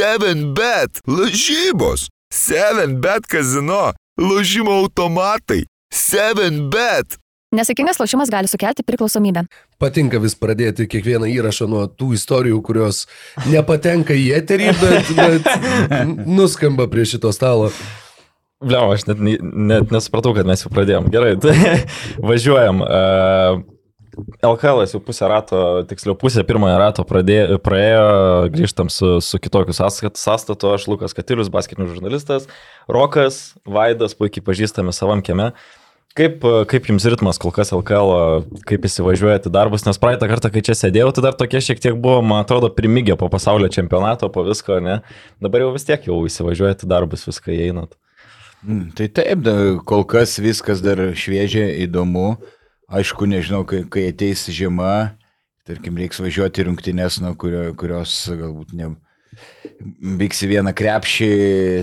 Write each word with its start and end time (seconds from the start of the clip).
7bet, 0.00 1.02
lažybos, 1.06 2.08
7bet 2.32 3.26
kazino, 3.28 3.92
lažymo 4.16 4.72
automatai, 4.80 5.66
7bet. 5.92 7.18
Nesėkmingas 7.52 7.98
lošimas 8.00 8.30
gali 8.32 8.48
sukelti 8.48 8.84
priklausomybę. 8.86 9.42
Patinka 9.82 10.20
vis 10.22 10.38
pradėti 10.40 10.86
kiekvieną 10.88 11.28
įrašą 11.34 11.68
nuo 11.68 11.82
tų 11.90 12.14
istorijų, 12.16 12.62
kurios 12.64 13.02
nepatenka 13.50 14.16
į 14.16 14.30
eterį, 14.38 14.70
bet, 14.80 15.10
bet 15.18 15.50
nuskamba 16.24 16.88
prie 16.88 17.04
šito 17.10 17.34
stalo. 17.36 17.68
Bliau, 18.64 18.94
aš 18.94 19.04
net, 19.10 19.20
net 19.20 19.92
nesupratau, 19.92 20.32
kad 20.36 20.48
mes 20.48 20.64
jau 20.64 20.72
pradėjom. 20.72 21.12
Gerai, 21.12 21.34
tai 21.42 21.58
važiuojam. 22.30 22.80
Uh, 22.86 23.79
LKL 24.42 24.84
jau 24.88 25.00
pusę 25.04 25.28
rato, 25.28 25.58
tiksliau 25.88 26.16
pusę 26.18 26.42
pirmojo 26.46 26.78
rato 26.80 27.04
pradėjo, 27.06 27.58
praėjo, 27.62 28.06
grįžtam 28.54 28.90
su, 28.92 29.18
su 29.24 29.38
kitokiu 29.42 29.74
sąstatu, 29.76 30.72
aš 30.74 30.86
Lukas 30.90 31.14
Katilius, 31.16 31.50
basketinių 31.52 31.90
žurnalistas, 31.92 32.48
Rokas, 32.90 33.40
Vaidas, 33.68 34.16
puikiai 34.18 34.44
pažįstami 34.46 34.94
savam 34.96 35.22
kieme. 35.24 35.52
Kaip, 36.18 36.42
kaip 36.66 36.88
jums 36.90 37.04
ritmas 37.06 37.38
kol 37.38 37.52
kas 37.54 37.70
LKL, 37.70 38.42
kaip 38.66 38.86
įsivažiuojate 38.88 39.52
darbus, 39.54 39.84
nes 39.86 40.00
praeitą 40.02 40.26
kartą, 40.26 40.50
kai 40.50 40.62
čia 40.66 40.74
sėdėjau, 40.74 41.12
tai 41.14 41.22
dar 41.28 41.36
tokie 41.38 41.60
šiek 41.62 41.78
tiek 41.78 41.94
buvo, 41.94 42.18
man 42.26 42.42
atrodo, 42.42 42.72
primygę 42.74 43.14
po 43.20 43.28
pasaulio 43.30 43.70
čempionato, 43.70 44.26
po 44.34 44.42
visko, 44.48 44.80
ne? 44.82 44.98
Dabar 45.38 45.62
jau 45.62 45.70
vis 45.76 45.86
tiek 45.86 46.08
jau 46.10 46.18
įsivažiuojate 46.26 46.90
darbus, 46.90 47.28
viską 47.30 47.54
įeinat. 47.54 47.94
Mm, 48.66 48.88
tai 48.98 49.06
taip, 49.20 49.46
kol 49.86 50.02
kas 50.10 50.34
viskas 50.42 50.82
dar 50.82 50.98
šviežia, 51.14 51.68
įdomu. 51.86 52.40
Aišku, 52.90 53.28
nežinau, 53.30 53.62
kai, 53.68 53.84
kai 53.86 54.08
ateis 54.10 54.48
žiema, 54.50 55.12
tarkim, 55.68 55.98
reiks 56.00 56.18
važiuoti 56.18 56.64
rungtynės, 56.66 57.20
nuo 57.22 57.36
kurio, 57.38 57.68
kurios 57.78 58.14
galbūt 58.34 58.72
ne, 58.74 58.88
vyks 60.20 60.42
į 60.42 60.48
vieną 60.56 60.72
krepšį, 60.74 61.30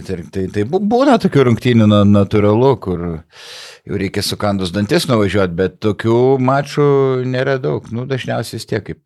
tai, 0.07 0.17
tai, 0.35 0.43
tai 0.51 0.65
būna 0.67 1.15
tokių 1.23 1.45
rungtynių 1.47 1.87
natūralu, 2.09 2.73
kur 2.83 3.05
jau 3.07 4.01
reikia 4.03 4.23
sukandus 4.25 4.73
dantis 4.75 5.07
nuvažiuoti, 5.07 5.55
bet 5.57 5.79
tokių 5.83 6.19
mačų 6.43 6.89
nėra 7.29 7.55
daug. 7.63 7.87
Nu, 7.95 8.03
dažniausiai 8.09 8.59
vis 8.59 8.67
tiek 8.67 8.83
kaip 8.89 8.99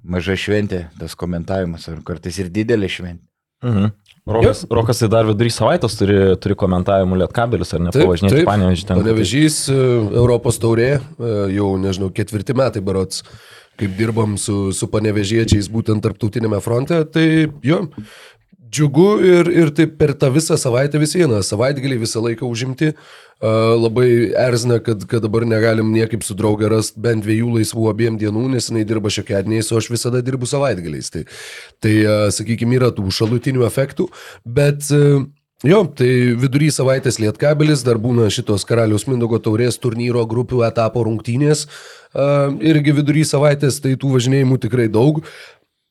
maža 0.00 0.38
šventė, 0.40 0.86
tas 1.00 1.16
komentavimas, 1.18 1.84
ar 1.92 2.00
kartais 2.06 2.40
ir 2.40 2.48
didelė 2.52 2.88
šventė. 2.92 3.26
Mhm. 3.66 3.92
Rokas. 4.30 4.64
Rokas 4.70 5.00
tai 5.02 5.08
dar 5.12 5.28
vidury 5.28 5.50
savaitės 5.52 5.96
turi, 5.98 6.18
turi 6.42 6.56
komentavimų 6.58 7.20
Lietkabelis, 7.24 7.74
ar 7.76 7.84
ne? 7.84 7.94
Pavažinėti 7.94 8.44
Panevežį 8.48 8.88
ten. 8.88 9.00
Panevežys, 9.02 9.62
e, 9.72 9.78
Europos 10.22 10.60
taurė, 10.62 10.90
e, 11.00 11.32
jau 11.56 11.72
nežinau, 11.80 12.10
ketvirti 12.14 12.56
metai 12.58 12.82
barots, 12.84 13.24
kaip 13.80 13.96
dirbam 13.98 14.36
su, 14.38 14.70
su 14.76 14.88
panevežiečiais 14.92 15.70
būtent 15.72 16.04
tarptautinėme 16.04 16.60
fronte, 16.62 17.00
tai 17.10 17.26
jo, 17.66 17.80
džiugu 18.70 19.08
ir, 19.26 19.50
ir 19.64 19.72
taip 19.74 19.96
per 19.98 20.14
tą 20.18 20.30
visą 20.34 20.58
savaitę 20.60 21.00
vis 21.02 21.16
vieną, 21.18 21.42
savaitgalį 21.46 21.98
visą 22.04 22.22
laiką 22.22 22.46
užimti. 22.46 22.94
Labai 23.40 24.08
erzina, 24.36 24.76
kad, 24.84 25.06
kad 25.08 25.24
dabar 25.24 25.46
negalim 25.48 25.94
niekaip 25.94 26.24
su 26.26 26.36
draugė 26.36 26.68
rasti 26.68 27.00
bent 27.00 27.24
dviejų 27.24 27.54
laisvų 27.56 27.86
abiem 27.88 28.18
dienų, 28.20 28.50
nes 28.52 28.68
jinai 28.68 28.84
dirba 28.84 29.08
šiokiadiniais, 29.12 29.72
o 29.72 29.80
aš 29.80 29.88
visada 29.94 30.20
dirbu 30.24 30.48
savaitgaliais. 30.50 31.08
Tai, 31.14 31.24
tai 31.80 31.94
sakykime, 32.36 32.76
yra 32.76 32.92
tų 32.92 33.08
šalutinių 33.16 33.64
efektų, 33.68 34.10
bet 34.44 34.90
Jo, 35.60 35.82
tai 35.92 36.08
vidury 36.40 36.70
savaitės 36.72 37.18
lietkabelis, 37.20 37.82
dar 37.84 37.98
būna 38.00 38.30
šitos 38.32 38.62
karalius 38.64 39.02
Mindogo 39.04 39.36
taurės 39.44 39.76
turnyro 39.76 40.22
grupių 40.24 40.62
etapo 40.64 41.02
rungtynės, 41.04 41.66
irgi 42.64 42.94
vidury 42.96 43.26
savaitės, 43.28 43.76
tai 43.84 43.92
tų 44.00 44.14
važinėjimų 44.14 44.56
tikrai 44.62 44.88
daug. 44.88 45.20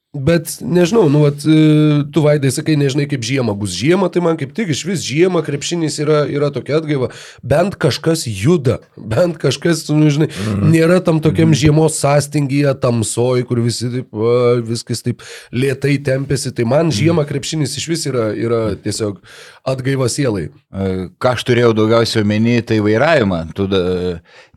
Bet 0.10 0.56
nežinau, 0.66 1.04
nu, 1.06 1.20
vat, 1.22 1.44
e, 1.46 2.02
tu 2.10 2.24
vaidai 2.26 2.50
sakai, 2.50 2.74
nežinai 2.82 3.04
kaip 3.06 3.22
žiema 3.22 3.54
bus. 3.54 3.76
Žiema, 3.78 4.08
tai 4.10 4.24
man 4.26 4.40
kaip 4.42 4.56
tik 4.58 4.72
iš 4.74 4.80
vis 4.88 5.04
žiema, 5.06 5.44
krepšinis 5.46 6.00
yra, 6.02 6.24
yra 6.26 6.48
tokia 6.50 6.80
atgaiva. 6.80 7.12
Bent 7.46 7.78
kažkas 7.78 8.24
juda, 8.26 8.80
bent 8.98 9.38
kažkas, 9.38 9.84
nu, 9.94 10.10
žinai, 10.10 10.32
mm. 10.34 10.64
nėra 10.74 10.98
tam 11.06 11.22
tokiam 11.22 11.52
mm. 11.52 11.60
žiemos 11.62 12.00
sąstingyje, 12.02 12.74
tamsoj, 12.82 13.46
kur 13.46 13.62
visi 13.62 13.92
taip, 14.00 14.10
va, 14.10 14.56
viskas 14.66 15.06
taip 15.06 15.22
lietai 15.54 16.00
tempėsi. 16.02 16.56
Tai 16.58 16.66
man 16.74 16.90
žiema 16.90 17.28
krepšinis 17.30 17.78
iš 17.78 17.88
vis 17.94 18.08
yra, 18.10 18.32
yra 18.34 18.64
tiesiog 18.82 19.22
atgaiva 19.70 20.10
sielai. 20.10 20.48
Ką 21.22 21.36
aš 21.36 21.46
turėjau 21.46 21.76
daugiausiai 21.78 22.26
omeny, 22.26 22.64
tai 22.66 22.80
vairavimą. 22.82 23.44
Tu 23.54 23.70
da, 23.70 23.84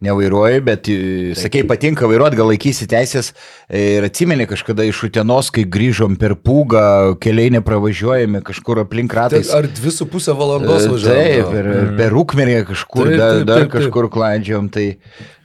nevairuoji, 0.00 0.64
bet, 0.64 0.88
e, 0.88 1.36
sakei, 1.36 1.66
patinka 1.68 2.08
vairuoti, 2.08 2.40
gal 2.40 2.48
laikysi 2.54 2.88
teisės 2.88 3.34
ir 3.68 4.08
atsimeni 4.08 4.48
kažkada 4.48 4.88
iš 4.88 5.04
Utenos 5.10 5.41
dienos, 5.42 5.50
kai 5.50 5.64
grįžom 5.64 6.16
per 6.18 6.36
pūgą, 6.36 7.18
keliai 7.20 7.50
nepravažiuojami 7.58 8.42
kažkur 8.44 8.84
aplink 8.84 9.12
ratais. 9.12 9.50
Tai 9.50 9.62
ar 9.62 9.68
dvi 9.68 9.90
su 9.90 10.06
pusę 10.06 10.32
valandos 10.32 10.86
važiavome? 10.86 11.28
Taip, 11.28 11.52
per, 11.52 11.66
mm. 11.66 11.94
per 11.98 12.12
rūkmerį 12.12 12.64
kažkur, 12.70 13.06
taip, 13.08 13.18
taip, 13.18 13.46
dar, 13.46 13.62
dar 13.66 13.70
kažkur 13.72 14.10
klaidžiom. 14.12 14.72
Tai, 14.72 14.90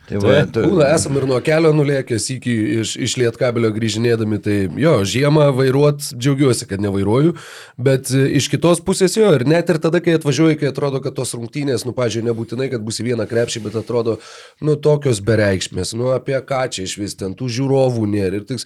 Tai 0.08 0.22
va, 0.24 0.38
tai, 0.48 0.62
būna, 0.64 0.86
esam 0.96 1.18
ir 1.20 1.26
nuo 1.28 1.36
kelio 1.44 1.74
nulėkęs 1.76 2.30
iki 2.38 2.54
iš, 2.78 2.94
iš 3.04 3.16
lietkabelio 3.20 3.74
grįžinėdami, 3.76 4.38
tai 4.40 4.54
jo, 4.80 4.94
žiemą 5.04 5.50
vairuot 5.52 6.14
džiaugiuosi, 6.14 6.64
kad 6.70 6.80
nevairuoju, 6.80 7.34
bet 7.76 8.14
e, 8.16 8.22
iš 8.40 8.48
kitos 8.54 8.80
pusės 8.88 9.18
jo, 9.20 9.28
ir 9.36 9.44
net 9.44 9.68
ir 9.68 9.82
tada, 9.84 10.00
kai 10.00 10.16
atvažiuoju, 10.16 10.62
kai 10.62 10.70
atrodo, 10.72 11.02
kad 11.04 11.18
tos 11.18 11.36
rungtynės, 11.36 11.84
nu, 11.84 11.92
pažiūrėjau, 11.98 12.30
nebūtinai, 12.30 12.70
kad 12.72 12.86
bus 12.88 13.02
į 13.04 13.10
vieną 13.10 13.26
krepšį, 13.28 13.66
bet 13.66 13.76
atrodo, 13.82 14.16
nu, 14.64 14.78
tokios 14.80 15.20
bereikšmės, 15.28 15.92
nu, 16.00 16.14
apie 16.16 16.40
ką 16.40 16.64
čia 16.72 16.88
iš 16.88 16.96
vis 17.04 17.20
ten, 17.20 17.36
tų 17.36 17.52
žiūrovų 17.58 18.08
nėra. 18.08 18.40
Ir 18.40 18.48
tiks, 18.48 18.64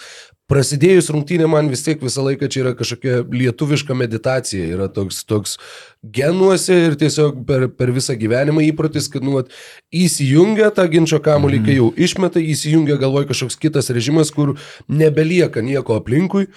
prasidėjus 0.52 1.10
rungtynė 1.14 1.48
man 1.48 1.72
vis 1.72 1.86
tiek 1.86 2.02
visą 2.04 2.26
laiką 2.26 2.50
čia 2.52 2.66
yra 2.66 2.74
kažkokia 2.78 3.22
lietuviška 3.32 3.96
meditacija, 3.96 4.68
yra 4.76 4.90
toks, 4.92 5.24
toks 5.30 5.58
genuose 6.02 6.76
ir 6.88 6.96
tiesiog 6.98 7.44
per, 7.46 7.68
per 7.78 7.92
visą 7.94 8.16
gyvenimą 8.18 8.64
įprotis, 8.72 9.06
kad 9.14 9.26
nu, 9.26 9.38
at, 9.42 9.52
įsijungia 9.94 10.72
tą 10.74 10.88
ginčio 10.90 11.22
kamuolį, 11.22 11.62
kai 11.68 11.78
jau 11.78 11.92
išmeta, 11.94 12.42
įsijungia 12.42 12.98
galvoj 13.02 13.28
kažkoks 13.30 13.60
kitas 13.62 13.92
režimas, 13.94 14.34
kur 14.34 14.56
nebelieka 14.90 15.62
nieko 15.66 16.00
aplinkui, 16.02 16.48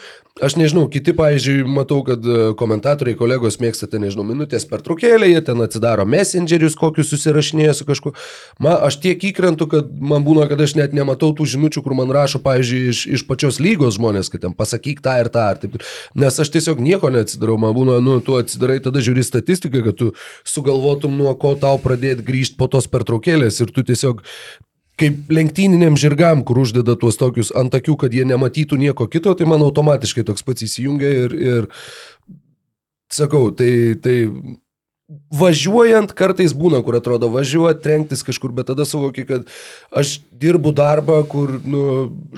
Aš 0.43 0.57
nežinau, 0.59 0.89
kiti, 0.91 1.13
pavyzdžiui, 1.15 1.61
matau, 1.71 2.01
kad 2.03 2.25
e, 2.27 2.39
komentatoriai, 2.59 3.15
kolegos 3.15 3.61
mėgsta 3.63 3.87
ten, 3.87 4.03
nežinau, 4.03 4.25
minutės 4.27 4.65
per 4.67 4.81
trukėlę, 4.83 5.29
jie 5.31 5.39
ten 5.47 5.63
atsidaro 5.63 6.03
messengerius, 6.11 6.75
kokius 6.75 7.13
susirašinėja 7.13 7.77
su 7.79 7.87
kažkuo. 7.87 8.11
Man, 8.59 8.81
aš 8.83 8.97
tiek 9.05 9.23
įkrentu, 9.31 9.69
kad 9.71 9.93
man 9.95 10.27
būna, 10.27 10.49
kad 10.51 10.59
aš 10.67 10.75
net 10.75 10.97
nematau 10.99 11.29
tų 11.39 11.47
žinučių, 11.53 11.85
kur 11.87 11.95
man 11.95 12.11
rašo, 12.11 12.41
pavyzdžiui, 12.43 12.81
iš, 12.91 13.05
iš 13.15 13.25
pačios 13.29 13.61
lygos 13.63 13.95
žmonės, 13.95 14.33
kad 14.33 14.43
ten 14.43 14.57
pasakyk 14.59 15.05
tą 15.07 15.15
ir 15.23 15.31
tą, 15.31 15.45
ar 15.55 15.61
taip. 15.63 15.79
Nes 16.19 16.43
aš 16.43 16.51
tiesiog 16.57 16.83
nieko 16.83 17.15
neatsidarau, 17.15 17.55
man 17.63 17.71
būna, 17.79 18.01
nu, 18.03 18.19
tu 18.19 18.35
atsidarai, 18.35 18.81
tada 18.83 19.07
žiūri 19.07 19.23
statistiką, 19.35 19.83
kad 19.89 19.99
tu 19.99 20.13
sugalvotum, 20.47 21.19
nuo 21.19 21.35
ko 21.35 21.57
tau 21.61 21.81
pradėti 21.83 22.25
grįžti 22.27 22.59
po 22.61 22.71
tos 22.71 22.89
pertraukėlės 22.91 23.61
ir 23.61 23.75
tu 23.75 23.85
tiesiog 23.87 24.23
kaip 25.01 25.31
lenktyniniam 25.35 25.97
žirgam, 25.99 26.45
kur 26.47 26.61
uždeda 26.63 26.95
tuos 26.99 27.19
tokius 27.19 27.51
ant 27.59 27.75
akių, 27.75 27.97
kad 28.05 28.15
jie 28.15 28.23
nematytų 28.31 28.79
nieko 28.79 29.09
kito, 29.11 29.35
tai 29.35 29.49
man 29.51 29.65
automatiškai 29.67 30.23
toks 30.29 30.47
pats 30.47 30.67
įsijungia 30.69 31.11
ir, 31.25 31.35
ir 31.35 31.67
sakau, 33.11 33.49
tai, 33.59 33.99
tai 34.03 34.17
važiuojant 35.35 36.15
kartais 36.17 36.55
būna, 36.57 36.81
kur 36.85 36.97
atrodo 36.97 37.29
važiuoti, 37.33 37.83
trenktis 37.85 38.25
kažkur, 38.25 38.55
bet 38.57 38.71
tada 38.71 38.87
suvoki, 38.89 39.27
kad 39.29 39.51
aš 39.93 40.17
dirbu 40.33 40.73
darbą, 40.77 41.19
kur 41.29 41.59
nu, 41.61 41.83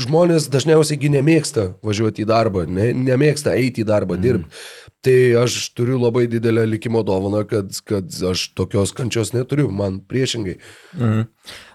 žmonės 0.03 0.49
dažniausiai 0.50 1.12
nemėgsta 1.15 1.69
važiuoti 1.87 2.25
į 2.25 2.31
darbą, 2.32 2.65
ne, 2.66 2.91
nemėgsta 3.06 3.55
eiti 3.55 3.84
į 3.84 3.88
darbą, 3.93 4.19
mm. 4.19 4.26
dirbti. 4.26 4.66
Tai 5.06 5.19
aš 5.44 5.55
turiu 5.78 6.00
labai 6.03 6.25
didelę 6.26 6.65
likimo 6.66 7.05
dovaną, 7.06 7.44
kad, 7.47 7.71
kad 7.87 8.10
aš 8.32 8.49
tokios 8.59 8.91
kančios 8.97 9.31
neturiu, 9.37 9.69
man 9.71 10.00
priešingai. 10.03 10.56
Mhm. 10.97 11.21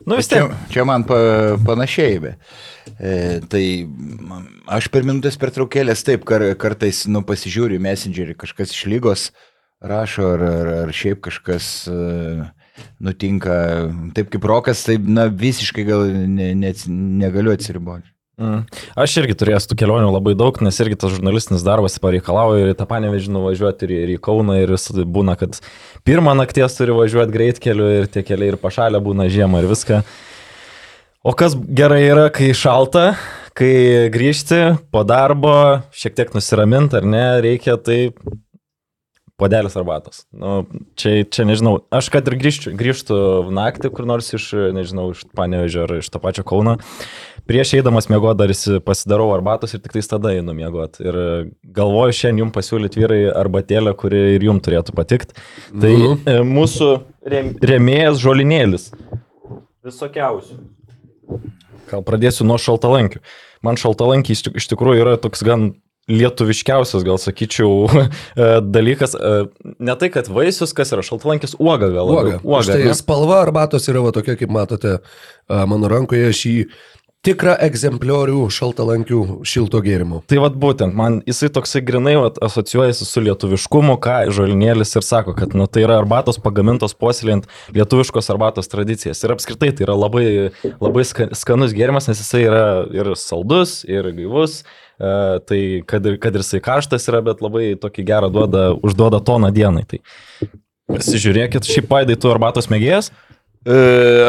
Nu, 0.03 0.17
vis 0.17 0.27
tiek. 0.27 0.49
Čia, 0.51 0.73
čia 0.73 0.85
man 0.89 1.05
pa, 1.07 1.21
panašiai, 1.63 2.17
be. 2.19 2.33
E, 2.97 3.39
tai 3.47 3.63
aš 4.67 4.89
per 4.91 5.07
minutės 5.07 5.39
pertraukėlės 5.39 6.03
taip 6.03 6.27
kar, 6.27 6.43
kartais 6.59 7.05
nu, 7.07 7.23
pasižiūriu 7.23 7.79
messengerį, 7.79 8.35
kažkas 8.43 8.75
iš 8.75 8.83
lygos 8.91 9.29
rašo 9.81 10.33
ar, 10.35 10.45
ar, 10.45 10.71
ar 10.85 10.93
šiaip 10.95 11.21
kažkas 11.25 11.67
e, 11.89 12.47
nutinka. 13.03 13.57
Taip 14.15 14.31
kaip 14.33 14.47
rokas, 14.47 14.85
tai 14.87 14.97
na, 15.01 15.27
visiškai 15.27 15.85
gal 15.87 16.07
ne, 16.09 16.53
ne, 16.57 16.73
negaliu 17.21 17.53
atsiriboti. 17.55 18.07
Mm. 18.41 18.63
Aš 18.97 19.19
irgi 19.21 19.35
turėjęs 19.37 19.67
tų 19.69 19.75
kelionių 19.77 20.07
labai 20.15 20.33
daug, 20.39 20.55
nes 20.65 20.79
irgi 20.81 20.97
tas 21.03 21.11
žurnalistinis 21.13 21.65
darbas 21.65 21.99
pareikalauja 22.01 22.63
ir 22.63 22.71
į 22.71 22.77
tą 22.79 22.87
panevežį 22.89 23.33
nuvažiuoti, 23.35 23.85
ir, 23.85 23.93
ir 24.07 24.13
į 24.15 24.21
Kauną, 24.23 24.55
ir 24.63 24.73
būna, 25.13 25.35
kad 25.37 25.59
pirmą 26.07 26.33
nakties 26.39 26.77
turi 26.79 26.95
važiuoti 26.95 27.35
greitkeliu 27.35 27.89
ir 27.99 28.09
tie 28.09 28.23
keliai 28.25 28.55
ir 28.55 28.57
pašalę 28.61 29.01
būna 29.03 29.27
žiemą 29.29 29.61
ir 29.61 29.69
viską. 29.69 30.01
O 31.21 31.35
kas 31.37 31.53
gerai 31.53 32.01
yra, 32.07 32.29
kai 32.33 32.49
šalta, 32.57 33.11
kai 33.53 34.09
grįžti 34.13 34.63
po 34.89 35.03
darbo, 35.05 35.83
šiek 35.93 36.17
tiek 36.17 36.33
nusiraminti 36.33 36.97
ar 36.97 37.05
ne, 37.05 37.25
reikia 37.45 37.77
tai 37.77 37.99
podelis 39.41 39.75
arbatos. 39.79 40.23
Nu, 40.31 40.61
čia, 40.99 41.23
čia 41.25 41.45
nežinau, 41.49 41.79
aš 41.93 42.11
kad 42.13 42.27
ir 42.29 42.37
grįžtų, 42.39 42.73
grįžtų 42.77 43.17
naktį 43.57 43.91
kur 43.95 44.07
nors 44.09 44.29
iš, 44.37 44.51
nežinau, 44.75 45.09
iš 45.15 45.25
Panevežio 45.37 45.87
ar 45.87 45.95
iš 45.97 46.09
to 46.13 46.21
pačio 46.21 46.45
Kauno, 46.47 46.77
prieš 47.49 47.73
eidamas 47.79 48.07
mėgo 48.11 48.33
dar 48.37 48.53
pasidarau 48.85 49.31
arbatos 49.35 49.73
ir 49.73 49.81
tik 49.83 49.97
tais 49.97 50.09
tada 50.11 50.35
einu 50.37 50.53
mėgot. 50.57 51.01
Ir 51.03 51.19
galvoju 51.77 52.17
šiandien 52.19 52.45
jums 52.45 52.55
pasiūlyti 52.55 53.01
vyrai 53.01 53.21
arbatėlę, 53.41 53.95
kuri 53.97 54.21
ir 54.37 54.45
jums 54.47 54.65
turėtų 54.67 54.95
patikti. 54.97 55.37
Tai 55.73 55.93
Nu. 55.97 56.13
e, 56.25 56.37
mūsų 56.47 56.91
rem, 57.33 57.53
remėjas 57.73 58.21
žolinėlis. 58.21 58.91
Visokiausių. 59.85 60.59
Gal 61.91 62.03
pradėsiu 62.07 62.45
nuo 62.47 62.59
šaltalankių. 62.61 63.19
Man 63.65 63.77
šaltalankiai 63.77 64.37
iš 64.37 64.67
tikrųjų 64.71 65.03
yra 65.03 65.17
toks 65.21 65.43
gan 65.45 65.73
lietuviškiausias, 66.09 67.03
gal 67.05 67.19
sakyčiau, 67.21 67.85
e, 67.91 68.47
dalykas. 68.61 69.13
E, 69.15 69.33
Ne 69.81 69.95
tai, 69.97 70.09
kad 70.13 70.29
vaisius, 70.31 70.73
kas 70.77 70.93
yra 70.93 71.03
šaltalankis, 71.05 71.55
uoga 71.59 71.89
gal. 71.93 72.09
Uoga. 72.09 72.39
Uoga 72.43 72.77
ne? 72.77 72.87
tai 72.89 72.97
spalva 72.97 73.41
arbatos 73.45 73.85
yra 73.89 74.01
va 74.05 74.11
tokia, 74.15 74.37
kaip 74.39 74.51
matote 74.53 74.97
mano 75.49 75.89
rankoje 75.91 76.29
šį 76.37 76.55
tikrą 77.25 77.53
egzempliorių 77.61 78.47
šaltalankių 78.49 79.19
šilto 79.45 79.81
gėrimo. 79.85 80.23
Tai 80.29 80.39
vad 80.41 80.55
būtent, 80.61 80.95
man 80.97 81.19
jisai 81.29 81.51
toksai 81.53 81.83
grinai 81.85 82.15
vat, 82.17 82.39
asocijuojasi 82.41 83.05
su 83.05 83.21
lietuviškumu, 83.27 83.97
ką 84.01 84.15
žolinėlis 84.33 84.95
ir 84.97 85.05
sako, 85.05 85.35
kad 85.37 85.53
nu, 85.57 85.67
tai 85.69 85.83
yra 85.85 85.99
arbatos 86.01 86.41
pagamintos 86.41 86.97
puoselėjant 86.97 87.45
lietuviškos 87.77 88.31
arbatos 88.33 88.71
tradicijas. 88.73 89.21
Ir 89.21 89.35
apskritai 89.35 89.69
tai 89.77 89.85
yra 89.85 89.97
labai, 90.01 90.25
labai 90.81 91.05
ska- 91.05 91.29
skanus 91.37 91.75
gėrimas, 91.77 92.09
nes 92.09 92.21
jisai 92.23 92.45
yra 92.47 92.65
ir 92.89 93.13
saldus, 93.21 93.83
ir 93.85 94.09
gaivus. 94.17 94.63
E, 95.01 95.39
tai 95.49 95.61
kad 95.89 96.05
ir, 96.05 96.19
kad 96.21 96.35
ir 96.35 96.43
jisai 96.43 96.61
karštas 96.61 97.07
yra, 97.09 97.23
bet 97.25 97.41
labai 97.41 97.73
tokį 97.81 98.05
gerą 98.05 98.29
duoda, 98.33 98.69
užduoda 98.85 99.21
toną 99.25 99.49
dienai. 99.55 99.81
Tai 99.89 100.01
pasižiūrėkit, 100.91 101.65
šiaip 101.65 101.89
paidai 101.89 102.17
tu 102.21 102.29
arbatos 102.29 102.69
mėgėjas. 102.69 103.09
E, 103.65 103.77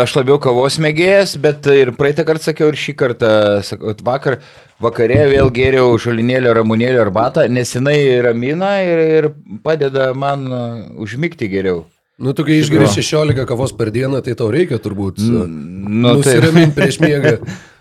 Aš 0.01 0.15
labiau 0.17 0.39
kavos 0.41 0.79
mėgėjas, 0.81 1.37
bet 1.45 1.69
ir 1.73 1.93
praeitą 1.99 2.25
kartą 2.29 2.49
sakiau 2.49 2.73
ir 2.73 2.81
šį 2.81 2.97
kartą, 3.03 3.33
sakau, 3.69 3.93
vakar, 4.05 4.39
vakarė 4.81 5.21
vėl 5.35 5.53
gėriau 5.53 5.93
žolinėlio 6.01 6.55
ramunėlio 6.57 7.05
arbatą, 7.05 7.45
nes 7.53 7.77
jinai 7.77 7.99
ramina 8.25 8.79
ir, 8.87 9.05
ir 9.19 9.31
padeda 9.65 10.13
man 10.17 10.49
e, 10.49 10.63
užmigti 11.05 11.53
geriau. 11.53 11.85
Nu, 12.21 12.35
tu 12.37 12.45
kai 12.45 12.59
išgeri 12.61 12.85
16 12.93 13.47
kavos 13.49 13.73
per 13.73 13.89
dieną, 13.93 14.21
tai 14.25 14.35
tau 14.37 14.51
reikia 14.53 14.77
turbūt 14.83 15.21
Nu, 15.25 15.47
tai, 15.47 16.19
nusiraminti 16.19 16.75
prieš 16.79 16.99
miegą. 17.01 17.33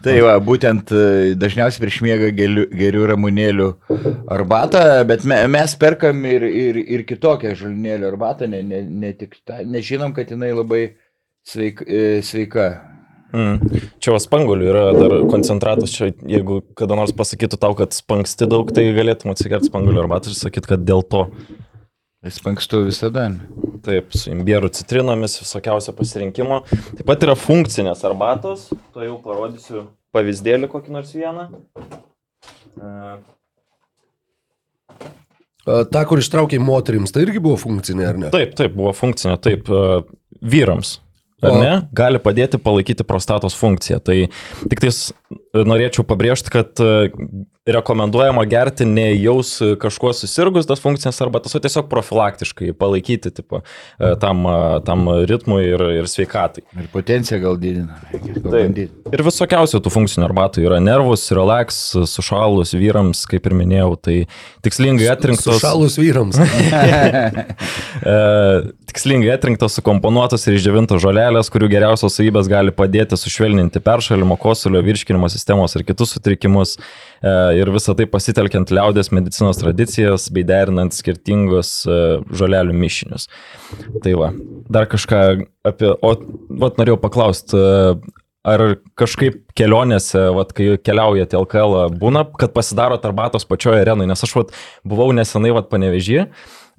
tai 0.05 0.15
va, 0.23 0.37
būtent 0.41 0.93
e, 0.95 1.33
dažniausiai 1.39 1.83
prieš 1.83 1.97
miegą 2.05 2.29
geriu, 2.37 2.63
geriu 2.71 3.03
ramunėlių 3.11 3.67
arbatą, 4.31 4.85
bet 5.09 5.27
me, 5.27 5.41
mes 5.51 5.75
perkam 5.79 6.23
ir, 6.29 6.47
ir, 6.47 6.79
ir 6.79 7.03
kitokią 7.09 7.51
žolinėlio 7.59 8.07
arbatą, 8.13 8.47
ne, 8.49 8.63
ne, 8.63 8.81
ne 9.03 9.11
tik 9.19 9.35
tą, 9.43 9.59
nežinom, 9.67 10.15
kad 10.15 10.31
jinai 10.31 10.53
labai 10.55 10.85
sveik, 11.43 11.83
e, 11.83 12.21
sveika. 12.25 12.69
Mm. 13.35 13.83
Čia 14.03 14.15
va 14.15 14.19
spangulių 14.23 14.71
yra 14.71 14.85
dar 14.95 15.17
koncentratas, 15.31 15.91
čia 15.93 16.09
jeigu 16.27 16.61
kada 16.79 16.97
nors 16.99 17.13
pasakytų 17.15 17.59
tau, 17.59 17.75
kad 17.79 17.95
spangsti 17.95 18.47
daug, 18.49 18.71
tai 18.75 18.89
galėtum 18.95 19.35
atsigerti 19.35 19.69
spangulių 19.71 20.05
arbatą 20.05 20.31
ir 20.31 20.39
sakyti, 20.39 20.71
kad 20.73 20.87
dėl 20.87 21.03
to. 21.03 21.27
Spankstu 22.31 22.83
visada. 22.85 23.29
Taip, 23.81 24.13
su 24.13 24.29
imbieru 24.33 24.69
citrinomis, 24.73 25.39
visokiausio 25.41 25.93
pasirinkimo. 25.97 26.61
Taip 26.69 27.05
pat 27.07 27.25
yra 27.25 27.35
funkcinės 27.39 28.03
arbatos, 28.07 28.69
to 28.93 29.05
jau 29.05 29.17
parodysiu 29.23 29.87
pavyzdėlį 30.15 30.69
kokį 30.71 30.97
nors 30.97 31.13
vieną. 31.17 31.47
E, 32.77 33.05
Ta, 35.61 36.01
kur 36.09 36.17
ištraukė 36.17 36.57
moterims, 36.61 37.11
tai 37.13 37.27
irgi 37.27 37.41
buvo 37.43 37.59
funkcinė, 37.61 38.05
ar 38.09 38.17
ne? 38.17 38.29
Taip, 38.33 38.55
taip, 38.57 38.73
buvo 38.73 38.95
funkcinė, 38.97 39.35
taip, 39.45 39.69
e, 39.69 40.01
vyrams. 40.41 40.95
Ar 41.41 41.53
O. 41.53 41.59
ne? 41.61 41.73
Gali 41.97 42.19
padėti 42.21 42.59
palaikyti 42.61 43.05
prostatos 43.05 43.55
funkciją. 43.57 43.97
Tai 44.05 44.17
tik 44.69 44.81
tais 44.83 44.99
norėčiau 45.57 46.05
pabrėžti, 46.05 46.53
kad 46.53 46.81
e, 46.81 47.09
rekomenduojama 47.65 48.45
gerti 48.45 48.85
ne 48.85 49.21
jaus 49.21 49.59
kažkuo 49.79 50.13
susirgus 50.13 50.65
tas 50.65 50.81
funkcijas 50.81 51.21
arba 51.21 51.39
tas, 51.39 51.53
tiesiog 51.53 51.89
profilaktiškai 51.89 52.71
palaikyti 52.73 53.29
tipo, 53.31 53.61
e, 53.99 54.15
tam, 54.19 54.41
e, 54.49 54.79
tam 54.85 55.05
ritmui 55.29 55.67
ir, 55.67 55.83
ir 55.99 56.09
sveikatai. 56.09 56.63
Ir 56.81 56.87
potenciją 56.93 57.37
gal 57.43 57.59
didina. 57.61 57.99
Pabandyti. 58.11 58.89
Ir 59.13 59.23
visokiausių 59.27 59.77
tų 59.77 59.93
funkcinių 59.93 60.25
arbatų 60.25 60.65
yra 60.65 60.79
nervus, 60.81 61.27
relax, 61.37 61.83
sušalus 62.09 62.73
vyrams, 62.73 63.27
kaip 63.29 63.45
ir 63.45 63.57
minėjau, 63.61 63.93
tai 64.09 64.17
tikslingai 64.65 65.11
atrinktos. 65.13 65.61
Šalus 65.61 65.99
vyrams. 66.01 66.41
E, 68.01 68.13
tikslingai 68.89 69.29
atrinktos, 69.35 69.75
sukomponuotos 69.77 70.43
ir 70.47 70.55
išdžiovintos 70.57 71.01
žolelės, 71.03 71.51
kurių 71.53 71.69
geriausios 71.69 72.15
savybės 72.17 72.49
gali 72.49 72.73
padėti 72.73 73.19
sušvelninti 73.19 73.81
peršalimo, 73.83 74.37
kosulio, 74.41 74.81
virškinimo 74.85 75.29
sistemos 75.31 75.75
ir 75.77 75.85
kitus 75.85 76.15
sutrikimus. 76.15 76.77
E, 77.21 77.33
ir 77.59 77.69
visą 77.73 77.93
tai 77.97 78.07
pasitelkiant 78.09 78.71
liaudės 78.73 79.11
medicinos 79.13 79.59
tradicijas 79.61 80.27
bei 80.33 80.45
derinant 80.47 80.95
skirtingus 80.95 81.83
e, 81.85 81.99
žolelių 82.33 82.73
mišinius. 82.77 83.27
Tai 84.01 84.15
va, 84.17 84.31
dar 84.71 84.89
kažką 84.89 85.21
apie... 85.69 85.93
O, 86.01 86.15
vat 86.63 86.81
norėjau 86.81 86.97
paklausti. 87.03 87.59
E, 87.59 88.17
Ar 88.41 88.57
kažkaip 88.97 89.35
kelionėse, 89.53 90.17
vat, 90.33 90.49
kai 90.57 90.71
keliaujate 90.81 91.37
LKL, 91.37 91.75
būna, 92.01 92.23
kad 92.41 92.55
pasidarot 92.55 93.03
arbatos 93.05 93.45
pačioje 93.45 93.83
arenoje, 93.83 94.09
nes 94.09 94.25
aš 94.25 94.33
vat, 94.33 94.55
buvau 94.81 95.11
nesenai 95.13 95.51
vat, 95.53 95.67
panevežį 95.69 96.23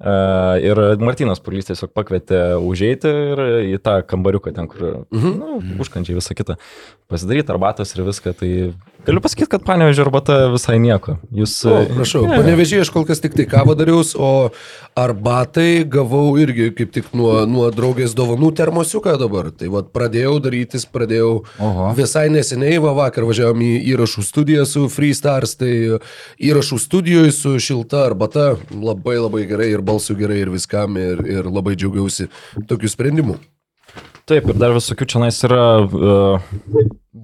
Uh, 0.03 0.57
ir 0.59 0.75
Martinas 0.99 1.39
Purlys 1.39 1.69
tiesiog 1.69 1.93
pakvietė 1.95 2.57
užeiti 2.59 3.07
ir 3.07 3.41
į 3.71 3.77
tą 3.79 4.01
kambariuką 4.03 4.51
ten, 4.51 4.65
kur 4.67 5.05
mhm. 5.13 5.35
nu, 5.37 5.59
užkandžiai 5.79 6.17
visą 6.17 6.35
kitą 6.35 6.57
pasidaryti 7.07 7.53
arbatos 7.53 7.93
ir 7.95 8.01
viską. 8.09 8.33
Tai 8.35 8.49
galiu 9.07 9.21
pasakyti, 9.23 9.49
kad 9.51 9.63
panevežė 9.67 10.03
arbata 10.05 10.37
visai 10.53 10.77
nieko. 10.81 11.17
Jūs... 11.35 11.55
O, 11.69 11.75
prašau, 11.91 12.23
panevežė 12.29 12.81
aš 12.83 12.91
kol 12.93 13.05
kas 13.07 13.21
tik 13.23 13.35
tai 13.37 13.45
kavą 13.49 13.75
dariaus, 13.79 14.13
o 14.15 14.49
arbatai 14.99 15.83
gavau 15.89 16.35
irgi 16.41 16.69
kaip 16.77 16.93
tik 16.95 17.09
nuo, 17.17 17.43
nuo 17.49 17.69
draugės 17.73 18.15
dovanų 18.17 18.51
termosiuką 18.59 19.15
dabar. 19.21 19.51
Tai 19.57 19.71
vad 19.73 19.89
pradėjau 19.95 20.35
darytis, 20.43 20.85
pradėjau 20.89 21.31
Oho. 21.59 21.89
visai 21.97 22.27
neseniai, 22.33 22.79
va 22.83 22.93
vakar 23.03 23.27
važiavom 23.29 23.63
į 23.65 23.71
įrašų 23.93 24.25
studiją 24.27 24.67
su 24.69 24.85
Freestars, 24.93 25.57
tai 25.59 25.73
įrašų 26.43 26.79
studijoje 26.81 27.33
su 27.35 27.55
šilta 27.61 28.05
arbata 28.07 28.53
labai 28.71 29.17
labai 29.19 29.47
gerai 29.49 29.73
ir 29.73 29.83
balsu 29.85 30.17
gerai 30.19 30.43
ir 30.43 30.53
viskam 30.53 30.99
ir, 31.01 31.25
ir 31.27 31.49
labai 31.49 31.75
džiaugiausi 31.79 32.29
tokiu 32.69 32.91
sprendimu. 32.91 33.39
Taip, 34.29 34.45
ir 34.47 34.55
dar 34.55 34.71
visokių 34.71 35.05
čia 35.11 35.19
nais 35.19 35.35
yra 35.43 35.63
uh, 35.83 36.53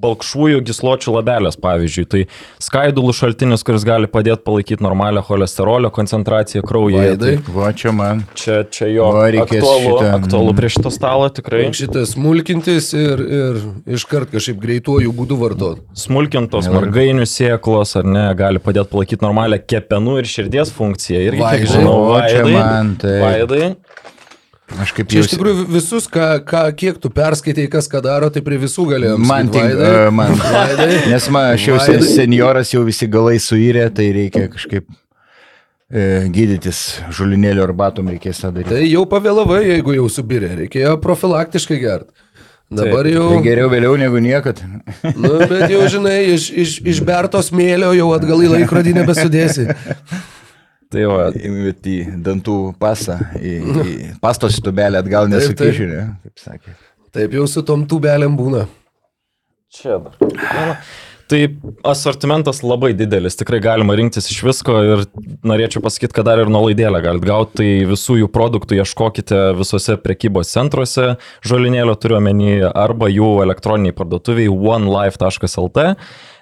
balkšvųjų 0.04 0.60
gisločių 0.68 1.14
labelės, 1.16 1.56
pavyzdžiui. 1.60 2.04
Tai 2.12 2.20
skaidulų 2.62 3.14
šaltinis, 3.16 3.64
kuris 3.66 3.86
gali 3.88 4.08
padėti 4.12 4.44
palaikyti 4.46 4.84
normalią 4.86 5.24
cholesterolio 5.26 5.90
koncentraciją 5.96 6.62
kraujyje. 6.68 7.14
Tai 7.22 7.32
Va 7.56 7.72
čia 7.76 7.94
man. 7.96 8.22
čia, 8.38 8.60
čia 8.70 8.90
jo 8.92 9.08
Va, 9.16 9.26
aktualu, 9.32 9.86
šitą- 9.96 10.12
aktualu 10.20 10.54
prie 10.60 10.70
šito 10.76 10.92
stalo 10.94 11.30
tikrai. 11.34 11.64
Šitas 11.80 12.14
smulkintis 12.18 12.92
ir, 13.00 13.24
ir 13.40 13.62
iškart 13.98 14.36
kažkaip 14.36 14.60
greituoju 14.62 15.16
būdu 15.22 15.40
vartot. 15.40 15.82
Smulkintos 15.98 16.68
margainių 16.72 17.26
sėklos, 17.32 17.96
ar 18.00 18.06
ne, 18.12 18.28
gali 18.40 18.60
padėti 18.60 18.92
palaikyti 18.94 19.24
normalią 19.26 19.60
kepenų 19.72 20.20
ir 20.22 20.30
širdies 20.36 20.76
funkciją. 20.76 21.24
Irgi, 21.32 21.40
kiek 21.40 21.48
Vaidai. 21.48 21.72
žinau, 21.74 21.96
O, 22.12 22.20
čia 22.28 22.44
vaidai. 22.44 22.60
man, 22.60 22.94
taip. 23.02 23.22
Vaidai. 23.24 23.64
Aš 24.78 24.92
kaip 24.94 25.12
jau 25.14 25.24
iš 25.24 25.32
tikrųjų 25.32 25.66
visus, 25.74 26.06
ką, 26.12 26.28
ką, 26.48 26.62
kiek 26.78 27.00
tu 27.02 27.10
perskaitai, 27.14 27.66
kas 27.72 27.90
ką 27.90 28.04
daro, 28.06 28.30
tai 28.34 28.44
prie 28.46 28.60
visų 28.62 28.86
galėjom. 28.92 29.26
Man 29.26 29.50
tik, 29.54 29.66
uh, 29.74 30.10
man. 30.14 30.36
Vaidai. 30.38 30.90
Nes 31.10 31.28
man, 31.34 31.56
aš 31.56 31.68
jau 31.72 31.78
Vaidai. 31.80 32.06
senjoras, 32.06 32.74
jau 32.76 32.86
visi 32.88 33.10
galai 33.10 33.40
suirė, 33.42 33.88
tai 33.96 34.12
reikia 34.16 34.46
kažkaip 34.54 34.86
e, 34.86 36.06
gydytis 36.36 36.84
žulinėlio 37.18 37.66
arbatom, 37.66 38.14
reikės 38.14 38.44
tą 38.44 38.54
daryti. 38.54 38.76
Tai 38.76 38.86
jau 38.86 39.06
pavėlavai, 39.10 39.64
jeigu 39.74 39.98
jau 39.98 40.08
subirė, 40.20 40.54
reikėjo 40.64 40.96
profilaktiškai 41.04 41.82
gerti. 41.82 42.28
Dabar 42.70 43.08
Taip, 43.08 43.16
jau, 43.16 43.30
Tai 43.34 43.38
geriau 43.42 43.70
vėliau 43.72 43.96
negu 43.98 44.20
niekad. 44.22 44.60
nu, 45.18 45.32
bet 45.50 45.72
jau 45.74 45.88
žinai, 45.90 46.20
iš, 46.36 46.52
iš, 46.54 46.76
iš 46.86 47.00
berto 47.02 47.42
smėlio 47.42 47.96
jau 47.98 48.12
atgal 48.14 48.44
į 48.46 48.52
laikrodį 48.60 49.00
nebesudėsi. 49.02 49.72
Tai 50.90 51.04
va, 51.06 51.28
Bet 51.36 51.86
į 51.86 51.98
dantų 52.26 52.56
pasą, 52.82 53.20
į, 53.38 53.52
į 53.86 53.92
pastos 54.24 54.58
tubelę 54.66 55.04
atgal 55.04 55.28
Taip, 55.30 55.36
taip. 55.36 55.52
nesukišiu, 55.54 55.90
ne? 55.92 56.08
Kaip 56.26 56.42
sakė. 56.46 56.74
Taip 57.14 57.36
jau 57.38 57.46
su 57.50 57.62
tom 57.66 57.86
tubelėm 57.90 58.34
būna. 58.38 58.66
čia 59.74 60.00
dar. 60.02 60.82
Tai 61.30 61.40
asortimentas 61.86 62.64
labai 62.66 62.90
didelis, 62.98 63.36
tikrai 63.38 63.60
galima 63.62 63.94
rinktis 63.94 64.32
iš 64.34 64.40
visko 64.48 64.80
ir 64.82 65.04
norėčiau 65.46 65.84
pasakyti, 65.86 66.16
kad 66.18 66.26
dar 66.26 66.42
ir 66.42 66.50
nuolaidėlę 66.50 67.04
galite 67.06 67.30
gauti, 67.30 67.54
tai 67.60 67.68
visų 67.92 68.16
jų 68.24 68.30
produktų 68.34 68.80
ieškokite 68.80 69.42
visose 69.60 69.94
prekybos 70.02 70.50
centruose, 70.56 71.12
žolinėlio 71.46 71.94
turiu 72.02 72.18
omeny, 72.18 72.56
arba 72.74 73.12
jų 73.14 73.30
elektroniniai 73.46 73.94
parduotuviai 73.94 74.50
onelife.lt. 74.50 75.86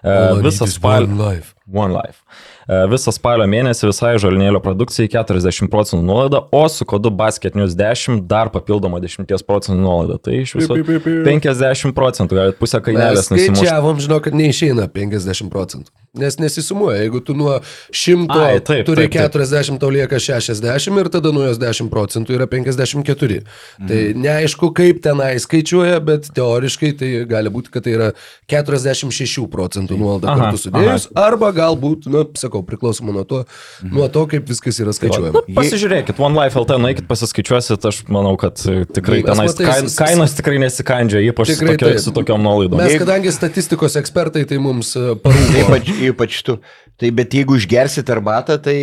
E, 0.08 0.16
Visas 0.48 0.78
spalio. 0.80 1.12
Life. 1.20 1.52
One 1.68 1.92
Life. 1.92 2.24
E, 2.68 2.80
Visą 2.92 3.14
spalio 3.16 3.46
mėnesį 3.48 3.88
visai 3.88 4.14
žalinėlio 4.20 4.60
produkcijai 4.64 5.08
40 5.14 5.70
procentų 5.72 6.04
nuolaida, 6.04 6.42
o 6.52 6.64
su 6.72 6.88
kodu 6.88 7.12
Basket 7.16 7.56
News 7.56 7.78
10 7.80 8.26
dar 8.28 8.52
papildoma 8.52 9.00
10 9.04 9.24
procentų 9.48 9.80
nuolaida. 9.80 10.20
Tai 10.20 10.36
iš 10.42 10.58
viso 10.60 10.76
50 10.76 11.96
procentų, 11.96 12.42
galite 12.42 12.60
pusę 12.60 12.82
kainelės 12.84 13.32
nusimušti. 13.32 13.64
Skaičiavom, 13.64 14.04
žinau, 14.04 14.20
kad 14.24 14.36
neišeina 14.36 14.90
50 14.92 15.54
procentų. 15.54 15.94
Nes 16.22 16.40
nesisumuoja, 16.42 17.02
jeigu 17.04 17.22
tu 17.26 17.36
nuo 17.38 17.58
100 17.92 18.38
Ai, 18.38 18.60
taip, 18.60 18.86
turi 18.88 19.08
taip, 19.08 19.18
taip. 19.18 19.38
40, 19.38 19.80
tau 19.82 19.92
lieka 19.94 20.20
60 20.22 21.02
ir 21.02 21.12
tada 21.14 21.32
nuo 21.36 21.46
jos 21.48 21.60
10 21.62 21.92
procentų 21.94 22.38
yra 22.38 22.48
54. 22.50 23.42
Tai 23.88 24.00
neaišku, 24.18 24.72
kaip 24.78 25.02
tenai 25.06 25.34
skaičiuoja, 25.42 26.00
bet 26.04 26.32
teoriškai 26.36 26.94
tai 27.00 27.12
gali 27.30 27.52
būti, 27.54 27.72
kad 27.74 27.86
tai 27.86 27.96
yra 27.98 28.10
46 28.50 29.48
procentų 29.52 29.98
nuolaida 30.00 30.32
Aha, 30.32 30.48
kartu 30.48 30.62
sudėjus, 30.66 31.08
arba 31.18 31.52
galbūt, 31.56 32.08
na, 32.12 32.24
sakau, 32.40 32.64
priklausomai 32.68 33.16
nuo 33.16 33.26
to, 33.28 33.44
nuo 33.86 34.08
to, 34.12 34.26
kaip 34.32 34.48
viskas 34.50 34.80
yra 34.84 34.94
skaičiuojama. 34.96 35.34
Nu, 35.36 35.56
pasižiūrėkit, 35.58 36.20
One 36.24 36.38
Life 36.38 36.60
LT, 36.60 36.80
nueikit 36.82 37.10
pasiskaičiuosit, 37.10 37.88
aš 37.90 38.02
manau, 38.12 38.36
kad 38.40 38.60
e, 38.66 38.86
tikrai 38.98 39.22
Mes 39.22 39.30
tenais 39.30 39.54
matai, 39.54 39.68
kain, 39.70 39.92
kainos 40.02 40.36
tikrai 40.38 40.62
nesikandžia, 40.64 41.24
ypač 41.32 41.52
su, 41.52 41.58
Tikrai 41.58 41.76
tokio, 41.78 41.94
taip. 41.94 42.04
su 42.04 42.14
tokiom 42.16 42.44
nuolaidom. 42.46 42.82
Mes, 42.82 42.96
kadangi 43.02 43.34
statistikos 43.36 43.98
ekspertai, 44.00 44.46
tai 44.50 44.60
mums 44.62 44.94
e, 45.00 45.16
parūpo. 45.24 45.80
Ypač, 46.10 46.42
tu. 46.48 46.58
Tai 46.98 47.10
bet 47.12 47.34
jeigu 47.38 47.58
išgersit 47.60 48.10
arbatą, 48.14 48.58
tai 48.62 48.78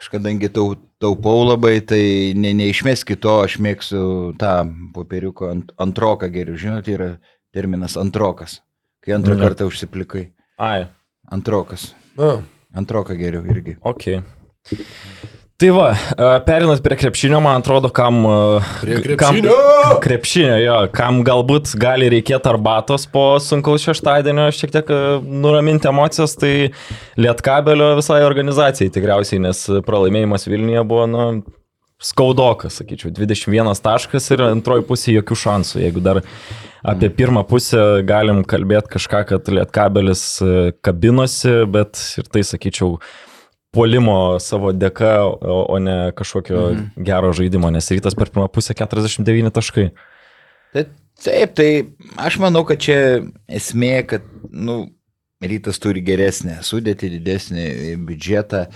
aš 0.00 0.08
kadangi 0.12 0.48
tau, 0.52 0.74
taupau 1.02 1.44
labai, 1.48 1.80
tai 1.86 2.32
ne, 2.38 2.52
neišmeskit 2.58 3.20
to, 3.22 3.36
aš 3.46 3.58
mėgsiu 3.62 4.04
tą 4.38 4.54
popieriuko 4.94 5.50
ant, 5.52 5.72
antroką 5.82 6.30
geriau. 6.34 6.58
Žinote, 6.58 6.94
yra 6.96 7.10
terminas 7.54 7.96
antrokas. 8.00 8.60
Kai 9.02 9.16
antrą 9.18 9.34
Ne. 9.34 9.42
kartą 9.42 9.66
užsiplikai. 9.70 10.28
Ai, 10.58 10.86
Antrokas. 11.32 11.94
A, 12.18 12.42
Antroką 12.76 13.16
geriau 13.18 13.42
irgi. 13.50 13.76
ok. 13.82 14.22
Tai 15.62 15.68
va, 15.70 15.92
e, 15.94 16.28
perinant 16.42 16.80
prie 16.82 16.96
krepšinio, 16.98 17.38
man 17.38 17.60
atrodo, 17.60 17.86
kam... 17.94 18.16
e, 18.26 18.62
Prie 18.80 18.96
kam- 19.14 19.36
krepšinio! 19.36 19.52
Krepšinio, 20.02 20.56
jo, 20.58 20.78
kam 20.90 21.20
galbūt 21.22 21.76
gali 21.78 22.08
reikėti 22.10 22.50
arbatos 22.50 23.04
po 23.12 23.36
sunkaus 23.38 23.84
šeštadienio, 23.86 24.48
šiek 24.58 24.74
tiek 24.74 24.90
e, 24.90 24.98
nuraminti 25.22 25.86
emocijas, 25.86 26.34
tai 26.34 26.72
Lietkabelio 27.14 27.92
visai 28.00 28.24
organizacijai 28.26 28.90
tikriausiai, 28.90 29.38
nes 29.46 29.62
pralaimėjimas 29.86 30.48
Vilniuje 30.50 30.82
buvo, 30.82 31.06
nu, 31.14 31.30
skaudokas, 32.02 32.82
sakyčiau, 32.82 33.14
21 33.14 33.86
taškas 33.86 34.30
ir 34.34 34.42
antroji 34.50 34.88
pusė 34.90 35.18
jokių 35.20 35.42
šansų. 35.46 35.82
Jeigu 35.86 36.02
dar 36.02 36.24
apie 36.82 37.06
pirmą 37.22 37.46
pusę 37.46 38.02
galim 38.02 38.42
kalbėti 38.42 38.96
kažką, 38.98 39.26
kad 39.30 39.54
Lietkabelis 39.60 40.24
kabinosi, 40.82 41.60
bet 41.70 42.02
ir 42.18 42.34
tai, 42.34 42.42
sakyčiau, 42.50 42.96
polimo 43.72 44.38
savo 44.42 44.72
dėka, 44.76 45.12
o, 45.24 45.60
o 45.74 45.78
ne 45.80 46.12
kažkokio 46.16 46.62
mhm. 46.70 47.04
gero 47.08 47.32
žaidimo, 47.36 47.70
nes 47.72 47.90
rytas 47.92 48.16
per 48.18 48.32
pirmą 48.32 48.48
pusę 48.52 48.76
49 48.76 49.52
taškai. 49.54 49.90
Tai, 50.72 50.86
taip, 51.20 51.54
tai 51.58 51.70
aš 52.20 52.40
manau, 52.42 52.64
kad 52.68 52.80
čia 52.80 52.98
esmė, 53.48 53.94
kad, 54.08 54.26
nu, 54.52 54.84
rytas 55.42 55.80
turi 55.82 56.02
geresnę 56.04 56.60
sudėtį, 56.64 57.10
didesnį 57.16 57.66
biudžetą 58.06 58.66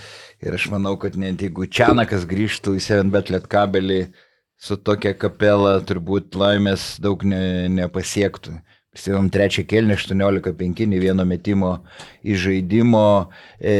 ir 0.43 0.57
aš 0.57 0.67
manau, 0.73 0.97
kad 0.99 1.15
net 1.19 1.41
jeigu 1.41 1.67
Čianakas 1.71 2.27
grįžtų 2.29 2.75
į 2.77 2.83
7bet 2.83 3.31
lietkabelį 3.33 4.01
su 4.57 4.77
tokia 4.81 5.13
kapela, 5.17 5.77
turbūt 5.85 6.35
laimės 6.37 6.95
daug 7.03 7.23
ne, 7.27 7.69
nepasiektų. 7.71 8.57
Prisimam 8.97 9.27
trečią 9.29 9.61
kelnį 9.69 9.93
18-5, 9.93 10.87
nei 10.89 10.97
vieno 10.97 11.21
metimo 11.29 11.75
į 12.25 12.33
žaidimo. 12.41 13.29
E, 13.61 13.75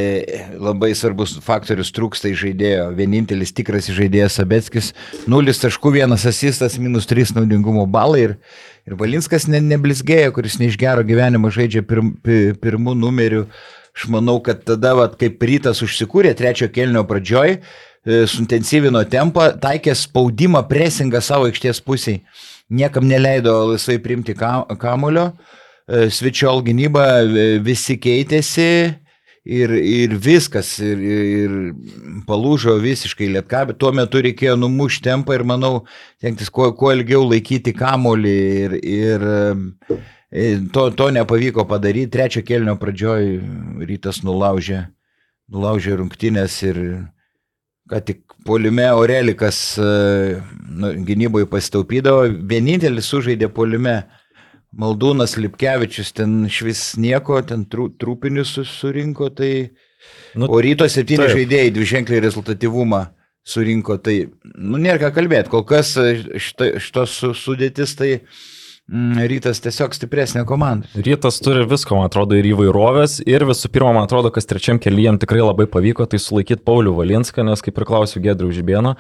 labai 0.62 0.92
svarbus 0.94 1.34
faktorius 1.42 1.90
trūksta 1.96 2.30
į 2.30 2.36
žaidėjo. 2.38 2.84
Vienintelis 3.00 3.50
tikras 3.58 3.90
žaidėjas 3.90 4.38
Sabetskis. 4.38 4.92
0.1 5.26 6.14
asistas, 6.14 6.78
minus 6.78 7.10
3 7.10 7.34
naudingumo 7.40 7.88
balai. 7.90 8.28
Ir, 8.28 8.36
ir 8.86 8.98
Valinskas 9.00 9.48
ne, 9.50 9.58
neblizgėjo, 9.72 10.36
kuris 10.36 10.60
ne 10.62 10.70
iš 10.70 10.78
gero 10.78 11.02
gyvenimo 11.08 11.50
žaidžia 11.50 11.82
pirm, 11.90 12.14
pi, 12.22 12.54
pirmų 12.62 12.94
numerių. 13.02 13.48
Aš 13.98 14.06
manau, 14.14 14.38
kad 14.46 14.62
tada, 14.70 14.94
vat, 15.00 15.18
kaip 15.18 15.42
rytas 15.50 15.82
užsikūrė 15.82 16.36
trečio 16.38 16.70
kelnio 16.70 17.02
pradžioj, 17.10 17.58
e, 17.58 18.22
suintensyvino 18.30 19.02
tempą, 19.10 19.50
taikė 19.58 19.98
spaudimą, 19.98 20.62
presingą 20.70 21.24
savo 21.26 21.50
aikštės 21.50 21.82
pusiai 21.82 22.22
niekam 22.70 23.08
neleido 23.08 23.54
laisvai 23.72 23.98
priimti 24.04 24.36
ka- 24.36 24.66
kamulio, 24.80 25.32
e, 25.88 26.10
svičiol 26.12 26.64
gynyba, 26.66 27.06
e, 27.24 27.60
visi 27.64 27.98
keitėsi 27.98 28.96
ir, 29.48 29.72
ir 29.72 30.16
viskas, 30.20 30.74
ir, 30.84 31.00
ir 31.00 31.56
palūžo 32.28 32.78
visiškai 32.84 33.30
lietkabė. 33.38 33.78
Tuo 33.80 33.94
metu 33.96 34.22
reikėjo 34.24 34.58
numušti 34.60 35.08
tempą 35.08 35.38
ir, 35.38 35.46
manau, 35.48 35.86
tenktis 36.22 36.52
kuo, 36.52 36.74
kuo 36.76 36.92
ilgiau 36.96 37.24
laikyti 37.28 37.74
kamulį 37.78 38.38
ir, 38.66 38.78
ir 38.84 39.28
e, 40.32 40.48
to, 40.74 40.90
to 40.92 41.10
nepavyko 41.16 41.68
padaryti. 41.70 42.12
Trečio 42.18 42.44
kelnio 42.48 42.76
pradžioj 42.80 43.38
rytas 43.88 44.24
nulaužė, 44.28 44.84
nulaužė 45.54 46.02
rungtynės 46.02 46.60
ir 46.68 46.82
ką 47.90 48.02
tik 48.06 48.22
polime 48.48 48.86
Aurelikas 48.92 49.58
e, 49.80 49.88
nu, 50.70 50.94
gynyboje 51.08 51.48
pasitaupydavo, 51.52 52.28
vienintelis 52.50 53.10
sužaidė 53.14 53.50
polime. 53.54 54.02
Maldūnas 54.78 55.38
Lipkevičius 55.40 56.12
ten 56.14 56.44
iš 56.46 56.58
vis 56.68 56.82
nieko, 57.02 57.40
ten 57.48 57.64
trū, 57.72 57.88
trūpinius 57.98 58.52
su- 58.58 58.66
surinko, 58.68 59.30
tai... 59.34 59.72
Nu, 60.38 60.46
O 60.54 60.60
ryto 60.62 60.86
septyni 60.92 61.26
žaidėjai 61.32 61.72
dviženklį 61.74 62.20
rezultatyvumą 62.28 63.00
surinko, 63.48 63.96
tai, 64.04 64.18
nu, 64.60 64.78
nėra 64.78 65.00
ką 65.08 65.14
kalbėti, 65.16 65.50
kol 65.50 65.64
kas 65.66 65.96
e, 65.98 66.12
šita, 66.38 66.68
šitos 66.84 67.16
su- 67.24 67.34
sudėtis, 67.40 67.96
tai 67.98 68.12
mm, 68.20 68.57
rytas 68.88 69.60
tiesiog 69.64 69.96
stipresnė 69.96 70.46
komanda. 70.48 70.88
Rytas 70.96 71.42
turi 71.44 71.66
visko, 71.68 71.98
man 71.98 72.08
atrodo, 72.08 72.38
ir 72.40 72.48
įvairovės. 72.54 73.18
Ir 73.28 73.44
visų 73.50 73.70
pirma, 73.74 73.92
man 73.98 74.08
atrodo, 74.08 74.32
kas 74.32 74.48
trečiam 74.48 74.80
kelyjam 74.80 75.20
tikrai 75.20 75.42
labai 75.44 75.68
pavyko, 75.72 76.08
tai 76.08 76.20
sulaikyti 76.24 76.64
Paulių 76.68 76.96
Valinską, 76.96 77.44
nes 77.48 77.64
kaip 77.66 77.78
ir 77.78 77.88
klausiu 77.90 78.22
Gedrių 78.24 78.54
Žibėno, 78.56 78.96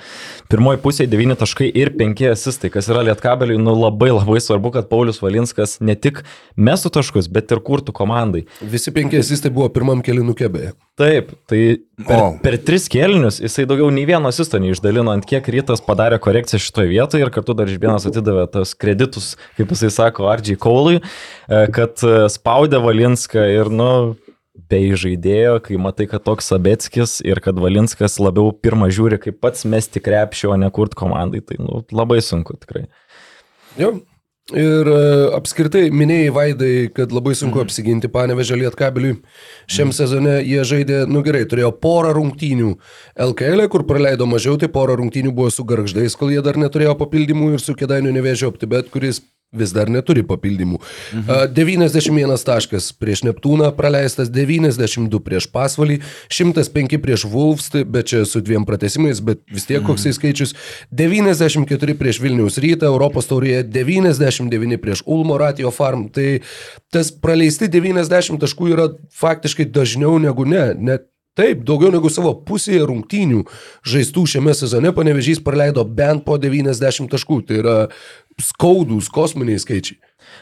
pirmoji 0.51 0.81
pusė 0.83 1.07
9 1.07 1.39
taškai 1.39 1.69
ir 1.71 1.93
5 1.95 2.25
asistai, 2.33 2.71
kas 2.73 2.91
yra 2.91 3.05
lietkabeliui, 3.07 3.59
nu 3.63 3.75
labai 3.77 4.11
labai 4.11 4.41
svarbu, 4.43 4.73
kad 4.75 4.89
Paulius 4.91 5.21
Valinskas 5.23 5.77
ne 5.79 5.95
tik 5.95 6.23
mestų 6.59 6.91
taškus, 6.99 7.31
bet 7.31 7.55
ir 7.55 7.63
kurtų 7.63 7.95
komandai. 7.95 8.43
Visi 8.59 8.91
penki 8.91 9.21
asistai 9.23 9.53
buvo 9.55 9.71
pirmam 9.71 10.03
kelinukė 10.03 10.51
beje. 10.51 10.75
Taip, 10.97 11.29
tai 11.45 11.77
per, 12.07 12.17
O. 12.17 12.29
per 12.41 12.55
tris 12.65 12.87
kelnius 12.89 13.35
jisai 13.37 13.67
daugiau 13.69 13.91
nei 13.93 14.07
vieno 14.09 14.31
asisto 14.31 14.57
neišdalino, 14.57 15.11
ant 15.13 15.27
kiek 15.29 15.45
rytas 15.53 15.83
padarė 15.85 16.17
korekciją 16.17 16.57
šitoje 16.63 16.89
vietoje 16.89 17.21
ir 17.21 17.29
kartu 17.35 17.53
dar 17.53 17.69
Žibėnas 17.69 18.07
atidavė 18.09 18.47
tas 18.49 18.71
kreditus, 18.73 19.35
kaip 19.59 19.69
jisai 19.77 19.93
sako, 19.93 20.27
Ardžiai 20.33 20.59
Kaului, 20.59 20.99
e, 20.99 21.61
kad 21.73 22.01
e, 22.03 22.25
spaudė 22.33 22.81
Valinską 22.83 23.45
ir, 23.53 23.71
nu, 23.73 23.91
bei 24.67 24.91
žaidėjo, 24.97 25.59
kai 25.63 25.79
matai, 25.81 26.09
kad 26.09 26.25
toks 26.25 26.49
Sabetskis 26.51 27.19
ir 27.25 27.41
kad 27.43 27.59
Valinskas 27.61 28.17
labiau 28.21 28.51
pirmą 28.51 28.89
žiūri, 28.93 29.21
kaip 29.21 29.39
pats 29.43 29.67
mesti 29.69 30.01
krepšio, 30.03 30.51
o 30.55 30.59
ne 30.59 30.69
kurt 30.73 30.97
komandai, 30.97 31.43
tai, 31.45 31.59
nu, 31.61 31.83
labai 31.93 32.19
sunku 32.25 32.57
tikrai. 32.59 32.87
Jo. 33.79 33.97
Ir 34.55 34.87
e, 34.87 34.99
apskritai 35.35 35.89
minėjai 35.91 36.27
Vaidai, 36.31 36.69
kad 36.95 37.11
labai 37.11 37.33
sunku 37.35 37.59
apsiginti 37.59 38.07
panevežę 38.07 38.55
lietkabeliui. 38.55 39.17
Šiam 39.67 39.91
sezone 39.91 40.37
jie 40.39 40.61
žaidė, 40.63 41.01
nu 41.11 41.19
gerai, 41.25 41.41
turėjo 41.51 41.73
porą 41.83 42.13
rungtynių 42.15 42.69
LKL, 43.27 43.65
kur 43.73 43.83
praleido 43.89 44.23
mažiau, 44.29 44.55
tai 44.55 44.71
porą 44.71 44.95
rungtynių 45.01 45.33
buvo 45.35 45.51
su 45.51 45.67
garždais, 45.67 46.15
kol 46.15 46.31
jie 46.31 46.39
dar 46.45 46.55
neturėjo 46.55 46.95
papildymų 46.95 47.57
ir 47.57 47.65
su 47.65 47.75
kėdainiu 47.75 48.15
nevėžio 48.15 48.53
opti, 48.53 48.71
bet 48.71 48.87
kuris 48.93 49.19
vis 49.55 49.71
dar 49.71 49.87
neturi 49.87 50.23
papildymų. 50.27 50.79
Mhm. 51.13 51.53
91 51.55 52.43
taškas 52.43 52.89
prieš 52.99 53.23
Neptūną, 53.23 53.71
praleistas 53.77 54.29
92 54.33 55.21
prieš 55.23 55.47
Pasvalį, 55.51 56.01
105 56.29 56.97
prieš 56.99 57.23
Wolfs, 57.31 57.69
tai- 57.71 57.85
bet 57.85 58.11
čia 58.11 58.25
su 58.25 58.41
dviem 58.41 58.65
pratesimais, 58.65 59.23
bet 59.23 59.39
vis 59.51 59.65
tiek 59.65 59.83
koksai 59.83 60.11
skaičius, 60.13 60.53
94 60.91 61.93
prieš 61.95 62.19
Vilniaus 62.19 62.57
rytą, 62.59 62.91
Europos 62.91 63.27
taurėje 63.27 63.63
99 63.63 64.77
prieš 64.77 65.03
Ulmo 65.05 65.37
Ratio 65.37 65.71
Farm. 65.71 66.09
Tai 66.09 66.41
tas 66.91 67.11
praleisti 67.11 67.69
90 67.69 68.39
taškų 68.39 68.73
yra 68.73 68.89
faktiškai 69.11 69.71
dažniau 69.71 70.19
negu 70.19 70.45
ne. 70.45 70.73
Net 70.75 71.07
Taip, 71.37 71.59
daugiau 71.61 71.91
negu 71.93 72.09
savo 72.09 72.31
pusėje 72.33 72.81
rungtynių 72.89 73.43
žaistų 73.85 74.23
šiame 74.25 74.55
sezone 74.57 74.89
panevežys 74.89 75.37
praleido 75.45 75.83
bent 75.85 76.25
po 76.25 76.39
90 76.41 77.11
taškų. 77.13 77.37
Tai 77.45 77.59
yra 77.61 77.75
skaudus 78.41 79.09
kosminiai 79.13 79.61
skaičiai. 79.61 80.01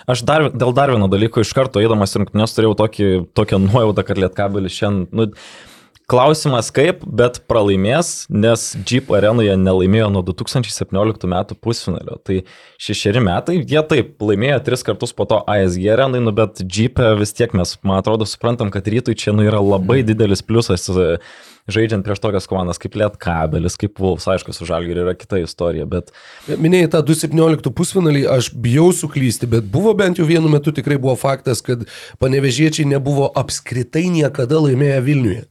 Aš 0.10 0.24
dar, 0.26 0.50
dėl 0.54 0.74
dar 0.76 0.92
vieno 0.94 1.08
dalyko 1.12 1.44
iš 1.44 1.54
karto 1.56 1.82
eidamas 1.82 2.16
į 2.16 2.24
rungtynės 2.24 2.56
turėjau 2.56 2.76
tokį, 2.82 3.08
tokią 3.38 3.62
nuojautą, 3.68 4.06
kad 4.08 4.20
Lietkabelis 4.22 4.76
šiandien, 4.76 5.08
nu, 5.16 5.30
Klausimas 6.06 6.68
kaip, 6.70 7.00
bet 7.18 7.40
pralaimės, 7.50 8.28
nes 8.30 8.66
Jeep 8.86 9.08
arenoje 9.18 9.56
nelaimėjo 9.58 10.12
nuo 10.14 10.22
2017 10.28 11.26
metų 11.32 11.58
pusfinalio. 11.58 12.20
Tai 12.22 12.44
šešeri 12.86 13.24
metai, 13.26 13.56
jie 13.66 13.82
taip 13.90 14.22
laimėjo 14.22 14.60
tris 14.68 14.86
kartus 14.86 15.16
po 15.18 15.26
to 15.32 15.40
ASG 15.50 15.88
arenai, 15.96 16.22
nu, 16.22 16.34
bet 16.38 16.62
Jeep 16.62 17.02
vis 17.18 17.34
tiek 17.34 17.58
mes, 17.58 17.74
man 17.82 18.04
atrodo, 18.04 18.30
suprantam, 18.30 18.70
kad 18.70 18.86
rytui 18.86 19.18
čia 19.18 19.34
nu, 19.34 19.48
yra 19.50 19.64
labai 19.66 20.04
didelis 20.06 20.46
pliusas 20.46 20.86
žaidžiant 21.72 22.06
prieš 22.06 22.22
tokias 22.24 22.48
komandas 22.50 22.80
kaip 22.82 22.98
Lietkabelis, 23.00 23.78
kaip 23.82 24.00
Vulfs, 24.02 24.28
aišku, 24.30 24.54
su 24.54 24.68
Žalgiriu 24.70 25.06
yra 25.06 25.16
kita 25.18 25.40
istorija, 25.42 25.88
bet... 25.90 26.12
Minėjai 26.48 26.92
tą 26.94 27.02
2017 27.08 27.74
pusfinalį, 27.76 28.26
aš 28.36 28.52
bijau 28.54 28.92
suklysti, 28.96 29.50
bet 29.50 29.68
buvo 29.74 29.96
bent 29.98 30.22
jau 30.22 30.28
vienu 30.30 30.52
metu 30.52 30.74
tikrai 30.76 31.00
buvo 31.02 31.18
faktas, 31.20 31.64
kad 31.66 31.88
panevežiečiai 32.22 32.88
nebuvo 32.94 33.32
apskritai 33.42 34.08
niekada 34.14 34.62
laimėję 34.68 35.02
Vilniuje. 35.06 35.44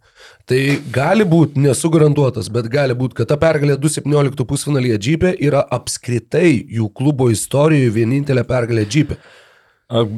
Tai 0.49 0.61
gali 0.93 1.25
būti, 1.25 1.61
nesu 1.65 1.89
garantuotas, 1.93 2.51
bet 2.53 2.69
gali 2.73 2.93
būti, 2.97 3.17
kad 3.23 3.31
ta 3.33 3.39
pergalė 3.41 3.79
2017 3.81 4.45
pusfinalyje 4.49 4.99
Džipė 5.01 5.33
yra 5.41 5.63
apskritai 5.73 6.51
jų 6.79 6.91
klubo 6.93 7.31
istorijoje 7.33 7.95
vienintelė 7.95 8.45
pergalė 8.49 8.85
Džipė. 8.85 9.17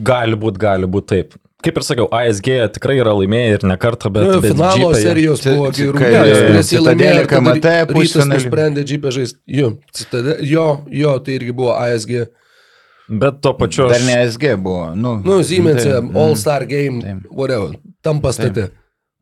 Gali 0.06 0.38
būti, 0.38 0.62
gali 0.62 0.88
būti 0.90 1.12
taip. 1.12 1.36
Kaip 1.64 1.78
ir 1.80 1.84
sakiau, 1.86 2.06
ASG 2.12 2.48
tikrai 2.76 2.98
yra 3.00 3.14
laimėję 3.16 3.52
ir 3.56 3.62
ne 3.66 3.76
kartą, 3.80 4.10
bet... 4.12 4.26
Nu, 4.28 4.40
bet 4.44 4.52
finalo 4.52 4.90
jie- 4.92 5.02
serijos 5.02 5.44
buvo 5.46 5.70
gerų. 5.72 6.00
Nes 6.52 6.72
jie 6.72 6.82
laimėjo 6.84 7.22
KMT 7.30 7.72
pusfinalį. 7.90 8.32
nusprendė 8.34 8.84
Džipę 8.86 9.12
žaisti. 9.16 9.38
Jo, 9.48 9.70
jo, 10.44 10.66
jo, 10.92 11.14
tai 11.24 11.38
irgi 11.38 11.54
buvo 11.56 11.72
ASG. 11.78 12.26
Bet 13.08 13.38
tuo 13.40 13.54
pačiu 13.56 13.86
Dar 13.88 14.02
ne 14.04 14.18
SG 14.26 14.56
buvo. 14.60 14.90
Nu, 14.98 15.14
Nu, 15.24 15.38
Siemens'e, 15.46 15.94
taip, 15.94 16.10
mm. 16.10 16.18
All 16.18 16.34
Star 16.36 16.66
Game, 16.68 17.00
Taip. 17.02 17.30
whatever, 17.30 17.76
tam 18.04 18.20
pastate. 18.20 18.68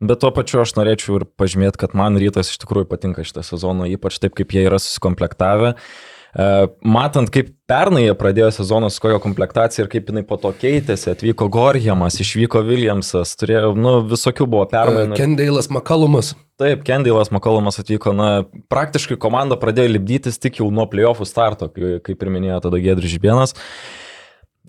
Bet 0.01 0.19
tuo 0.19 0.31
pačiu 0.35 0.59
aš 0.65 0.73
norėčiau 0.75 1.21
ir 1.21 1.27
pažymėti, 1.39 1.79
kad 1.85 1.93
man 1.95 2.17
rytas 2.19 2.49
iš 2.51 2.59
tikrųjų 2.65 2.89
patinka 2.91 3.23
šitą 3.23 3.45
sezoną, 3.47 3.87
ypač 3.95 4.17
taip, 4.19 4.35
kaip 4.35 4.51
jie 4.51 4.65
yra 4.67 4.81
susikomplektavę. 4.81 5.75
E, 5.77 6.14
Matant, 6.35 7.29
kaip 7.31 7.53
pernai 7.69 8.01
jie 8.03 8.13
pradėjo 8.19 8.49
sezoną 8.57 8.89
su 8.91 8.99
kojo 8.99 9.21
komplektacija 9.23 9.85
ir 9.85 9.89
kaip 9.91 10.09
jinai 10.11 10.25
po 10.27 10.35
to 10.41 10.51
keitėsi, 10.51 11.07
atvyko 11.13 11.47
Gorjamas, 11.53 12.17
išvyko 12.19 12.59
Williamsas, 12.67 13.31
turėjo, 13.39 13.69
nu, 13.79 13.93
visokių 14.11 14.47
buvo 14.51 14.65
permainų. 14.71 15.15
Kendailas 15.15 15.69
Makalumas. 15.71 16.33
Taip, 16.59 16.83
Kendailas 16.87 17.31
Makolomas 17.35 17.79
atvyko, 17.79 18.11
na, 18.15 18.29
praktiškai 18.71 19.15
komanda 19.19 19.55
pradėjo 19.59 19.93
lipdytis 19.95 20.39
tik 20.39 20.59
jau 20.59 20.67
nuo 20.71 20.85
playoffų 20.91 21.27
starto, 21.27 21.67
kai- 21.71 22.01
kaip 22.03 22.21
ir 22.27 22.31
minėjo 22.35 22.61
tada 22.67 22.79
Gedrius 22.83 23.15
Žibienas. 23.15 23.55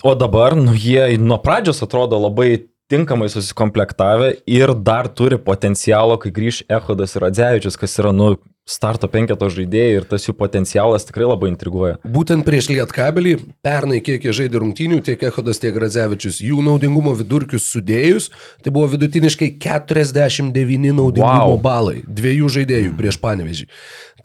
O 0.07 0.15
dabar, 0.15 0.55
nu, 0.59 0.75
jie 0.75 1.17
nuo 1.19 1.39
pradžios 1.43 1.83
atrodo 1.83 2.19
labai 2.21 2.67
tinkamai 2.91 3.29
susikomplektavę 3.33 4.35
ir 4.47 4.75
dar 4.75 5.09
turi 5.09 5.39
potencialo, 5.39 6.19
kai 6.23 6.31
grįž 6.35 6.65
Ehodas 6.71 7.17
ir 7.17 7.27
Adzevičius, 7.27 7.79
kas 7.81 7.99
yra, 8.03 8.13
nu, 8.15 8.37
starto 8.67 9.07
penketo 9.07 9.47
žaidėjai 9.53 10.01
ir 10.01 10.07
tas 10.11 10.25
jų 10.27 10.35
potencialas 10.39 11.07
tikrai 11.07 11.29
labai 11.29 11.53
intriguoja. 11.53 12.01
Būtent 12.03 12.43
prieš 12.47 12.69
Lietkabelį, 12.73 13.37
pernai 13.63 14.01
kiek 14.03 14.27
jie 14.27 14.35
žaidė 14.35 14.59
rungtynių, 14.63 14.99
tiek 15.07 15.23
Ehodas, 15.29 15.61
tiek 15.63 15.79
Radzevičius, 15.79 16.41
jų 16.43 16.65
naudingumo 16.67 17.15
vidurkius 17.19 17.69
sudėjus, 17.71 18.29
tai 18.67 18.75
buvo 18.75 18.91
vidutiniškai 18.97 19.53
49 19.63 20.91
naudingumo 20.99 21.55
Wow. 21.55 21.61
balai 21.63 22.01
dviejų 22.03 22.51
žaidėjų 22.59 22.95
prieš 22.99 23.21
Panevežį. 23.23 23.69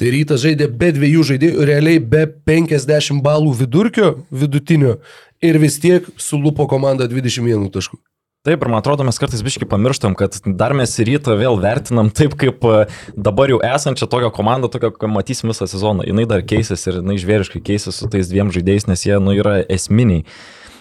Tai 0.02 0.10
rytas 0.10 0.42
žaidė 0.42 0.72
be 0.74 0.90
dviejų 0.98 1.28
žaidėjų, 1.34 1.66
realiai 1.70 2.02
be 2.02 2.26
50 2.50 3.22
balų 3.22 3.54
vidurkio 3.62 4.16
vidutinio 4.34 4.98
ir 5.42 5.62
vis 5.62 5.78
tiek 5.82 6.08
sulupo 6.18 6.66
komanda 6.66 7.06
21 7.06 7.70
taškų. 7.70 8.02
Taip, 8.42 8.64
ir 8.66 8.72
man 8.74 8.80
atrodo, 8.82 9.06
mes 9.06 9.20
kartais 9.22 9.44
biškai 9.46 9.68
pamirštam, 9.70 10.16
kad 10.18 10.34
dar 10.58 10.74
mes 10.74 10.96
į 10.98 11.04
rytą 11.12 11.36
vėl 11.38 11.60
vertinam 11.62 12.08
taip, 12.10 12.34
kaip 12.42 12.64
e, 12.66 12.80
dabar 13.14 13.54
jau 13.54 13.60
esančią 13.62 14.08
tokią 14.10 14.32
komandą, 14.34 14.72
tokią, 14.74 14.90
matysim 15.14 15.52
visą 15.52 15.68
sezoną. 15.70 16.08
Jis 16.10 16.30
dar 16.32 16.42
keisis 16.50 16.88
ir 16.90 16.98
jinai 17.04 17.20
žvėriškai 17.22 17.62
keisis 17.70 18.02
su 18.02 18.10
tais 18.10 18.34
dviem 18.34 18.50
žaidėjais, 18.50 18.88
nes 18.90 19.06
jie, 19.06 19.14
nu, 19.22 19.38
yra 19.38 19.60
esminiai. 19.70 20.26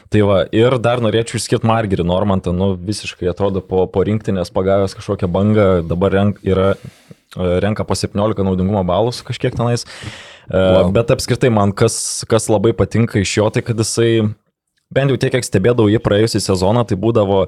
Tai 0.09 0.25
va, 0.25 0.41
ir 0.57 0.79
dar 0.81 1.05
norėčiau 1.05 1.37
išskirti 1.37 1.69
Margerį 1.69 2.09
Normantą, 2.09 2.57
nu, 2.57 2.73
visiškai 2.81 3.29
atrodo 3.29 3.61
po, 3.61 3.85
po 3.93 4.09
rinktinės 4.09 4.49
pagavęs 4.57 4.97
kažkokią 4.97 5.29
bangą, 5.29 5.71
dabar 5.85 6.17
renk, 6.17 6.41
yra, 6.41 6.73
e, 7.37 7.55
renka 7.61 7.85
po 7.85 7.93
17 7.93 8.41
naudingumo 8.41 8.89
balus 8.89 9.21
kažkiek 9.21 9.61
tenais. 9.61 9.85
Wow. 10.49 10.89
Bet 10.97 11.13
apskritai 11.13 11.53
man 11.53 11.77
kas, 11.77 12.25
kas 12.25 12.49
labai 12.49 12.73
patinka 12.73 13.21
iš 13.21 13.37
jo, 13.37 13.53
tai 13.53 13.61
kad 13.69 13.85
jisai 13.85 14.31
bent 14.95 15.13
jau 15.13 15.19
tiek, 15.21 15.33
kiek 15.35 15.47
stebėdavau 15.47 15.91
jį 15.91 16.01
praėjusią 16.03 16.43
sezoną, 16.51 16.85
tai 16.89 16.99
būdavo 17.01 17.45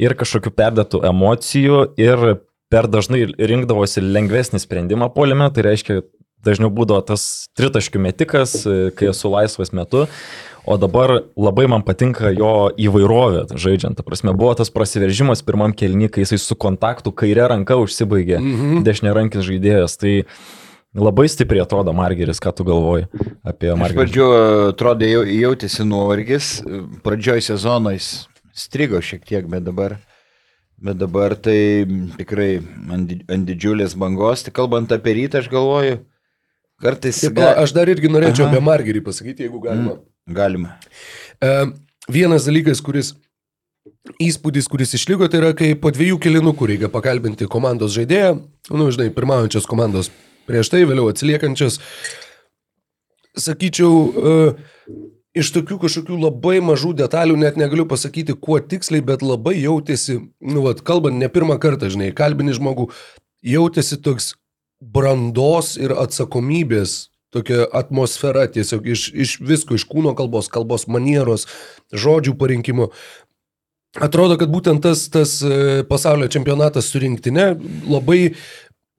ir 0.00 0.16
kažkokių 0.18 0.52
perdėtų 0.56 1.02
emocijų, 1.10 1.80
ir 2.00 2.26
per 2.72 2.90
dažnai 2.90 3.24
rinkdavosi 3.38 4.02
lengvesnį 4.02 4.60
sprendimą 4.62 5.10
polime, 5.14 5.48
tai 5.54 5.66
reiškia, 5.68 6.02
dažniau 6.46 6.70
būdavo 6.70 7.02
tas 7.06 7.46
tritaškių 7.58 8.02
metikas, 8.02 8.60
kai 8.98 9.10
esu 9.10 9.30
laisvas 9.32 9.72
metu, 9.74 10.04
o 10.66 10.76
dabar 10.82 11.12
labai 11.38 11.66
man 11.70 11.84
patinka 11.86 12.32
jo 12.34 12.68
įvairovė 12.74 13.46
žaidžiant. 13.54 13.98
Ta 13.98 14.06
prasme, 14.06 14.34
buvo 14.36 14.52
tas 14.58 14.70
prasiveržimas 14.74 15.44
pirmam 15.46 15.74
kelny, 15.76 16.10
kai 16.10 16.24
jisai 16.24 16.38
su 16.42 16.58
kontaktu 16.58 17.14
kairė 17.14 17.48
ranka 17.54 17.78
užsibaigė, 17.82 18.38
mhm. 18.38 18.86
dešinė 18.86 19.14
rankis 19.16 19.46
žaidėjas. 19.46 19.98
Tai 20.02 20.14
Labai 20.96 21.26
stipriai 21.28 21.64
atrodo 21.66 21.92
Margeris, 21.92 22.40
ką 22.40 22.54
tu 22.56 22.64
galvoji 22.64 23.04
apie 23.44 23.68
Iš 23.68 23.78
Margerį. 23.80 23.98
pradžių 24.00 24.26
atrodė 24.70 25.10
jau, 25.10 25.22
jautėsi 25.28 25.84
nuovargis, 25.84 26.50
pradžioj 27.04 27.44
sezono 27.44 27.92
jis 27.92 28.26
strigo 28.56 29.02
šiek 29.04 29.26
tiek, 29.28 29.44
bet 29.52 29.66
dabar, 29.66 29.98
bet 30.80 30.96
dabar 30.96 31.36
tai 31.36 31.84
tikrai 32.16 32.62
ant, 32.92 33.12
ant 33.28 33.48
didžiulės 33.48 33.96
bangos. 33.98 34.46
Tai 34.46 34.54
kalbant 34.56 34.92
apie 34.96 35.18
rytą, 35.20 35.44
aš 35.44 35.50
galvoju, 35.52 36.00
kartais 36.80 37.20
Taip, 37.26 37.42
aš 37.44 37.76
dar 37.76 37.92
irgi 37.92 38.08
norėčiau 38.12 38.48
Aha. 38.48 38.54
apie 38.54 38.64
Margerį 38.64 39.04
pasakyti, 39.04 39.44
jeigu 39.46 39.60
galima. 39.60 39.98
galima. 40.26 40.78
E, 41.44 41.52
vienas 42.08 42.48
dalykas, 42.48 42.80
kuris 42.80 43.12
įspūdis, 44.22 44.68
kuris 44.70 44.96
išliko, 44.96 45.28
tai 45.28 45.42
yra, 45.42 45.52
kai 45.56 45.74
po 45.78 45.92
dviejų 45.92 46.16
kilinukų 46.24 46.72
reikia 46.72 46.88
pakalbinti 46.92 47.48
komandos 47.50 47.92
žaidėją, 47.96 48.38
nu, 48.72 48.88
žinai, 48.94 49.10
pirmaujančios 49.14 49.68
komandos 49.68 50.08
prieš 50.48 50.70
tai, 50.72 50.84
vėliau 50.88 51.10
atsiliekančios. 51.12 51.80
Sakyčiau, 53.36 53.92
e, 53.92 54.36
iš 55.36 55.52
tokių 55.56 55.80
kažkokių 55.84 56.20
labai 56.22 56.60
mažų 56.64 56.94
detalių 57.02 57.36
net 57.42 57.58
negaliu 57.60 57.84
pasakyti, 57.88 58.38
kuo 58.40 58.60
tiksliai, 58.60 59.04
bet 59.04 59.24
labai 59.26 59.58
jautėsi, 59.58 60.22
nu, 60.40 60.64
vat, 60.64 60.80
kalbant 60.86 61.20
ne 61.20 61.28
pirmą 61.32 61.58
kartą, 61.62 61.90
žinai, 61.92 62.14
kalbini 62.16 62.56
žmogų, 62.56 62.88
jautėsi 63.44 64.00
toks 64.00 64.34
brandos 64.80 65.74
ir 65.80 65.92
atsakomybės 65.96 67.06
tokia 67.36 67.66
atmosfera 67.76 68.46
tiesiog 68.48 68.86
iš, 68.88 69.10
iš 69.12 69.36
visko, 69.44 69.76
iš 69.76 69.84
kūno 69.90 70.14
kalbos, 70.16 70.48
kalbos 70.52 70.86
manieros, 70.88 71.46
žodžių 71.92 72.36
parinkimo. 72.40 72.90
Atrodo, 73.96 74.36
kad 74.36 74.50
būtent 74.52 74.82
tas, 74.84 75.06
tas 75.12 75.38
e, 75.40 75.82
pasaulio 75.88 76.28
čempionatas 76.32 76.90
su 76.92 77.00
rinktinė 77.00 77.46
labai, 77.88 78.36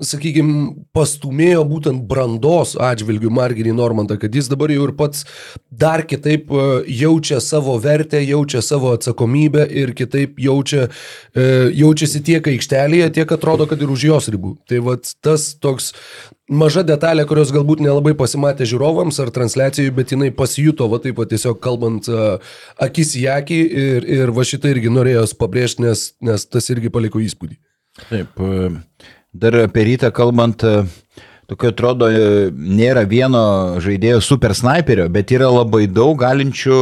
sakykime, 0.03 0.85
pastumėjo 0.93 1.63
būtent 1.65 2.03
brandos 2.09 2.75
atžvilgių 2.77 3.31
Marginį 3.33 3.73
Normantą, 3.77 4.17
kad 4.21 4.35
jis 4.35 4.49
dabar 4.51 4.69
jau 4.69 4.85
ir 4.85 4.93
pats 4.97 5.25
dar 5.73 6.03
kitaip 6.05 6.51
e, 6.53 6.65
jaučia 6.99 7.39
savo 7.41 7.77
vertę, 7.81 8.21
jaučia 8.21 8.61
savo 8.61 8.93
atsakomybę 8.93 9.65
ir 9.65 9.95
kitaip 9.97 10.37
jaučia, 10.41 10.87
e, 11.33 11.47
jaučiasi 11.79 12.21
tiek 12.29 12.49
aikštelėje, 12.53 13.09
tiek 13.17 13.33
atrodo, 13.33 13.65
kad 13.69 13.81
ir 13.81 13.93
už 13.93 14.07
jos 14.11 14.29
ribų. 14.33 14.53
Tai 14.69 14.83
vad 14.85 15.09
tas 15.25 15.49
toks 15.57 15.93
maža 16.47 16.85
detalė, 16.85 17.25
kurios 17.27 17.49
galbūt 17.55 17.81
nelabai 17.81 18.13
pasimatė 18.17 18.69
žiūrovams 18.69 19.17
ar 19.23 19.33
transliacijai, 19.33 19.89
bet 19.97 20.13
jinai 20.13 20.29
pasijuto, 20.35 20.87
va 20.91 21.01
taip 21.03 21.17
pat 21.17 21.33
tiesiog 21.33 21.57
kalbant 21.63 22.07
uh, 22.07 22.37
akis 22.79 23.17
į 23.19 23.25
akį 23.33 23.57
ir, 23.81 24.07
ir 24.21 24.31
va 24.35 24.45
šitą 24.47 24.71
irgi 24.71 24.93
norėjau 24.93 25.25
pabrėžti, 25.41 25.83
nes, 25.83 26.11
nes 26.23 26.47
tas 26.47 26.69
irgi 26.71 26.93
paliko 26.93 27.19
įspūdį. 27.19 27.57
Taip, 28.07 28.39
e, 28.39 28.69
dar 29.41 29.55
apie 29.65 29.83
rytą 29.91 30.11
kalbant, 30.15 30.63
e, 30.63 30.83
tokio 31.49 31.71
atrodo, 31.73 32.09
e, 32.09 32.49
nėra 32.51 33.05
vieno 33.07 33.43
žaidėjo 33.83 34.21
super 34.25 34.55
sniperio, 34.57 35.07
bet 35.13 35.31
yra 35.35 35.49
labai 35.53 35.85
daug 35.87 36.17
galinčių, 36.21 36.79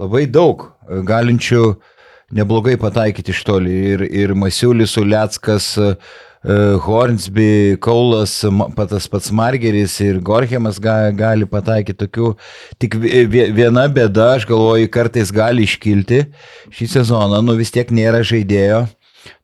labai 0.00 0.24
daug 0.26 0.66
e, 0.88 1.02
galinčių 1.08 1.62
neblogai 2.38 2.76
pataikyti 2.80 3.32
iš 3.32 3.44
toli. 3.48 3.76
Ir, 3.94 4.02
ir 4.04 4.34
Masiulis, 4.36 4.96
Uliackas, 5.00 5.76
Hornsby, 6.84 7.76
Kaulas, 7.82 8.44
tas 8.76 9.08
pats 9.10 9.30
Margeris 9.34 9.96
ir 10.04 10.20
Gorhemas 10.22 10.78
ga, 10.80 11.10
gali 11.10 11.48
pataikyti 11.50 11.98
tokių. 12.06 12.28
Tik 12.78 12.94
vi- 12.94 13.24
vi- 13.26 13.48
viena 13.56 13.88
bėda, 13.90 14.36
aš 14.36 14.46
galvoju, 14.46 14.88
kartais 14.88 15.32
gali 15.34 15.64
iškilti 15.66 16.20
šį 16.70 16.86
sezoną, 16.94 17.42
nu 17.42 17.56
vis 17.58 17.72
tiek 17.74 17.88
nėra 17.90 18.22
žaidėjo 18.22 18.84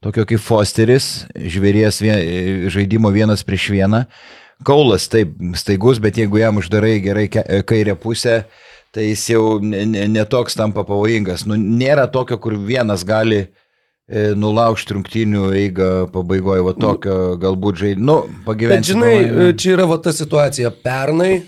tokio 0.05 0.25
kaip 0.29 0.43
Fosteris, 0.43 1.25
žvėries 1.35 2.01
vien, 2.05 2.21
žaidimo 2.73 3.13
vienas 3.15 3.45
prieš 3.47 3.71
vieną. 3.75 4.05
Kaulas 4.65 5.09
taip 5.11 5.35
staigus, 5.59 5.99
bet 6.01 6.19
jeigu 6.21 6.39
jam 6.41 6.61
uždarai 6.61 6.99
gerai 7.03 7.27
kairę 7.29 7.97
pusę, 8.01 8.45
tai 8.95 9.09
jis 9.11 9.27
jau 9.33 9.59
netoks 9.61 10.55
ne, 10.55 10.61
ne 10.61 10.63
tampa 10.63 10.85
pavojingas. 10.87 11.45
Nu, 11.51 11.59
nėra 11.59 12.07
tokio, 12.13 12.39
kur 12.39 12.55
vienas 12.55 13.03
gali 13.07 13.41
e, 13.43 13.49
nulaužti 14.39 14.95
rungtynių 14.95 15.49
eigą 15.59 15.91
pabaigoje, 16.15 16.65
va 16.69 16.77
tokio 16.79 17.17
galbūt 17.43 17.83
žaidimo, 17.83 18.07
nu, 18.07 18.21
Bet 18.31 18.47
pagyventi. 18.47 18.93
žinai, 18.93 19.17
e, 19.25 19.51
čia 19.59 19.75
yra 19.75 19.89
va 19.91 19.99
ta 19.99 20.15
situacija. 20.15 20.71
Pernai 20.87 21.43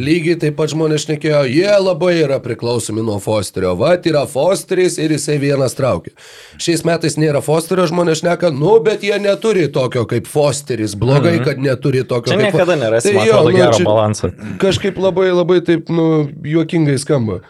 lygiai 0.00 0.38
taip 0.40 0.56
pat 0.58 0.72
žmonės 0.72 1.04
šnekėjo, 1.06 1.42
jie 1.50 1.70
labai 1.80 2.12
yra 2.22 2.40
priklausomi 2.42 3.02
nuo 3.04 3.18
Fosterio. 3.22 3.74
Vat 3.80 4.06
yra 4.08 4.24
Fosteris 4.30 4.98
ir 5.00 5.14
jisai 5.14 5.38
vienas 5.42 5.76
traukia. 5.78 6.12
Šiais 6.60 6.84
metais 6.88 7.16
nėra 7.20 7.42
Fosterio, 7.44 7.86
žmonės 7.90 8.22
šneka, 8.22 8.52
nu, 8.54 8.76
bet 8.84 9.04
jie 9.06 9.16
neturi 9.22 9.68
tokio 9.72 10.06
kaip 10.10 10.28
Fosteris. 10.30 10.96
Blogai, 11.00 11.38
kad 11.44 11.62
neturi 11.62 12.04
tokio 12.04 12.32
Čia 12.34 12.40
kaip 12.40 12.50
niekada 12.50 12.76
nerasi, 12.80 13.14
Tai 13.14 13.24
jo, 13.26 13.38
atrodo, 13.38 13.52
nu, 13.52 13.56
gero 13.56 13.78
čia 13.78 13.88
balanso. 13.88 14.32
Kažkaip 14.62 15.00
labai, 15.00 15.30
labai 15.32 15.60
taip, 15.66 15.90
nu, 15.92 16.10
juokingai 16.46 16.98
skamba. 17.00 17.40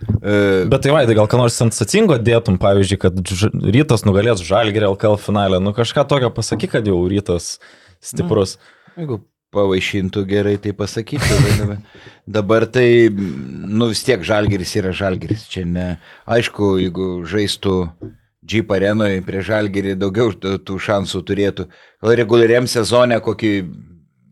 E, 0.00 0.66
Bet 0.70 0.84
tai 0.84 0.94
vaidai, 0.94 1.16
gal 1.18 1.28
ką 1.30 1.40
nors 1.40 1.58
sensacingo 1.60 2.16
dėtum, 2.20 2.58
pavyzdžiui, 2.62 3.00
kad 3.02 3.34
rytas 3.74 4.06
nugalės 4.06 4.42
žalgerį 4.46 4.92
LKL 4.94 5.18
finalę. 5.20 5.60
Nu 5.62 5.74
kažką 5.76 6.06
tokio 6.08 6.32
pasakyk, 6.34 6.78
kad 6.78 6.88
jau 6.88 7.02
rytas 7.10 7.58
stiprus. 8.00 8.56
Jeigu 8.96 9.20
pavaišintų 9.54 10.22
gerai, 10.30 10.56
tai 10.62 10.72
pasakytų. 10.76 11.76
dabar- 12.36 12.68
tai, 12.70 13.10
nu 13.10 13.90
vis 13.90 14.02
tiek 14.06 14.22
žalgeris 14.26 14.76
yra 14.78 14.94
žalgeris. 14.96 15.46
Čia 15.50 15.66
ne, 15.66 15.90
aišku, 16.30 16.76
jeigu 16.84 17.12
žaistų 17.28 17.76
Jeep 18.50 18.70
arenoje 18.72 19.20
prie 19.22 19.42
žalgerį, 19.46 19.92
daugiau 20.00 20.32
tų 20.34 20.78
šansų 20.82 21.20
turėtų. 21.28 21.68
Reguliariam 22.02 22.66
sezone 22.70 23.18
kokį 23.22 23.50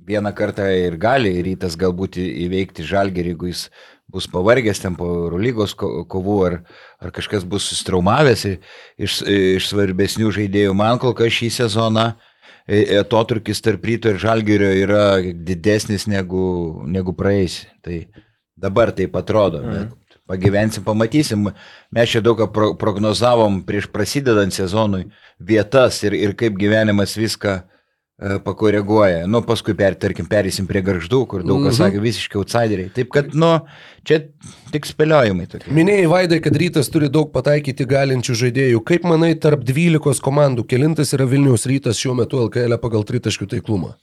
vieną 0.08 0.32
kartą 0.34 0.64
ir 0.72 0.96
gali 0.98 1.34
rytas 1.44 1.76
galbūt 1.78 2.16
įveikti 2.18 2.86
žalgerį, 2.88 3.34
jeigu 3.34 3.50
jis 3.52 3.66
bus 4.08 4.26
pavargęs 4.32 4.80
ten 4.80 4.96
po 4.96 5.06
Eurolygos 5.26 5.74
ko- 5.76 6.06
kovų 6.08 6.38
ar, 6.46 6.56
ar 7.04 7.12
kažkas 7.12 7.44
bus 7.44 7.68
sustraumavęs 7.68 8.46
iš, 8.48 9.20
iš 9.28 9.68
svarbesnių 9.68 10.32
žaidėjų. 10.32 10.72
Man 10.74 10.98
kol 10.98 11.12
kas 11.14 11.34
šį 11.36 11.50
sezoną 11.60 12.06
e, 12.08 12.16
atotrukis 12.68 13.62
tarp 13.64 13.84
ryto 13.88 14.12
ir 14.12 14.18
žalgerio 14.20 14.68
yra 14.76 15.04
didesnis 15.32 16.06
negu, 16.06 16.82
negu 16.86 17.14
praeis. 17.16 17.62
Tai 17.84 18.02
dabar 18.58 18.92
taip 18.92 19.16
atrodo. 19.16 19.62
Bet 19.64 19.94
pagyvensim, 20.28 20.84
pamatysim. 20.84 21.48
Mes 21.94 22.10
čia 22.12 22.20
daug 22.20 22.42
prognozavom 22.52 23.62
prieš 23.64 23.88
prasidedant 23.92 24.52
sezonui 24.52 25.06
vietas 25.40 26.02
ir, 26.04 26.12
ir 26.12 26.34
kaip 26.36 26.58
gyvenimas 26.60 27.16
viską 27.16 27.54
e, 27.62 28.38
pakoreguoja. 28.44 29.24
Nu, 29.30 29.40
paskui, 29.46 29.72
per, 29.78 29.94
tarkim, 29.96 30.26
perėsim 30.28 30.66
prie 30.68 30.82
garždų, 30.84 31.22
kur 31.30 31.46
daug 31.46 31.62
kas 31.64 31.78
Mhm. 31.78 31.84
sakė 31.84 32.02
visiškai 32.02 32.40
outsideriai. 32.42 32.92
Taip 32.92 33.12
kad, 33.14 33.32
nu, 33.32 33.52
čia 34.04 34.24
tik 34.72 34.86
spėliojimai 34.88 35.48
tokie. 35.50 35.72
Minėjai, 35.74 36.06
Vaidai, 36.10 36.38
kad 36.44 36.56
rytas 36.60 36.90
turi 36.92 37.10
daug 37.12 37.32
pataikyti 37.34 37.86
galinčių 37.88 38.38
žaidėjų. 38.44 38.84
Kaip 38.88 39.08
manai, 39.08 39.34
tarp 39.40 39.64
12 39.66 40.24
komandų, 40.24 40.66
kelintas 40.68 41.14
yra 41.16 41.26
Vilniaus 41.28 41.66
rytas 41.70 42.00
šiuo 42.00 42.16
metu 42.18 42.40
LKL 42.46 42.78
pagal 42.82 43.06
tritaškių 43.08 43.50
taiklumą? 43.54 43.94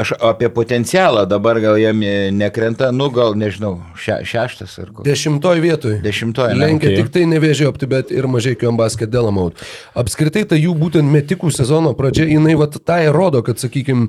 Aš 0.00 0.14
apie 0.24 0.48
potencialą 0.48 1.26
dabar 1.28 1.58
gal 1.60 1.76
jam 1.76 1.98
nekrenta, 2.32 2.88
nu, 2.88 3.10
gal, 3.12 3.34
nežinau, 3.36 3.74
še, 3.92 4.22
šeštas 4.24 4.78
ar 4.80 4.94
koks. 4.94 5.04
Dešimtoj 5.04 5.60
vietoj. 5.60 5.98
Dešimtoje. 6.00 6.54
ne? 6.54 6.62
Lenkia 6.62 6.88
okei. 6.88 7.02
tik 7.02 7.10
tai 7.12 7.26
nevėžiopti, 7.28 7.88
bet 7.90 8.14
ir 8.16 8.24
mažai 8.32 8.54
kiombaskė 8.56 9.10
Delamaut. 9.12 9.60
Apskritai, 9.92 10.46
ta 10.48 10.56
jų 10.56 10.72
būtent 10.80 11.12
metikų 11.12 11.52
sezono 11.52 11.92
pradžia, 11.98 12.30
jinai 12.32 12.56
vat 12.56 12.80
tą 12.80 12.96
ir 13.04 13.12
rodo, 13.12 13.44
kad, 13.44 13.60
sakykime, 13.60 14.08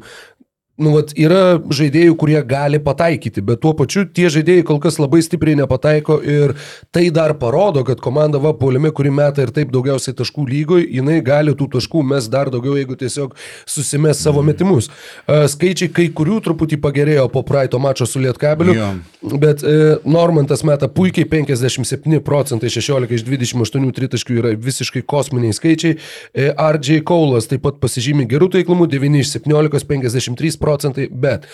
nu, 0.82 0.96
vat, 0.98 1.13
yra 1.20 1.60
žaidėjų, 1.72 2.15
kurie 2.20 2.39
gali 2.48 2.80
pataikyti, 2.82 3.44
bet 3.46 3.62
tuo 3.63 3.74
pačiu 3.78 4.04
tie 4.10 4.30
žaidėjai 4.34 4.65
kol 4.67 4.80
kas 4.84 4.98
labai 5.02 5.22
stipriai 5.26 5.60
nepataiko 5.60 6.17
ir 6.26 6.56
tai 6.94 7.08
dar 7.13 7.36
parodo, 7.39 7.84
kad 7.88 8.02
komanda 8.04 8.41
va 8.41 8.54
puolime, 8.58 8.91
kuri 8.96 9.13
meta 9.13 9.46
ir 9.46 9.54
taip 9.56 9.72
daugiausiai 9.74 10.15
taškų 10.17 10.46
lygoj, 10.50 10.86
jinai 10.98 11.20
gali 11.26 11.54
tų 11.58 11.70
taškų 11.78 12.04
mes 12.13 12.28
dar 12.32 12.52
daugiau, 12.54 12.76
jeigu 12.80 12.98
tiesiog 13.00 13.36
susimės 13.70 14.22
savo 14.24 14.44
metimus. 14.46 14.89
E, 15.28 15.44
Skaičiai 15.52 15.91
kai 15.94 16.08
kurių 16.15 16.39
truputį 16.48 16.80
pagerėjo 16.82 17.28
po 17.34 17.44
praeito 17.48 17.80
mačo 17.82 18.08
su 18.10 18.22
Lietkabeliu, 18.24 18.76
Jo. 18.78 18.89
bet 19.41 19.63
e, 19.63 19.78
Normantas 20.06 20.65
meta 20.67 20.89
puikiai 20.91 21.28
57 21.30 22.22
procentai, 22.26 22.72
16 22.74 23.15
iš 23.17 23.26
28 23.28 23.94
tritaškių 23.98 24.39
yra 24.41 24.54
visiškai 24.58 25.04
kosminiai 25.06 25.56
skaičiai. 25.56 25.98
E, 26.34 26.50
RJ 26.52 27.02
Kaulas 27.08 27.50
taip 27.52 27.63
pat 27.65 27.80
pasižymi 27.84 28.26
gerų 28.30 28.52
taiklumų, 28.56 28.88
9 28.91 29.22
iš 29.22 29.36
17, 29.38 29.88
53 29.89 30.58
procentai, 30.62 30.70
bet 31.12 31.47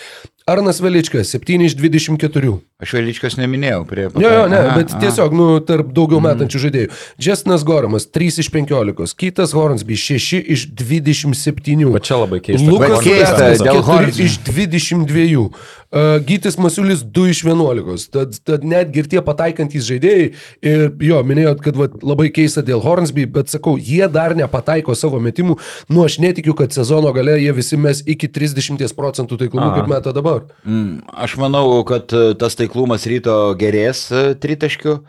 Arnas 0.46 0.80
Veličkas 0.80 1.34
7 1.34 1.64
iš 1.64 1.76
24. 1.76 2.58
Aš 2.78 2.92
Veličkos 2.94 3.34
neminėjau 3.34 3.80
prie 3.90 4.04
Jo, 4.06 4.28
jo, 4.30 4.42
ne, 4.46 4.58
Aha, 4.62 4.74
bet 4.78 4.92
aha. 4.92 5.00
tiesiog, 5.02 5.32
nu, 5.34 5.46
tarp 5.66 5.88
daugiau 5.96 6.20
metančių 6.22 6.60
žaidėjų. 6.62 6.90
Džestinas 7.18 7.64
Goramas 7.66 8.06
3 8.14 8.38
iš 8.44 8.50
15, 8.54 9.16
Kitas 9.18 9.50
Hornsby 9.56 9.96
6 9.98 10.38
iš 10.54 10.68
27. 10.78 11.88
Va 11.90 11.98
čia 11.98 12.20
labai 12.20 12.38
keista. 12.38 12.68
Lukas 12.70 13.00
Bet 13.00 13.08
keista, 13.08 13.48
dėl 13.66 13.80
4 13.82 13.82
Hornsby. 13.88 14.28
iš 14.28 14.38
22. 14.46 15.48
Uh, 15.88 16.20
Gytis 16.20 16.58
Masiulis 16.60 17.00
2 17.02 17.30
iš 17.32 17.38
11. 17.48 18.10
Tad, 18.12 18.34
tad 18.44 18.64
netgi 18.68 19.00
ir 19.00 19.06
tie 19.08 19.22
pataikantys 19.24 19.86
žaidėjai, 19.88 20.26
ir 20.60 20.82
jo, 21.00 21.22
minėjot, 21.24 21.62
kad 21.64 21.78
vat, 21.80 21.94
labai 22.04 22.28
keista 22.30 22.60
dėl 22.62 22.82
Hornsby, 22.84 23.24
bet 23.24 23.48
sakau, 23.48 23.74
jie 23.80 24.04
dar 24.12 24.36
nepataiko 24.36 24.92
savo 24.92 25.16
metimų. 25.24 25.56
Nu, 25.88 26.04
aš 26.04 26.18
netikiu, 26.20 26.52
kad 26.58 26.76
sezono 26.76 27.10
gale 27.16 27.38
jie 27.40 27.56
visi 27.56 27.80
mes 27.80 28.04
iki 28.04 28.28
30 28.28 28.84
procentų 28.98 29.40
taiklumų, 29.40 29.70
kaip 29.80 29.88
meta 29.96 30.12
dabar. 30.12 30.44
Mm, 30.68 31.00
Aš 31.24 31.38
manau, 31.40 31.80
kad 31.88 32.12
e, 32.12 32.36
tas 32.38 32.54
taiklumas 32.68 33.08
ryto 33.08 33.54
gerės 33.58 34.10
e, 34.12 34.34
tritaškių. 34.36 35.00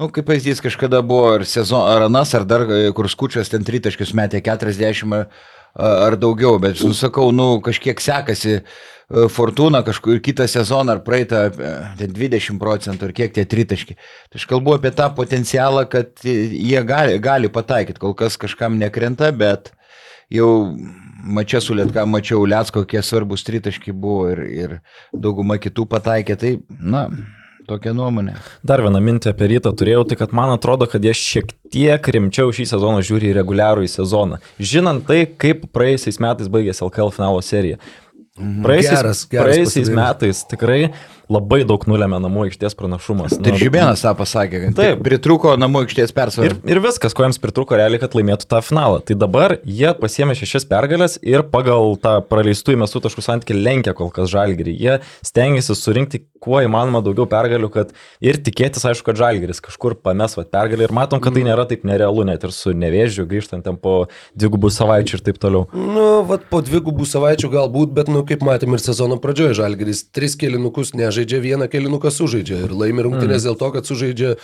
Nu, 0.00 0.08
kaip 0.12 0.28
pavyzdys, 0.28 0.60
kažkada 0.62 1.00
buvo 1.02 1.34
ar, 1.38 1.44
sezon, 1.48 1.82
ar 1.88 2.06
anas, 2.06 2.34
ar 2.36 2.44
dar, 2.44 2.68
e, 2.68 2.92
kur 2.92 3.08
skučias 3.08 3.50
ten 3.50 3.64
tritaškius 3.64 4.12
metė 4.14 4.42
40 4.44 5.16
ar, 5.16 5.26
ar 5.80 6.16
daugiau, 6.20 6.58
bet, 6.60 6.80
nu, 6.84 6.92
sakau, 6.96 7.30
nu, 7.32 7.60
kažkiek 7.64 8.00
sekasi 8.00 8.60
e, 8.60 8.62
Fortuna 9.32 9.82
kažkur 9.86 10.20
kitą 10.22 10.46
sezoną 10.50 10.98
ar 10.98 11.02
praeitą 11.06 11.48
e, 11.48 11.74
ten 11.98 12.14
20 12.14 12.60
procentų 12.60 13.08
ar 13.08 13.16
kiek 13.16 13.34
tie 13.34 13.46
tritaški. 13.48 13.96
Tai 14.30 14.40
aš 14.42 14.48
kalbu 14.50 14.76
apie 14.76 14.92
tą 14.94 15.08
potencialą, 15.16 15.86
kad 15.90 16.12
e, 16.24 16.36
jie 16.52 16.84
gali, 16.86 17.18
gali 17.22 17.50
pataikyti, 17.52 18.02
kol 18.02 18.14
kas 18.18 18.38
kažkam 18.40 18.78
nekrenta, 18.80 19.32
bet 19.32 19.72
jau 20.30 20.52
mačia 21.24 21.60
su 21.60 21.74
Lietka, 21.76 22.06
mačiau 22.08 22.46
Lietko, 22.48 22.84
kokie 22.84 23.02
svarbus 23.04 23.44
tritaški 23.46 23.92
buvo 23.92 24.30
ir, 24.32 24.42
ir 24.48 24.78
dauguma 25.12 25.58
kitų 25.60 25.86
pataikė, 25.90 26.36
tai, 26.40 26.52
na, 26.80 27.06
tokia 27.70 27.94
nuomonė. 27.96 28.34
Dar 28.66 28.82
vieną 28.84 29.00
mintį 29.04 29.32
apie 29.32 29.48
rytą 29.54 29.72
turėjau, 29.76 30.04
tai 30.10 30.18
kad 30.20 30.34
man 30.36 30.52
atrodo, 30.54 30.88
kad 30.90 31.04
jie 31.04 31.14
šiek 31.16 31.54
tiek 31.72 32.10
rimčiau 32.16 32.52
šį 32.54 32.66
sezoną 32.72 33.02
žiūri 33.06 33.30
į 33.30 33.38
reguliarų 33.40 33.86
į 33.86 33.92
sezoną. 33.94 34.40
Žinant 34.72 35.06
tai, 35.08 35.22
kaip 35.40 35.68
praėjusiais 35.74 36.20
metais 36.22 36.50
baigėsi 36.52 36.84
LKL 36.86 37.14
finalo 37.14 37.42
serija. 37.44 37.80
Praėjusiais, 38.40 38.96
Geras, 38.96 39.24
geras 39.28 39.44
praėjusiais 39.44 39.90
metais 39.92 40.44
tikrai 40.48 40.80
labai 41.30 41.62
daug 41.68 41.84
nulėmė 41.88 42.18
namų 42.24 42.48
aikštės 42.48 42.74
pranašumas. 42.78 43.36
Tai 43.38 43.52
Nu, 43.54 43.58
Žibėnas 43.60 44.02
tą 44.04 44.12
pasakė, 44.18 44.60
kad 44.66 44.76
Taip. 44.80 45.02
pritruko 45.06 45.54
namų 45.60 45.84
aikštės 45.86 46.10
Ir, 46.10 46.16
persvarą. 46.16 46.56
ir 46.66 46.80
viskas, 46.82 47.14
ko 47.14 47.24
jiems 47.26 47.38
pritruko 47.42 47.78
realiai, 47.78 48.00
kad 48.02 48.14
laimėtų 48.18 48.48
tą 48.50 48.60
finalą. 48.66 49.00
Tai 49.06 49.14
dabar 49.20 49.56
jie 49.64 49.92
pasiemė 50.00 50.34
šešias 50.38 50.66
pergalės 50.70 51.18
ir 51.22 51.42
pagal 51.52 51.94
tą 52.02 52.18
praleistų 52.26 52.74
įmestų 52.76 53.04
taškų 53.06 53.24
santykį 53.26 53.56
lenkia 53.62 53.94
kol 53.94 54.10
kas 54.14 54.30
žalgerį. 54.32 54.74
Jie 54.80 54.98
stengiasi 55.26 55.76
surinkti 55.78 56.24
kuo 56.40 56.56
įmanoma 56.64 57.02
daugiau 57.04 57.26
pergalių, 57.28 57.68
kad 57.70 57.90
ir 58.24 58.38
tikėtis, 58.40 58.86
aišku, 58.88 59.04
kad 59.10 59.18
žalgeris 59.20 59.60
kažkur 59.60 59.94
pames 60.00 60.36
vat 60.38 60.48
pergalį. 60.50 60.86
Ir 60.88 60.94
matom, 60.96 61.20
kad 61.20 61.34
tai 61.36 61.42
nėra 61.44 61.66
taip 61.68 61.84
nerealu, 61.84 62.24
net 62.30 62.46
ir 62.48 62.54
su 62.56 62.72
nevėžiu, 62.72 63.26
grįžtant 63.28 63.62
ten 63.66 63.76
po 63.76 64.06
dvigubų 64.40 64.70
savaičių 64.72 65.18
ir 65.18 65.24
taip 65.26 65.38
toliau. 65.42 65.66
Nu, 65.76 66.22
vat 66.24 66.46
po 66.48 66.62
dvigubų 66.64 67.04
savaičių 67.06 67.50
galbūt, 67.52 67.92
bet, 67.92 68.08
nu, 68.08 68.24
kaip 68.24 68.40
matėm 68.46 68.72
ir 68.72 68.80
sezono 68.80 69.18
pradžioje, 69.20 69.58
Žalgeris 69.60 70.06
tris 70.16 70.34
kelinukus 70.40 70.94
nežaidžia, 71.20 71.40
vieną 71.40 71.68
kelinuką 71.68 72.10
sužaidžia 72.10 72.64
ir 72.66 72.72
laimi 72.72 73.04
rungtynės 73.04 73.44
mm. 73.44 73.46
dėl 73.48 73.56
to, 73.60 73.70
kad 73.74 73.86
sužaidžia 73.86 74.36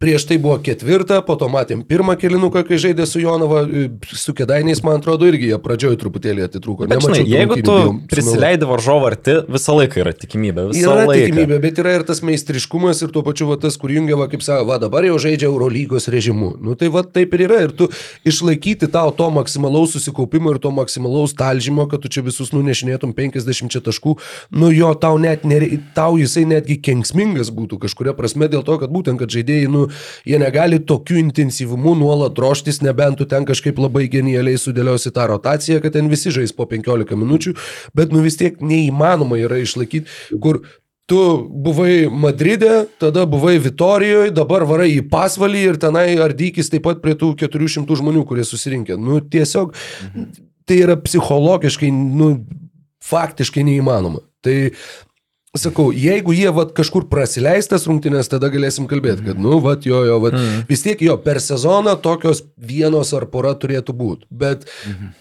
Prieš 0.00 0.24
tai 0.28 0.38
buvo 0.38 0.56
ketvirta, 0.62 1.20
po 1.26 1.34
to 1.40 1.48
matėm 1.52 1.82
pirmą 1.86 2.14
kilinuką, 2.20 2.62
kai 2.68 2.78
žaidė 2.80 3.06
su 3.08 3.20
Jonava, 3.22 3.64
su 4.08 4.34
Kedainiais, 4.36 4.82
man 4.86 5.00
atrodo, 5.00 5.26
irgi 5.28 5.50
jie 5.50 5.58
pradžioje 5.62 5.98
truputėlį 6.00 6.46
atitrūko. 6.46 6.88
Bet, 6.90 7.02
žinai, 7.04 7.24
jeigu 7.28 7.58
tu 7.66 7.76
prisileidi 8.10 8.68
varžovą 8.68 9.10
arti, 9.12 9.36
visą 9.52 9.76
laiką 9.76 10.02
yra 10.02 10.14
tikimybė. 10.16 10.66
Visą 10.72 10.86
Yra 10.86 11.06
laiką. 11.10 11.28
tikimybė, 11.30 11.58
bet 11.62 11.80
yra 11.82 11.96
ir 11.98 12.06
tas 12.08 12.22
meistriškumas 12.24 13.02
ir 13.04 13.12
tuo 13.14 13.24
pačiu 13.26 13.48
va, 13.50 13.58
tas, 13.60 13.76
kur 13.80 13.92
jungia, 13.92 14.16
va, 14.20 14.28
kaip 14.32 14.44
sako, 14.44 14.66
va 14.70 14.78
dabar 14.82 15.06
jau 15.06 15.18
žaidžia 15.22 15.50
Eurolygos 15.50 16.08
režimu. 16.12 16.54
Nu 16.62 16.76
tai 16.78 16.90
va 16.94 17.04
taip 17.04 17.34
ir 17.36 17.46
yra. 17.48 17.60
Ir 17.66 17.74
tu 17.76 17.88
išlaikyti 18.28 18.88
tau 18.92 19.12
to 19.16 19.28
maksimalaus 19.34 19.96
susikaupimo 19.96 20.54
ir 20.54 20.60
to 20.62 20.72
maksimalaus 20.74 21.34
talžymo, 21.38 21.88
kad 21.90 22.02
tu 22.02 22.10
čia 22.12 22.24
visus 22.26 22.52
nunešinėtum 22.54 23.14
50 23.16 23.80
taškų, 23.82 24.16
nu 24.58 24.70
jo 24.74 24.92
tau 24.98 25.18
net 25.20 25.46
nerei, 25.48 25.80
tau 25.96 26.16
jisai 26.20 26.44
netgi 26.48 26.78
kenksmingas 26.82 27.52
būtų 27.54 27.80
kažkuria 27.82 28.14
prasme 28.16 28.48
dėl 28.52 28.64
to, 28.66 28.78
kad 28.80 28.92
būtent, 28.92 29.20
kad 29.20 29.32
žaidėjai, 29.32 29.70
nu, 29.72 29.81
jie 30.28 30.38
negali 30.42 30.80
tokiu 30.86 31.18
intensyvumu 31.20 31.94
nuolat 31.98 32.36
droštis, 32.36 32.82
nebent 32.84 33.20
tu 33.20 33.28
ten 33.28 33.46
kažkaip 33.48 33.80
labai 33.82 34.08
genialiai 34.12 34.60
sudėliosi 34.60 35.14
tą 35.14 35.28
rotaciją, 35.32 35.80
kad 35.84 35.96
ten 35.96 36.10
visi 36.12 36.32
žais 36.34 36.54
po 36.56 36.68
15 36.70 37.16
minučių, 37.18 37.56
bet 37.96 38.14
nu 38.14 38.22
vis 38.24 38.38
tiek 38.40 38.60
neįmanoma 38.62 39.40
yra 39.42 39.60
išlaikyti, 39.62 40.38
kur 40.42 40.62
tu 41.10 41.48
buvai 41.48 42.08
Madride, 42.10 42.86
tada 43.02 43.26
buvai 43.26 43.58
Vitorijoje, 43.60 44.30
dabar 44.32 44.64
varai 44.68 44.88
į 44.94 45.02
pasvalį 45.12 45.64
ir 45.72 45.78
tenai 45.82 46.06
ardykis 46.24 46.70
taip 46.72 46.86
pat 46.86 47.02
prie 47.04 47.16
tų 47.18 47.34
400 47.42 47.98
žmonių, 48.00 48.24
kurie 48.28 48.46
susirinkė. 48.48 48.96
Nu, 48.96 49.20
tiesiog 49.20 49.74
tai 50.68 50.78
yra 50.84 50.96
psichologiškai, 50.96 51.90
nu, 51.92 52.32
faktiškai 53.02 53.64
neįmanoma. 53.66 54.22
Tai 54.42 54.56
Sakau, 55.52 55.90
jeigu 55.92 56.32
jie 56.32 56.48
vat, 56.48 56.70
kažkur 56.72 57.10
prasileistas 57.12 57.82
rungtynės, 57.84 58.30
tada 58.32 58.48
galėsim 58.48 58.86
kalbėti, 58.88 59.26
kad, 59.26 59.40
nu, 59.40 59.58
vat, 59.60 59.84
jo, 59.84 59.98
jo, 60.08 60.14
vat, 60.22 60.36
mm. 60.38 60.62
vis 60.70 60.80
tiek 60.80 61.02
jo, 61.04 61.18
per 61.20 61.42
sezoną 61.44 61.92
tokios 62.00 62.40
vienos 62.56 63.12
ar 63.12 63.26
pora 63.28 63.52
turėtų 63.52 63.92
būti. 63.92 64.30
Bet 64.30 64.64
mm 64.64 64.94
-hmm 64.94 65.18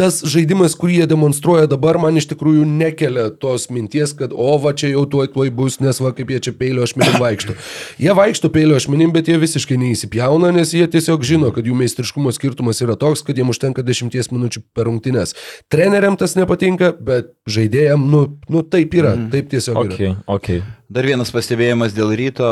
tas 0.00 0.20
žaidimas, 0.26 0.74
kurį 0.80 1.02
jie 1.02 1.06
demonstruoja 1.10 1.68
dabar, 1.70 1.98
man 2.00 2.18
iš 2.18 2.30
tikrųjų 2.32 2.64
nekelia 2.66 3.28
tos 3.42 3.68
minties, 3.72 4.14
kad 4.16 4.32
o 4.34 4.56
va 4.62 4.72
čia 4.76 4.94
jau 4.94 5.04
tuoj 5.12 5.30
tuoj 5.34 5.52
bus, 5.54 5.78
nes 5.84 6.00
va 6.02 6.14
kaip 6.16 6.32
jie 6.32 6.40
čia 6.48 6.54
peilio 6.56 6.86
ašmenim 6.86 7.20
vaikšto. 7.20 7.56
Jie 8.00 8.16
vaikšto 8.16 8.50
peilio 8.54 8.78
ašmenim, 8.80 9.12
bet 9.14 9.28
jie 9.30 9.38
visiškai 9.40 9.78
neįsipjauna, 9.80 10.50
nes 10.56 10.74
jie 10.74 10.88
tiesiog 10.90 11.26
žino, 11.26 11.52
kad 11.54 11.68
jų 11.68 11.76
meistriškumo 11.78 12.32
skirtumas 12.34 12.80
yra 12.82 12.96
toks, 13.00 13.22
kad 13.26 13.38
jiems 13.38 13.60
užtenka 13.60 13.84
10 13.84 14.32
minučių 14.32 14.64
per 14.74 14.88
rungtynes. 14.88 15.36
Treneriam 15.72 16.16
tas 16.16 16.36
nepatinka, 16.38 16.94
bet 16.96 17.34
žaidėjam, 17.50 18.08
nu, 18.10 18.24
nu 18.48 18.64
taip 18.64 18.94
yra, 18.96 19.14
mm. 19.18 19.30
taip 19.34 19.50
tiesiog 19.52 19.84
okay, 19.84 20.10
yra. 20.10 20.16
Okay. 20.38 20.64
Dar 20.90 21.06
vienas 21.06 21.32
pastebėjimas 21.34 21.94
dėl 21.96 22.14
ryto. 22.16 22.50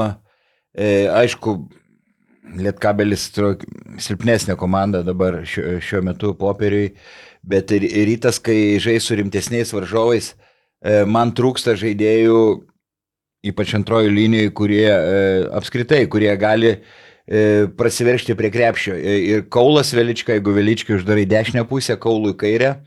E, 0.77 1.09
aišku, 1.09 1.57
Lietkabelis 2.59 3.27
silpnesnė 4.01 4.55
komanda 4.57 5.03
dabar 5.05 5.43
šiuo, 5.45 5.79
šiuo 5.85 6.01
metu 6.07 6.31
popieriui 6.39 6.95
bet 7.43 7.73
rytas, 7.73 8.41
kai 8.43 8.79
žais 8.83 9.05
su 9.05 9.17
rimtesniais 9.19 9.73
varžovais, 9.75 10.33
e, 10.83 11.03
man 11.09 11.33
trūksta 11.37 11.77
žaidėjų, 11.79 12.43
ypač 13.49 13.75
antrojo 13.79 14.11
linijoje, 14.13 14.53
kurie 14.57 14.87
e, 14.91 15.01
apskritai, 15.59 16.05
kurie 16.11 16.31
gali 16.41 16.75
e, 16.75 16.81
prasiveršti 17.79 18.37
prie 18.39 18.53
krepšio. 18.55 18.97
Ir 18.99 19.49
Kaulas 19.53 19.95
Velička, 19.97 20.37
jeigu 20.37 20.55
Veličkai 20.57 20.99
uždarai 20.99 21.27
dešinę 21.29 21.67
pusę, 21.69 21.99
Kaului 22.01 22.37
kairę, 22.39 22.79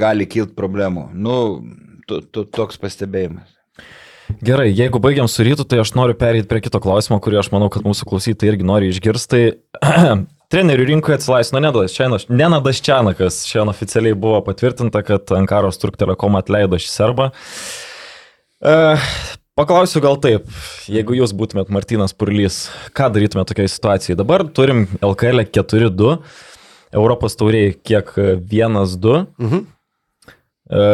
gali 0.00 0.24
kilti 0.24 0.54
problemų. 0.56 1.10
Nu, 1.12 1.34
to, 2.08 2.22
to, 2.24 2.46
toks 2.48 2.80
pastebėjimas. 2.80 3.50
Gerai, 4.40 4.70
jeigu 4.70 5.00
baigiam 5.02 5.26
su 5.28 5.44
rytu, 5.44 5.66
tai 5.66 5.80
aš 5.82 5.90
noriu 5.98 6.14
perėti 6.16 6.48
prie 6.48 6.62
kito 6.62 6.78
klausimo, 6.80 7.18
kurį 7.20 7.40
aš 7.42 7.50
manau, 7.52 7.68
kad 7.72 7.84
mūsų 7.84 8.06
klausytojai 8.08 8.54
irgi 8.54 8.66
nori 8.68 8.88
išgirsti. 8.92 9.42
Trenerių 10.50 10.88
rinkoje 10.88 11.20
atsilaisvino 11.20 11.60
Nenadas 12.34 12.80
Čianakas. 12.82 13.44
Šiandien 13.46 13.70
oficialiai 13.70 14.16
buvo 14.18 14.40
patvirtinta, 14.42 15.04
kad 15.06 15.30
Ankaros 15.36 15.78
Turk 15.78 15.94
Telekom 16.00 16.34
atleido 16.40 16.78
šį 16.80 16.90
serbą. 16.90 17.28
E, 18.58 18.72
paklausiu 19.54 20.02
gal 20.02 20.18
taip, 20.18 20.50
jeigu 20.90 21.14
jūs 21.20 21.36
būtumėt 21.38 21.70
Martinas 21.70 22.16
Purlys, 22.18 22.64
ką 22.98 23.12
darytumėt 23.14 23.52
tokiai 23.52 23.70
situacijai? 23.70 24.18
Dabar 24.18 24.42
turim 24.50 24.88
LKL 24.98 25.46
4-2, 25.54 26.16
Europos 26.98 27.38
tauriai 27.38 27.76
kiek 27.78 28.10
1-2. 28.18 29.20
Mhm. 29.38 29.68
E, 30.66 30.86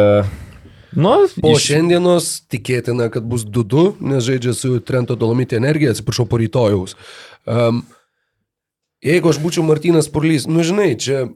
Nu, 0.97 1.11
po 1.43 1.51
iš... 1.51 1.65
šiandienos 1.67 2.27
tikėtina, 2.49 3.09
kad 3.13 3.25
bus 3.27 3.43
2-2, 3.43 3.89
nes 4.07 4.23
žaidžia 4.23 4.53
su 4.55 4.77
Trento 4.81 5.17
Dolomitė 5.19 5.59
energija, 5.59 5.91
atsiprašau, 5.93 6.25
po 6.31 6.39
rytojaus. 6.39 6.95
Um, 7.45 7.83
Jeigu 9.05 9.29
aš 9.29 9.37
būčiau 9.41 9.65
Martinas 9.65 10.09
Purlys, 10.09 10.47
nu 10.49 10.63
žinai, 10.65 10.95
čia 10.97 11.27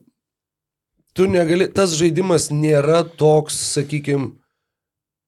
tu 1.14 1.28
negali, 1.30 1.68
tas 1.70 1.94
žaidimas 1.98 2.50
nėra 2.50 3.04
toks, 3.06 3.58
sakykime, 3.76 4.32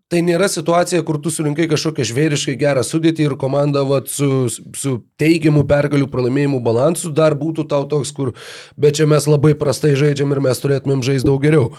tai 0.09 0.21
nėra 0.25 0.47
situacija, 0.51 1.01
kur 1.05 1.17
tu 1.21 1.31
surinkai 1.33 1.65
kažkokią 1.71 2.05
žvėriškai 2.09 2.55
gerą 2.61 2.83
sudėtį 2.85 3.27
ir 3.27 3.35
komanda 3.41 3.83
vat, 3.87 4.09
su, 4.13 4.45
su 4.49 4.95
teigiamu 5.21 5.65
pergalių 5.69 6.09
pralaimėjimų 6.13 6.61
balansu 6.65 7.13
dar 7.13 7.37
būtų 7.39 7.67
tau 7.69 7.87
toks, 7.89 8.13
kur, 8.13 8.33
bet 8.77 8.99
čia 8.99 9.09
mes 9.09 9.29
labai 9.29 9.53
prastai 9.57 9.95
žaidžiam 9.99 10.33
ir 10.35 10.41
mes 10.45 10.61
turėtumėm 10.61 11.05
žaisti 11.05 11.29
daug 11.29 11.41
geriau. 11.41 11.71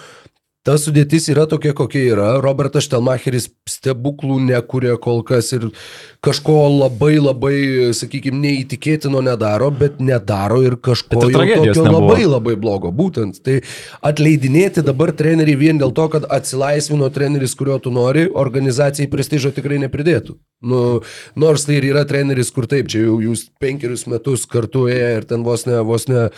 Ta 0.64 0.79
sudėtis 0.81 1.27
yra 1.29 1.44
tokia, 1.44 1.74
kokia 1.77 2.00
yra. 2.14 2.29
Robertas 2.40 2.87
Štelmacheris 2.87 3.50
stebuklų 3.68 4.38
nekuria 4.46 4.94
kol 4.96 5.20
kas 5.27 5.50
ir 5.53 5.66
kažko 6.24 6.55
labai 6.72 7.18
labai, 7.18 7.59
sakykime, 7.92 8.38
neįtikėtino 8.40 9.20
nedaro, 9.27 9.68
bet 9.68 10.00
nedaro 10.00 10.62
ir 10.64 10.79
kažko 10.81 11.20
tokio 11.27 11.59
nebuvo. 11.61 11.85
labai 11.98 12.24
labai 12.24 12.57
blogo. 12.57 12.94
Būtent. 12.96 13.42
Tai 13.44 13.59
atleidinėti 14.09 14.87
dabar 14.87 15.12
trenerių 15.12 15.59
vien 15.61 15.83
dėl 15.83 15.92
to, 15.92 16.09
kad 16.14 16.24
atsilaisvino 16.33 17.11
treneris, 17.12 17.53
kurio 17.61 17.77
tu 17.85 17.92
nori, 17.92 18.24
organizacijai 18.33 19.11
prestižo 19.12 19.53
tikrai 19.53 19.83
nepridėtų. 19.85 20.38
Nu, 20.64 21.03
nors 21.37 21.66
tai 21.68 21.77
ir 21.77 21.90
yra 21.90 22.07
treneris, 22.09 22.48
kur 22.57 22.64
taip, 22.70 22.88
čia 22.88 23.05
jau 23.05 23.18
jūs 23.20 23.50
penkerius 23.61 24.07
metus 24.09 24.48
kartu 24.48 24.87
ėjo 24.88 25.12
ir 25.18 25.29
ten 25.29 25.44
vos 25.44 25.68
ne, 25.68 25.83
vos 25.85 26.09
ne 26.09 26.31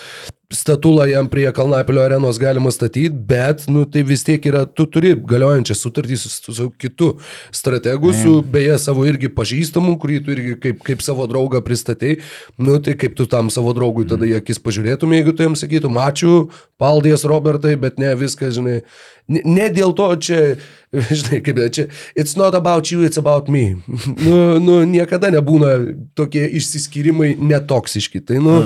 statulą 0.51 1.07
jam 1.07 1.29
prie 1.29 1.53
Kalnapilio 1.53 2.03
arenos 2.05 2.39
galima 2.39 2.71
statyti, 2.71 3.11
bet, 3.11 3.65
nu, 3.69 3.85
tai 3.85 4.05
vis 4.07 4.23
tiek 4.25 4.45
yra, 4.47 4.63
tu 4.67 4.87
turi 4.87 5.15
galiojančią 5.19 5.75
sutartį 5.75 6.19
su, 6.21 6.31
su, 6.31 6.55
su 6.55 6.69
kitu 6.79 7.09
strategu, 7.55 8.13
su 8.15 8.39
beje 8.47 8.77
savo 8.79 9.07
irgi 9.11 9.31
pažįstamu, 9.35 9.97
kurį 10.03 10.21
tu 10.23 10.35
irgi 10.35 10.55
kaip, 10.63 10.85
kaip 10.87 11.03
savo 11.03 11.27
draugą 11.31 11.63
pristatei, 11.67 12.21
nu, 12.63 12.79
tai 12.79 12.95
kaip 12.99 13.17
tu 13.19 13.27
tam 13.31 13.51
savo 13.51 13.75
draugui 13.75 14.07
tada 14.07 14.29
į 14.29 14.37
akis 14.39 14.63
pažiūrėtum, 14.63 15.17
jeigu 15.19 15.35
tu 15.35 15.49
jam 15.49 15.59
sakytum, 15.59 15.99
ačiū, 16.05 16.37
paldės 16.79 17.27
Robertai, 17.27 17.75
bet 17.81 17.99
ne 17.99 18.13
viskas, 18.19 18.55
žinai, 18.55 18.81
ne, 19.27 19.43
ne 19.43 19.67
dėl 19.75 19.97
to 19.99 20.13
čia, 20.23 20.41
žinai, 21.19 21.41
kaip 21.43 21.59
čia, 21.75 21.89
it's 22.15 22.37
not 22.39 22.55
about 22.55 22.93
you, 22.93 23.03
it's 23.03 23.19
about 23.19 23.51
me. 23.51 23.83
nu, 24.27 24.61
nu, 24.63 24.79
niekada 24.87 25.33
nebūna 25.35 25.75
tokie 26.15 26.47
išsiskyrimai 26.61 27.35
netoksiški, 27.35 28.23
tai, 28.31 28.39
nu, 28.45 28.61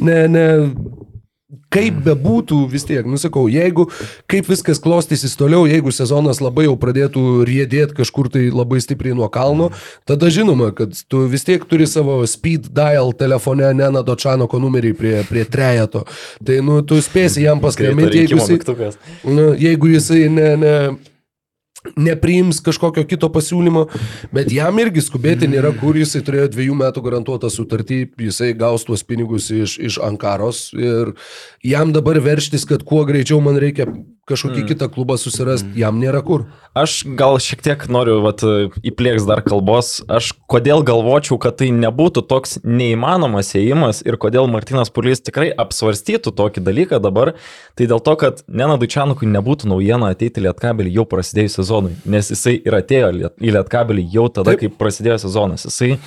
ne, 0.00 0.22
ne, 0.32 0.46
kaip 1.72 1.98
bebūtų 2.06 2.60
vis 2.70 2.86
tiek, 2.86 3.06
nusakau, 3.08 3.46
jeigu 3.50 3.88
kaip 4.30 4.48
viskas 4.50 4.80
klostysis 4.82 5.36
toliau, 5.38 5.66
jeigu 5.68 5.92
sezonas 5.94 6.40
labai 6.42 6.66
jau 6.68 6.76
pradėtų 6.80 7.24
riedėti 7.48 7.98
kažkur 7.98 8.30
tai 8.32 8.46
labai 8.54 8.80
stipriai 8.84 9.16
nuo 9.18 9.28
kalno, 9.32 9.70
tada 10.08 10.30
žinoma, 10.32 10.70
kad 10.76 10.94
tu 11.10 11.24
vis 11.30 11.46
tiek 11.46 11.64
turi 11.68 11.88
savo 11.90 12.20
speed 12.30 12.70
dial 12.76 13.12
telefone 13.16 13.72
Nena 13.76 14.04
Dočanoko 14.06 14.60
numerį 14.62 14.94
prie, 14.98 15.16
prie 15.28 15.44
trejato. 15.48 16.06
Tai, 16.46 16.60
nu, 16.64 16.80
tu 16.86 17.00
spėsi 17.02 17.44
jam 17.44 17.60
paskambinti, 17.62 18.24
jeigu 18.24 18.40
jisai, 18.40 18.92
nu, 19.26 19.50
jeigu 19.58 19.92
jisai 19.96 20.24
ne, 20.32 20.48
ne, 20.60 20.74
nepriims 21.96 22.60
kažkokio 22.64 23.06
kito 23.08 23.30
pasiūlymo, 23.32 23.86
bet 24.34 24.52
jam 24.54 24.82
irgi 24.82 25.04
skubėti 25.04 25.48
nėra 25.50 25.72
kur, 25.78 25.96
jisai 25.98 26.24
turėjo 26.26 26.50
dviejų 26.56 26.76
metų 26.82 27.04
garantuotą 27.06 27.52
sutartį, 27.52 28.02
jisai 28.28 28.52
gaus 28.58 28.86
tuos 28.88 29.06
pinigus 29.06 29.50
iš, 29.54 29.78
iš 29.78 30.00
Ankaros 30.02 30.68
ir 30.76 31.14
jam 31.64 31.94
dabar 31.96 32.20
verštis, 32.22 32.66
kad 32.68 32.84
kuo 32.86 33.04
greičiau 33.08 33.40
man 33.44 33.60
reikia 33.62 33.90
kažkokį 34.26 34.62
mm. 34.62 34.68
kitą 34.72 34.88
klubą 34.90 35.14
susirasti, 35.20 35.68
mm. 35.70 35.78
jam 35.78 35.98
nėra 36.02 36.20
kur. 36.26 36.48
Aš 36.76 36.98
gal 37.18 37.38
šiek 37.42 37.62
tiek 37.62 37.84
noriu 37.92 38.18
vat, 38.24 38.42
įplėks 38.86 39.26
dar 39.28 39.42
kalbos, 39.46 40.00
aš 40.10 40.32
kodėl 40.50 40.82
galvočiau, 40.86 41.38
kad 41.42 41.60
tai 41.60 41.70
nebūtų 41.74 42.24
toks 42.26 42.58
neįmanomas 42.66 43.54
ėjimas 43.58 44.02
ir 44.06 44.18
kodėl 44.20 44.50
Martinas 44.50 44.90
Purlys 44.90 45.22
tikrai 45.22 45.52
apsvarstytų 45.54 46.34
tokį 46.36 46.64
dalyką 46.66 47.00
dabar, 47.04 47.36
tai 47.78 47.86
dėl 47.86 48.02
to, 48.02 48.16
kad 48.18 48.42
Nenadui 48.50 48.90
Čianukui 48.90 49.30
nebūtų 49.30 49.70
naujiena 49.70 50.10
ateiti 50.16 50.42
Lietkabelį 50.42 50.96
jau 50.98 51.06
prasidėjus 51.06 51.60
sezonui, 51.76 51.96
nes 52.04 52.30
jisai 52.30 52.60
ir 52.64 52.76
atėjo 52.76 53.10
į 53.40 53.54
Lietkabelį 53.54 54.06
jau 54.12 54.28
tada, 54.28 54.54
Taip. 54.54 54.60
kai 54.60 54.78
prasidėjo 54.78 55.18
sezonas. 55.26 55.66
Jisai 55.66 55.98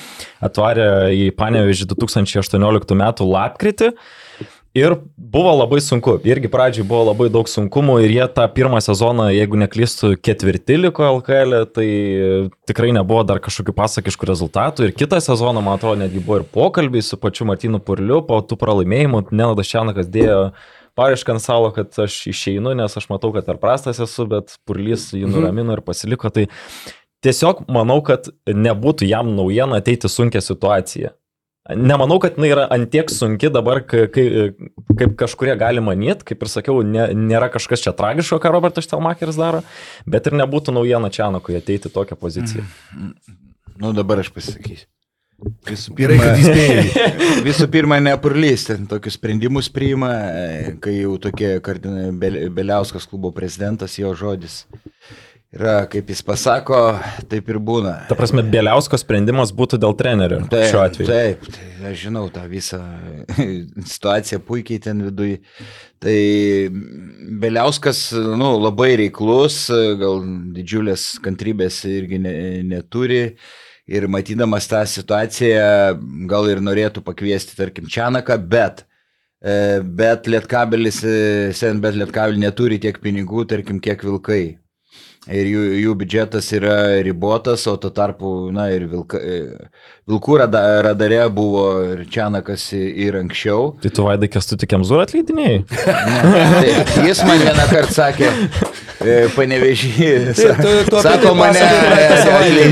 atvarė 0.41 1.11
į 1.13 1.31
Panevežį 1.37 1.89
2018 1.93 2.95
m. 2.95 3.05
lapkritį. 3.29 3.93
Ir 4.77 4.93
buvo 5.17 5.49
labai 5.57 5.79
sunku, 5.81 6.19
irgi 6.29 6.47
pradžiai 6.47 6.85
buvo 6.85 7.07
labai 7.07 7.25
daug 7.33 7.47
sunkumų 7.49 7.95
ir 8.05 8.11
jie 8.13 8.25
tą 8.35 8.45
pirmą 8.53 8.77
sezoną, 8.85 9.31
jeigu 9.33 9.57
neklystų, 9.57 10.11
ketvirti 10.21 10.77
liko 10.77 11.07
LKL, 11.17 11.55
tai 11.73 11.87
tikrai 12.69 12.91
nebuvo 12.93 13.23
dar 13.25 13.41
kažkokių 13.41 13.73
pasakiškų 13.73 14.29
rezultatų. 14.29 14.85
Ir 14.85 14.93
kitą 14.93 15.17
sezoną, 15.25 15.63
man 15.65 15.79
atrodo, 15.79 16.03
netgi 16.03 16.21
buvo 16.21 16.43
ir 16.43 16.45
pokalbiai 16.53 17.01
su 17.01 17.17
pačiu 17.17 17.49
Martinu 17.49 17.81
Purliu, 17.81 18.21
po 18.21 18.37
tų 18.45 18.59
pralaimėjimų, 18.61 19.25
Nenadas 19.33 19.73
Čianakas 19.73 20.13
dėjo 20.13 20.51
paraišką 20.99 21.37
ant 21.37 21.43
salo, 21.43 21.71
kad 21.75 21.95
aš 22.03 22.21
išeinu, 22.33 22.75
nes 22.77 22.99
aš 22.99 23.07
matau, 23.11 23.31
kad 23.35 23.47
per 23.47 23.59
prastas 23.61 24.01
esu, 24.03 24.27
bet 24.29 24.57
Purlys 24.67 25.09
jį 25.15 25.23
mhm. 25.25 25.37
nuramino 25.37 25.77
ir 25.77 25.83
pasiliko. 25.85 26.31
Tai 26.35 26.45
tiesiog 27.25 27.65
manau, 27.71 28.01
kad 28.05 28.29
nebūtų 28.47 29.07
jam 29.09 29.31
naujiena 29.37 29.79
ateiti 29.79 30.11
sunkia 30.11 30.43
situacija. 30.43 31.15
Nemanau, 31.69 32.17
kad 32.21 32.37
jinai 32.39 32.49
yra 32.49 32.63
antiek 32.73 33.11
sunki 33.13 33.51
dabar, 33.53 33.83
kai, 33.85 34.07
kaip 34.97 35.11
kažkurie 35.19 35.53
gali 35.59 35.83
manyti, 35.85 36.25
kaip 36.31 36.41
ir 36.41 36.49
sakiau, 36.49 36.79
ne, 36.81 37.03
nėra 37.13 37.51
kažkas 37.53 37.83
čia 37.83 37.93
tragiško, 37.93 38.39
ką 38.41 38.53
Robertas 38.55 38.87
Štelmacheris 38.87 39.37
daro, 39.37 39.61
bet 40.09 40.25
ir 40.25 40.37
nebūtų 40.39 40.73
naujiena 40.73 41.11
Čianokui 41.13 41.59
ateiti 41.59 41.91
tokią 41.93 42.17
poziciją. 42.17 42.65
Mm. 42.95 43.11
Nu, 43.79 43.93
dabar 43.93 44.23
aš 44.23 44.31
pasakysiu. 44.33 44.87
Visų 45.69 45.93
pirma, 45.95 46.33
visų 47.45 47.69
pirma 47.71 47.99
nepurlys, 48.03 48.65
ten 48.67 48.87
tokius 48.89 49.15
sprendimus 49.19 49.69
priima, 49.71 50.11
kai 50.83 50.97
jau 50.97 51.15
tokie 51.21 51.55
kardinai 51.63 52.09
Beliauskas 52.51 53.07
klubo 53.07 53.31
prezidentas, 53.35 53.95
jo 54.01 54.11
žodis 54.17 54.63
yra, 55.55 55.83
kaip 55.89 56.09
jis 56.11 56.21
pasako, 56.25 56.77
taip 57.29 57.47
ir 57.49 57.57
būna. 57.65 57.95
Ta 58.09 58.17
prasme, 58.17 58.43
Bieliausko 58.45 58.99
sprendimas 59.01 59.53
būtų 59.55 59.79
dėl 59.81 59.95
trenerio 59.97 60.43
Taip, 60.49 60.67
šiuo 60.69 60.81
atveju. 60.83 61.07
Taip, 61.09 61.47
tai 61.55 61.91
aš 61.91 62.03
žinau 62.05 62.25
tą 62.33 62.43
visą 62.49 62.81
situaciją 63.93 64.41
puikiai 64.45 64.81
ten 64.83 65.01
viduje. 65.07 65.39
Tai 65.99 66.19
Beliauskas, 67.41 68.09
nu, 68.13 68.53
labai 68.61 68.93
reiklus, 69.01 69.65
gal 69.99 70.21
didžiulės 70.55 71.15
kantrybės 71.25 71.81
irgi 71.89 72.21
ne, 72.23 72.35
neturi. 72.69 73.23
Ir 73.89 74.05
matydamas 74.11 74.67
tą 74.69 74.83
situaciją, 74.85 75.65
gal 76.29 76.49
ir 76.51 76.61
norėtų 76.61 77.01
pakviesti, 77.05 77.55
tarkim, 77.57 77.87
Čianaką, 77.89 78.37
bet 78.51 78.83
e, 79.41 79.81
Bet 79.81 80.29
Lietkabelis, 80.29 81.01
e, 81.01 81.19
sen 81.57 81.81
bet 81.81 81.97
Lietkabelį 81.97 82.43
neturi 82.43 82.77
tiek 82.81 82.99
pinigų, 83.01 83.47
tarkim, 83.49 83.79
kiek 83.81 84.03
vilkai 84.05 84.59
ir 85.29 85.45
jų, 85.51 85.63
jų 85.83 85.93
biudžetas 85.99 86.47
yra 86.57 86.75
ribotas, 87.05 87.65
o 87.69 87.75
tuo 87.81 87.91
tarpu, 87.93 88.31
na 88.55 88.69
ir 88.73 88.87
vilka, 88.89 89.19
e, 89.19 89.69
vilkų 90.09 90.37
rada, 90.41 90.61
radare 90.87 91.19
buvo 91.33 91.65
ir 91.93 92.05
Čianakas 92.09 92.69
ir 92.77 93.17
anksčiau. 93.19 93.73
Tai 93.83 93.91
tu 93.93 94.05
vaidai 94.07 94.29
kestu 94.31 94.57
tik 94.59 94.71
Kemzūrą 94.73 95.05
atleidinėjai? 95.05 95.59
Tai 95.69 97.05
jis 97.07 97.21
man 97.27 97.43
vieną 97.43 97.67
kartą 97.73 97.93
sakė, 97.99 98.31
e, 99.03 99.17
panevežį, 99.35 99.91
Taip, 100.39 100.63
tu, 100.63 100.73
tu 100.89 101.03
sako 101.05 101.35
mane 101.37 101.61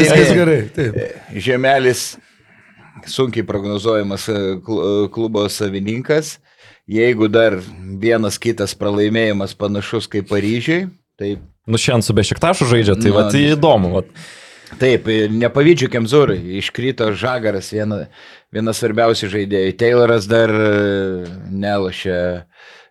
Viskas 0.02 0.34
gerai. 0.36 0.62
Taip. 0.76 0.98
Žemelis 1.36 2.08
sunkiai 3.08 3.46
prognozuojamas 3.48 4.28
e, 4.34 4.40
kl- 4.66 5.08
klubo 5.14 5.46
savininkas. 5.52 6.38
Jeigu 6.88 7.28
dar 7.28 7.58
vienas 8.00 8.38
kitas 8.40 8.72
pralaimėjimas 8.80 9.52
panašus 9.60 10.08
kaip 10.08 10.30
Paryžiai, 10.32 10.86
tai 11.20 11.34
Nu, 11.68 11.80
šiandien 11.80 12.06
su 12.08 12.16
Bešiktašu 12.16 12.68
žaidžia, 12.70 12.96
tai 12.96 13.12
Nu, 13.12 13.18
va, 13.18 13.28
tai 13.32 13.44
įdomu. 13.52 13.92
Vat. 14.00 14.12
Taip, 14.80 15.08
nepavydžiu 15.32 15.88
Kemzūrai, 15.92 16.38
iškrito 16.60 17.08
Žagaras, 17.16 17.70
viena, 17.72 18.02
vienas 18.52 18.82
svarbiausių 18.82 19.30
žaidėjų. 19.32 19.76
Tayloras 19.80 20.28
dar 20.28 20.52
e, 20.52 20.72
nelošia, 21.56 22.18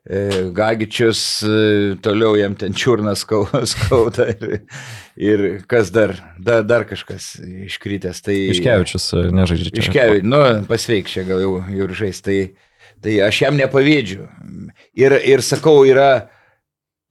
e, 0.09 0.23
Gagičius, 0.57 1.21
e, 1.45 1.59
toliau 2.05 2.33
jam 2.41 2.57
ten 2.57 2.77
čiurnas 2.77 3.27
skau- 3.27 3.49
skauda 3.73 4.31
ir, 4.33 4.63
ir 5.21 5.45
kas 5.69 5.93
dar, 5.93 6.17
dar, 6.41 6.65
dar 6.65 6.89
kažkas 6.89 7.35
iškritęs. 7.69 8.25
Tai, 8.25 8.39
Iškevičius 8.57 9.11
nežaidžia. 9.37 9.75
čia. 9.75 9.85
Iškevičius, 9.85 10.31
nu, 10.33 10.43
pasveik 10.71 11.13
čia 11.13 11.27
gal 11.29 11.45
jau, 11.45 11.59
jau 11.77 11.91
žais. 11.93 12.25
Tai, 12.25 12.39
tai 13.05 13.21
aš 13.29 13.45
jam 13.45 13.61
nepavydžiu. 13.61 14.31
Ir, 14.97 15.21
ir 15.29 15.45
sakau, 15.45 15.83
yra 15.89 16.31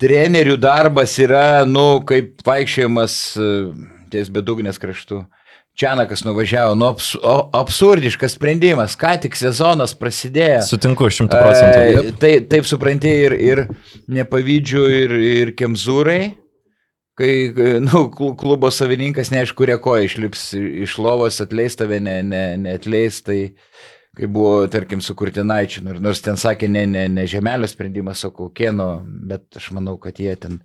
trenerių 0.01 0.57
darbas 0.59 1.15
yra, 1.21 1.63
nu, 1.67 2.01
kaip 2.07 2.43
vaikščiojimas 2.45 3.15
e, 3.39 3.49
ties 4.13 4.31
bedugnės 4.33 4.79
kraštu. 4.81 5.23
Čianakas 5.75 6.21
nuvažiavo, 6.23 6.71
nu, 6.79 6.87
abs 6.93 7.09
o, 7.19 7.35
absurdiškas 7.59 8.37
sprendimas, 8.37 8.93
ką 8.95 9.17
tik 9.25 9.35
sezonas 9.35 9.91
prasidėjo. 9.99 10.61
Sutinku, 10.69 11.09
šimtų 11.11 11.41
procentų. 11.41 11.81
E, 11.83 12.13
tai 12.21 12.31
taip 12.47 12.67
supranti 12.67 13.11
ir, 13.25 13.35
ir 13.35 13.63
nepavydžiu 14.07 14.85
ir, 15.01 15.15
ir 15.19 15.51
Kemzūrai, 15.59 16.21
kai 17.19 17.33
nu, 17.83 18.05
klu- 18.11 18.31
klubo 18.39 18.71
savininkas 18.71 19.33
neaišku, 19.35 19.57
kurie 19.63 19.75
koja 19.83 20.07
išlips 20.07 20.47
iš 20.87 20.95
lovos, 21.03 21.41
atleis 21.43 21.75
tave, 21.79 21.99
ne, 22.03 22.21
ne, 22.23 22.45
neatleis, 22.59 23.19
tai 23.27 23.39
kai 24.15 24.27
buvo, 24.31 24.67
tarkim, 24.71 25.01
su 25.03 25.15
Kurtinaičiu, 25.17 25.83
nor- 25.85 25.99
nors 26.01 26.21
ten 26.23 26.35
sakė 26.39 26.69
ne, 26.71 26.85
ne, 26.87 27.07
ne 27.11 27.25
žemelio 27.27 27.67
sprendimas, 27.67 28.23
o 28.25 28.31
kokieno, 28.31 29.01
bet 29.05 29.57
aš 29.59 29.71
manau, 29.75 29.97
kad 30.01 30.17
jie 30.19 30.35
ten 30.39 30.59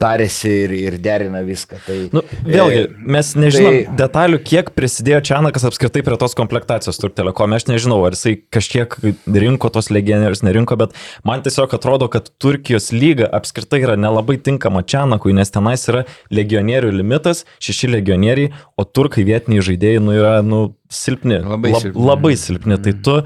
tarėsi 0.00 0.50
ir, 0.64 0.74
ir 0.76 0.96
derina 1.02 1.42
viską. 1.46 1.78
Tai, 1.86 1.96
Nu, 2.14 2.22
vėlgi, 2.46 2.80
e, 2.84 3.10
mes 3.16 3.32
nežinom 3.38 3.74
tai- 3.76 3.96
detalių, 4.00 4.40
kiek 4.44 4.70
prisidėjo 4.76 5.20
Čianakas 5.30 5.64
apskritai 5.68 6.02
prie 6.06 6.16
tos 6.20 6.34
komplektacijos 6.38 6.98
Turk 7.00 7.14
Telekom. 7.18 7.52
Aš 7.54 7.66
nežinau, 7.70 8.00
ar 8.06 8.12
jisai 8.16 8.36
kažkiek 8.50 8.94
rinko 9.26 9.70
tos 9.72 9.88
legionierius, 9.94 10.42
nerinko, 10.46 10.76
bet 10.78 10.94
man 11.24 11.42
tiesiog 11.42 11.74
atrodo, 11.74 12.08
kad 12.10 12.30
Turkijos 12.38 12.90
lyga 12.92 13.28
apskritai 13.32 13.82
yra 13.84 13.96
nelabai 13.96 14.38
tinkama 14.42 14.82
Čianakui, 14.82 15.34
nes 15.34 15.50
tenais 15.50 15.86
yra 15.88 16.04
legionierių 16.30 16.92
limitas, 16.94 17.44
šeši 17.60 17.90
legionieriai, 17.98 18.52
o 18.78 18.84
turkai 18.84 19.24
vietiniai 19.26 19.62
žaidėjai 19.64 20.02
nu, 20.02 20.12
yra 20.12 20.42
nu, 20.42 20.74
silpni. 20.92 21.40
Labai 21.44 21.74
silpni. 21.76 22.04
Labai 22.10 22.36
silpni. 22.40 22.78
Tai 22.84 22.94
tu 23.04 23.18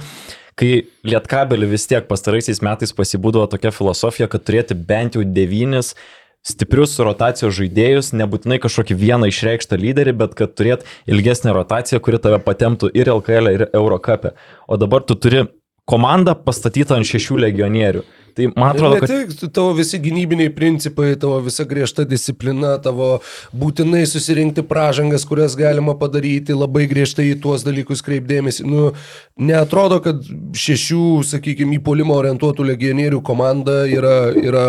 kai 0.59 0.73
Lietkabelį 1.09 1.71
vis 1.73 1.87
tiek 1.91 2.09
pastaraisiais 2.09 2.61
metais 2.65 2.93
pasibūdavo 2.97 3.49
tokia 3.51 3.73
filosofija, 3.75 4.29
kad 4.31 4.45
turėti 4.47 4.77
bent 4.77 5.17
jau 5.17 5.25
devynis 5.25 5.95
stiprius 6.43 6.97
rotacijos 6.99 7.55
žaidėjus, 7.55 8.11
nebūtinai 8.19 8.59
kažkokį 8.63 8.97
vieną 8.99 9.29
išreikštą 9.31 9.79
lyderį, 9.79 10.15
bet 10.19 10.35
kad 10.39 10.55
turėt 10.59 10.83
ilgesnę 11.07 11.55
rotaciją, 11.55 12.01
kuri 12.03 12.19
tave 12.23 12.41
patemtų 12.43 12.91
ir 12.99 13.11
LKL, 13.15 13.53
ir 13.55 13.67
Eurocapė. 13.71 14.35
O 14.67 14.79
dabar 14.81 15.07
tu 15.07 15.15
turi 15.15 15.45
komandą 15.89 16.35
pastatytą 16.47 17.01
ant 17.01 17.09
šešių 17.09 17.39
legionierių. 17.47 18.03
Tai 18.33 18.47
man 18.57 18.71
atrodo, 18.73 18.97
kad 19.03 19.11
tik 19.11 19.53
tavo 19.53 19.75
visi 19.77 19.99
gynybiniai 20.01 20.53
principai, 20.57 21.11
tavo 21.21 21.37
visa 21.45 21.67
griežta 21.69 22.07
disciplina, 22.09 22.79
tavo 22.81 23.19
būtinai 23.53 24.07
susirinkti 24.09 24.65
pražangas, 24.65 25.27
kurias 25.29 25.57
galima 25.59 25.93
padaryti, 26.01 26.57
labai 26.57 26.87
griežtai 26.89 27.29
į 27.35 27.39
tuos 27.45 27.67
dalykus 27.67 28.01
kreipdėmėsi. 28.07 28.65
Nu, 28.65 28.93
neatrodo, 29.37 30.01
kad 30.05 30.25
šešių, 30.57 31.05
sakykime, 31.29 31.77
į 31.77 31.85
polimą 31.85 32.17
orientuotų 32.23 32.71
legionierių 32.73 33.21
komanda 33.27 33.83
yra, 33.91 34.17
yra 34.33 34.67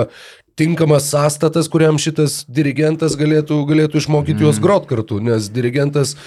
tinkamas 0.59 1.07
sąstatas, 1.13 1.69
kuriam 1.71 1.97
šitas 2.01 2.43
dirigentas 2.51 3.15
galėtų, 3.19 3.61
galėtų 3.69 4.01
išmokyti 4.03 4.45
juos 4.45 4.59
grot 4.61 4.89
kartu, 4.91 5.21
nes 5.23 5.47
dirigentas 5.53 6.17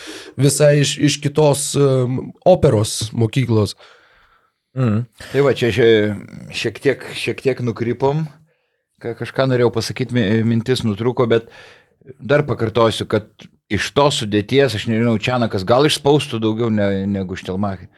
visai 0.40 0.78
iš, 0.80 0.96
iš 1.10 1.20
kitos 1.22 1.68
um, 1.78 2.32
operos 2.48 3.12
mokyklos. 3.12 3.76
Mm, 4.76 5.00
Tai 5.32 5.44
va, 5.46 5.54
čia 5.56 5.72
šiek 5.72 6.80
tiek, 6.84 7.06
šiek 7.16 7.42
tiek 7.42 7.62
nukrypom, 7.64 8.26
Ka- 9.02 9.12
kažką 9.18 9.44
norėjau 9.50 9.72
pasakyti, 9.74 10.14
mi- 10.16 10.42
mintis 10.48 10.80
nutruko, 10.86 11.26
bet 11.28 11.50
dar 12.16 12.46
pakartosiu, 12.48 13.04
kad 13.04 13.26
iš 13.68 13.90
tos 13.92 14.22
sudėties, 14.22 14.76
aš 14.78 14.86
nežinau, 14.88 15.18
Čianakas 15.20 15.66
gal 15.68 15.84
išspaustų 15.88 16.40
daugiau 16.40 16.70
ne, 16.72 17.04
negu 17.10 17.36
Štelmachė. 17.36 17.90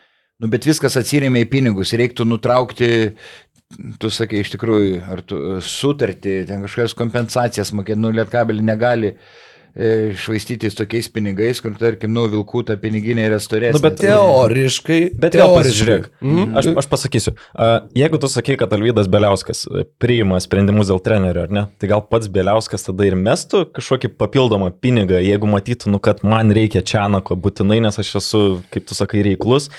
Nu, 0.42 0.48
bet 0.50 0.66
viskas 0.66 0.96
atsirėmė 0.98 1.44
į 1.44 1.50
pinigus, 1.50 1.92
reiktų 1.98 2.26
nutraukti, 2.26 2.88
tu 4.00 4.10
sakai, 4.10 4.40
iš 4.42 4.52
tikrųjų, 4.54 5.00
ar 5.12 5.22
tu 5.26 5.38
sutartį, 5.62 6.34
ten 6.48 6.62
kažkokias 6.66 6.94
kompensacijas 6.98 7.70
mokėti, 7.76 8.00
nu, 8.00 8.10
lietkabelį 8.16 8.64
negali 8.64 9.12
e, 9.12 9.18
švaistytis 10.18 10.76
tokiais 10.78 11.08
pinigais, 11.12 11.60
kur, 11.62 11.74
tarkim, 11.78 12.12
nu, 12.14 12.24
vilkų 12.32 12.64
ta 12.68 12.76
piniginė 12.80 13.28
yra 13.28 13.38
storesnė. 13.42 13.76
Nu, 13.76 13.82
bet 13.84 14.00
Teoriškai. 14.00 14.98
Bet 15.14 15.36
teoriškai. 15.36 15.58
pasižiūrėk. 15.58 16.08
Mhm. 16.24 16.56
Aš, 16.58 16.70
aš 16.82 16.88
pasakysiu, 16.90 17.34
a, 17.54 17.68
jeigu 17.98 18.20
tu 18.22 18.30
sakai, 18.32 18.56
kad 18.60 18.72
Alvydas 18.74 19.10
Beliauskas 19.12 19.64
e, 19.68 19.84
priima 20.02 20.40
sprendimus 20.42 20.90
dėl 20.90 21.02
trenerio, 21.04 21.46
ar 21.46 21.54
ne, 21.54 21.64
tai 21.78 21.90
gal 21.92 22.02
pats 22.06 22.30
Beliauskas 22.32 22.88
tada 22.88 23.06
ir 23.06 23.18
mestų 23.18 23.64
kažkokį 23.76 24.12
papildomą 24.18 24.72
pinigą, 24.82 25.20
jeigu 25.22 25.50
matytų, 25.50 25.92
nu, 25.94 26.02
kad 26.02 26.24
man 26.26 26.52
reikia 26.54 26.82
Čianako 26.82 27.38
būtinai, 27.38 27.80
nes 27.84 28.00
aš 28.02 28.16
esu, 28.22 28.42
kaip 28.74 28.88
tu 28.88 28.98
sakai, 28.98 29.22
reiklus. 29.26 29.70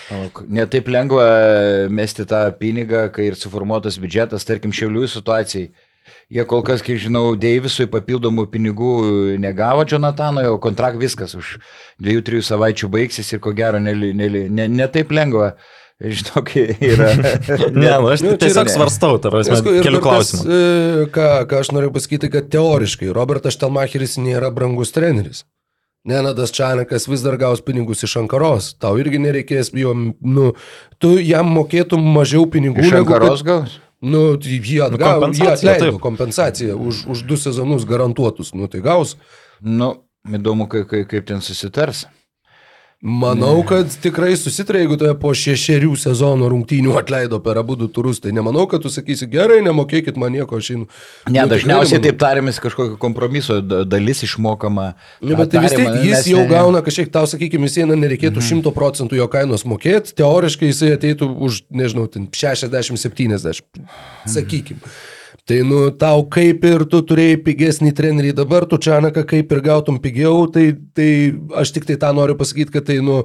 Netaip 0.48 0.90
lengva 0.92 1.28
mesti 1.92 2.28
tą 2.30 2.46
pinigą, 2.60 3.08
kai 3.14 3.30
ir 3.32 3.40
suformuotas 3.40 4.00
biudžetas, 4.02 4.48
tarkim, 4.48 4.76
šiaulių 4.76 5.08
situacijai. 5.12 5.70
Jie 6.30 6.46
kol 6.46 6.62
kas, 6.64 6.82
kiek 6.86 7.00
žinau, 7.02 7.36
Deivisui 7.40 7.88
papildomų 7.90 8.48
pinigų 8.54 8.94
negavo 9.42 9.86
Jonatano, 9.90 10.42
jau 10.46 10.58
kontrakt 10.62 10.98
viskas 11.02 11.36
už 11.36 11.56
dviejų, 12.02 12.22
trijų 12.28 12.46
savaičių 12.52 12.90
baigsis 12.94 13.34
ir 13.34 13.40
ko 13.44 13.52
gero 13.58 13.80
netaip 13.82 14.16
ne, 14.16 14.30
ne, 14.50 14.68
ne 14.68 14.88
taip 14.88 15.12
lengva. 15.12 15.54
Žinok, 16.00 16.54
yra. 16.80 17.10
Ne, 17.76 17.90
nu, 18.00 18.08
aš 18.08 18.22
Nu, 18.24 18.38
tiesiog 18.40 18.70
yra- 18.70 18.72
svarstau, 18.72 19.18
ta 19.20 19.28
prasme, 19.34 19.52
Paskui 19.58 19.74
ir 19.82 19.84
kelių 19.84 20.00
dar 20.00 20.20
tas, 20.22 20.30
klausimų. 20.32 20.46
e, 20.48 21.08
Ką, 21.12 21.26
ką 21.52 21.58
aš 21.60 21.72
noriu 21.76 21.90
pasakyti, 21.92 22.30
kad 22.32 22.48
teoriškai 22.54 23.10
Robertas 23.12 23.58
Štelmacheris 23.58 24.16
nėra 24.24 24.48
brangus 24.56 24.94
treneris. 24.96 25.42
Nenadas 26.08 26.54
Čanakas 26.56 27.04
vis 27.12 27.20
dar 27.26 27.36
gaus 27.36 27.60
pinigus 27.60 28.00
iš 28.08 28.14
Ankaros. 28.22 28.70
Tau 28.80 28.96
irgi 29.02 29.20
nereikės 29.20 29.74
jo, 29.76 29.92
nu, 30.24 30.54
tu 31.04 31.18
jam 31.20 31.52
mokėtum 31.52 32.00
mažiau 32.16 32.46
pinigų. 32.48 32.80
Iš 32.80 32.94
negu 32.96 33.10
kad- 33.12 33.20
Ankaros 33.20 33.44
gaus? 33.44 33.76
Nu, 34.02 34.38
jie 34.40 34.84
atgavo, 34.84 35.12
jie 35.12 35.20
kompensacija, 35.20 35.72
atleido 35.74 35.92
taip. 35.92 36.02
kompensaciją 36.02 36.78
už, 36.78 37.06
už 37.12 37.24
du 37.28 37.38
sezonus 37.38 37.86
garantuotus. 37.86 38.54
Nu, 38.56 38.70
tai 38.72 38.80
gaus. 38.86 39.18
Nu, 39.60 39.92
įdomu, 40.24 40.70
kaip, 40.72 40.88
kaip 41.10 41.28
ten 41.28 41.44
susitars. 41.44 42.06
Manau, 43.00 43.62
kad 43.64 43.88
tikrai 44.04 44.34
susitarė, 44.36 44.82
jeigu 44.84 44.98
tave 45.00 45.14
po 45.22 45.30
šešerių 45.32 45.94
sezono 45.96 46.50
rungtynių 46.52 46.98
atleido 47.00 47.38
per 47.40 47.56
abu 47.62 47.78
du 47.80 47.88
turus, 47.88 48.18
tai 48.20 48.34
nemanau, 48.36 48.66
kad 48.68 48.82
tu 48.84 48.90
sakysi, 48.92 49.24
gerai, 49.32 49.62
nemokėkit 49.64 50.18
man 50.20 50.34
nieko, 50.36 50.60
einu. 50.60 50.84
Ne, 51.32 51.40
Nu, 51.40 51.46
dažniausiai 51.48 52.02
taip 52.04 52.18
tariamis 52.20 52.60
kažkokio 52.60 52.98
kompromiso 53.00 53.62
da- 53.64 53.86
dalis 53.88 54.20
išmokama. 54.28 54.90
Ne, 55.22 55.36
bet 55.40 55.52
tai 55.54 55.62
vis 55.64 55.78
tiek 55.78 55.96
jis 56.10 56.28
jau 56.28 56.42
ne- 56.44 56.50
gauna 56.52 56.82
kažkiek, 56.84 57.08
tau 57.14 57.24
sakykime, 57.24 57.70
jis 57.72 57.78
eina, 57.86 57.96
nereikėtų 57.96 58.44
šimto 58.44 58.74
procentų 58.76 59.16
jo 59.16 59.28
kainos 59.32 59.64
mokėti, 59.64 60.12
teoriškai 60.20 60.68
jisai 60.74 60.92
ateitų 60.98 61.32
už, 61.40 61.62
nežinau, 61.72 62.04
ten 62.12 62.28
60-70, 62.28 63.64
sakykime. 64.28 64.84
Tai 65.50 65.64
nu, 65.66 65.80
tau 65.90 66.22
kaip 66.30 66.66
ir 66.70 66.84
tu 66.92 67.00
turėjai 67.10 67.40
pigesnį 67.42 67.90
trenerį, 67.98 68.36
dabar 68.38 68.68
tu 68.70 68.78
Čanaką 68.78 69.24
kaip 69.32 69.50
ir 69.56 69.62
gautum 69.66 69.98
pigiau, 70.02 70.44
tai, 70.54 70.76
tai 70.94 71.10
aš 71.58 71.72
tik 71.74 71.88
tai 71.90 71.96
tą 71.98 72.12
noriu 72.14 72.36
pasakyti, 72.38 72.70
kad 72.76 72.86
tai, 72.86 73.00
nu, 73.02 73.24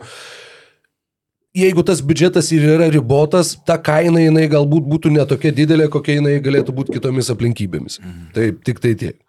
jeigu 1.52 1.84
tas 1.84 2.00
biudžetas 2.00 2.48
ir 2.56 2.64
yra 2.78 2.88
ribotas, 2.88 3.52
ta 3.68 3.76
kaina 3.76 4.24
jinai 4.24 4.46
galbūt 4.48 4.88
būtų 4.94 5.12
netokia 5.18 5.52
didelė, 5.52 5.90
kokia 5.92 6.16
jinai 6.16 6.38
galėtų 6.46 6.72
būti 6.78 6.96
kitomis 6.96 7.28
aplinkybėmis. 7.34 8.00
Mhm. 8.00 8.24
Tai 8.32 8.48
tik 8.70 8.80
tai 8.80 8.94
tiek. 9.04 9.20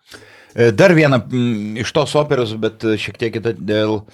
E, 0.55 0.71
dar 0.71 0.95
viena 0.95 1.19
m, 1.19 1.75
iš 1.83 1.91
tos 1.91 2.15
operos, 2.15 2.55
bet 2.55 2.79
šiek 2.79 3.19
tiek 3.19 3.35
kita 3.35 3.57
dėl 3.59 4.05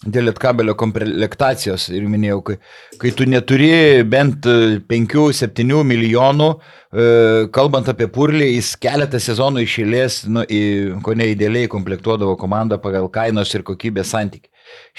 dėl 0.00 0.30
lietkabelio 0.30 0.74
komplektacijos 0.80 1.88
ir 1.92 2.06
minėjau, 2.08 2.40
kai, 2.46 2.56
kai 3.00 3.12
tu 3.16 3.26
neturi 3.28 4.02
bent 4.08 4.46
5-7 4.88 5.82
milijonų, 5.84 6.48
e, 6.56 7.08
kalbant 7.52 7.90
apie 7.92 8.08
purlį, 8.12 8.48
jis 8.56 8.72
keletą 8.80 9.20
sezonų 9.20 9.66
išėlės, 9.66 10.22
nu, 10.32 10.44
į, 10.44 10.62
ko 11.04 11.16
ne 11.18 11.30
idealiai 11.34 11.68
komplektuodavo 11.72 12.38
komandą 12.40 12.80
pagal 12.80 13.10
kainos 13.12 13.52
ir 13.54 13.66
kokybės 13.66 14.14
santyki. 14.16 14.49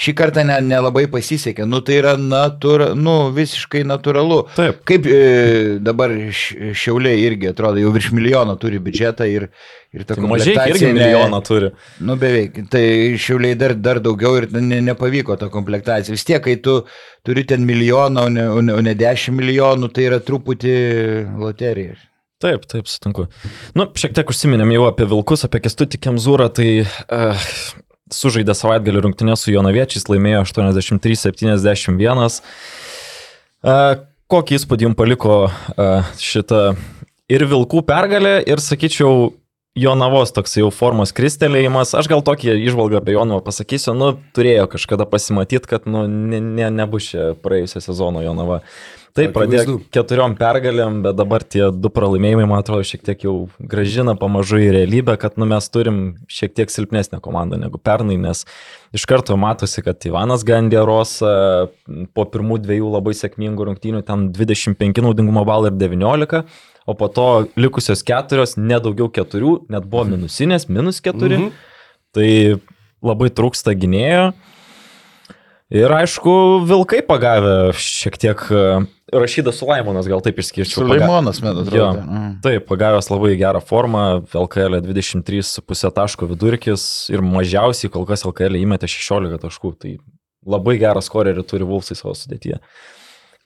Šį 0.02 0.14
kartą 0.18 0.44
nelabai 0.48 1.04
ne, 1.04 1.08
ne 1.10 1.12
pasisekė, 1.12 1.66
nu 1.68 1.82
tai 1.86 1.98
yra 2.00 2.14
natūra, 2.18 2.92
nu, 2.98 3.16
visiškai 3.36 3.84
natūralu. 3.86 4.40
Taip. 4.56 4.80
Kaip 4.88 5.06
e, 5.06 5.20
dabar 5.84 6.14
šiauliai 6.32 7.20
irgi 7.26 7.52
atrodo, 7.52 7.82
jau 7.84 7.92
virš 7.94 8.12
milijono 8.16 8.56
turi 8.62 8.80
biudžetą 8.82 9.28
ir, 9.30 9.50
ir 9.94 10.06
ta 10.08 10.16
tai 10.16 10.30
mažai 10.32 10.56
irgi 10.72 10.94
milijoną 10.96 11.42
turi. 11.46 11.74
Nu 12.08 12.16
beveik, 12.22 12.64
tai 12.72 12.86
šiauliai 13.20 13.60
dar, 13.60 13.76
dar 13.76 14.00
daugiau 14.04 14.40
ir 14.40 14.48
ne, 14.56 14.80
nepavyko 14.88 15.38
ta 15.38 15.52
komplektacija. 15.54 16.16
Vis 16.16 16.26
tiek, 16.26 16.42
kai 16.48 16.56
tu 16.64 16.80
turi 17.28 17.44
ten 17.48 17.68
milijoną, 17.68 18.26
o 18.26 18.34
ne, 18.34 18.48
o 18.50 18.64
ne, 18.64 18.80
o 18.80 18.86
ne 18.86 18.96
dešimt 18.98 19.38
milijonų, 19.38 19.92
tai 19.94 20.08
yra 20.08 20.22
truputį 20.24 20.80
loterija. 21.44 22.00
Taip, 22.42 22.66
taip, 22.66 22.88
sutinku. 22.90 23.28
Nu, 23.78 23.86
šiek 24.02 24.16
tiek 24.18 24.32
užsiminėm 24.34 24.72
jau 24.74 24.88
apie 24.88 25.06
Vilkus, 25.06 25.46
apie 25.46 25.62
Kestutį 25.62 26.00
Kemzūrą, 26.02 26.48
tai 26.58 26.70
uh, 26.82 27.50
sužaidė 28.14 28.56
savaitgalį 28.58 29.06
rungtynę 29.08 29.36
su 29.40 29.54
Jonaviečiais, 29.54 30.08
laimėjo 30.12 30.44
83-71. 30.48 32.42
Uh, 33.62 34.00
kokį 34.32 34.58
įspūdį 34.58 34.88
jums 34.88 34.98
paliko 35.00 35.36
uh, 35.48 36.16
šitą 36.22 36.74
ir 37.32 37.46
Vilkų 37.48 37.86
pergalė, 37.88 38.40
ir 38.48 38.62
sakyčiau, 38.64 39.32
Jonavos 39.80 40.34
toks 40.36 40.58
jau 40.58 40.68
formos 40.76 41.14
kristelėjimas, 41.16 41.94
aš 41.96 42.10
gal 42.12 42.20
tokį 42.28 42.58
išvalgą 42.60 42.98
apie 43.00 43.14
Jonavą 43.16 43.40
pasakysiu, 43.46 43.94
nu, 43.96 44.10
turėjo 44.36 44.66
kažkada 44.74 45.06
pasimatyti, 45.08 45.70
kad, 45.72 45.86
nu, 45.88 46.04
ne, 46.12 46.42
ne, 46.44 46.68
nebus 46.76 47.08
čia 47.14 47.30
praėjusio 47.40 47.80
sezono 47.86 48.20
Jonava. 48.26 48.60
Taip, 49.18 49.34
pradėjo 49.36 49.78
keturiom 49.92 50.38
pergalėm, 50.40 51.02
bet 51.04 51.18
dabar 51.20 51.44
tie 51.44 51.66
du 51.76 51.92
pralaimėjimai, 51.92 52.46
man 52.48 52.62
atrodo, 52.64 52.86
šiek 52.88 53.04
tiek 53.08 53.26
jau 53.26 53.36
gražina 53.60 54.16
pamažu 54.20 54.62
į 54.64 54.70
realybę, 54.78 55.18
kad 55.20 55.36
nu, 55.42 55.48
mes 55.52 55.68
turim 55.74 56.02
šiek 56.32 56.56
tiek 56.56 56.72
silpnesnę 56.72 57.20
komandą 57.24 57.60
negu 57.60 57.82
pernai, 57.82 58.16
nes 58.22 58.46
iš 58.96 59.08
karto 59.10 59.36
matosi, 59.40 59.84
kad 59.84 60.00
Ivanas 60.08 60.46
Gandieros 60.48 61.18
po 62.16 62.28
pirmų 62.32 62.62
dviejų 62.64 62.92
labai 62.96 63.16
sėkmingų 63.20 63.68
rungtynių 63.72 64.04
ten 64.08 64.30
25 64.36 65.04
naudingumo 65.04 65.44
balų 65.48 65.74
ir 65.74 65.80
19 65.82 66.46
o 66.86 66.94
po 66.94 67.08
to 67.08 67.28
likusios 67.56 68.04
keturios, 68.06 68.56
nedaugiau 68.58 69.10
keturių, 69.14 69.56
net 69.72 69.86
buvo 69.90 70.06
minusinės, 70.10 70.68
minus 70.70 71.02
keturi. 71.04 71.38
Mhm. 71.38 71.52
Tai 72.12 72.32
labai 73.06 73.30
trūksta 73.34 73.76
gynėjo. 73.78 74.32
Ir 75.72 75.94
aišku, 75.96 76.32
vilkai 76.68 77.00
pagavę 77.08 77.72
šiek 77.80 78.18
tiek 78.20 78.42
e, 78.52 78.64
Rašydas 79.16 79.56
Sulaimonas, 79.62 80.08
gal 80.12 80.20
taip 80.24 80.42
išskirčiau. 80.44 80.82
Sulaimonas, 80.84 81.40
man 81.40 81.62
atrodo. 81.62 81.78
Jo, 81.78 81.86
mm. 81.96 82.34
taip, 82.44 82.66
pagavęs 82.68 83.08
labai 83.08 83.38
gerą 83.40 83.62
formą, 83.64 84.02
LKL 84.36 84.82
23,5 84.84 85.94
taško 85.96 86.28
vidurkis 86.34 86.84
ir 87.14 87.24
mažiausiai 87.24 87.92
kol 87.94 88.04
kas 88.10 88.28
LKL 88.28 88.60
įmetė 88.60 88.92
16 88.92 89.40
taškų. 89.46 89.74
Tai 89.80 89.94
labai 90.44 90.76
gerą 90.82 91.04
skorerį 91.08 91.48
turi 91.48 91.68
Vulfsai 91.70 91.96
savo 91.96 92.18
sudėtyje. 92.20 92.60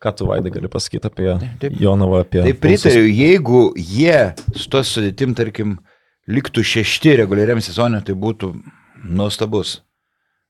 Ką 0.01 0.17
tu, 0.17 0.25
Vaidai, 0.33 0.49
gali 0.57 0.69
pasakyti 0.69 1.05
apie 1.05 1.29
taip, 1.61 1.77
Jonavą, 1.77 2.25
apie... 2.25 2.41
Taip, 2.41 2.61
pritariu, 2.65 3.05
jeigu 3.05 3.67
jie 3.77 4.33
su 4.57 4.65
tos 4.73 4.97
sudėtim, 4.97 5.37
tarkim, 5.37 5.77
liktų 6.25 6.65
šešti 6.73 7.19
reguliariam 7.21 7.61
sezonui, 7.61 8.01
tai 8.05 8.17
būtų 8.17 8.55
nuostabus 9.05 9.83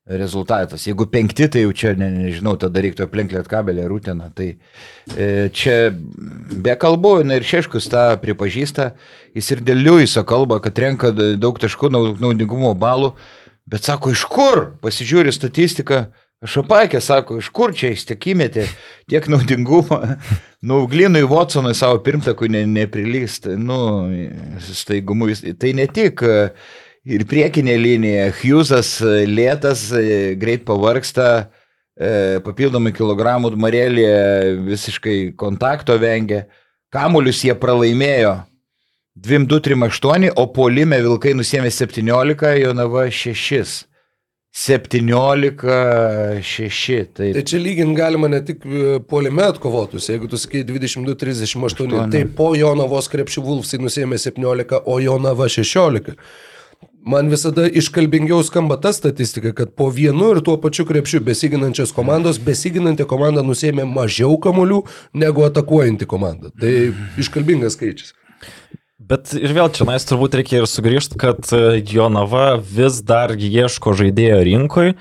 rezultatas. 0.05 0.85
Jeigu 0.85 1.07
penkti, 1.09 1.47
tai 1.49 1.63
jau 1.63 1.71
čia, 1.73 1.93
ne, 1.97 2.11
nežinau, 2.13 2.53
tada 2.61 2.83
reiktų 2.83 3.07
aplenkti 3.07 3.37
lietkabelį 3.39 3.85
ar 3.85 3.89
rūteną. 3.89 4.27
Tai 4.37 4.49
e, 4.53 5.29
čia 5.55 5.77
be 5.95 6.75
kalbų, 6.81 7.15
na 7.25 7.39
ir 7.39 7.47
Šeškus 7.47 7.89
tą 7.89 8.03
pripažįsta, 8.21 8.91
jis 9.37 9.49
ir 9.55 9.63
dėl 9.65 9.81
Liujiso 9.81 10.25
kalba, 10.27 10.59
kad 10.61 10.77
renka 10.81 11.09
daug 11.15 11.57
taškų 11.61 11.89
naudingumo 11.93 12.75
balų, 12.77 13.15
bet 13.65 13.89
sako, 13.89 14.13
iš 14.13 14.27
kur? 14.29 14.67
Pasižiūri 14.85 15.33
statistiką, 15.33 16.05
Šapakė 16.45 16.99
sako, 17.01 17.39
iš 17.41 17.47
kur 17.55 17.71
čia 17.73 17.89
jis 17.93 18.05
tiek 18.05 19.27
naudingumo. 19.31 20.01
Nu, 20.65 20.83
Glinui 20.89 21.23
Watsonui 21.29 21.73
savo 21.77 21.99
pirmtakui 22.01 22.49
ne, 22.49 22.63
neprilyst, 22.65 23.47
nu, 23.57 23.77
staigumu. 24.65 25.29
Tai 25.61 25.73
ne 25.77 25.85
tik 25.87 26.23
e, 26.25 26.35
ir 27.05 27.25
priekinė 27.29 27.77
linija, 27.79 28.31
Hughesas 28.39 28.97
e, 29.05 29.23
lėtas, 29.29 29.87
e, 29.93 30.33
greit 30.39 30.65
pavarksta, 30.67 31.51
papildomai 32.43 32.91
kilogramų 32.91 33.53
marėlė 33.55 34.07
visiškai 34.65 35.31
kontakto 35.39 35.95
vengia. 35.95 36.41
Kamuolius 36.91 37.39
jie 37.47 37.53
pralaimėjo 37.55 38.33
2-2-3-8, 39.15 40.33
o 40.35 40.43
polime 40.51 40.99
Vilkai 40.99 41.31
nusėmė 41.39 41.71
17, 41.71 42.51
Jonava 42.59 43.07
6. 43.07 43.85
17-6. 44.55 47.11
Tai... 47.11 47.33
tai 47.35 47.43
čia 47.43 47.59
lygint 47.59 47.91
galima 47.97 48.29
ne 48.31 48.39
tik 48.47 48.63
e, 48.63 48.99
polime 49.03 49.43
atkovotus, 49.43 50.07
jeigu 50.11 50.27
tu 50.31 50.37
sakai 50.39 50.63
22-38, 50.67 52.11
tai 52.11 52.25
po 52.37 52.55
Jonavos 52.55 53.07
krepšių 53.11 53.41
Vulfsai 53.43 53.79
nusėmė 53.83 54.17
17, 54.19 54.79
o 54.87 54.99
Jonava 55.03 55.47
16. 55.51 56.15
Man 57.05 57.29
visada 57.29 57.67
iškalbingiau 57.69 58.41
skamba 58.43 58.79
ta 58.81 58.89
statistika, 58.93 59.51
kad 59.53 59.75
po 59.77 59.91
vienu 59.93 60.31
ir 60.33 60.41
tuo 60.45 60.55
pačiu 60.61 60.87
krepšiu 60.89 61.21
besiginančios 61.25 61.93
komandos, 61.93 62.39
besiginanti 62.41 63.05
komanda 63.05 63.43
nusėmė 63.45 63.85
mažiau 63.85 64.39
kamuolių 64.41 64.81
negu 65.13 65.45
atakuojanti 65.45 66.07
komanda. 66.09 66.49
Tai 66.61 66.71
iškalbingas 67.21 67.77
skaičius. 67.77 68.15
Bet 69.05 69.35
ir 69.37 69.53
vėl 69.53 69.69
čia 69.69 69.85
nais 69.85 70.07
turbūt 70.09 70.39
reikia 70.39 70.63
ir 70.63 70.69
sugrįžti, 70.69 71.19
kad 71.21 71.45
e, 71.53 71.77
Jonava 71.85 72.55
vis 72.57 73.03
dar 73.05 73.35
ieško 73.37 73.93
žaidėjo 73.99 74.39
rinkoje. 74.47 74.95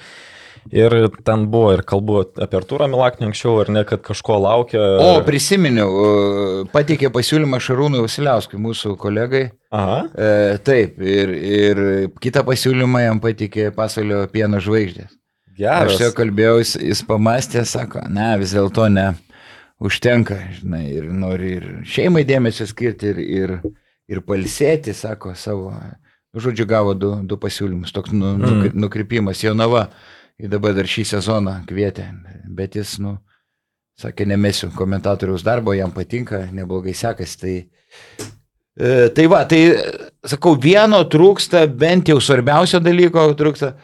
Ir 0.73 0.95
ten 1.27 1.45
buvo 1.53 1.73
ir 1.75 1.83
kalbu 1.85 2.21
apie 2.41 2.57
Arturą 2.57 2.87
Milaknį 2.89 3.29
anksčiau, 3.29 3.59
ar 3.61 3.73
ne, 3.75 3.83
kad 3.89 4.01
kažko 4.05 4.39
laukia. 4.41 4.81
O, 5.03 5.11
prisiminiau, 5.27 5.91
e, 5.91 6.63
pateikė 6.73 7.11
pasiūlymą 7.13 7.61
Šarūnui 7.65 8.01
Vasiliauskui, 8.05 8.61
mūsų 8.65 8.95
kolegai. 9.01 9.45
Aha. 9.75 9.99
E, 10.15 10.31
taip, 10.65 10.97
ir, 11.05 11.35
ir 11.35 11.83
kitą 12.23 12.45
pasiūlymą 12.49 13.05
jam 13.05 13.21
pateikė 13.25 13.69
pasaulio 13.77 14.23
pieno 14.33 14.63
žvaigždės. 14.65 15.13
Geras. 15.55 15.93
Aš 15.93 16.01
juo 16.01 16.15
kalbėjau, 16.17 16.57
jis, 16.63 16.73
jis 16.83 17.05
pamastė, 17.07 17.63
sako, 17.69 18.03
ne, 18.11 18.33
vis 18.41 18.57
dėlto 18.57 18.89
ne, 18.91 19.13
užtenka, 19.85 20.41
žinai, 20.57 20.87
ir 20.97 21.13
nori 21.15 21.53
ir 21.61 21.69
šeimai 21.87 22.25
dėmesio 22.27 22.67
skirti, 22.67 23.13
ir, 23.13 23.21
ir, 23.23 23.55
ir 24.11 24.25
palsėti, 24.27 24.97
sako 24.97 25.37
savo. 25.39 25.71
Žodžiu, 26.35 26.67
gavo 26.67 26.97
du, 26.99 27.13
du 27.23 27.39
pasiūlymus, 27.39 27.93
toks 27.95 28.11
nu, 28.11 28.33
mm. 28.35 28.73
nukrypimas. 28.75 29.45
Jonava 29.45 29.85
į 30.41 30.51
dabar 30.51 30.75
dar 30.77 30.89
šį 30.91 31.07
sezoną 31.13 31.61
kvietė, 31.69 32.09
bet 32.57 32.77
jis, 32.79 32.97
nu, 33.03 33.17
sakė, 34.01 34.27
nemesiu 34.27 34.71
komentatoriaus 34.75 35.45
darbo, 35.47 35.75
jam 35.77 35.93
patinka, 35.95 36.45
neblogai 36.53 36.95
sekasi. 36.97 37.39
Tai, 37.41 37.55
e, 38.75 38.95
tai 39.15 39.27
va, 39.31 39.45
tai 39.51 39.61
sakau, 40.27 40.57
vieno 40.61 41.05
trūksta, 41.11 41.67
bent 41.71 42.11
jau 42.11 42.19
svarbiausio 42.23 42.83
dalyko 42.83 43.29
trūksta, 43.39 43.75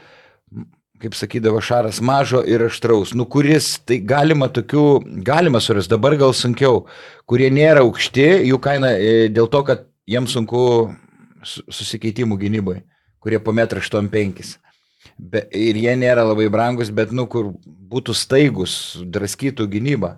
kaip 1.01 1.15
sakydavo 1.17 1.63
Šaras, 1.65 2.03
mažo 2.05 2.43
ir 2.45 2.67
aštraus, 2.67 3.15
nu 3.17 3.25
kuris, 3.31 3.79
tai 3.89 4.01
galima 4.05 4.51
tokių, 4.53 4.85
galima 5.25 5.63
surasti, 5.63 5.95
dabar 5.95 6.19
gal 6.21 6.35
sunkiau, 6.37 6.83
kurie 7.31 7.49
nėra 7.55 7.87
aukšti, 7.87 8.27
jų 8.51 8.59
kaina 8.61 8.93
e, 8.99 9.31
dėl 9.33 9.49
to, 9.53 9.63
kad 9.65 9.87
jiems 10.11 10.35
sunku 10.37 10.65
susikeitimų 11.47 12.37
gynybai, 12.43 12.83
kurie 13.23 13.41
po 13.41 13.55
1,85 13.57 14.59
m. 14.59 14.70
Be, 15.21 15.45
ir 15.53 15.77
jie 15.77 15.93
nėra 16.01 16.25
labai 16.25 16.49
brangus, 16.53 16.89
bet, 16.95 17.13
nu, 17.13 17.27
kur 17.29 17.53
būtų 17.91 18.15
staigus, 18.17 18.73
draskytų 19.05 19.67
gynybą. 19.71 20.17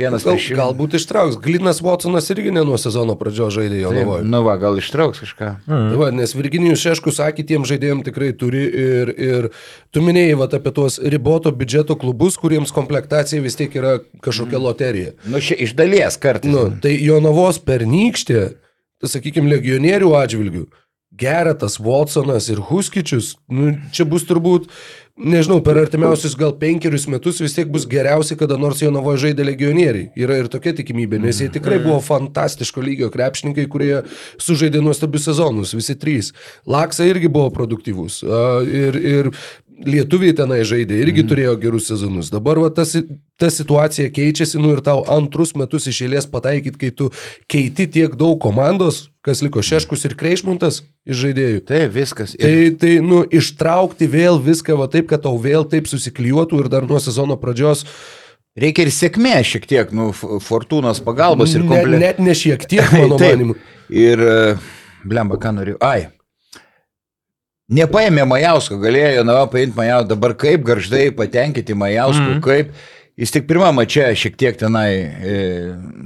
Vienas 0.00 0.22
gal, 0.22 0.36
prieš... 0.38 0.52
Galbūt 0.54 0.94
ištrauks. 1.00 1.36
Glinas 1.42 1.80
Watsonas 1.82 2.30
irgi 2.30 2.52
ne 2.54 2.62
nuo 2.62 2.76
sezono 2.78 3.16
pradžios 3.18 3.56
žaidė 3.56 3.80
jo 3.80 3.90
lavoje. 3.90 4.22
Nu 4.30 4.44
va, 4.46 4.54
gal 4.60 4.78
ištrauks 4.78 5.24
kažką. 5.24 5.48
Mm. 5.66 5.88
Tai 5.90 5.98
va, 5.98 6.10
nes 6.14 6.34
Virginijus 6.38 6.84
Šeškus 6.84 7.18
sakė, 7.18 7.44
tiem 7.48 7.66
žaidėjim 7.66 8.04
tikrai 8.06 8.30
turi 8.38 8.62
ir, 8.70 9.10
ir 9.18 9.50
tu 9.90 10.04
minėjai 10.06 10.38
va, 10.38 10.46
apie 10.60 10.72
tuos 10.76 11.00
riboto 11.02 11.50
biudžeto 11.50 11.98
klubus, 11.98 12.38
kuriems 12.38 12.70
komplektacija 12.76 13.42
vis 13.42 13.58
tiek 13.58 13.74
yra 13.82 13.98
kažkokia 14.22 14.60
mm. 14.60 14.64
loterija. 14.68 15.12
Nu, 15.26 15.42
šia, 15.42 15.58
iš 15.66 15.74
dalies 15.76 16.20
kartais. 16.22 16.54
Nu, 16.54 16.68
tai 16.80 16.94
Jonavos 16.94 17.58
pernykštė 17.66 18.46
sakykime, 19.08 19.50
legionierių 19.56 20.12
atžvilgių, 20.18 20.66
Geretas, 21.18 21.80
Watsonas 21.82 22.46
ir 22.48 22.60
Huskičius, 22.62 23.34
nu, 23.50 23.72
čia 23.90 24.04
bus 24.06 24.22
turbūt, 24.28 24.68
nežinau, 25.18 25.58
per 25.66 25.80
artimiausius 25.80 26.36
gal 26.38 26.52
penkerius 26.60 27.08
metus 27.10 27.40
vis 27.42 27.56
tiek 27.56 27.66
bus 27.72 27.82
geriausi, 27.90 28.36
kada 28.38 28.54
nors 28.60 28.78
Jonavoje 28.78 29.24
žaidė 29.24 29.48
legionieriai. 29.48 30.12
Yra 30.14 30.38
ir 30.38 30.50
tokia 30.52 30.70
tikimybė, 30.78 31.18
nes 31.24 31.42
jie 31.42 31.50
tikrai 31.50 31.80
buvo 31.82 31.98
fantastiško 32.04 32.84
lygio 32.86 33.10
krepšininkai, 33.10 33.66
kurie 33.72 33.96
sužaidė 34.38 34.84
nuostabius 34.86 35.26
sezonus, 35.26 35.74
visi 35.74 35.98
trys. 35.98 36.30
Laksa 36.62 37.10
irgi 37.10 37.32
buvo 37.32 37.50
produktyvus. 37.58 38.22
Ir, 38.70 39.02
ir 39.02 39.34
lietuviai 39.86 40.34
tenai 40.36 40.60
žaidė, 40.66 40.98
irgi 41.04 41.22
turėjo 41.30 41.54
gerus 41.62 41.86
sezonus. 41.88 42.28
Dabar 42.32 42.58
va, 42.60 42.68
ta, 42.74 42.84
si- 42.84 43.04
ta 43.40 43.48
situacija 43.50 44.10
keičiasi, 44.12 44.58
nu 44.60 44.74
ir 44.74 44.82
tau 44.84 45.00
antrus 45.08 45.54
metus 45.56 45.86
iš 45.88 46.02
eilės 46.06 46.26
pataikyti, 46.30 46.76
kai 46.78 46.90
tu 46.90 47.08
keiti 47.48 47.86
tiek 47.88 48.14
daug 48.20 48.36
komandos, 48.42 49.08
kas 49.24 49.40
liko 49.42 49.62
Šeškus 49.64 50.04
ir 50.08 50.14
Kreišmuntas 50.20 50.82
iš 51.08 51.16
žaidėjų. 51.24 51.62
Taip, 51.68 51.92
viskas. 51.96 52.34
Ir 52.36 52.44
Tai, 52.44 52.70
tai, 52.84 52.92
nu, 53.04 53.22
ištraukti 53.24 54.08
vėl 54.12 54.40
viską 54.44 54.76
va 54.76 54.86
taip, 54.92 55.08
kad 55.08 55.22
tau 55.24 55.36
vėl 55.40 55.64
taip 55.68 55.88
susiklijuotų 55.88 56.60
ir 56.64 56.68
dar 56.72 56.84
nuo 56.88 57.00
sezono 57.00 57.36
pradžios. 57.40 57.86
reikia 58.60 58.82
ir 58.84 58.90
sėkmė 58.92 59.38
šiek 59.46 59.64
tiek, 59.70 59.92
nu, 59.96 60.10
fortūnos 60.12 60.98
pagalbos 61.04 61.54
ir 61.54 61.62
Ne, 61.62 61.68
komplektų. 61.70 62.00
net 62.02 62.18
ne 62.18 62.32
šiek 62.34 62.64
tiek, 62.68 62.92
mano 62.98 63.16
manimu. 63.16 63.54
Ir, 63.88 64.20
e, 64.20 64.56
blemba, 65.06 65.38
ką 65.40 65.54
noriu. 65.56 65.76
Ai. 65.80 66.08
Nepaėmė 67.70 68.24
Majausko, 68.26 68.80
galėjo 68.82 69.22
Nava 69.26 69.44
paimti 69.50 69.78
Majausko, 69.78 70.10
dabar 70.10 70.34
kaip 70.38 70.64
garždai 70.66 71.10
patenkinti 71.14 71.76
Majausko, 71.78 72.32
mm. 72.36 72.40
kaip. 72.46 72.72
Jis 73.20 73.34
tik 73.34 73.44
pirmą 73.44 73.68
mačią 73.76 74.06
šiek 74.16 74.36
tiek 74.40 74.56
tenai 74.56 74.90
e, 74.96 75.32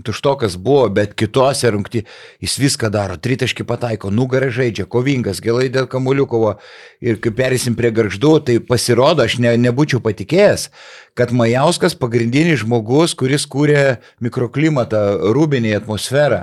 tuštokas 0.03 0.57
buvo, 0.59 0.89
bet 0.91 1.12
kitose 1.15 1.71
rungty 1.71 2.01
jis 2.43 2.57
viską 2.59 2.89
daro, 2.91 3.15
tritaškį 3.23 3.67
pataiko, 3.69 4.11
nugarą 4.11 4.49
žaidžia, 4.51 4.89
kovingas, 4.91 5.39
gelai 5.45 5.69
dėl 5.71 5.87
kamuolių 5.91 6.27
kovo. 6.33 6.57
Ir 7.05 7.21
kai 7.23 7.31
perėsim 7.39 7.77
prie 7.79 7.93
garždų, 7.95 8.33
tai 8.49 8.59
pasirodo, 8.59 9.23
aš 9.23 9.39
ne, 9.45 9.55
nebūčiau 9.69 10.03
patikėjęs, 10.03 10.67
kad 11.15 11.31
Majauskas 11.31 11.95
pagrindinis 11.95 12.65
žmogus, 12.65 13.15
kuris 13.15 13.47
kūrė 13.47 14.01
mikroklimatą, 14.25 15.05
rūbinį 15.37 15.79
atmosferą. 15.79 16.43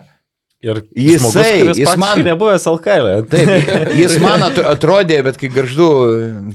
Ir 0.61 0.77
Jisai, 0.93 1.63
žmogus, 1.65 1.77
jis 1.81 1.95
man- 1.97 2.19
nebuvęs 2.29 2.67
LKL. 2.69 3.07
Taip, 3.31 3.69
jis 3.97 4.19
man 4.21 4.43
at- 4.45 4.59
atrodė, 4.75 5.17
bet 5.25 5.39
kai 5.41 5.49
garždu 5.49 5.87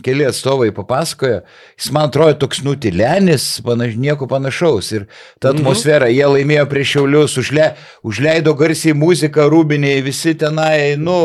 keli 0.07 0.29
atstovai 0.29 0.69
papasakojo, 0.77 1.41
jis 1.75 1.89
man 1.97 2.07
atrodė 2.07 2.37
toks 2.45 2.61
nutilenis, 2.63 3.49
panaš, 3.67 3.97
nieko 3.99 4.29
panašaus. 4.31 4.93
Ir 4.95 5.09
ta 5.43 5.51
atmosfera, 5.51 6.07
jie 6.13 6.23
laimėjo 6.23 6.69
prieš 6.71 6.93
šiaulius, 6.95 7.35
užle, 7.43 7.67
užleido 8.07 8.55
garsiai 8.63 8.95
muziką, 8.95 9.49
rūbiniai, 9.51 9.99
visi 10.07 10.37
tenai, 10.39 10.95
nu, 11.03 11.19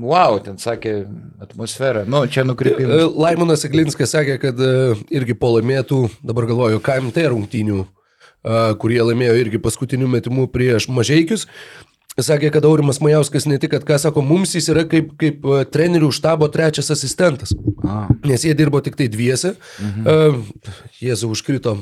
wow, 0.00 0.40
ten 0.40 0.56
sakė 0.56 1.02
atmosfera. 1.44 2.06
Nu, 2.08 2.24
čia 2.32 2.46
nukreipimas. 2.48 2.96
E, 2.96 3.12
Laimonas 3.26 3.68
Eglinskas 3.68 4.16
sakė, 4.16 4.40
kad 4.40 4.56
e, 4.56 4.72
irgi 5.12 5.36
po 5.36 5.52
laimėtų, 5.58 6.06
dabar 6.24 6.48
galvoju, 6.48 6.80
KMT 6.80 7.28
rungtynių, 7.28 7.84
a, 7.84 8.60
kurie 8.80 9.04
laimėjo 9.04 9.36
irgi 9.44 9.60
paskutiniu 9.68 10.08
metimu 10.08 10.48
prieš 10.48 10.88
mažeikius. 10.88 11.50
Sakė, 12.20 12.50
kad 12.52 12.66
Aurimas 12.68 13.00
Majauskas 13.00 13.46
ne 13.48 13.56
tik, 13.60 13.72
kad, 13.72 13.86
ką 13.88 13.96
sako, 14.00 14.20
mums 14.26 14.52
jis 14.52 14.68
yra 14.68 14.84
kaip, 14.88 15.14
kaip 15.20 15.46
e, 15.48 15.62
trenerių 15.72 16.10
štabo 16.12 16.48
trečias 16.52 16.92
asistentas. 16.92 17.54
A. 17.88 18.04
Nes 18.28 18.44
jie 18.44 18.52
dirbo 18.58 18.82
tik 18.84 18.98
tai 19.00 19.08
dviese. 19.12 19.54
Mhm. 19.80 20.42
Jėzau 21.00 21.32
užkrito. 21.32 21.78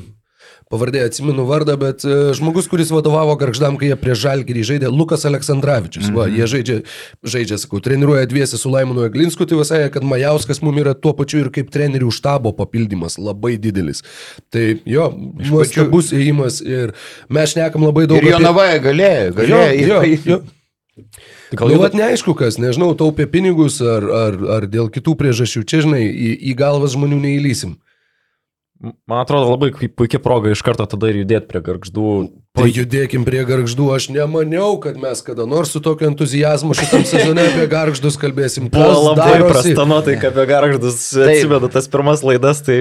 Pavardė 0.71 1.01
atsimenu 1.03 1.43
vardą, 1.49 1.75
bet 1.79 2.05
e, 2.07 2.17
žmogus, 2.37 2.69
kuris 2.71 2.91
vadovavo 2.93 3.33
garždam, 3.39 3.75
kai 3.79 3.89
jie 3.89 3.97
prie 3.99 4.15
Žalgirį 4.15 4.63
žaidė, 4.69 4.91
Lukas 4.91 5.25
Aleksandраvičius. 5.27 6.07
Mhm. 6.07 6.15
Va, 6.15 6.27
jie 6.31 6.47
žaidžia, 6.53 6.77
žaidžia, 7.33 7.57
sakau, 7.59 7.81
treniruoja 7.83 8.29
dviese 8.31 8.59
su 8.61 8.71
Laimonu 8.71 9.03
Eglinsku, 9.09 9.43
tai 9.49 9.59
visai, 9.59 9.81
kad 9.91 10.05
Majauskas 10.07 10.63
mums 10.63 10.79
yra 10.85 10.95
tuo 10.95 11.11
pačiu 11.17 11.43
ir 11.43 11.51
kaip 11.53 11.69
trenerių 11.73 12.09
štabo 12.15 12.53
papildymas, 12.55 13.19
labai 13.19 13.57
didelis. 13.61 14.01
Tai 14.53 14.63
jo, 14.87 15.09
nuostabus 15.43 16.13
įėjimas 16.15 16.61
ir 16.63 16.95
mes 17.27 17.51
šnekam 17.53 17.83
labai 17.89 18.07
daug 18.07 18.23
Ir 18.23 18.31
jo 18.31 18.41
navoje 18.41 18.79
galėjo, 18.87 19.35
galėjo. 19.41 19.61
Jo, 19.83 19.91
jo, 19.91 20.01
ir- 20.15 20.27
jo. 20.33 20.41
Gal 21.51 21.71
Nu, 21.71 21.79
vat 21.81 21.95
neaišku 21.97 22.33
kas, 22.37 22.57
nežinau, 22.61 22.93
taupė 22.95 23.25
pinigus 23.31 23.81
ar, 23.83 24.05
ar, 24.07 24.37
ar 24.57 24.67
dėl 24.71 24.87
kitų 24.91 25.17
priežasčių. 25.19 25.63
Čia, 25.67 25.81
žinai, 25.85 26.03
į, 26.07 26.29
į 26.51 26.55
galvas 26.59 26.95
žmonių 26.95 27.19
neįlysim. 27.25 27.75
Man 28.81 29.19
atrodo 29.21 29.45
labai 29.51 29.69
kaip 29.75 29.93
puikia 29.93 30.17
proga 30.17 30.49
iš 30.49 30.63
karto 30.65 30.87
tada 30.89 31.11
ir 31.11 31.19
judėti 31.21 31.45
prie 31.51 31.59
garždų. 31.61 32.05
Pajudėkim 32.57 33.23
prie 33.23 33.43
garždų. 33.45 33.85
Aš 33.93 34.07
nemaniau, 34.11 34.73
kad 34.81 34.97
mes 34.99 35.21
kada 35.23 35.45
nors 35.47 35.69
su 35.71 35.79
tokiu 35.85 36.07
entuzijazmu 36.09 36.73
šitam 36.75 37.05
sezone 37.07 37.45
apie 37.51 37.67
garždus 37.71 38.17
kalbėsim. 38.19 38.71
Buvo 38.73 39.11
labai 39.11 39.27
darosi? 39.37 39.53
prasta 39.53 39.85
nuotaika 39.87 40.31
apie 40.33 40.47
garždus. 40.49 40.97
Atsimenu 41.13 41.69
tas 41.71 41.87
pirmas 41.93 42.25
laidas, 42.25 42.63
tai 42.65 42.79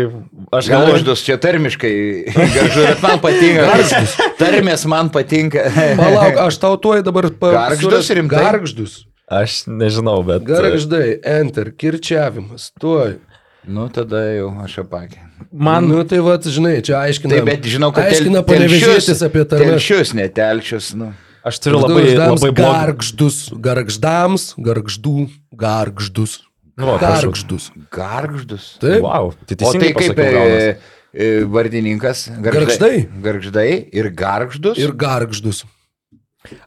aš 0.56 0.72
galvoju, 0.72 0.96
Garždus 0.96 1.26
čia 1.28 1.36
termiškai 1.44 1.92
garžu, 2.32 2.86
bet 2.88 3.04
man 3.04 3.20
patinka. 3.22 3.68
Garždus. 3.68 4.16
Tarmės 4.40 4.88
man 4.90 5.12
patinka. 5.14 5.68
Palauk, 6.00 6.40
aš 6.48 6.58
tau 6.64 6.74
tuoj 6.80 7.04
dabar 7.06 7.28
pa... 7.36 7.52
Gargždus 7.60 7.92
suras- 8.08 8.14
rimtai? 8.18 8.42
Gargždus. 8.48 8.98
aš 9.30 9.60
nežinau, 9.70 10.22
bet... 10.26 10.48
Garždai, 10.48 11.20
enter, 11.38 11.70
kirčiavimas, 11.76 12.72
tuoj. 12.82 13.20
Nu, 13.68 13.88
tada 13.92 14.22
jau 14.32 14.50
aš 14.64 14.78
apakė. 14.84 15.20
Man 15.52 15.88
Nu 15.90 16.04
tai 16.08 16.20
va, 16.24 16.36
žinai, 16.40 16.78
čia 16.84 17.00
aiškina. 17.02 17.40
Taip, 17.40 17.48
bet 17.48 17.66
žinau, 17.68 17.90
kad 17.92 18.08
Aiškina 18.08 18.42
panevežėtis 18.46 19.20
apie 19.26 19.44
tarmes. 19.48 19.74
Telšius, 19.74 20.14
ne 20.16 20.28
telšius. 20.32 20.92
Nu. 20.96 21.10
Aš 21.46 21.58
turiu 21.64 21.80
labai, 21.80 22.04
labai 22.16 22.52
blogą. 22.52 22.70
Gargždus, 22.70 23.40
gargždams, 23.64 24.46
gargždų, 24.60 25.26
gargždus. 25.56 26.38
Nu. 26.80 26.96
Gargždus. 27.00 27.68
Garždus. 27.92 28.70
Taip. 28.80 29.04
Wow, 29.04 29.34
tai 29.44 29.58
O 29.60 29.72
tai 29.74 29.92
kaip 29.92 30.16
pasakiau, 30.16 30.44
e, 30.48 30.96
e, 31.12 31.30
vardininkas? 31.44 32.26
Gargždai. 32.44 33.04
Gargždai 33.24 33.68
ir 33.92 34.10
garždus. 34.16 34.80
Ir 34.80 34.96
gargždus. 34.96 35.64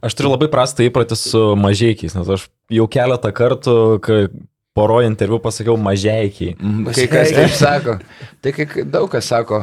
Aš 0.06 0.14
turiu 0.14 0.36
labai 0.36 0.50
prastą 0.54 0.86
įprotį 0.86 1.18
su 1.18 1.44
mažiekiais, 1.58 2.14
nes 2.14 2.34
aš 2.36 2.46
jau 2.74 2.86
keletą 2.94 3.32
kartų, 3.34 3.78
kai 4.06 4.20
poroje 4.74 5.08
interviu 5.08 5.40
pasakiau 5.40 5.78
mažiekiai. 5.78 6.56
Mhm, 6.58 6.86
Kai 6.98 7.08
kas 7.08 7.32
taip 7.38 7.54
sako. 7.54 7.98
Tai 8.42 8.52
kai 8.58 8.86
daug 8.90 9.10
kas 9.12 9.30
sako. 9.30 9.62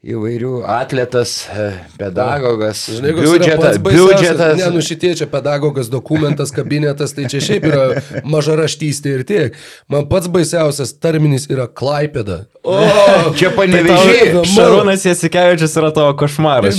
Įvairių 0.00 0.62
atletas, 0.64 1.42
e, 1.52 1.64
pedagogas, 2.00 2.86
Žinai, 2.88 3.10
koks 3.12 3.20
yra 3.20 3.32
biudžetas. 3.36 3.78
biudžetas. 3.84 4.54
Ne, 4.56 4.68
nu 4.72 4.80
šitie 4.80 5.10
čia 5.18 5.26
pedagogas, 5.28 5.90
dokumentas, 5.92 6.48
kabinetas, 6.56 7.12
tai 7.12 7.26
čia 7.28 7.36
šiaip 7.44 7.66
yra 7.68 7.82
maža 8.24 8.56
raštystė 8.56 9.12
ir 9.18 9.26
tiek. 9.28 9.58
Man 9.92 10.06
pats 10.08 10.30
baisiausias 10.32 10.94
terminis 10.96 11.44
yra 11.52 11.66
klaipėda. 11.68 12.46
O, 12.64 12.76
Čia 13.36 13.48
Tai 13.50 13.56
panevežiai. 13.56 14.32
tau- 14.32 14.44
Šarūnas 14.44 15.04
Jasikevičius 15.08 15.76
yra 15.80 15.92
tavo 15.96 16.12
košmaras. 16.20 16.76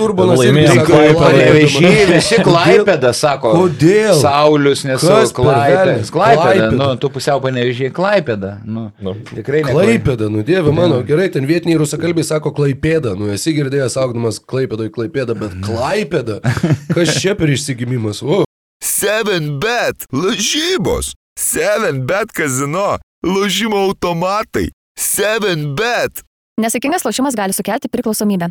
Urbonas 0.00 0.40
irgi 0.44 0.64
Laimėjo. 0.64 1.16
Panevežiai, 1.20 2.06
visi 2.12 2.38
klaipėda, 2.44 3.12
sako. 3.16 3.52
Kodėl? 3.56 4.14
Saulius, 4.20 4.84
nesu 4.88 5.08
klaipėda. 5.36 5.96
Klaipėda, 6.12 6.44
Klaipėda. 6.44 6.70
nu, 6.76 6.96
tu 6.96 7.08
pusiau 7.12 7.40
panevežiai 7.40 7.90
klaipėda. 7.92 8.54
Nu, 8.64 8.92
Nu. 9.00 9.14
tikrai 9.34 9.60
ne. 9.64 9.72
Klaipėda, 9.72 10.28
nu 10.32 10.42
dieve 10.42 10.72
mano, 10.72 11.02
gerai, 11.04 11.28
ten 11.32 11.44
vietiniai 11.48 11.76
rusakalbiai 11.80 12.24
sako 12.24 12.49
klaipėda, 12.56 13.14
nu 13.18 13.30
esi 13.32 13.54
girdėjęs 13.56 13.96
augdamas 14.00 14.40
klaipėdoj 14.50 14.90
klaipėda, 14.94 15.36
bet 15.38 15.56
klaipėda, 15.64 16.40
kas 16.94 17.16
čia 17.22 17.36
per 17.38 17.52
išsigimimas, 17.52 18.22
o. 18.22 18.44
7bet 18.80 20.06
lažybos. 20.12 21.14
7bet 21.40 22.34
kazino. 22.36 22.98
Lošimo 23.24 23.78
automatai. 23.88 24.70
7bet. 25.00 26.24
Nesėkmingas 26.60 27.04
lošimas 27.06 27.36
gali 27.36 27.56
sukelti 27.56 27.88
priklausomybę. 27.92 28.50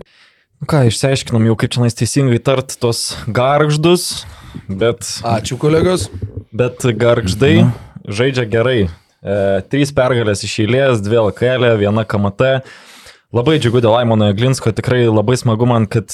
Ką, 0.69 0.83
išsiaiškinom 0.89 1.45
jau, 1.47 1.55
kaip 1.59 1.71
čia 1.71 1.91
teisingai 2.01 2.39
tart 2.43 2.73
tos 2.81 3.13
garždus, 3.31 4.25
bet, 4.67 5.05
Ačiū 5.23 5.55
kolegos. 5.61 6.09
bet 6.51 6.83
garždai 6.83 7.69
žaidžia 8.09 8.43
gerai. 8.49 8.89
E, 9.19 9.37
trys 9.71 9.93
pergalės 9.95 10.43
iš 10.43 10.57
eilės, 10.65 11.03
dvi 11.05 11.19
LKL, 11.21 11.69
viena 11.79 12.03
KMT. 12.03 12.59
Labai 13.29 13.59
džiugu 13.61 13.77
dėl 13.77 13.91
Laimono 13.93 14.25
Eglinsko, 14.31 14.71
tikrai 14.73 15.03
labai 15.05 15.35
smagu 15.37 15.67
man, 15.69 15.83
kad 15.85 16.09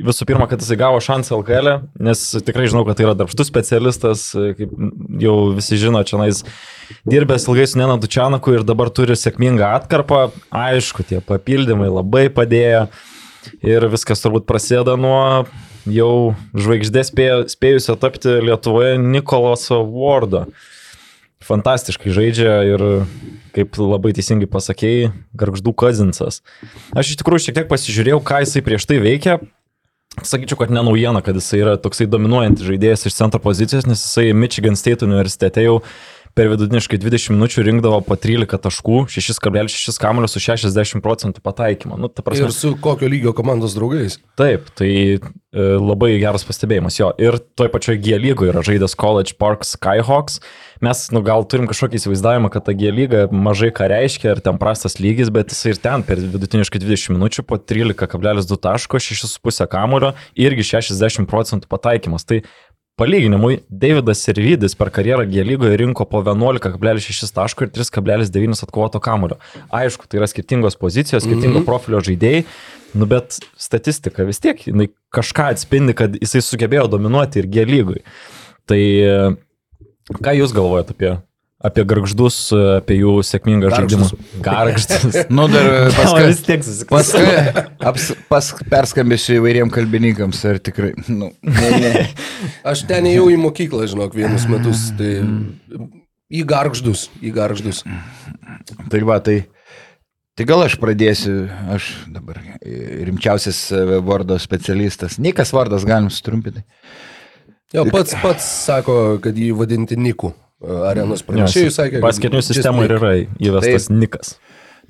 visų 0.00 0.24
pirma, 0.30 0.46
kad 0.48 0.62
jisai 0.64 0.78
gavo 0.80 0.96
šansą 1.04 1.36
LKL, 1.36 1.68
nes 2.06 2.22
tikrai 2.46 2.70
žinau, 2.72 2.86
kad 2.88 2.96
tai 2.96 3.04
yra 3.04 3.12
darbštus 3.20 3.50
specialistas, 3.50 4.22
e, 4.32 4.54
kaip 4.56 4.72
jau 5.20 5.34
visi 5.52 5.76
žino, 5.76 6.00
čia 6.08 6.22
nais 6.22 6.40
dirbęs 7.04 7.44
ilgai 7.50 7.66
su 7.68 7.76
Nena 7.76 7.98
Dučianaku 8.00 8.56
ir 8.56 8.64
dabar 8.64 8.88
turi 8.96 9.12
sėkmingą 9.12 9.74
atkarpą. 9.76 10.22
Aišku, 10.56 11.04
tie 11.04 11.20
papildymai 11.20 11.90
labai 11.92 12.30
padėjo 12.32 12.86
ir 13.60 13.84
viskas 13.92 14.24
turbūt 14.24 14.48
prasideda 14.48 14.96
nuo 14.96 15.44
jau 15.84 16.32
žvaigždės 16.56 17.12
spėjusio 17.52 17.98
tapti 18.00 18.38
Lietuvoje 18.40 18.96
Nikolaso 19.04 19.82
Wardo. 19.84 20.46
Fantastiškai 21.44 22.14
žaidžia 22.14 22.54
ir, 22.66 22.84
kaip 23.56 23.76
labai 23.80 24.14
teisingai 24.16 24.48
pasakėjai, 24.50 25.10
garždų 25.36 25.74
kazinsas. 25.76 26.40
Aš 26.96 27.12
iš 27.12 27.20
tikrųjų 27.20 27.46
šiek 27.46 27.58
tiek 27.60 27.68
pasižiūrėjau, 27.70 28.22
ką 28.24 28.40
jisai 28.44 28.64
prieš 28.64 28.88
tai 28.88 29.00
veikia. 29.04 29.38
sakyčiau, 30.22 30.56
kad 30.60 30.70
ne 30.70 30.82
naujiena, 30.86 31.20
kad 31.26 31.36
jisai 31.36 31.60
yra 31.60 31.76
toksai 31.80 32.06
dominuojantis 32.06 32.66
žaidėjas 32.66 33.08
iš 33.08 33.16
centro 33.18 33.40
pozicijos, 33.42 33.86
nes 33.90 33.98
jisai 33.98 34.32
Michigan 34.32 34.78
State 34.78 35.02
universitete 35.02 35.64
jau 35.64 35.80
per 36.34 36.50
vidutiniškai 36.50 36.98
20 36.98 37.34
minučių 37.36 37.62
rinkdavo 37.68 38.00
po 38.06 38.16
13 38.18 38.58
taškų, 38.66 39.04
6,6 39.14 40.00
kamulio 40.02 40.30
su 40.30 40.42
60 40.42 41.02
procentų 41.04 41.42
pataikymo. 41.44 41.98
Nu, 42.00 42.10
prasme, 42.10 42.48
ir 42.48 42.54
su 42.54 42.74
kokio 42.82 43.08
lygio 43.10 43.34
komandos 43.36 43.76
draugais. 43.78 44.18
Taip, 44.38 44.66
tai 44.74 44.90
e, 44.90 45.20
labai 45.78 46.16
geras 46.18 46.46
pastebėjimas 46.46 46.98
jo. 46.98 47.12
Ir 47.22 47.38
toj 47.54 47.70
pačioj 47.74 48.00
G 48.02 48.18
lygoje 48.18 48.50
yra 48.50 48.64
žaidęs 48.66 48.98
College 48.98 49.38
Park 49.38 49.62
Skyhawks. 49.68 50.40
Mes, 50.82 51.04
nu, 51.14 51.22
gal 51.24 51.46
turim 51.46 51.70
kažkokį 51.70 52.00
įsivaizdavimą, 52.00 52.50
kad 52.52 52.66
ta 52.66 52.74
G 52.74 52.90
lyga 52.90 53.24
mažai 53.30 53.70
ką 53.74 53.86
reiškia 53.94 54.34
ir 54.34 54.42
ten 54.44 54.58
prastas 54.60 54.98
lygis, 54.98 55.30
bet 55.34 55.54
jis 55.54 55.62
ir 55.70 55.82
ten 55.86 56.02
per 56.06 56.18
vidutiniškai 56.18 56.82
20 56.82 57.14
minučių 57.14 57.46
po 57.46 57.62
13,2 57.62 58.58
taško, 58.66 58.98
6,5 58.98 59.70
kamulio 59.70 60.16
irgi 60.34 60.66
60 60.74 61.30
procentų 61.30 61.70
pataikymas. 61.70 62.26
Tai 62.26 62.42
Palyginimui, 62.94 63.58
Davidas 63.68 64.20
Servidis 64.22 64.76
per 64.78 64.88
karjerą 64.94 65.24
G 65.26 65.42
lygoje 65.42 65.80
rinko 65.80 66.04
po 66.06 66.20
11,6 66.22 67.32
taško 67.34 67.66
ir 67.66 67.72
3,9 67.74 68.62
atkovoto 68.62 69.00
kamulio. 69.02 69.40
Aišku, 69.74 70.06
tai 70.06 70.20
yra 70.20 70.28
skirtingos 70.30 70.78
pozicijos, 70.78 71.24
skirtingo 71.24 71.58
mm 71.58 71.62
-hmm. 71.62 71.66
profilio 71.66 72.00
žaidėjai, 72.00 72.44
nu 72.94 73.06
bet 73.10 73.40
statistika 73.58 74.22
vis 74.24 74.38
tiek, 74.38 74.62
jinai 74.66 74.88
kažką 75.10 75.50
atspindi, 75.50 75.94
kad 75.94 76.14
jisai 76.20 76.42
sugebėjo 76.42 76.86
dominuoti 76.88 77.42
ir 77.42 77.46
G 77.50 77.64
lygui. 77.66 78.04
Tai 78.66 78.80
ką 80.22 80.38
jūs 80.38 80.54
galvojate 80.54 80.94
apie 80.94 81.16
apie 81.64 81.84
garždus, 81.88 82.36
apie 82.52 82.98
jų 83.00 83.14
sėkmingą 83.24 83.70
žaidimą. 83.72 84.08
Garždus. 84.44 85.16
nu, 85.36 85.46
dar 85.52 85.70
paskui. 85.96 86.26
vis 86.28 86.42
tiek 86.44 86.66
susiklausau. 86.66 87.22
Pas, 88.28 88.50
perskambėsiu 88.72 89.38
įvairiem 89.38 89.72
kalbininkams, 89.74 90.42
ar 90.50 90.60
tikrai. 90.64 90.92
Nu, 91.08 91.32
ne, 91.40 91.72
ne. 91.80 92.04
Aš 92.70 92.84
ten 92.90 93.08
ėjau 93.10 93.30
į 93.32 93.40
mokyklą, 93.46 93.88
žinok, 93.90 94.16
vienus 94.18 94.46
metus. 94.50 94.90
Tai 94.98 95.10
į 96.34 96.44
garždus, 96.48 97.08
į 97.24 97.34
garždus. 97.36 97.82
Tai 98.92 99.04
va, 99.08 99.20
tai. 99.24 99.44
Tai 100.34 100.42
gal 100.50 100.64
aš 100.64 100.74
pradėsiu, 100.82 101.44
aš 101.70 101.84
dabar 102.10 102.40
rimčiausias 102.58 103.68
vardo 104.02 104.34
specialistas. 104.42 105.14
Nikas 105.22 105.54
vardas 105.54 105.86
galim 105.86 106.08
sutrumpinti. 106.10 106.64
Jo, 107.70 107.84
pats 107.86 108.16
pats 108.18 108.48
sako, 108.64 108.96
kad 109.22 109.38
jį 109.38 109.52
vadinti 109.54 109.94
Niku 109.94 110.32
arenos 110.62 111.24
pranešėjų 111.26 111.72
sakė. 111.74 112.00
Paskirtinių 112.04 112.42
sistemų 112.44 112.86
ir 112.86 112.96
yra 112.98 113.12
įvestas 113.20 113.88
tai, 113.88 113.98
nikas. 113.98 114.34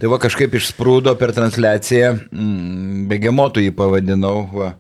Tai 0.01 0.11
va 0.11 0.19
kažkaip 0.23 0.57
išsprūdo 0.59 1.15
per 1.19 1.35
transliaciją, 1.37 2.15
mm, 2.31 3.05
begemotų 3.11 3.65
jį 3.65 3.75
pavadinau, 3.79 4.37
va, 4.53 4.73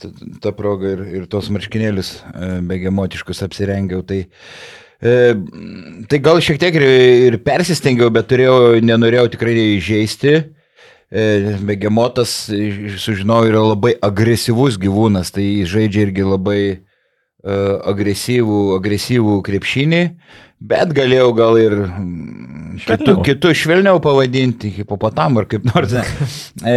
ta, 0.00 0.12
ta 0.44 0.54
proga 0.56 0.94
ir, 0.94 1.02
ir 1.20 1.26
tos 1.30 1.50
marškinėlius 1.52 2.12
e, 2.20 2.52
begemotiškus 2.70 3.42
apsirengiau. 3.46 4.04
Tai, 4.06 4.22
e, 5.02 5.16
tai 6.10 6.22
gal 6.22 6.40
šiek 6.44 6.62
tiek 6.62 6.78
ir, 6.78 6.86
ir 7.30 7.40
persistengiau, 7.44 8.12
bet 8.14 8.30
turėjau, 8.30 8.78
nenorėjau 8.86 9.28
tikrai 9.34 9.56
įžeisti. 9.76 10.38
E, 11.10 11.24
begemotas, 11.66 12.44
sužinojau, 13.02 13.50
yra 13.50 13.64
labai 13.72 13.96
agresyvus 13.98 14.78
gyvūnas, 14.78 15.34
tai 15.34 15.48
žaidžia 15.66 16.06
irgi 16.06 16.22
labai 16.22 16.62
E, 16.70 16.89
agresyvų, 17.40 18.60
agresyvų 18.76 19.36
krepšinį, 19.46 20.02
bet 20.60 20.92
galėjau 20.96 21.30
gal 21.38 21.56
ir 21.60 21.76
kitų, 22.86 23.14
kitų 23.26 23.52
švelniau 23.56 24.00
pavadinti, 24.02 24.70
hipopotamų 24.80 25.44
ar 25.44 25.50
kaip 25.50 25.68
nors. 25.70 25.96
E, 26.60 26.74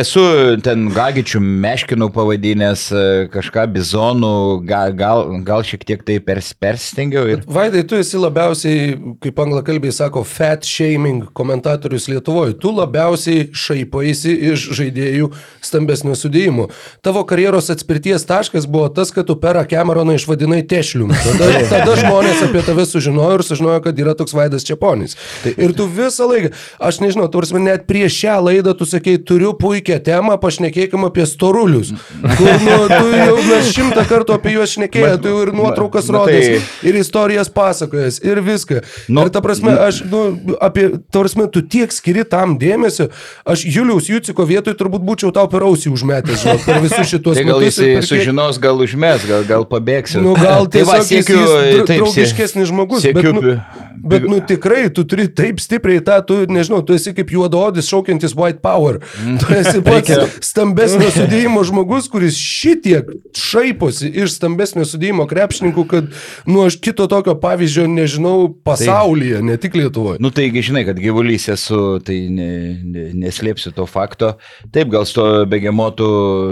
esu 0.00 0.22
ten 0.64 0.88
gagičių 0.92 1.38
meškinų 1.40 2.08
pavadinęs, 2.14 2.82
e, 2.90 3.02
kažką 3.32 3.64
bizonų, 3.74 4.32
gal, 4.66 4.94
gal, 4.98 5.22
gal 5.46 5.62
šiek 5.66 5.84
tiek 5.86 6.02
tai 6.06 6.16
pers, 6.24 6.50
persistengiau. 6.58 7.24
Ir... 7.30 7.44
Vaidai, 7.46 7.84
tu 7.88 7.98
esi 8.00 8.18
labiausiai, 8.18 8.96
kaip 9.22 9.38
anglakalbiai 9.44 9.94
sako, 9.94 10.24
fat 10.26 10.66
shaming 10.66 11.28
komentatorius 11.36 12.08
Lietuvoje. 12.10 12.56
Tu 12.62 12.72
labiausiai 12.74 13.46
šaipaisi 13.54 14.34
iš 14.52 14.66
žaidėjų 14.80 15.30
stambesnio 15.64 16.16
sudėjimo. 16.18 16.68
Tavo 17.04 17.22
karjeros 17.28 17.70
atspirties 17.72 18.26
taškas 18.28 18.66
buvo 18.70 18.90
tas, 18.92 19.12
kad 19.14 19.28
tu 19.28 19.38
per 19.40 19.60
Cameroną 19.70 20.16
išvadinai 20.18 20.62
tešlium. 20.68 21.12
Tada, 21.24 21.50
tada 21.72 21.96
žmonės 22.00 22.42
apie 22.48 22.64
tave 22.66 22.86
sužinojo 22.88 23.38
ir 23.38 23.46
sužinojo, 23.46 23.80
kad 23.86 24.02
yra 24.02 24.16
toks 24.18 24.34
Vaidas 24.36 24.66
Čiaponis. 24.68 25.16
Tai 25.42 25.52
Ir 25.56 25.74
tu 25.76 25.86
visą 25.90 26.26
laiką, 26.30 26.52
aš 26.82 27.00
nežinau, 27.02 27.28
tu 27.32 27.42
net 27.62 27.86
prieš 27.88 28.16
šią 28.22 28.36
laidą 28.46 28.74
tu 28.78 28.86
sakei, 28.88 29.18
turiu 29.18 29.52
puikią 29.58 29.98
temą, 30.04 30.36
pašnekėkim 30.42 31.06
apie 31.06 31.26
storulius. 31.28 31.92
Kur, 32.22 32.50
nu, 32.62 32.76
tu 32.90 33.06
jau 33.12 33.36
mes 33.48 33.70
šimtą 33.74 34.04
kartų 34.10 34.36
apie 34.36 34.54
juos 34.56 34.74
šnekėjai, 34.76 35.16
tu 35.22 35.34
ir 35.44 35.52
nuotraukas 35.56 36.10
rodės, 36.12 36.48
tai... 36.48 36.88
ir 36.90 36.98
istorijas 37.00 37.50
pasakojas, 37.52 38.20
ir 38.24 38.42
viską. 38.44 38.82
Nu, 39.08 39.26
ir 39.26 39.32
ta 39.34 39.42
prasme, 39.44 39.74
aš, 39.88 40.02
nu, 40.10 40.22
apie, 40.62 40.88
ta 41.12 41.22
prasme, 41.22 41.48
tu 41.52 41.64
tiek 41.64 41.92
skiri 41.94 42.24
tam 42.28 42.56
dėmesio, 42.60 43.10
aš 43.48 43.64
Julius 43.66 44.10
Juciko 44.10 44.46
vietoj 44.48 44.76
turbūt 44.78 45.04
būčiau 45.06 45.32
tau 45.34 45.48
per 45.52 45.66
ausį 45.66 45.92
užmetęs, 45.94 46.42
žinau, 46.44 46.58
per 46.66 46.82
visus 46.84 47.10
šitos 47.10 47.38
tai 47.38 47.46
gal 47.48 47.64
jis 47.64 47.80
per... 47.80 48.08
sužinos, 48.08 48.60
gal 48.62 48.82
užmes, 48.82 49.26
gal, 49.28 49.46
gal 49.48 49.66
pabėgsi. 49.68 50.20
Nu, 50.22 50.34
gal 50.38 50.68
tiesiog 50.70 50.72
tai 50.72 50.88
va, 50.88 51.00
siekiu, 51.06 51.40
jis 51.40 51.86
draugiškesnis 51.90 52.70
žmogus. 52.72 53.04
Siekiu, 53.04 53.32
bet, 53.38 53.42
nu, 53.42 53.81
bet, 53.98 54.26
nu, 54.28 54.40
tikrai, 54.46 54.86
tu 54.94 55.04
turi 55.08 55.28
taip 55.28 55.60
stipriai 55.62 56.02
tą, 56.04 56.18
tu, 56.26 56.38
nežinau, 56.50 56.80
tu 56.86 56.96
esi 56.96 57.12
kaip 57.16 57.32
juododis 57.34 57.90
šaukiantis 57.90 58.34
white 58.38 58.62
power. 58.64 59.00
Mm. 59.22 59.38
Tu 59.42 59.56
esi 59.58 59.82
pats 59.86 60.38
stambesnio 60.44 61.10
sudėjimo 61.18 61.64
žmogus, 61.68 62.08
kuris 62.12 62.38
šitiek 62.38 63.08
šaiposi 63.36 64.10
iš 64.22 64.36
stambesnio 64.38 64.86
sudėjimo 64.88 65.26
krepšininkų, 65.30 65.86
kad, 65.90 66.10
nu, 66.48 66.64
aš 66.66 66.78
kito 66.82 67.08
tokio 67.10 67.34
pavyzdžio 67.42 67.86
nežinau 67.90 68.48
pasaulyje, 68.64 69.40
tai, 69.40 69.48
ne 69.50 69.58
tik 69.60 69.78
Lietuvoje. 69.78 70.22
Nu, 70.22 70.32
taigi, 70.34 70.64
žinai, 70.68 70.84
kad 70.88 71.00
gyvulys 71.00 71.48
esu, 71.52 71.82
tai 72.04 72.18
ne, 72.32 72.50
ne, 72.82 73.08
neslėpsiu 73.24 73.74
to 73.76 73.86
fakto. 73.90 74.34
Taip, 74.74 74.92
gal 74.92 75.06
su 75.08 75.18
to 75.18 75.26
begemotu 75.50 76.08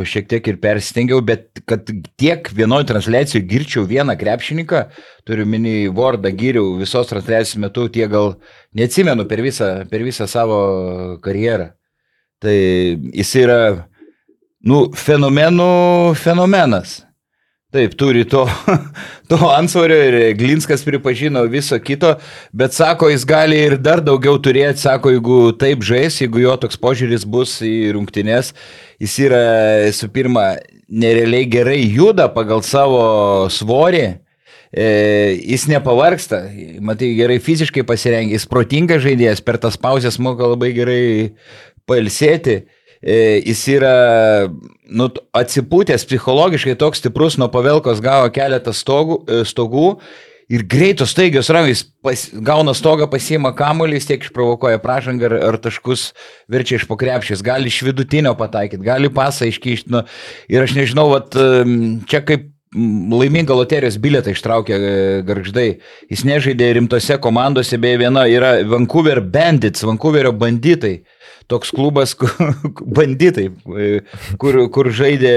šiek 0.08 0.28
tiek 0.30 0.52
ir 0.52 0.60
persistengiau, 0.62 1.20
bet 1.24 1.62
kad 1.68 1.88
tiek 2.20 2.50
vienoje 2.56 2.88
transliacijoje 2.90 3.46
girčiau 3.50 3.86
vieną 3.88 4.16
krepšininką, 4.20 4.84
turiu 5.30 5.46
minį 5.46 5.74
Vordą, 5.94 6.32
gyriau 6.34 6.74
visos 6.80 7.10
transliacijos 7.10 7.60
metu, 7.62 7.86
tie 7.92 8.08
gal 8.10 8.34
neatsimenu 8.76 9.26
per 9.30 9.44
visą, 9.46 9.70
per 9.90 10.02
visą 10.06 10.26
savo 10.30 10.58
karjerą. 11.22 11.70
Tai 12.40 12.56
jis 13.14 13.36
yra, 13.38 13.60
nu, 14.66 14.88
fenomenų 14.96 15.70
fenomenas. 16.18 17.00
Taip, 17.70 17.92
turi 17.94 18.24
to, 18.26 18.48
to 19.30 19.36
ansvario 19.54 19.94
ir 20.08 20.14
Glinskas 20.34 20.82
pripažino 20.82 21.44
viso 21.46 21.76
kito, 21.78 22.16
bet 22.50 22.74
sako, 22.74 23.12
jis 23.12 23.22
gali 23.28 23.60
ir 23.68 23.76
dar 23.78 24.02
daugiau 24.02 24.40
turėti, 24.42 24.82
sako, 24.82 25.12
jeigu 25.14 25.36
taip 25.60 25.84
žais, 25.86 26.16
jeigu 26.18 26.42
jo 26.42 26.56
toks 26.64 26.80
požiūris 26.82 27.28
bus 27.30 27.60
į 27.62 27.92
rungtynes, 27.94 28.50
jis 28.98 29.14
yra, 29.28 29.44
su 29.94 30.10
pirma, 30.10 30.56
nerealiai 30.90 31.46
gerai 31.46 31.78
juda 31.84 32.26
pagal 32.34 32.64
savo 32.66 33.04
svorį, 33.54 34.18
jis 34.70 35.64
nepavarksta, 35.66 36.44
matai, 36.86 37.14
gerai 37.18 37.40
fiziškai 37.42 37.82
pasirengęs, 37.88 38.38
jis 38.38 38.50
protingas 38.50 39.02
žaidėjas, 39.02 39.42
per 39.42 39.58
tas 39.58 39.78
pauzes 39.80 40.20
moka 40.22 40.46
labai 40.46 40.70
gerai 40.76 41.02
pailsėti. 41.90 42.62
E, 43.00 43.40
jis 43.48 43.62
yra 43.72 43.92
nu, 44.92 45.06
atsipūtęs 45.32 46.04
psichologiškai 46.04 46.76
toks 46.78 47.00
stiprus, 47.00 47.38
nuo 47.40 47.48
pavelkos 47.52 48.02
gavo 48.04 48.28
keletą 48.34 48.74
stogų, 48.76 49.22
e, 49.24 49.38
stogų 49.48 49.94
ir 50.52 50.66
greitos 50.68 51.14
staigios 51.14 51.48
rankos, 51.54 51.86
pas, 52.04 52.26
gauna 52.44 52.74
stogą, 52.76 53.08
pasiima 53.08 53.54
kamuolį, 53.56 54.02
tiek 54.04 54.26
išprovokuoja 54.26 54.82
pražangą 54.84 55.30
ar, 55.30 55.36
ar 55.48 55.58
taškus 55.64 56.10
verčia 56.52 56.76
iš 56.76 56.84
pokrepšės, 56.90 57.42
gali 57.46 57.72
iš 57.72 57.80
vidutinio 57.88 58.36
pataikyti, 58.36 58.84
gali 58.84 59.08
pasą 59.08 59.48
iškišti. 59.48 59.94
Nu, 59.96 60.04
ir 60.52 60.66
aš 60.66 60.76
nežinau, 60.76 61.08
vat, 61.14 61.38
čia 62.10 62.20
kaip 62.26 62.50
laimingą 62.74 63.54
loterijos 63.58 63.96
bilietą 63.98 64.30
ištraukė 64.30 64.76
e, 64.76 64.90
garždai. 65.26 65.70
Jis 66.10 66.22
nežaidė 66.26 66.70
rimtose 66.76 67.16
komandose, 67.22 67.78
beje, 67.82 67.98
viena 68.04 68.26
yra 68.30 68.60
Vancouver 68.66 69.20
Bandits, 69.20 69.82
Vancouverio 69.86 70.32
banditai. 70.32 71.00
Toks 71.50 71.72
klubas, 71.74 72.14
banditai, 72.98 73.48
e, 73.50 73.88
kur, 74.38 74.60
kur 74.70 74.92
žaidė 74.94 75.34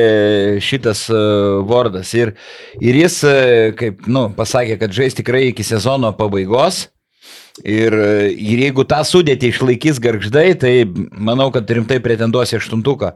šitas 0.61 1.07
e, 1.09 1.23
vardas. 1.69 2.13
Ir, 2.13 2.35
ir 2.77 3.01
jis, 3.01 3.19
kaip, 3.79 4.05
nu, 4.05 4.27
pasakė, 4.37 4.77
kad 4.83 4.93
žais 4.93 5.17
tikrai 5.17 5.47
iki 5.49 5.65
sezono 5.65 6.13
pabaigos. 6.17 6.87
Ir, 7.61 7.93
ir 8.33 8.61
jeigu 8.63 8.81
tą 8.89 9.03
sudėtį 9.05 9.51
išlaikys 9.53 9.99
garždai, 10.01 10.55
tai 10.57 10.71
manau, 10.89 11.51
kad 11.53 11.69
rimtai 11.69 11.99
pretenduos 12.01 12.49
į 12.49 12.57
aštuntuką. 12.57 13.11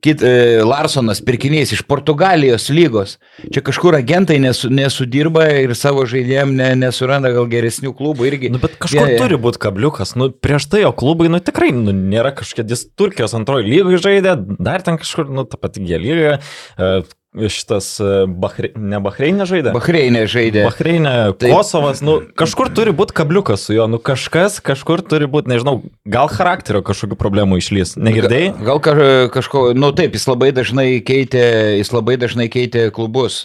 Kit, 0.00 0.22
e, 0.22 0.62
Larsonas 0.64 1.18
pirkinys 1.26 1.74
iš 1.74 1.82
Portugalijos 1.90 2.68
lygos. 2.72 3.16
Čia 3.50 3.64
kažkur 3.66 3.98
agentai 3.98 4.38
nesu, 4.40 4.70
nesudirba 4.72 5.48
ir 5.60 5.74
savo 5.76 6.06
žaidėjim 6.08 6.54
ne, 6.56 6.70
nesuranda 6.86 7.34
gal 7.34 7.50
geresnių 7.50 7.90
klubų 7.98 8.30
irgi. 8.30 8.52
Nu, 8.54 8.62
bet 8.62 8.78
kažkur 8.80 9.02
Jie- 9.02 9.16
yeah, 9.18 9.20
turi 9.26 9.40
būti 9.42 9.60
kabliukas. 9.60 10.14
Nu, 10.16 10.30
prieš 10.30 10.70
tai 10.70 10.86
jo 10.86 10.94
klubai, 10.96 11.26
nu 11.28 11.42
tikrai, 11.42 11.72
nu, 11.74 11.92
nėra 11.92 12.30
kažkokia, 12.38 12.70
jis 12.70 12.86
Turkijos 12.94 13.34
antroji 13.36 13.68
lyga 13.74 14.00
žaidė, 14.06 14.38
dar 14.56 14.86
ten 14.86 15.02
kažkur, 15.02 15.28
nu, 15.28 15.44
ta 15.44 15.60
pati 15.60 15.82
G 15.84 15.98
lyga. 15.98 16.38
E, 16.78 17.02
šitas 17.34 17.92
e, 18.02 18.08
Bahre, 18.26 18.72
ne 18.74 18.98
Bahreinė 19.02 19.46
žaidė. 19.46 19.72
Bahreinė 19.74 20.24
žaidė. 20.30 20.64
Bahreinė, 20.66 21.14
Taip. 21.38 21.54
Kosovas, 21.54 22.02
nu, 22.02 22.16
kažkur 22.38 22.72
turi 22.74 22.94
būti 22.96 23.14
kabliukas 23.20 23.68
su 23.68 23.76
juo, 23.76 23.86
nu, 23.90 24.00
kažkas, 24.02 24.58
kažkur 24.66 25.04
turi 25.06 25.28
būti, 25.30 25.52
nežinau, 25.52 25.76
gal 26.10 26.30
charakterio 26.32 26.82
kažkokių 26.86 27.18
problemų 27.20 27.60
išlys. 27.62 27.94
Negirdėjai? 28.02 28.50
Gal 28.66 28.82
ka, 28.82 28.96
kažko, 29.36 29.68
nu 29.78 29.92
taip, 29.96 30.18
jis 30.18 30.26
labai 30.30 30.50
dažnai 30.56 30.88
keitė, 31.06 31.46
jis 31.78 31.94
labai 31.94 32.18
dažnai 32.20 32.50
keitė 32.50 32.88
klubus. 32.94 33.44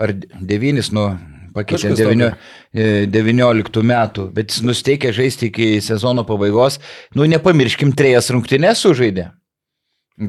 Ar 0.00 0.14
devynis, 0.16 0.90
nu, 0.96 1.12
pakeitė 1.54 1.92
Kažkas 1.92 2.02
devinio, 2.02 2.32
e, 2.74 3.06
19 3.10 3.82
metų, 3.86 4.30
bet 4.34 4.50
jis 4.50 4.66
nusteikė 4.66 5.14
žaisti 5.14 5.52
iki 5.52 5.72
sezono 5.84 6.26
pabaigos. 6.26 6.80
Nu, 7.14 7.30
nepamirškim, 7.30 7.94
trejas 7.94 8.32
rungtynės 8.34 8.82
sužaidė. 8.82 9.30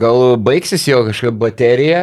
Gal 0.02 0.38
baigsis 0.40 0.86
jo 0.88 1.02
kažkokia 1.10 1.36
baterija, 1.36 2.02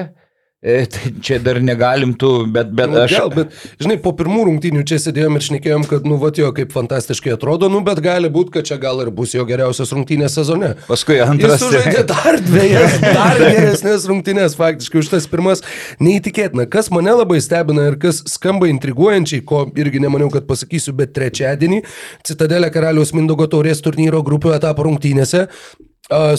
tai 0.59 1.11
čia 1.23 1.37
dar 1.39 1.61
negalim 1.63 2.17
tų, 2.19 2.31
bet, 2.51 2.73
bet 2.75 2.91
Nu, 2.91 2.99
aš... 3.05 3.13
gal, 3.15 3.29
bet, 3.31 3.53
žinai, 3.79 3.95
po 4.03 4.11
pirmų 4.19 4.49
rungtynių 4.49 4.81
čia 4.91 4.97
sėdėjom 4.99 5.39
ir 5.39 5.45
šnekėjom, 5.47 5.85
kad, 5.87 6.07
nu, 6.09 6.17
va, 6.19 6.33
jo, 6.35 6.49
kaip 6.57 6.73
fantastiškai 6.75 7.37
atrodo, 7.37 7.69
nu, 7.71 7.79
bet 7.87 8.01
gali 8.03 8.27
būti, 8.35 8.51
kad 8.57 8.67
čia 8.67 8.81
gal 8.83 8.99
ir 9.05 9.13
bus 9.15 9.37
jo 9.37 9.45
geriausias 9.47 9.93
rungtynės 9.95 10.35
sezone. 10.35 10.73
Paskui 10.89 11.21
Jis 11.21 11.31
antras. 11.31 11.63
sužaidė 11.63 12.03
dar 12.11 12.41
dviejas, 12.43 12.97
dar 13.21 13.39
geresnės 13.45 14.09
rungtynės, 14.11 14.57
faktiškai 14.59 14.99
už 15.05 15.13
tas 15.13 15.29
pirmas 15.31 15.63
neįtikėtina. 16.03 16.67
Kas 16.73 16.91
mane 16.91 17.15
labai 17.15 17.39
stebina 17.45 17.87
ir 17.93 17.99
kas 18.03 18.25
skamba 18.27 18.67
intriguojančiai, 18.73 19.45
ko 19.47 19.63
irgi 19.79 20.03
nemaniau, 20.03 20.33
kad 20.35 20.49
pasakysiu, 20.51 20.97
bet 20.99 21.15
trečiadienį 21.15 21.85
Citadelė 22.27 22.73
Karaliaus 22.75 23.15
Mindogo 23.15 23.47
taurės 23.47 23.85
turnyro 23.85 24.25
grupių 24.27 24.57
etapo 24.59 24.91
rungtynėse 24.91 25.47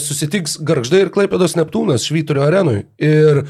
susitiks 0.02 0.58
Garždai 0.66 1.06
ir 1.06 1.10
Klaipėdos 1.14 1.56
Neptūnas 1.56 2.04
Švyturio 2.08 2.42
arenui. 2.42 2.84
Ir, 3.00 3.44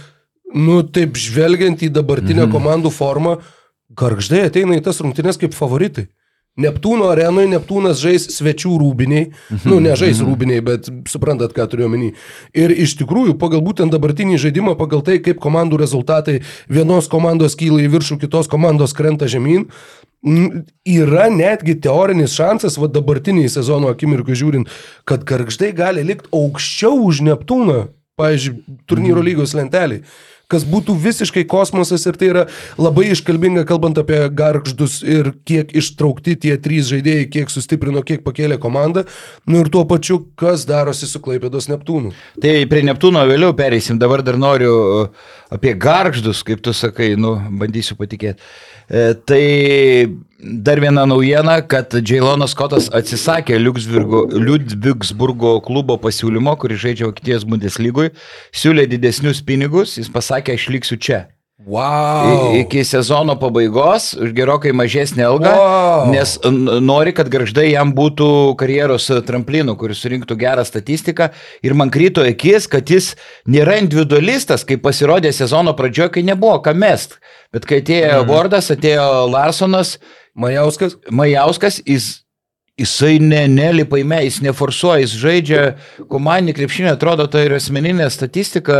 nu, 0.54 0.80
taip 0.82 1.18
žvelgiant 1.20 1.82
į 1.82 1.90
dabartinę 1.94 2.46
mhm. 2.46 2.54
komandų 2.54 2.94
formą, 2.94 3.40
Garždai 3.90 4.44
ateina 4.46 4.76
į 4.78 4.84
tas 4.86 5.00
rungtynės 5.02 5.38
kaip 5.40 5.50
favoritai. 5.56 6.06
Neptūno 6.60 7.06
arenoje 7.12 7.48
Neptūnas 7.52 8.00
žais 8.02 8.24
svečių 8.34 8.72
rūbiniai, 8.82 9.28
nu 9.70 9.78
ne 9.82 9.94
žais 9.98 10.18
rūbiniai, 10.22 10.62
bet 10.66 10.88
suprantat, 11.08 11.54
ką 11.56 11.66
turiu 11.70 11.86
omeny. 11.86 12.10
Ir 12.54 12.74
iš 12.74 12.96
tikrųjų, 13.00 13.36
pagal 13.40 13.62
būtent 13.64 13.94
dabartinį 13.94 14.38
žaidimą, 14.42 14.74
pagal 14.78 15.04
tai, 15.06 15.20
kaip 15.22 15.38
komandų 15.42 15.78
rezultatai 15.80 16.40
vienos 16.68 17.08
komandos 17.10 17.54
kyla 17.58 17.84
į 17.84 17.92
viršų, 17.94 18.18
kitos 18.24 18.50
komandos 18.50 18.94
krenta 18.98 19.30
žemyn, 19.30 19.68
yra 20.84 21.30
netgi 21.32 21.78
teorinis 21.86 22.34
šansas, 22.36 22.76
va 22.82 22.90
dabartiniai 22.92 23.48
sezono 23.48 23.88
akimirkai 23.94 24.36
žiūrint, 24.36 24.74
kad 25.08 25.22
Gargždai 25.26 25.70
gali 25.76 26.04
likti 26.04 26.28
aukščiau 26.34 26.98
už 27.06 27.22
Neptūną, 27.30 27.86
pavyzdžiui, 28.20 28.82
turnyro 28.90 29.22
lygos 29.24 29.54
lentelį 29.56 30.02
kas 30.50 30.66
būtų 30.68 30.96
visiškai 31.00 31.44
kosmosas 31.50 32.06
ir 32.08 32.18
tai 32.20 32.30
yra 32.32 32.44
labai 32.80 33.10
iškalbinga, 33.14 33.64
kalbant 33.68 33.98
apie 34.02 34.22
garždus 34.34 35.00
ir 35.06 35.32
kiek 35.48 35.74
ištraukti 35.76 36.36
tie 36.46 36.56
trys 36.60 36.90
žaidėjai, 36.90 37.28
kiek 37.32 37.52
sustiprino, 37.52 38.04
kiek 38.06 38.24
pakėlė 38.26 38.60
komandą, 38.62 39.06
nu 39.46 39.62
ir 39.64 39.70
tuo 39.72 39.86
pačiu, 39.88 40.22
kas 40.40 40.66
darosi 40.68 41.08
su 41.10 41.22
Klaipėdos 41.22 41.70
Neptūnu. 41.70 42.14
Tai 42.42 42.56
prie 42.70 42.84
Neptūno 42.86 43.22
vėliau 43.30 43.54
pereisim, 43.56 44.00
dabar 44.00 44.24
dar 44.26 44.38
noriu 44.40 44.74
uh, 44.74 45.30
apie 45.50 45.74
garždus, 45.74 46.44
kaip 46.46 46.62
tu 46.64 46.74
sakai, 46.76 47.14
nu, 47.18 47.34
bandysiu 47.60 47.96
patikėti. 47.98 48.42
E, 48.90 49.12
tai 49.26 49.44
dar 50.42 50.80
viena 50.80 51.06
naujiena, 51.06 51.60
kad 51.68 51.94
Džailonas 51.94 52.54
Skotas 52.54 52.88
atsisakė 52.94 53.58
Liudvigsburgo 53.60 55.56
klubo 55.64 55.96
pasiūlymo, 56.00 56.56
kuris 56.60 56.80
žaidžia 56.84 57.08
Vokietijos 57.10 57.44
Bundeslygoje, 57.48 58.14
siūlė 58.52 58.86
didesnius 58.90 59.42
pinigus, 59.46 59.98
jis 60.00 60.10
pasakė, 60.12 60.56
aš 60.58 60.70
liksiu 60.74 60.98
čia. 61.00 61.20
Wow. 61.66 62.56
Iki 62.56 62.84
sezono 62.88 63.34
pabaigos 63.36 64.14
už 64.16 64.32
gerokai 64.32 64.72
mažesnį 64.72 65.26
algą, 65.26 65.50
Wow. 65.52 66.06
nes 66.08 66.38
nori, 66.80 67.12
kad 67.12 67.28
garždai 67.28 67.66
jam 67.74 67.92
būtų 67.92 68.56
karjeros 68.56 69.10
tramplinu, 69.28 69.76
kuris 69.76 70.00
surinktų 70.00 70.38
gerą 70.40 70.64
statistiką. 70.64 71.28
Ir 71.62 71.76
man 71.76 71.92
kryto 71.92 72.24
akis, 72.24 72.64
kad 72.64 72.88
jis 72.88 73.12
nėra 73.44 73.76
individualistas, 73.82 74.64
kaip 74.64 74.80
pasirodė 74.80 75.34
sezono 75.36 75.76
pradžioje, 75.76 76.14
kai 76.16 76.24
nebuvo 76.24 76.62
ką 76.64 76.72
mest. 76.72 77.20
Bet 77.52 77.68
kai 77.68 77.82
atėjo 77.84 78.22
mhm. 78.22 78.30
Vordas, 78.30 78.72
atėjo 78.72 79.28
Larsonas, 79.28 79.98
Majauskas. 80.34 80.96
Majauskas, 81.10 81.80
jis, 81.86 82.10
jisai 82.80 83.18
ne, 83.22 83.42
nelipa 83.50 83.98
į 84.00 84.06
me, 84.08 84.20
jis 84.26 84.40
neforsuoja, 84.44 85.02
jis 85.04 85.16
žaidžia 85.20 85.64
komandinį 86.10 86.56
krepšinį, 86.58 86.92
atrodo, 86.94 87.26
tai 87.30 87.46
yra 87.48 87.60
asmeninė 87.60 88.08
statistika, 88.12 88.78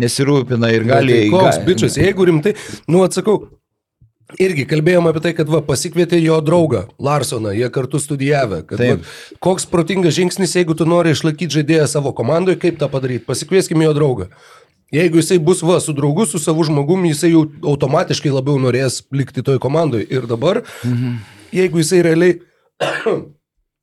nesirūpina 0.00 0.72
ir 0.74 0.86
gali... 0.88 1.22
Tai 1.24 1.32
koks 1.38 1.64
bičias, 1.68 1.98
jeigu 2.00 2.28
rimtai, 2.28 2.56
nu 2.90 3.04
atsakau, 3.06 3.38
irgi 4.38 4.66
kalbėjom 4.68 5.08
apie 5.10 5.22
tai, 5.24 5.32
kad 5.38 5.50
va, 5.50 5.62
pasikvietė 5.64 6.20
jo 6.22 6.38
draugą 6.44 6.84
Larsoną, 7.02 7.54
jie 7.56 7.70
kartu 7.72 8.00
studijavę. 8.02 8.62
Kad, 8.68 8.82
Taip. 8.82 9.02
va, 9.02 9.38
koks 9.42 9.66
protingas 9.70 10.16
žingsnis, 10.18 10.54
jeigu 10.58 10.76
tu 10.78 10.86
nori 10.88 11.14
išlaikyti 11.14 11.60
žaidėją 11.60 11.88
savo 11.90 12.12
komandoje, 12.16 12.60
kaip 12.60 12.78
tą 12.80 12.90
padaryti? 12.92 13.26
Pasikvieskime 13.28 13.88
jo 13.88 13.94
draugą. 13.96 14.30
Jeigu 14.90 15.20
jisai 15.20 15.38
bus 15.38 15.62
va, 15.62 15.78
su 15.80 15.94
draugu, 15.94 16.26
su 16.26 16.38
savo 16.42 16.64
žmogumi, 16.66 17.12
jisai 17.12 17.30
jau 17.30 17.44
automatiškai 17.72 18.32
labiau 18.34 18.58
norės 18.58 19.02
likti 19.14 19.44
toj 19.46 19.60
komandoje. 19.62 20.08
Ir 20.10 20.26
dabar, 20.30 20.64
mhm. 20.84 21.20
jeigu 21.54 21.84
jisai 21.84 22.02
realiai 22.06 22.40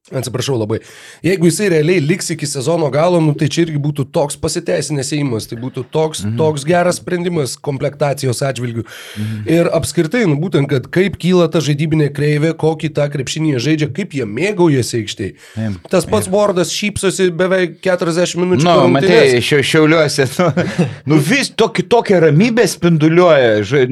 Atsiprašau 0.08 0.55
labai. 0.55 0.78
Jeigu 1.26 1.49
jisai 1.49 1.68
realiai 1.74 1.99
liks 1.99 2.30
iki 2.32 2.47
sezono 2.47 2.88
galo, 2.93 3.20
nu, 3.20 3.34
tai 3.36 3.49
čia 3.51 3.66
irgi 3.66 3.80
būtų 3.84 4.05
toks 4.16 4.38
pasiteisinęs 4.39 5.10
įimas, 5.18 5.49
tai 5.51 5.58
būtų 5.60 5.84
toks, 5.91 6.22
mhm. 6.24 6.38
toks 6.39 6.64
geras 6.68 7.01
sprendimas 7.01 7.58
komplektacijos 7.60 8.39
atžvilgių. 8.47 8.86
Mhm. 8.88 9.41
Ir 9.51 9.70
apskritai, 9.76 10.24
nu, 10.32 10.38
būtent, 10.39 10.70
kad 10.72 10.88
kaip 10.95 11.18
kyla 11.20 11.49
ta 11.51 11.60
žaidybinė 11.64 12.08
kreivė, 12.16 12.53
kokį 12.55 12.93
tą 12.95 13.10
krepšinį 13.12 13.58
žaidžia, 13.66 13.89
kaip 13.97 14.16
jie 14.16 14.30
mėgaujasi 14.32 15.01
aikštėje. 15.01 15.74
Tas 15.91 16.08
pats 16.08 16.32
Vordas 16.32 16.72
šypsosi 16.72 17.28
beveik 17.36 17.82
40 17.84 18.39
minučių. 18.45 18.64
Nu, 18.64 18.78
per 18.86 18.95
matai, 18.95 19.12
rungtynes. 19.12 19.49
šio, 19.49 19.60
šiauliuose, 19.74 20.30
nu, 20.38 20.68
nu 21.12 21.20
vis 21.34 21.51
tokį, 21.51 21.88
tokią 21.91 22.24
ramybę 22.30 22.64
spinduliuoja. 22.72 23.60
Ža, 23.68 23.84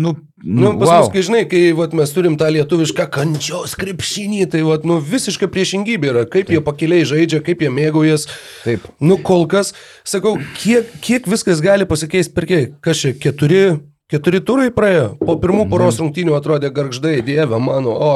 nu, 0.00 0.16
Nu, 0.42 0.72
nu, 0.72 0.78
pas 0.78 0.88
wow. 0.88 0.98
mus, 0.98 1.08
kai 1.10 1.22
žinai, 1.26 1.40
kai 1.50 1.60
vat, 1.74 1.94
mes 1.98 2.12
turim 2.14 2.36
tą 2.38 2.46
lietuvišką 2.54 3.08
kančios 3.10 3.72
krepšinį, 3.78 4.44
tai 4.52 4.60
vat, 4.62 4.84
nu, 4.86 5.00
visiškai 5.02 5.48
priešingybė 5.50 6.12
yra, 6.12 6.22
kaip 6.30 6.46
Taip. 6.46 6.52
jie 6.54 6.60
pakeliai 6.62 7.08
žaidžia, 7.10 7.40
kaip 7.42 7.64
jie 7.64 7.72
mėgaujas. 7.74 8.28
Taip. 8.62 8.86
Nu, 9.02 9.18
kol 9.18 9.48
kas, 9.50 9.72
sakau, 10.06 10.36
kiek, 10.60 10.92
kiek 11.02 11.26
viskas 11.26 11.58
gali 11.64 11.88
pasikeisti 11.90 12.36
per 12.36 12.46
kiek, 12.46 12.78
kas 12.86 13.02
čia, 13.02 13.12
keturi, 13.18 13.64
keturi 14.06 14.38
turai 14.46 14.70
praėjo. 14.74 15.10
Po 15.18 15.34
pirmų 15.42 15.66
poros 15.74 15.98
rungtynių 15.98 16.38
atrodė 16.38 16.70
garždai, 16.76 17.18
dieve 17.26 17.58
mano, 17.58 17.98
o 17.98 18.12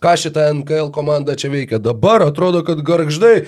ką 0.00 0.16
šitą 0.24 0.48
NKL 0.62 0.88
komanda 0.96 1.36
čia 1.36 1.52
veikia. 1.52 1.82
Dabar 1.82 2.24
atrodo, 2.24 2.64
kad 2.64 2.80
garždai. 2.80 3.42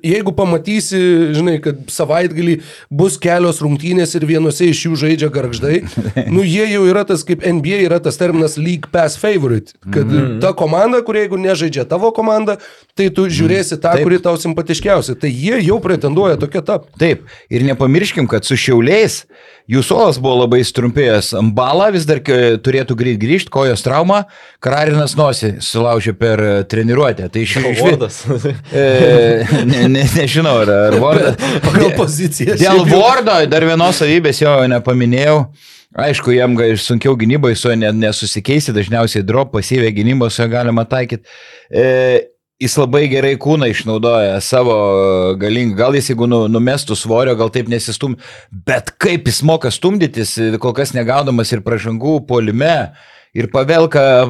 Jeigu 0.00 0.32
pamatysi, 0.32 0.98
žinai, 1.36 1.58
kad 1.60 1.82
savaitgalį 1.92 2.54
bus 2.88 3.18
kelios 3.20 3.58
rungtynės 3.60 4.14
ir 4.16 4.24
vienose 4.24 4.70
iš 4.70 4.86
jų 4.86 4.96
žaidžia 5.02 5.28
garždai, 5.34 5.82
nu 6.34 6.40
jie 6.46 6.64
jau 6.70 6.86
yra 6.88 7.02
tas, 7.04 7.20
kaip 7.28 7.44
NBA 7.44 7.82
yra 7.84 7.98
tas 8.00 8.16
terminas 8.16 8.56
League 8.56 8.88
Pass 8.92 9.20
Favorite, 9.20 9.76
kad 9.84 10.08
mm. 10.08 10.38
ta 10.40 10.54
komanda, 10.56 11.02
kurie 11.04 11.26
jeigu 11.26 11.36
nežaidžia 11.42 11.84
tavo 11.90 12.08
komanda, 12.16 12.56
tai 12.96 13.10
tu 13.12 13.26
žiūrėsi 13.28 13.76
tą, 13.76 13.92
Taip. 13.98 14.06
kuri 14.08 14.22
tau 14.24 14.40
simpatiškiausia. 14.40 15.18
Tai 15.20 15.28
jie 15.28 15.60
jau 15.66 15.76
pretenduoja 15.84 16.40
tokia 16.40 16.64
tap. 16.64 16.88
Taip, 16.96 17.28
ir 17.52 17.68
nepamirškim, 17.68 18.30
kad 18.32 18.48
su 18.48 18.56
šiauliais 18.56 19.26
jų 19.70 19.82
suolas 19.82 20.18
buvo 20.22 20.42
labai 20.44 20.60
strumpėjęs. 20.66 21.32
Ambala 21.40 21.88
vis 21.94 22.04
dar 22.08 22.20
ke- 22.24 22.56
turėtų 22.62 22.96
greit 22.98 23.18
grįžti, 23.22 23.50
kojos 23.52 23.82
trauma, 23.82 24.24
Kararinas 24.62 25.16
nosį 25.18 25.56
sulaužė 25.64 26.14
per 26.18 26.42
e, 26.42 26.52
treniruotę. 26.70 27.28
Tai 27.32 27.42
iš 27.46 27.56
iš- 27.62 27.80
Vordas. 27.82 28.20
E, 28.76 29.46
ne, 29.66 29.86
ne, 29.88 30.04
nežinau, 30.16 30.58
ar, 30.64 30.70
ar 30.90 30.98
Vordas. 31.02 31.36
Pagal 31.66 31.94
poziciją. 31.98 32.56
Dėl 32.60 32.84
Vordo 32.90 33.38
dar 33.50 33.64
vienos 33.66 33.98
savybės 34.02 34.42
jo 34.44 34.54
nepaminėjau. 34.70 35.40
Aišku, 35.96 36.28
jam 36.36 36.52
sunkiau 36.76 37.14
gynyboje 37.16 37.56
su 37.56 37.70
ne- 37.78 37.92
nesusikeisti, 37.96 38.74
dažniausiai 38.76 39.24
drop 39.24 39.54
pasyvę 39.54 39.88
gynybą 39.96 40.28
su 40.30 40.42
juo 40.42 40.50
galima 40.52 40.84
taikyti. 40.84 41.24
E, 41.72 41.86
jis 42.62 42.76
labai 42.80 43.04
gerai 43.12 43.34
kūną 43.40 43.68
išnaudoja 43.72 44.38
savo 44.44 44.76
galingą, 45.40 45.76
gal 45.76 45.98
jis 45.98 46.12
jeigu 46.12 46.28
nu, 46.30 46.44
numestų 46.48 46.96
svorio, 46.96 47.36
gal 47.36 47.52
taip 47.52 47.68
nesistum, 47.72 48.16
bet 48.50 48.94
kaip 49.02 49.28
jis 49.28 49.42
moka 49.44 49.72
stumdytis, 49.72 50.36
kol 50.62 50.72
kas 50.76 50.94
negaudamas 50.96 51.52
ir 51.52 51.64
pražangų 51.66 52.22
polime. 52.28 52.78
Ir 53.36 53.50
Pavelka 53.52 54.00
a, 54.00 54.28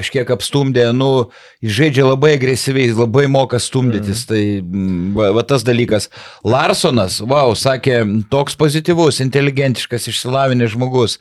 kažkiek 0.00 0.30
apstumdė, 0.32 0.86
nu, 0.96 1.26
žaidžia 1.60 2.06
labai 2.06 2.30
agresyviai, 2.38 2.94
labai 2.96 3.26
moka 3.28 3.60
stumdytis. 3.60 4.22
Mm. 4.24 4.30
Tai 4.30 5.18
va, 5.18 5.26
va 5.36 5.42
tas 5.44 5.66
dalykas. 5.68 6.08
Larsonas, 6.40 7.18
wow, 7.20 7.52
sakė, 7.52 7.98
toks 8.32 8.56
pozityvus, 8.56 9.20
inteligentiškas, 9.20 10.08
išsilavinęs 10.08 10.72
žmogus 10.72 11.18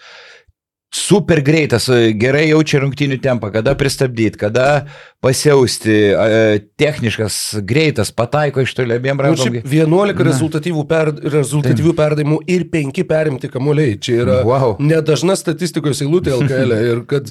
super 0.92 1.40
greitas, 1.40 1.88
gerai 2.20 2.50
jaučia 2.50 2.82
rungtinių 2.84 3.18
tempą, 3.24 3.52
kada 3.54 3.74
pristabdyti, 3.80 4.40
kada 4.42 4.66
pasiausti, 5.24 5.96
techniškas, 6.82 7.38
greitas, 7.68 8.10
pataiko 8.12 8.64
iš 8.66 8.74
toli 8.76 8.98
abiem 8.98 9.20
rankom. 9.22 9.56
Nu, 9.56 9.62
11 9.62 10.24
rezultatyvių, 10.28 10.86
per, 10.90 11.14
rezultatyvių 11.22 11.94
perdavimų 11.96 12.40
ir 12.50 12.66
5 12.74 13.04
perimti 13.08 13.52
kamuoliai. 13.54 14.00
Čia 14.02 14.16
yra 14.24 14.40
wow. 14.48 14.76
nedažna 14.82 15.38
statistikos 15.40 16.02
eilutė 16.04 16.34
LKL. 16.40 16.76
E. 16.76 16.80
Ir 16.92 17.04
kad 17.08 17.30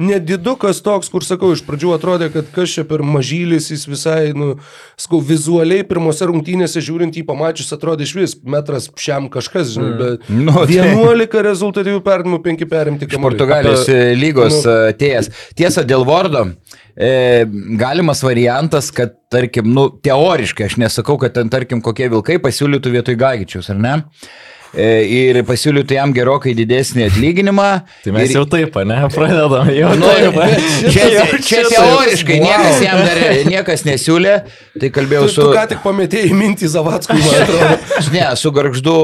nedidukas 0.00 0.80
toks, 0.84 1.10
kur 1.12 1.26
sakau, 1.26 1.50
iš 1.52 1.64
pradžių 1.66 1.92
atrodė, 1.96 2.30
kad 2.32 2.48
kas 2.54 2.72
čia 2.78 2.84
per 2.88 3.02
mažylis, 3.04 3.68
jis 3.74 3.84
visai, 3.90 4.32
nu, 4.38 4.54
skau, 5.00 5.20
vizualiai 5.22 5.84
pirmose 5.86 6.26
rungtynėse 6.30 6.80
žiūrint 6.84 7.18
jį 7.18 7.26
pamačius, 7.28 7.74
atrodė 7.74 8.06
iš 8.06 8.14
vis 8.16 8.36
metras 8.40 8.88
šiam 8.96 9.28
kažkas, 9.32 9.74
žinai, 9.74 9.90
mm. 9.90 9.98
bet 10.00 10.30
nu, 10.32 10.54
tai... 10.62 10.78
11 10.78 11.44
rezultatyvių 11.48 12.00
perdavimų, 12.06 12.40
5 12.46 12.66
perimti 12.70 13.01
kamuoliai. 13.10 13.38
Portugalijos 13.38 13.84
Apie, 13.86 14.14
lygos 14.18 14.60
nu, 14.60 14.76
atėjęs. 14.92 15.32
Tiesa, 15.58 15.84
dėl 15.88 16.06
Vordo 16.08 16.46
e, 16.94 17.44
galimas 17.80 18.22
variantas, 18.26 18.92
kad, 18.94 19.16
tarkim, 19.32 19.72
nu, 19.74 19.88
teoriškai, 20.04 20.70
aš 20.70 20.78
nesakau, 20.82 21.18
kad 21.20 21.34
ten, 21.36 21.52
tarkim, 21.52 21.82
kokie 21.84 22.10
vilkai 22.12 22.38
pasiūlytų 22.42 22.96
vietoj 22.98 23.20
Gagičius, 23.24 23.72
ar 23.72 23.82
ne? 23.82 23.98
E, 24.02 24.51
ir 24.72 25.38
pasiūlytų 25.48 25.96
jam 25.98 26.12
gerokai 26.16 26.54
didesnį 26.56 27.06
atlyginimą. 27.10 27.68
Tai 28.04 28.14
mes 28.16 28.30
ir... 28.30 28.38
jau 28.38 28.44
taip, 28.48 28.78
ne, 28.88 28.98
pradedam 29.12 29.68
jau. 29.74 29.90
Nu, 30.00 30.08
taip, 30.08 30.38
čia, 30.86 31.08
čia, 31.12 31.26
čia 31.44 31.60
teoriškai 31.68 32.38
wow. 32.40 32.46
niekas 32.48 32.80
jam 32.86 33.02
dar 33.04 33.20
niekas 33.50 33.84
nesiūlė, 33.88 34.36
tai 34.80 34.92
kalbėjau 34.94 35.26
tu, 35.28 35.34
su... 35.34 35.44
Tu 35.44 35.58
ką 35.58 35.66
tik 35.74 35.84
pametėjai 35.84 36.38
mintį 36.38 36.72
Zavatskui, 36.72 37.20
man 37.20 37.44
atrodo. 37.44 38.08
ne, 38.16 38.24
su 38.40 38.54
garždu, 38.56 38.96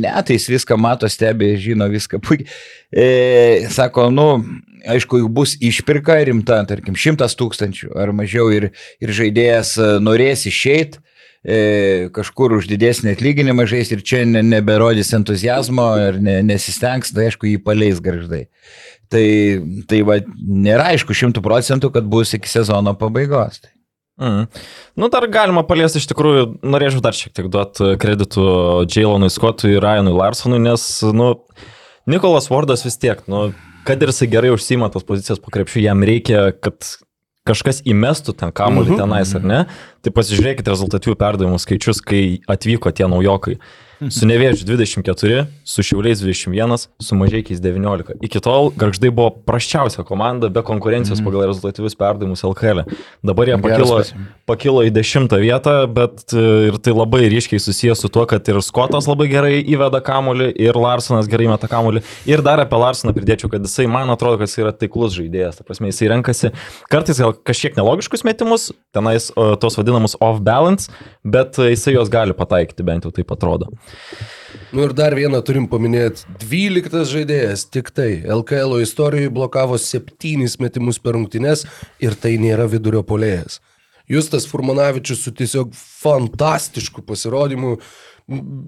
ne, 0.00 0.12
tai 0.26 0.38
jis 0.38 0.50
viską 0.56 0.78
mato, 0.80 1.10
stebi, 1.12 1.54
žino 1.62 1.88
viską 1.92 2.22
puikiai. 2.22 2.50
E, 2.92 3.06
sako, 3.72 4.10
nu, 4.12 4.26
aišku, 4.88 5.22
jeigu 5.22 5.30
bus 5.32 5.54
išpirka 5.62 6.18
rimta, 6.28 6.58
tarkim, 6.68 6.98
šimtas 6.98 7.38
tūkstančių 7.38 7.94
ar 8.02 8.12
mažiau 8.16 8.50
ir, 8.52 8.72
ir 9.02 9.14
žaidėjas 9.16 9.76
e, 9.78 9.88
norės 10.02 10.44
išeiti, 10.50 11.00
e, 11.00 11.11
kažkur 11.42 12.54
už 12.58 12.68
didesnį 12.70 13.16
atlyginimą 13.16 13.66
žais 13.66 13.90
ir 13.90 14.02
čia 14.06 14.22
ne, 14.28 14.44
neberodys 14.46 15.10
entuzijazmo 15.16 15.88
ir 15.98 16.20
ne, 16.22 16.38
nesistengs, 16.46 17.10
tai 17.10 17.30
aišku, 17.30 17.48
jį 17.50 17.58
paleis 17.66 17.98
garždai. 18.02 18.44
Tai, 19.12 19.26
tai 19.90 20.00
va, 20.08 20.20
nėra 20.38 20.92
aišku 20.94 21.16
šimtų 21.16 21.42
procentų, 21.44 21.90
kad 21.92 22.06
bus 22.08 22.32
iki 22.38 22.48
sezono 22.48 22.94
pabaigos. 22.96 23.58
Tai. 23.64 23.72
Mm. 24.22 24.46
Nu, 24.96 25.08
dar 25.12 25.26
galima 25.32 25.64
paliesti 25.66 25.98
iš 25.98 26.06
tikrųjų, 26.12 26.46
norėčiau 26.62 27.02
dar 27.04 27.16
šiek 27.16 27.34
tiek 27.34 27.48
duoti 27.52 27.94
kreditų 28.00 28.46
Jailonui 28.86 29.30
Scottui 29.32 29.74
ir 29.74 29.82
Ryanui 29.82 30.14
Larsonui, 30.14 30.60
nes, 30.62 30.84
nu, 31.16 31.32
Nikolas 32.08 32.48
Vardas 32.52 32.86
vis 32.86 32.98
tiek, 33.02 33.24
nu, 33.30 33.48
kad 33.88 34.02
ir 34.02 34.12
jisai 34.12 34.28
gerai 34.30 34.52
užsima 34.54 34.92
tos 34.94 35.06
pozicijas 35.08 35.42
po 35.42 35.52
krepšių, 35.54 35.82
jam 35.88 36.04
reikia, 36.06 36.50
kad 36.54 36.86
kažkas 37.48 37.82
įmestų 37.88 38.34
ten 38.38 38.52
kamuolį 38.54 38.92
-hmm. 38.92 39.02
tenais, 39.02 39.34
ar 39.34 39.46
ne? 39.46 39.60
Tai 40.02 40.12
pasižiūrėkite 40.14 40.70
rezultatyvių 40.70 41.16
perdavimų 41.18 41.58
skaičius, 41.58 42.02
kai 42.02 42.40
atvyko 42.46 42.92
tie 42.94 43.08
naujokai. 43.10 43.58
Su 44.10 44.26
Nevėžiu 44.26 44.64
24, 44.66 45.44
su 45.68 45.82
Šiauliais 45.86 46.18
21, 46.22 46.86
su 46.98 47.16
Mažiekiais 47.18 47.60
19. 47.62 48.16
Iki 48.26 48.40
tol 48.42 48.70
Garždai 48.74 49.12
buvo 49.14 49.30
prasčiausia 49.46 50.02
komanda 50.06 50.50
be 50.50 50.62
konkurencijos 50.66 51.20
mm 51.20 51.22
pagal 51.22 51.44
rezultatyvius 51.46 51.94
perdavimus 51.94 52.42
LKL. 52.42 52.82
E. 52.82 52.96
Dabar 53.22 53.46
jie 53.46 53.56
pakilo, 53.62 53.98
pakilo 54.48 54.82
į 54.82 54.90
10 54.90 55.36
vietą, 55.38 55.74
bet 55.86 56.34
e, 56.34 56.42
ir 56.70 56.78
tai 56.82 56.94
labai 56.96 57.28
ryškiai 57.30 57.62
susijęs 57.62 58.02
su 58.02 58.10
tuo, 58.10 58.24
kad 58.26 58.48
ir 58.50 58.58
Skotas 58.64 59.06
labai 59.06 59.28
gerai 59.30 59.60
įveda 59.60 60.00
kamulį, 60.02 60.50
ir 60.58 60.78
Larsonas 60.78 61.30
gerai 61.30 61.46
meta 61.52 61.70
kamulį. 61.70 62.02
Ir 62.26 62.42
dar 62.42 62.64
apie 62.64 62.80
Larsoną 62.80 63.14
pridėčiau, 63.14 63.52
kad 63.52 63.62
jisai, 63.62 63.86
man 63.90 64.10
atrodo, 64.10 64.40
kad 64.40 64.50
jis 64.50 64.58
yra 64.64 64.74
taiklus 64.74 65.14
žaidėjas. 65.14 65.60
Ta 65.60 65.68
prasme, 65.68 65.92
jisai 65.92 66.10
renkasi 66.16 66.50
kartais 66.90 67.22
gal 67.22 67.36
kažkiek 67.38 67.78
nelogiškus 67.78 68.26
metimus, 68.26 68.72
tenais 68.94 69.30
tos 69.62 69.78
vadinamus 69.78 70.18
off-balance, 70.18 70.90
bet 71.22 71.60
jisai 71.70 71.94
juos 71.96 72.10
gali 72.12 72.34
pataikyti, 72.36 72.86
bent 72.86 73.06
jau 73.06 73.14
taip 73.14 73.30
atrodo. 73.36 73.70
Nu 74.72 74.86
ir 74.86 74.94
dar 74.96 75.12
vieną 75.12 75.42
turim 75.44 75.66
paminėti. 75.68 76.24
12 76.40 77.04
žaidėjas, 77.10 77.66
tik 77.68 77.90
tai 77.92 78.22
LKL 78.24 78.78
istorijoje 78.80 79.32
blokavo 79.34 79.76
7 79.76 80.48
metimus 80.62 81.00
per 81.02 81.16
rungtynes 81.18 81.66
ir 82.00 82.16
tai 82.16 82.38
nėra 82.40 82.64
vidurio 82.72 83.02
polėjas. 83.04 83.60
Justas 84.08 84.48
Furmanavičius 84.48 85.22
su 85.24 85.32
tiesiog 85.36 85.76
fantastišku 85.76 87.04
pasirodymu 87.06 87.76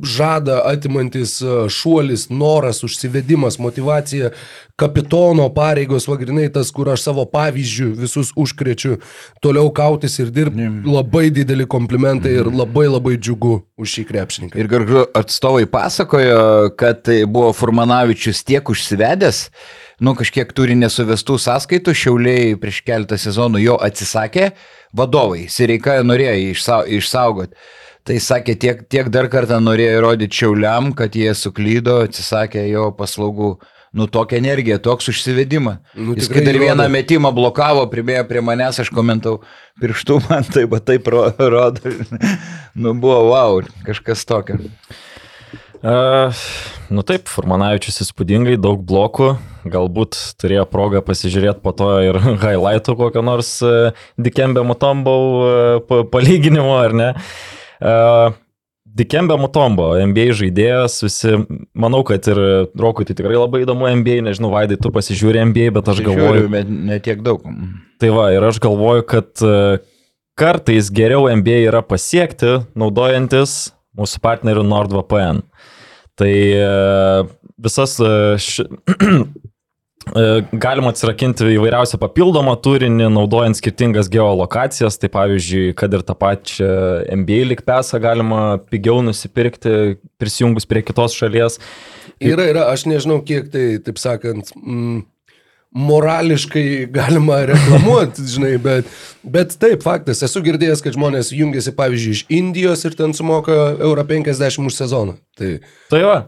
žada 0.04 0.60
atimantis 0.68 1.38
e, 1.42 1.68
šuolis, 1.72 2.28
noras, 2.30 2.82
užsivedimas, 2.84 3.58
motivacija, 3.58 4.30
kapitono 4.76 5.48
pareigos, 5.54 6.08
vagrinai 6.10 6.48
tas, 6.52 6.70
kur 6.74 6.90
aš 6.92 7.06
savo 7.06 7.24
pavyzdžių 7.30 7.90
visus 7.98 8.32
užkrečiu, 8.40 8.98
toliau 9.44 9.70
kautis 9.74 10.18
ir 10.22 10.32
dirbti. 10.34 10.66
Labai 10.88 11.28
dideli 11.34 11.66
komplimentai 11.70 12.34
ir 12.40 12.50
labai 12.50 12.88
labai 12.90 13.16
džiugu 13.18 13.60
už 13.78 13.96
šį 13.96 14.04
krepšininką. 14.10 14.58
Ir 14.58 14.70
garžu 14.70 15.06
atstovai 15.14 15.66
pasakojo, 15.70 16.74
kad 16.78 17.04
tai 17.06 17.22
buvo 17.26 17.52
Furmanavičius 17.54 18.42
tiek 18.46 18.70
užsivedęs, 18.70 19.46
nu 20.02 20.14
kažkiek 20.18 20.50
turi 20.56 20.74
nesuvestų 20.78 21.38
sąskaitų, 21.46 21.94
šiauliai 21.94 22.58
prieš 22.60 22.82
keletą 22.86 23.18
sezonų 23.20 23.62
jo 23.62 23.78
atsisakė, 23.82 24.50
vadovai, 24.96 25.46
Sireika 25.50 26.00
norėjo 26.06 26.84
išsaugoti. 26.98 27.54
Tai 28.04 28.18
sakė, 28.20 28.52
tiek, 28.60 28.80
tiek 28.92 29.06
dar 29.08 29.30
kartą 29.32 29.56
norėjo 29.64 29.94
įrodyti 29.96 30.36
Čiauliam, 30.36 30.90
kad 30.96 31.14
jie 31.16 31.30
suklydo, 31.38 32.02
atsisakė 32.04 32.66
jo 32.68 32.90
paslaugų. 32.98 33.54
Nu, 33.94 34.08
tokia 34.10 34.40
energija, 34.40 34.80
toks 34.82 35.06
užsivedimą. 35.12 35.76
Nu, 35.94 36.16
Jis 36.18 36.26
kai 36.28 36.42
dar 36.42 36.58
vieną 36.58 36.88
metimą 36.90 37.30
blokavo, 37.32 37.84
pribėjo 37.92 38.24
prie 38.26 38.42
manęs, 38.42 38.80
aš 38.82 38.90
komentau 38.92 39.38
pirštų, 39.80 40.18
man 40.26 40.44
tai 40.50 40.66
va 40.68 40.82
taip 40.82 41.06
rodo. 41.08 41.94
nu, 42.82 42.92
buvo 42.98 43.20
wow, 43.30 43.62
kažkas 43.86 44.26
tokio. 44.28 44.58
Uh, 45.84 46.44
nu 46.90 47.06
taip, 47.06 47.30
Furmanavičius 47.30 48.02
įspūdingai, 48.02 48.58
daug 48.60 48.82
blokų, 48.84 49.30
galbūt 49.70 50.18
turėjo 50.42 50.66
progą 50.68 51.04
pasižiūrėti 51.06 51.62
po 51.64 51.72
to 51.78 51.92
ir 52.04 52.18
highlightų 52.44 52.98
kokio 53.00 53.24
nors 53.24 53.56
uh, 53.64 54.06
Dikembė 54.18 54.66
Mutombau 54.66 55.20
uh, 55.38 56.00
palyginimo, 56.10 56.80
ar 56.82 56.98
ne. 56.98 57.12
Uh, 57.14 57.53
Uh, 57.82 58.34
Dikembe 58.94 59.34
Mutombo, 59.40 59.88
NBA 60.06 60.34
žaidėjas, 60.38 61.00
visi, 61.02 61.32
manau, 61.74 62.04
kad 62.06 62.28
ir 62.30 62.38
Rokui 62.78 63.06
tai 63.08 63.16
tikrai 63.18 63.34
labai 63.34 63.64
įdomu 63.64 63.88
NBA, 63.90 64.20
nežinau, 64.22 64.52
Vaidai, 64.52 64.78
tu 64.78 64.92
pasižiūrė 64.94 65.42
NBA, 65.50 65.72
bet 65.74 65.88
aš 65.90 66.02
galvoju... 66.06 66.46
Bet 66.52 66.70
ne 66.70 67.00
tiek 67.02 67.24
daug. 67.26 67.42
Tai 67.98 68.10
va, 68.14 68.28
ir 68.36 68.46
aš 68.46 68.60
galvoju, 68.62 69.06
kad 69.10 69.42
kartais 70.38 70.92
geriau 70.94 71.26
NBA 71.40 71.64
yra 71.64 71.82
pasiekti, 71.82 72.60
naudojantis 72.78 73.72
mūsų 73.98 74.22
partnerių 74.22 74.62
NordVPN. 74.68 75.42
Tai 76.20 76.32
visas 77.66 77.98
ši... 78.46 78.68
E, 80.12 80.44
galima 80.52 80.90
atsirakinti 80.92 81.46
įvairiausią 81.54 81.98
papildomą 82.02 82.54
turinį, 82.64 83.06
naudojant 83.14 83.56
skirtingas 83.56 84.10
geolokacijas. 84.12 84.98
Tai 85.00 85.10
pavyzdžiui, 85.14 85.72
kad 85.78 85.96
ir 85.96 86.04
tą 86.04 86.16
pačią 86.18 86.68
NBA 87.22 87.40
likpesą 87.54 88.00
galima 88.04 88.42
pigiau 88.68 89.00
nusipirkti, 89.06 89.96
prisijungus 90.20 90.68
prie 90.68 90.84
kitos 90.84 91.16
šalies. 91.16 91.58
Yra, 92.22 92.46
yra, 92.52 92.68
aš 92.74 92.86
nežinau, 92.90 93.18
kiek 93.26 93.48
tai, 93.52 93.64
taip 93.82 93.98
sakant, 93.98 94.52
mm, 94.60 95.02
morališkai 95.74 96.86
galima 96.94 97.40
reklamuoti, 97.50 98.26
žinai, 98.36 98.54
bet, 98.62 98.92
bet 99.26 99.56
taip, 99.58 99.82
faktas, 99.86 100.22
esu 100.26 100.44
girdėjęs, 100.44 100.84
kad 100.84 100.94
žmonės 100.94 101.32
jungiasi, 101.34 101.74
pavyzdžiui, 101.74 102.14
iš 102.14 102.22
Indijos 102.32 102.84
ir 102.86 102.94
ten 102.98 103.16
sumoka 103.16 103.56
euro 103.80 104.04
50 104.06 104.68
už 104.68 104.78
sezoną. 104.78 105.18
Tai, 105.38 105.56
tai 105.90 106.04
va, 106.06 106.18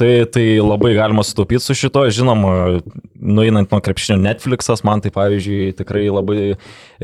Tai, 0.00 0.24
tai 0.32 0.56
labai 0.56 0.94
galima 0.96 1.20
sutaupyti 1.20 1.60
su 1.60 1.74
šito, 1.76 2.06
žinoma, 2.08 2.80
nueinant 3.20 3.68
nuo 3.68 3.80
krepšinio 3.84 4.16
Netflixas, 4.22 4.80
man 4.86 5.02
tai 5.04 5.10
pavyzdžiui 5.12 5.74
tikrai 5.76 6.06
labai 6.08 6.54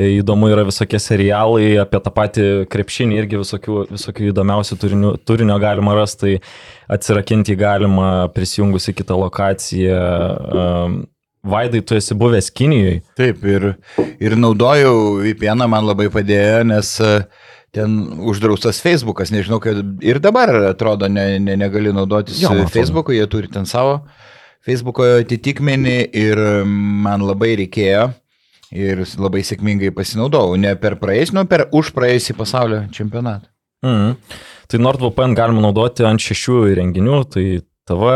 įdomu 0.01 0.49
yra 0.49 0.65
visokie 0.65 0.97
serialai 1.03 1.75
apie 1.83 2.01
tą 2.01 2.13
patį 2.17 2.47
krepšinį, 2.73 3.19
irgi 3.21 3.43
visokių, 3.43 3.83
visokių 3.91 4.31
įdomiausių 4.31 4.79
turinio, 4.81 5.11
turinio 5.29 5.59
galima 5.61 5.99
rasti, 5.99 6.39
tai 6.39 6.97
atsirakinti 6.97 7.59
galima 7.61 8.31
prisijungus 8.33 8.89
į 8.89 8.97
kitą 9.03 9.21
lokaciją. 9.27 10.01
Um, 10.57 10.97
Vaidai, 11.47 11.83
tu 11.85 11.95
esi 11.95 12.17
buvęs 12.17 12.49
Kinijoje. 12.51 13.03
Taip, 13.21 13.45
ir, 13.47 13.75
ir 14.19 14.41
naudojau 14.41 15.21
VPN, 15.21 15.69
man 15.69 15.85
labai 15.87 16.09
padėjo, 16.11 16.65
nes 16.73 16.97
uh, 17.05 17.21
ten 17.77 17.97
uždraustas 18.25 18.81
Facebookas, 18.85 19.33
nežinau, 19.35 19.61
kad 19.63 19.79
ir 20.05 20.21
dabar 20.25 20.53
atrodo 20.73 21.11
ne, 21.13 21.37
ne, 21.43 21.59
negali 21.61 21.93
naudotis 21.93 22.41
jo, 22.41 22.55
Facebooku, 22.73 23.13
jie 23.13 23.27
turi 23.31 23.53
ten 23.53 23.69
savo 23.69 24.01
Facebook'o 24.67 25.05
atitikmenį 25.21 25.99
ir 26.17 26.41
man 26.67 27.23
labai 27.23 27.53
reikėjo 27.61 28.09
ir 28.75 29.05
labai 29.21 29.45
sėkmingai 29.47 29.93
pasinaudojau. 29.95 30.57
Ne 30.59 30.75
per 30.81 30.97
praėjusį, 30.99 31.37
nu 31.37 31.45
per 31.51 31.69
už 31.77 31.93
praėjusį 31.95 32.35
pasaulio 32.39 32.83
čempionatą. 32.95 33.47
Mhm. 33.87 34.17
Tai 34.67 34.81
NordVPN 34.83 35.37
galima 35.39 35.63
naudoti 35.63 36.03
ant 36.09 36.23
šešių 36.23 36.57
įrenginių, 36.73 37.19
tai 37.31 37.45
TV, 37.87 38.11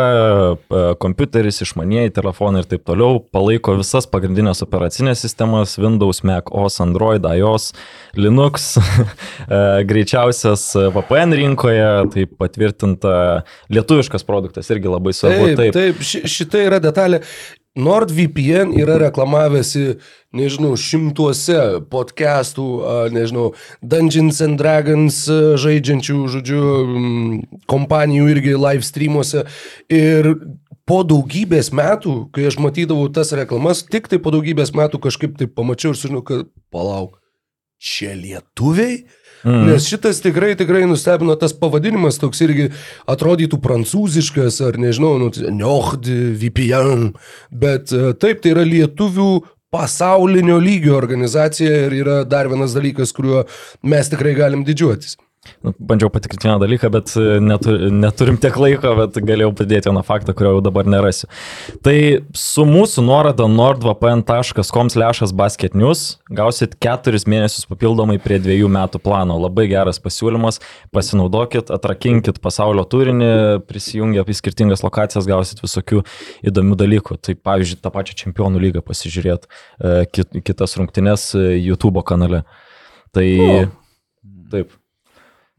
kompiuteris, 0.99 1.61
išmanieji 1.63 2.11
telefonai 2.17 2.65
ir 2.65 2.69
taip 2.73 2.83
toliau 2.89 3.21
palaiko 3.33 3.77
visas 3.79 4.09
pagrindinės 4.11 4.65
operacinės 4.67 5.23
sistemas- 5.23 5.77
Windows, 5.85 6.25
Mac 6.27 6.51
OS, 6.51 6.81
Android, 6.83 7.23
iOS, 7.23 7.71
Linux, 8.19 8.73
e, 8.81 9.63
greičiausias 9.87 10.67
VPN 10.97 11.39
rinkoje, 11.39 11.87
tai 12.15 12.27
patvirtinta 12.43 13.15
lietuviškas 13.71 14.27
produktas 14.27 14.71
irgi 14.75 14.91
labai 14.91 15.15
svarbu. 15.15 15.53
Taip, 15.53 15.63
taip, 15.63 15.79
taip 15.79 16.05
ši, 16.11 16.25
šita 16.27 16.67
yra 16.67 16.83
detalė. 16.83 17.23
NordVPN 17.79 18.73
yra 18.75 18.97
reklamavęsi, 18.99 19.85
nežinau, 20.35 20.73
šimtuose 20.75 21.85
podcastų, 21.93 22.67
nežinau, 23.15 23.53
Dungeons 23.79 24.41
and 24.43 24.59
Dragons 24.59 25.21
žaidžiančių, 25.63 26.17
žodžiu, 26.35 26.65
kompanijų 27.71 28.27
irgi 28.35 28.57
live 28.59 28.87
streamuose. 28.87 29.45
Ir 29.87 30.33
po 30.91 31.05
daugybės 31.07 31.71
metų, 31.71 32.17
kai 32.35 32.49
aš 32.51 32.59
matydavau 32.59 33.07
tas 33.15 33.31
reklamas, 33.39 33.85
tik 33.87 34.11
tai 34.11 34.19
po 34.19 34.35
daugybės 34.35 34.75
metų 34.75 34.99
kažkaip 35.07 35.39
tai 35.39 35.47
pamačiau 35.47 35.95
ir 35.95 36.01
sužinau, 36.01 36.25
kad 36.27 36.51
palauk, 36.75 37.21
čia 37.79 38.17
lietuviai? 38.19 39.05
Mm. 39.45 39.71
Nes 39.71 39.87
šitas 39.89 40.21
tikrai, 40.25 40.53
tikrai 40.59 40.83
nustebino 40.89 41.37
tas 41.41 41.55
pavadinimas, 41.57 42.19
toks 42.21 42.43
irgi 42.45 42.69
atrodytų 43.11 43.61
prancūziškas, 43.65 44.61
ar 44.67 44.77
nežinau, 44.81 45.15
nu, 45.23 45.31
Nord 45.57 46.09
VPN, 46.11 47.11
bet 47.51 47.95
e, 47.95 48.13
taip, 48.21 48.43
tai 48.45 48.55
yra 48.55 48.67
lietuvių 48.69 49.31
pasaulinio 49.71 50.59
lygio 50.61 50.97
organizacija 50.99 51.87
ir 51.87 51.97
yra 52.03 52.21
dar 52.29 52.51
vienas 52.51 52.75
dalykas, 52.77 53.15
kuriuo 53.17 53.45
mes 53.87 54.11
tikrai 54.13 54.35
galim 54.39 54.67
didžiuotis. 54.67 55.17
Nu, 55.65 55.73
bandžiau 55.81 56.11
patikrinti 56.13 56.45
vieną 56.45 56.59
dalyką, 56.61 56.91
bet 56.93 57.15
e, 57.17 57.41
netur, 57.41 57.79
neturim 57.93 58.37
tiek 58.41 58.57
laiko, 58.61 58.95
bet 58.99 59.15
galėjau 59.25 59.55
padėti 59.57 59.89
vieną 59.89 60.03
faktą, 60.05 60.35
kurio 60.37 60.51
jau 60.59 60.63
dabar 60.65 60.87
nerasiu. 60.89 61.27
Tai 61.85 61.95
su 62.37 62.65
mūsų 62.69 63.03
nuoroda 63.07 63.47
nordvpn.com/basketnews 63.49 66.19
gausit 66.37 66.77
keturis 66.85 67.25
mėnesius 67.25 67.65
papildomai 67.71 68.19
prie 68.21 68.39
dviejų 68.41 68.69
metų 68.73 68.99
plano. 69.01 69.39
Labai 69.41 69.67
geras 69.71 69.99
pasiūlymas, 70.05 70.61
pasinaudokit, 70.93 71.71
atrakinkit 71.73 72.41
pasaulio 72.45 72.85
turinį, 72.85 73.61
prisijungę 73.69 74.21
į 74.21 74.35
skirtingas 74.43 74.85
lokacijas 74.85 75.25
gausit 75.29 75.61
visokių 75.65 76.05
įdomių 76.53 76.75
dalykų. 76.85 77.13
Tai 77.17 77.33
pavyzdžiui, 77.49 77.81
tą 77.81 77.89
pačią 77.97 78.15
čempionų 78.27 78.57
lygą 78.67 78.81
pasižiūrėt, 78.85 79.43
e, 79.81 80.05
kitas 80.45 80.77
rungtynes 80.77 81.33
e, 81.33 81.65
YouTube 81.65 82.05
kanale. 82.05 82.45
Tai 83.17 83.27
o. 83.41 83.73
taip. 84.53 84.69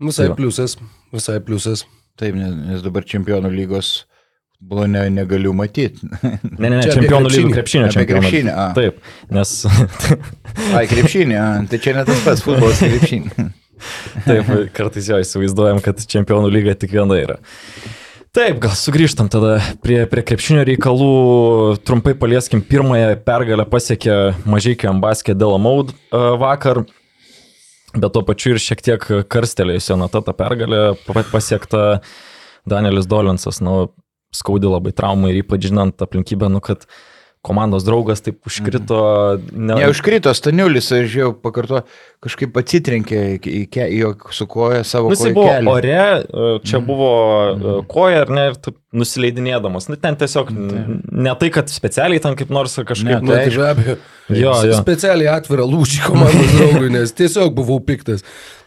Visai 0.02 0.28
tai 0.32 0.36
pliusas, 0.36 0.78
visai 1.14 1.40
pliusas. 1.46 1.86
Taip, 2.20 2.36
nes, 2.38 2.82
dabar 2.84 3.06
čempionų 3.08 3.52
lygos 3.54 3.92
buvo 4.62 4.86
ne, 4.90 5.06
negaliu 5.14 5.54
matyti. 5.58 6.06
Ne, 6.22 6.70
ne, 6.70 6.76
ne 6.80 6.82
čempionų 6.86 7.32
lygų 7.34 7.54
krepšinio 7.56 7.90
čempionų. 7.94 8.22
Krepšinį, 8.26 8.52
a. 8.54 8.68
Taip, 8.78 9.00
nes... 9.34 9.56
Ai, 10.78 10.86
krepšinį, 10.90 11.38
a, 11.38 11.48
tai 11.70 11.82
čia 11.82 11.96
ne 11.98 12.06
tas 12.10 12.22
pats 12.26 12.44
futbolas 12.46 12.82
krepšinį. 12.82 13.48
Taip, 14.28 14.52
kartais 14.78 15.10
jo 15.10 15.18
įsivaizduojam, 15.22 15.82
kad 15.86 16.02
čempionų 16.14 16.52
lyga 16.54 16.78
tik 16.78 16.94
viena 16.94 17.18
yra. 17.18 17.40
Taip, 18.32 18.62
gal 18.64 18.72
sugrįžtam 18.78 19.28
tada 19.28 19.58
prie, 19.84 20.04
prie 20.08 20.22
krepšinio 20.24 20.62
reikalų. 20.70 21.14
Trumpai 21.84 22.14
palieskim, 22.16 22.62
pirmąją 22.64 23.18
pergalę 23.26 23.66
pasiekė 23.68 24.20
mažai 24.48 24.78
Ambaskė 24.88 25.36
Delamaud 25.36 25.92
vakar 26.40 26.86
bet 27.96 28.12
tuo 28.14 28.24
pačiu 28.28 28.56
ir 28.56 28.62
šiek 28.62 28.84
tiek 28.86 29.08
karstelėjusi 29.32 29.98
Nata 30.00 30.22
tą 30.26 30.36
pergalę 30.38 30.82
pasiekta 31.32 32.02
Danielis 32.70 33.10
Dolinsas, 33.10 33.60
nu, 33.64 33.92
skaudi 34.36 34.70
labai 34.70 34.94
traumai 34.96 35.34
ir 35.34 35.42
ypač 35.42 35.68
žinant 35.68 36.04
aplinkybę, 36.04 36.50
nu, 36.52 36.62
kad 36.64 36.86
komandos 37.42 37.84
draugas 37.84 38.22
taip 38.22 38.46
užkrito. 38.46 39.00
Mhm. 39.38 39.66
Ne, 39.66 39.76
neužkrito 39.82 40.34
Staniulis, 40.34 40.92
aš 40.94 41.16
jau 41.18 41.32
pakarto, 41.34 41.82
kažkaip 42.22 42.58
atsitrenkė 42.62 43.22
į, 43.36 43.40
į, 43.42 43.64
į 43.66 43.98
jo 43.98 44.12
su 44.36 44.46
koja 44.50 44.84
savo 44.86 45.10
nu, 45.10 45.18
koja. 45.18 45.32
Jis 45.32 45.38
buvo 45.38 45.48
kelį. 45.50 45.72
ore, 45.74 45.98
e, 45.98 46.52
čia 46.68 46.78
mm. 46.78 46.86
buvo 46.86 47.10
mm. 47.56 47.90
koja 47.90 48.22
ar 48.28 48.34
ne, 48.38 48.46
ir 48.52 48.60
taip 48.62 48.78
nusileidinėdamas. 48.94 49.90
Nu, 49.90 49.98
ten 49.98 50.20
tiesiog 50.22 50.54
mm. 50.54 51.02
ne 51.26 51.36
tai, 51.42 51.50
kad 51.58 51.74
specialiai 51.74 52.22
ten 52.22 52.38
kaip 52.38 52.54
nors 52.54 52.78
kažkaip. 52.78 53.26
Ne, 53.26 53.34
tai 53.34 53.50
be 53.50 53.68
abejo. 53.72 54.00
Jo, 54.32 54.56
jo. 54.70 54.78
Specialiai 54.78 55.34
atvirą 55.34 55.66
lūžį 55.68 56.06
komandos 56.06 56.54
draugui, 56.56 56.92
nes 56.94 57.12
tiesiog 57.18 57.56
buvau 57.58 57.82
piktas. 57.84 58.22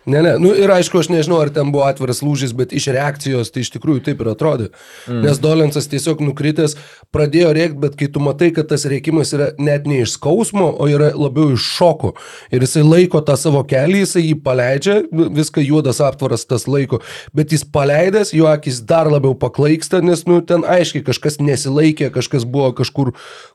Ne, 0.07 0.21
ne, 0.23 0.35
nu 0.37 0.51
ir 0.53 0.69
aišku, 0.69 1.01
aš 1.01 1.09
nežinau, 1.09 1.39
ar 1.41 1.49
ten 1.53 1.71
buvo 1.73 1.87
atviras 1.89 2.21
lūžis, 2.25 2.53
bet 2.57 2.75
iš 2.77 2.91
reakcijos 2.93 3.49
tai 3.55 3.63
iš 3.65 3.71
tikrųjų 3.73 4.03
taip 4.05 4.21
ir 4.21 4.29
atrodė. 4.35 4.67
Mm. 5.09 5.23
Nes 5.25 5.41
Dolensas 5.41 5.89
tiesiog 5.89 6.21
nukritęs, 6.21 6.77
pradėjo 7.15 7.55
rėkti, 7.57 7.81
bet 7.81 7.97
kai 7.97 8.11
tu 8.13 8.21
matai, 8.21 8.51
kad 8.53 8.69
tas 8.69 8.85
rėkimas 8.91 9.33
yra 9.37 9.53
net 9.57 9.89
ne 9.89 10.03
iš 10.05 10.19
skausmo, 10.19 10.67
o 10.77 10.89
yra 10.93 11.09
labiau 11.17 11.55
iš 11.57 11.65
šoko. 11.79 12.13
Ir 12.53 12.67
jisai 12.67 12.85
laiko 12.85 13.23
tą 13.25 13.39
savo 13.41 13.65
kelią, 13.69 14.03
jisai 14.05 14.27
jį 14.27 14.37
paleidžia, 14.45 14.99
nu, 15.09 15.31
viską 15.41 15.65
juodas 15.65 16.03
aptvaras 16.05 16.45
tas 16.51 16.69
laiko, 16.69 17.01
bet 17.33 17.57
jis 17.57 17.65
paleidęs, 17.65 18.35
jo 18.37 18.51
akis 18.53 18.83
dar 18.85 19.09
labiau 19.09 19.33
paklaiksta, 19.39 20.03
nes, 20.05 20.27
nu, 20.29 20.43
ten 20.45 20.69
aiškiai 20.69 21.07
kažkas 21.09 21.41
nesilaikė, 21.41 22.13
kažkas 22.13 22.45
buvo 22.45 22.75
kažkur 22.77 23.15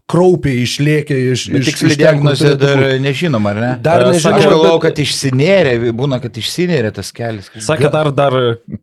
kraupiai 0.10 0.64
išlėkė 0.66 1.18
iš... 1.34 1.46
Bet 1.54 1.64
iš 1.64 1.70
tiksliai 1.70 1.98
diagnozė 2.00 2.54
dar 2.60 2.82
nežinom, 3.02 3.46
ar 3.50 3.60
ne? 3.62 3.70
Dar 3.84 4.06
nežinom. 4.08 4.38
Aš 4.40 4.48
galvoju, 4.50 4.80
kad 4.84 5.02
išsinėrė, 5.04 5.76
būna, 5.96 6.20
kad 6.24 6.40
išsinėrė 6.42 6.92
tas 6.96 7.12
kelias. 7.16 7.50
Sakė, 7.66 7.92
dar, 7.94 8.10
dar 8.16 8.36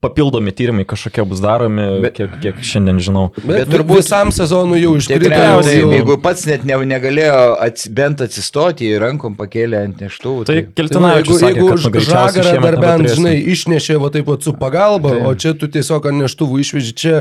papildomi 0.05 0.55
tyrimai 0.57 0.87
kažkokie 0.89 1.27
bus 1.29 1.43
daromi, 1.45 1.87
bet, 2.05 2.17
kiek, 2.21 2.39
kiek 2.45 2.63
šiandien 2.71 3.03
žinau. 3.03 3.27
Bet, 3.41 3.65
bet 3.65 3.73
turbūt 3.75 4.03
visam 4.03 4.33
sezonui 4.35 4.81
jau 4.85 4.95
iškrito. 5.01 5.33
Jau... 5.35 5.93
Jeigu 5.97 6.19
pats 6.23 6.47
net 6.49 6.67
ne, 6.69 6.79
negalėjo 6.95 7.39
ats, 7.67 7.89
bent 7.97 8.23
atsistoti, 8.25 8.93
rankom 9.03 9.37
pakėlė 9.39 9.83
ant 9.89 10.03
neštuvų. 10.07 10.47
Tai, 10.49 10.59
tai 10.63 10.77
keltina, 10.79 11.15
jeigu, 11.21 11.41
jeigu 11.43 12.05
žagarą 12.07 12.59
dar 12.63 12.81
bent, 12.83 13.11
žinai, 13.17 13.39
išnešė 13.57 13.99
va 14.03 14.13
taip 14.15 14.29
pat 14.31 14.47
su 14.47 14.55
pagalba, 14.57 15.17
tai. 15.17 15.25
o 15.27 15.35
čia 15.39 15.57
tu 15.59 15.71
tiesiog 15.73 16.11
ant 16.13 16.23
neštuvų 16.27 16.63
išveži 16.63 16.95
čia 16.97 17.17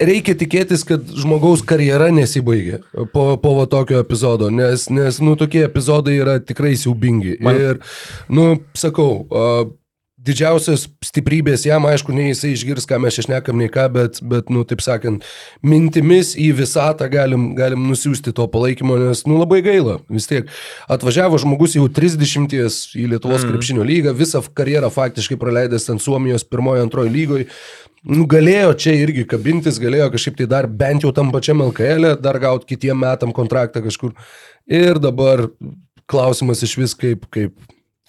reikia 0.00 0.36
tikėtis, 0.38 0.84
kad 0.88 1.06
žmogaus 1.16 1.64
karjera 1.66 2.10
nesibaigia 2.14 2.82
po, 3.12 3.28
po 3.40 3.54
va 3.60 3.66
tokio 3.70 4.00
epizodo, 4.02 4.50
nes, 4.52 4.88
nes, 4.92 5.20
nu, 5.24 5.36
tokie 5.38 5.64
epizodai 5.66 6.18
yra 6.20 6.38
tikrai 6.42 6.74
siaubingi. 6.78 7.38
Man... 7.44 7.60
Ir, 7.60 7.82
nu, 8.32 8.48
sakau, 8.76 9.26
didžiausias 10.26 10.86
stiprybės 11.04 11.66
jam, 11.68 11.86
aišku, 11.88 12.14
nei 12.16 12.30
jisai 12.30 12.52
išgirs, 12.54 12.88
ką 12.88 12.98
mes 13.02 13.18
išnekam, 13.22 13.58
nei 13.60 13.70
ką, 13.72 13.86
bet, 13.94 14.20
bet, 14.26 14.50
nu, 14.52 14.64
taip 14.68 14.82
sakant, 14.84 15.26
mintimis 15.66 16.34
į 16.38 16.50
visatą 16.60 17.08
galim, 17.12 17.48
galim 17.58 17.86
nusiųsti 17.90 18.34
to 18.36 18.48
palaikymo, 18.52 18.98
nes, 19.06 19.24
nu, 19.28 19.38
labai 19.40 19.62
gaila. 19.66 19.98
Vis 20.12 20.28
tiek 20.30 20.50
atvažiavo 20.92 21.40
žmogus 21.42 21.78
jau 21.78 21.86
30 21.86 22.56
į 22.56 23.08
Lietuvos 23.14 23.44
mm. 23.44 23.50
krepšinio 23.52 23.86
lygą, 23.86 24.14
visą 24.18 24.42
karjerą 24.56 24.92
faktiškai 24.94 25.38
praleidęs 25.40 25.90
ant 25.94 26.04
Suomijos 26.04 26.46
pirmojo, 26.46 26.86
antrojo 26.86 27.12
lygoje 27.12 27.50
nu, 28.06 28.26
galėjo 28.30 28.74
čia 28.78 28.94
irgi 29.00 29.26
kabintis, 29.28 29.80
galėjo 29.82 30.10
kažkaip 30.14 30.38
tai 30.40 30.48
dar 30.50 30.68
bent 30.70 31.06
jau 31.06 31.12
tam 31.14 31.32
pačiam 31.34 31.64
LKL, 31.64 32.12
e, 32.12 32.18
dar 32.22 32.38
gauti 32.42 32.68
kitiem 32.74 32.98
metam 33.02 33.34
kontraktą 33.36 33.82
kažkur. 33.84 34.14
Ir 34.66 35.00
dabar 35.02 35.46
klausimas 36.10 36.62
iš 36.62 36.76
vis, 36.78 36.94
kaip, 36.98 37.26
kaip, 37.34 37.56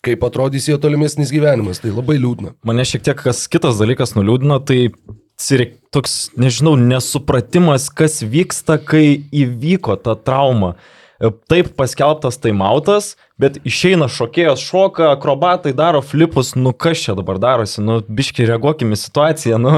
kaip 0.07 0.25
atrodys 0.27 0.69
jo 0.71 0.79
tolimesnis 0.81 1.31
gyvenimas. 1.35 1.83
Tai 1.83 1.93
labai 1.93 2.17
liūdna. 2.23 2.55
Mane 2.67 2.87
šiek 2.87 3.05
tiek 3.05 3.23
kas 3.27 3.45
kitas 3.51 3.79
dalykas 3.81 4.15
nuliūdino, 4.17 4.59
tai 4.67 4.87
toks, 5.93 6.31
nežinau, 6.39 6.75
nesupratimas, 6.79 7.89
kas 7.93 8.21
vyksta, 8.25 8.79
kai 8.81 9.21
įvyko 9.35 9.97
ta 10.01 10.17
trauma. 10.17 10.75
Taip 11.49 11.71
paskelbtas 11.73 12.37
taimautas, 12.37 13.15
bet 13.41 13.55
išeina 13.65 14.05
šokėjos 14.11 14.61
šoka, 14.61 15.07
akrobatai 15.15 15.71
daro 15.77 16.03
flipus, 16.05 16.51
nu 16.57 16.73
kas 16.77 17.01
čia 17.01 17.15
dabar 17.17 17.39
darosi, 17.41 17.81
nu 17.81 17.95
biški 18.05 18.45
reaguokim 18.45 18.93
į 18.93 18.99
situaciją, 19.01 19.57
nu, 19.61 19.73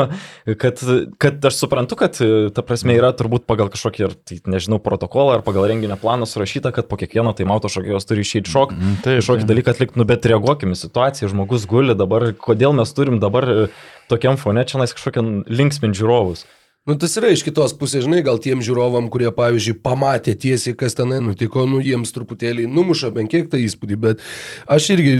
kad, 0.59 0.83
kad 1.19 1.47
aš 1.47 1.61
suprantu, 1.61 1.95
kad 1.99 2.19
ta 2.55 2.65
prasme 2.65 2.97
yra 2.99 3.13
turbūt 3.15 3.47
pagal 3.47 3.71
kažkokį, 3.71 4.11
tai, 4.27 4.41
nežinau, 4.51 4.81
protokolą 4.83 5.37
ar 5.37 5.45
pagal 5.47 5.69
renginio 5.71 5.95
planą 5.99 6.27
surašyta, 6.27 6.73
kad 6.75 6.91
po 6.91 6.99
kiekvieno 6.99 7.31
taimauto 7.37 7.71
šokėjos 7.71 8.07
turi 8.09 8.27
išeiti 8.27 8.51
šok, 8.51 8.75
mm, 8.75 8.99
tai 9.07 9.17
kažkokį 9.21 9.47
dalyką 9.47 9.75
atlikti, 9.75 9.99
nu 9.99 10.07
bet 10.11 10.27
reaguokim 10.27 10.75
į 10.75 10.81
situaciją, 10.83 11.31
žmogus 11.31 11.67
guli 11.71 11.95
dabar, 11.95 12.33
kodėl 12.35 12.75
mes 12.75 12.95
turim 12.95 13.23
dabar 13.23 13.69
tokiam 14.11 14.35
fone 14.41 14.67
čia 14.67 14.83
nais 14.83 14.95
kažkokią 14.95 15.23
linksminti 15.47 16.03
žiūrovus. 16.03 16.47
Nu, 16.87 16.95
tas 16.97 17.13
yra 17.19 17.29
iš 17.33 17.43
kitos 17.45 17.73
pusės, 17.77 18.05
žinai, 18.05 18.21
gal 18.25 18.39
tiem 18.41 18.63
žiūrovam, 18.65 19.09
kurie, 19.11 19.27
pavyzdžiui, 19.35 19.81
pamatė 19.83 20.33
tiesiai, 20.39 20.77
kas 20.79 20.95
tenai 20.97 21.19
nutiko, 21.21 21.65
nu, 21.69 21.81
jiems 21.83 22.13
truputėlį 22.15 22.69
numuša 22.71 23.11
bent 23.13 23.31
kiek 23.33 23.49
tą 23.51 23.59
įspūdį, 23.61 23.97
bet 23.99 24.23
aš 24.71 24.87
irgi 24.95 25.17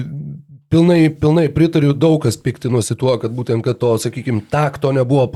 pilnai, 0.71 1.09
pilnai 1.09 1.49
pritariu, 1.53 1.91
daug 1.93 2.21
kas 2.23 2.39
piktinosi 2.41 2.95
tuo, 2.99 3.17
kad 3.21 3.35
būtent, 3.35 3.65
kad 3.65 3.79
to, 3.81 3.91
sakykime, 4.01 4.45
takto 4.51 4.93
nebuvo 4.95 5.27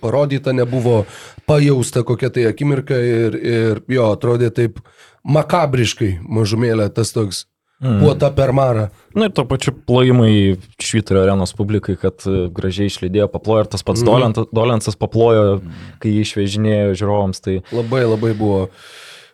parodyta, 0.00 0.54
nebuvo 0.56 1.04
pajausta 1.50 2.02
kokia 2.08 2.32
tai 2.34 2.48
akimirka 2.50 2.96
ir, 2.96 3.38
ir 3.38 3.84
jo, 3.90 4.10
atrodė 4.14 4.50
taip 4.54 4.80
makabriškai 5.28 6.16
mažumėlė 6.24 6.88
tas 6.96 7.12
toks 7.12 7.44
mm. 7.80 7.98
puota 8.02 8.30
per 8.34 8.52
marą. 8.56 8.86
Na 9.16 9.28
ir 9.28 9.34
to 9.34 9.44
pačiu 9.48 9.74
plojimai 9.74 10.56
Švyturio 10.80 11.24
arenos 11.24 11.54
publikai, 11.56 11.96
kad 12.00 12.22
e, 12.28 12.46
gražiai 12.54 12.90
išlydėjo, 12.92 13.28
paplojo 13.32 13.64
ir 13.64 13.72
tas 13.72 13.84
pats 13.86 14.04
mm. 14.04 14.46
Dolensas 14.56 14.98
paplojo, 15.00 15.60
kai 16.02 16.14
jį 16.14 16.24
išvežinėjo 16.26 16.96
žiūrovams. 17.00 17.42
Tai... 17.44 17.58
Labai 17.74 18.04
labai 18.06 18.32
buvo, 18.38 18.62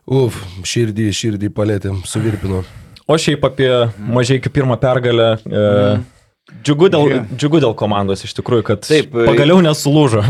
uf, 0.07 0.41
širdį, 0.67 1.11
širdį 1.21 1.53
palėtėm, 1.57 2.03
suvirpino. 2.09 2.65
O 3.07 3.19
šiaip 3.21 3.45
apie 3.47 3.71
mažai 4.03 4.41
iki 4.41 4.51
pirmą 4.51 4.79
pergalę. 4.83 5.37
E, 5.45 5.63
mm. 5.63 6.05
Džiugu 6.63 6.91
dėl, 6.95 7.17
džiugu 7.35 7.63
dėl 7.63 7.75
komandos 7.79 8.23
iš 8.27 8.37
tikrųjų, 8.39 8.67
kad 8.67 8.87
Taip, 8.87 9.15
e, 9.15 9.27
pagaliau 9.29 9.63
nesulūžo. 9.67 10.23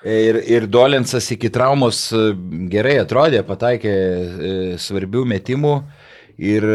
Ir, 0.00 0.38
ir 0.48 0.64
Dolensas 0.72 1.26
iki 1.32 1.50
traumos 1.52 2.06
e, 2.16 2.30
gerai 2.72 2.96
atrodė, 3.02 3.42
pataikė 3.44 3.96
svarbių 4.80 5.26
metimų 5.28 5.74
ir 6.40 6.66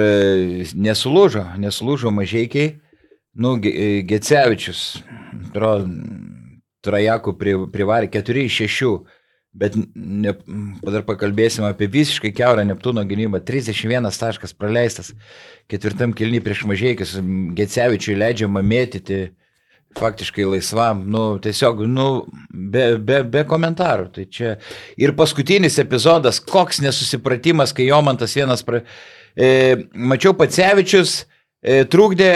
nesulūžo, 0.78 1.46
nesulūžo 1.62 2.14
mažiekiai. 2.14 2.76
Nu, 3.36 3.58
Gecevičius, 3.60 4.88
Trajakų 6.86 7.34
privarė 7.74 8.08
4 8.14 8.44
iš 8.46 8.60
6 8.70 8.90
Bet 9.56 9.76
ne, 9.96 10.34
dar 10.84 11.06
pakalbėsim 11.08 11.64
apie 11.64 11.88
visiškai 11.88 12.34
keurą 12.36 12.66
Neptūno 12.68 13.06
gynybą. 13.08 13.40
31 13.48 14.12
taškas 14.12 14.52
praleistas 14.52 15.14
ketvirtam 15.72 16.12
kilny 16.16 16.42
prieš 16.44 16.66
mažiekius. 16.68 17.16
Gecevičiui 17.56 18.18
leidžiama 18.20 18.60
mėtyti 18.60 19.30
faktiškai 19.96 20.44
laisvam. 20.52 21.06
Nu, 21.08 21.24
tiesiog, 21.40 21.86
nu, 21.88 22.10
be, 22.52 22.98
be, 23.00 23.22
be 23.32 23.46
komentarų. 23.48 24.10
Tai 24.18 24.26
čia. 24.28 24.58
Ir 25.00 25.16
paskutinis 25.16 25.80
epizodas, 25.80 26.42
koks 26.44 26.84
nesusipratimas, 26.84 27.72
kai 27.76 27.88
Jomantas 27.88 28.36
vienas... 28.36 28.66
Pra... 28.68 28.84
E, 29.36 29.50
mačiau 29.94 30.36
Pacevičius 30.38 31.24
e, 31.60 31.84
trukdė 31.92 32.32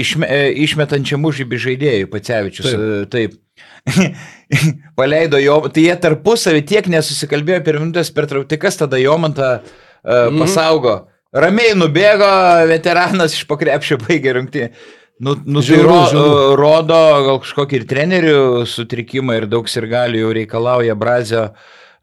išme, 0.00 0.28
e, 0.28 0.52
išmetančiam 0.66 1.24
užžybį 1.26 1.62
žaidėjų. 1.68 2.10
Pacevičius. 2.12 2.70
Taip. 3.10 3.10
Taip 3.14 3.40
paleido 4.98 5.38
jo, 5.38 5.58
tai 5.72 5.86
jie 5.88 5.94
tarpusavį 6.00 6.64
tiek 6.68 6.90
nesusikalbėjo 6.90 7.60
per 7.66 7.80
minutės 7.82 8.10
per 8.14 8.28
trauką, 8.30 8.48
tai 8.50 8.58
kas 8.60 8.78
tada 8.80 9.00
Jomantą 9.00 9.50
uh, 9.60 9.64
mm. 10.08 10.40
pasaugo. 10.40 10.94
Ramiai 11.34 11.74
nubėgo, 11.76 12.28
veteranas 12.70 13.34
iš 13.34 13.44
pakrepšio 13.50 13.98
baigė 14.04 14.36
rungtį. 14.38 14.68
Nu, 15.24 15.36
nu 15.46 15.62
tai 15.62 15.78
ro, 15.82 15.98
rodo 16.58 17.00
gal 17.26 17.40
kažkokį 17.42 17.80
ir 17.80 17.86
trenerių 17.90 18.38
sutrikimą 18.66 19.38
ir 19.38 19.48
daug 19.50 19.68
sirgalių 19.70 20.24
jau 20.24 20.32
reikalauja 20.34 20.96
Brazio 20.98 21.44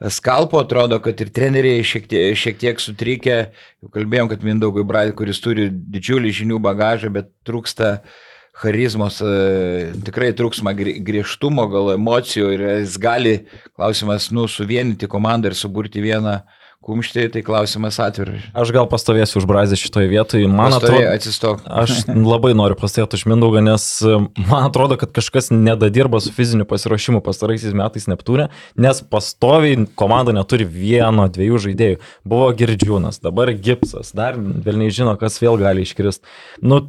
skalpo, 0.09 0.63
atrodo, 0.63 0.97
kad 1.03 1.19
ir 1.21 1.29
treneriai 1.29 1.83
šiek 1.85 2.09
tiek, 2.09 2.39
šiek 2.39 2.57
tiek 2.61 2.81
sutrikę. 2.81 3.37
Jau 3.83 3.93
kalbėjom, 3.93 4.31
kad 4.31 4.43
Mindaugui 4.47 4.87
Brazio, 4.87 5.13
kuris 5.19 5.43
turi 5.43 5.69
didžiulį 5.69 6.33
žinių 6.41 6.57
bagažą, 6.63 7.11
bet 7.13 7.29
trūksta 7.45 7.93
uh, 7.99 8.19
charizmos, 8.61 9.19
e, 9.23 9.91
tikrai 10.05 10.31
trūksma 10.37 10.73
griežtumo, 10.77 11.65
gal 11.71 11.93
emocijų 11.95 12.51
ir 12.55 12.65
jis 12.81 12.97
gali, 13.01 13.35
klausimas, 13.75 14.29
nu, 14.35 14.47
suvienyti 14.51 15.09
komandą 15.11 15.51
ir 15.51 15.57
suburti 15.57 16.03
vieną 16.03 16.41
kumštį, 16.81 17.27
tai 17.35 17.41
klausimas 17.45 17.99
atviras. 18.01 18.45
Aš 18.57 18.71
gal 18.73 18.87
pastovėsiu 18.89 19.37
už 19.41 19.45
Brazį 19.49 19.77
šitoje 19.77 20.09
vietoje. 20.09 20.47
Man 20.49 20.73
atrodo, 20.73 21.03
atsistok. 21.11 21.61
Aš 21.65 22.07
labai 22.33 22.55
noriu 22.57 22.77
pastovėti 22.79 23.19
už 23.19 23.25
Mindaugą, 23.29 23.61
nes 23.65 23.85
e, 24.01 24.15
man 24.47 24.65
atrodo, 24.65 24.97
kad 25.01 25.13
kažkas 25.13 25.51
nedadirba 25.53 26.21
su 26.23 26.33
fiziniu 26.33 26.65
pasiruošimu 26.69 27.21
pastaraisiais 27.25 27.75
metais 27.77 28.09
Neptūne, 28.09 28.49
nes 28.81 29.03
pastoviai 29.13 29.85
komanda 29.99 30.33
neturi 30.33 30.65
vieno, 30.65 31.27
dviejų 31.29 31.61
žaidėjų. 31.67 32.01
Buvo 32.25 32.49
Girdžiūnas, 32.57 33.21
dabar 33.21 33.53
Gipsas, 33.53 34.15
dar 34.17 34.39
vėl 34.39 34.81
nežino, 34.81 35.13
kas 35.21 35.37
vėl 35.43 35.61
gali 35.61 35.85
iškristi. 35.85 36.25
Nu, 36.65 36.87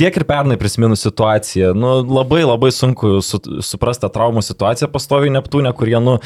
tiek 0.00 0.16
ir 0.16 0.24
pernai 0.28 0.56
prisiminus 0.60 1.04
situaciją, 1.04 1.74
nu, 1.76 1.92
labai 2.08 2.40
labai 2.46 2.72
sunku 2.74 3.18
su, 3.24 3.40
suprasti 3.64 4.06
tą 4.06 4.10
traumų 4.14 4.42
situaciją 4.46 4.88
pastoviai 4.92 5.32
Neptūne, 5.34 5.72
kurie 5.76 5.98
nu, 6.02 6.16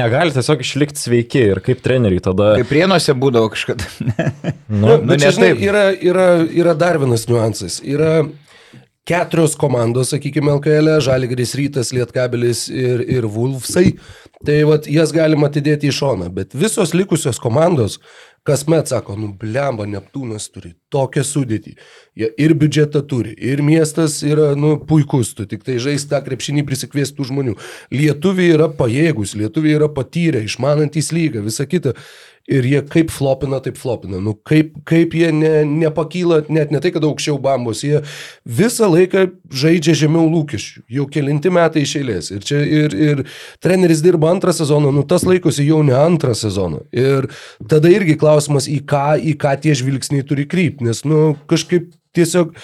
negali 0.00 0.34
tiesiog 0.34 0.64
išlikti 0.64 1.02
sveiki 1.02 1.44
ir 1.52 1.62
kaip 1.64 1.84
treneriai 1.84 2.24
tada. 2.24 2.54
Kaip 2.62 2.72
prienuose 2.72 3.16
būdavo 3.18 3.52
kažkada. 3.52 3.88
nu, 4.72 4.96
nu, 4.96 4.98
bet 5.10 5.24
čia, 5.24 5.34
žinai, 5.36 5.54
yra, 5.68 5.88
yra, 5.94 6.28
yra 6.62 6.76
dar 6.78 7.00
vienas 7.02 7.28
niuansas. 7.28 7.82
Yra 7.84 8.22
keturios 9.08 9.56
komandos, 9.56 10.12
sakykime, 10.12 10.52
LKL, 10.58 10.94
e, 10.96 11.02
Žaligris 11.04 11.54
Rytas, 11.56 11.92
Lietkabelis 11.96 12.66
ir, 12.72 13.04
ir 13.08 13.28
Vulfsai. 13.28 13.94
Tai 14.46 14.56
vat, 14.68 14.86
jas 14.86 15.10
galima 15.10 15.48
atidėti 15.50 15.88
į 15.90 15.96
šoną, 15.96 16.28
bet 16.30 16.52
visos 16.54 16.92
likusios 16.94 17.40
komandos 17.42 17.98
kasmet 18.46 18.90
sako, 18.90 19.16
nu 19.18 19.30
blemba, 19.40 19.86
Neptūnas 19.88 20.48
turi 20.52 20.74
tokią 20.92 21.24
sudėtį. 21.26 21.74
Jie 22.18 22.30
ir 22.40 22.54
biudžetą 22.58 23.02
turi, 23.08 23.34
ir 23.34 23.62
miestas 23.64 24.20
yra, 24.26 24.52
nu, 24.58 24.76
puikus, 24.88 25.34
tu 25.36 25.46
tik 25.48 25.66
tai 25.66 25.76
žaisti 25.82 26.10
tą 26.12 26.22
krepšinį 26.24 26.64
prisikviestų 26.68 27.28
žmonių. 27.30 27.58
Lietuviai 27.94 28.54
yra 28.56 28.70
pajėgus, 28.72 29.36
lietuviai 29.38 29.76
yra 29.78 29.90
patyrę, 29.92 30.42
išmanantys 30.46 31.12
lygą, 31.14 31.44
visa 31.46 31.68
kita 31.68 31.94
ir 32.48 32.66
jie 32.66 32.80
kaip 32.88 33.12
flopina, 33.12 33.60
taip 33.64 33.76
flopina. 33.78 34.20
Nu, 34.24 34.32
kaip, 34.48 34.72
kaip 34.88 35.14
jie 35.16 35.30
ne, 35.34 35.52
nepakyla, 35.68 36.40
net 36.52 36.72
ne 36.74 36.80
tai, 36.82 36.92
kad 36.94 37.04
aukščiau 37.06 37.38
bambos, 37.42 37.84
jie 37.84 38.00
visą 38.58 38.88
laiką 38.90 39.26
žaidžia 39.62 39.96
žemiau 40.04 40.26
lūkesčių, 40.32 40.86
jau 40.98 41.06
kelinti 41.12 41.52
metai 41.54 41.84
iš 41.84 41.94
eilės. 42.00 42.32
Ir, 42.34 42.44
čia, 42.48 42.62
ir, 42.64 42.96
ir 42.96 43.24
treneris 43.64 44.02
dirba 44.04 44.32
antrą 44.32 44.54
sezoną, 44.56 44.92
nu 44.96 45.04
tas 45.08 45.26
laikosi 45.28 45.68
jau 45.68 45.82
ne 45.86 45.96
antrą 45.98 46.34
sezoną. 46.38 46.84
Ir 46.96 47.28
tada 47.68 47.92
irgi 47.92 48.16
klausimas, 48.20 48.68
į 48.70 48.80
ką, 48.88 49.06
į 49.20 49.36
ką 49.40 49.54
tie 49.62 49.76
žvilgsniai 49.78 50.26
turi 50.26 50.48
krypti, 50.48 50.88
nes 50.88 51.04
nu, 51.08 51.32
kažkaip 51.50 51.92
tiesiog 52.16 52.54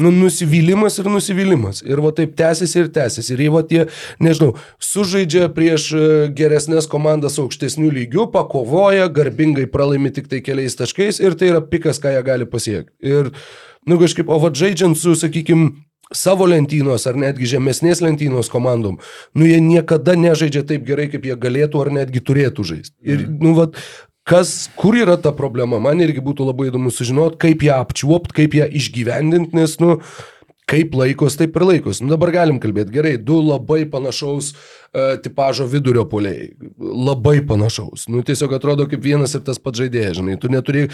Nu, 0.00 0.12
nusivylimas 0.14 0.96
ir 1.00 1.10
nusivylimas. 1.12 1.82
Ir 1.86 2.00
va 2.04 2.12
taip 2.16 2.32
tęsiasi 2.38 2.78
ir 2.80 2.88
tęsiasi. 2.94 3.34
Ir 3.34 3.44
jie 3.44 3.50
va 3.52 3.62
tie, 3.66 3.82
nežinau, 4.22 4.54
sužaidžia 4.82 5.50
prieš 5.56 5.90
e, 5.92 6.06
geresnės 6.36 6.88
komandas 6.90 7.38
aukštesnių 7.42 7.90
lygių, 7.98 8.30
pakovoja, 8.32 9.10
garbingai 9.12 9.68
pralaimi 9.70 10.12
tik 10.16 10.30
tai 10.32 10.40
keliais 10.46 10.78
taškais 10.78 11.20
ir 11.20 11.36
tai 11.36 11.52
yra 11.52 11.60
pikas, 11.60 12.00
ką 12.02 12.14
jie 12.16 12.24
gali 12.26 12.48
pasiekti. 12.48 12.96
Ir, 13.04 13.30
nu 13.88 14.00
kažkaip, 14.00 14.32
o 14.32 14.40
va 14.40 14.52
žaidžiant 14.56 14.98
su, 14.98 15.14
sakykime, 15.18 15.74
savo 16.10 16.46
lentynos 16.50 17.06
ar 17.06 17.18
netgi 17.18 17.46
žemesnės 17.52 18.02
lentynos 18.02 18.50
komandom, 18.50 18.98
nu 19.34 19.46
jie 19.46 19.60
niekada 19.62 20.16
nežaidžia 20.18 20.64
taip 20.66 20.86
gerai, 20.88 21.06
kaip 21.12 21.26
jie 21.26 21.36
galėtų 21.38 21.84
ar 21.84 21.92
netgi 22.00 22.22
turėtų 22.26 22.66
žaisti. 22.72 22.96
Ir, 23.06 23.26
nu, 23.30 23.54
va, 23.58 23.68
Kas, 24.28 24.68
kur 24.76 24.94
yra 24.98 25.16
ta 25.20 25.32
problema, 25.36 25.80
man 25.82 26.02
irgi 26.04 26.22
būtų 26.22 26.50
labai 26.50 26.68
įdomu 26.68 26.92
sužinoti, 26.92 27.38
kaip 27.40 27.64
ją 27.66 27.80
apčiuopti, 27.80 28.36
kaip 28.36 28.56
ją 28.58 28.68
išgyvendinti, 28.80 29.56
nes, 29.56 29.78
nu, 29.82 29.96
kaip 30.70 30.94
laikos, 30.94 31.38
taip 31.40 31.56
ir 31.58 31.66
laikos. 31.66 32.02
Nu, 32.02 32.12
dabar 32.14 32.32
galim 32.34 32.60
kalbėti 32.62 32.94
gerai, 32.94 33.16
du 33.18 33.40
labai 33.42 33.82
panašaus 33.90 34.52
uh, 34.54 34.80
E, 34.94 35.16
tipažo 35.22 35.64
vidurio 35.70 36.02
poliai. 36.10 36.48
Labai 37.06 37.36
panašaus. 37.46 38.08
Nu, 38.10 38.24
tiesiog 38.26 38.56
atrodo 38.56 38.88
kaip 38.90 39.04
vienas 39.04 39.36
ir 39.38 39.44
tas 39.46 39.60
pats 39.62 39.78
žaidėjas, 39.78 40.16
žinai. 40.18 40.34
Tu 40.42 40.48
neturi 40.50 40.80
e, 40.82 40.88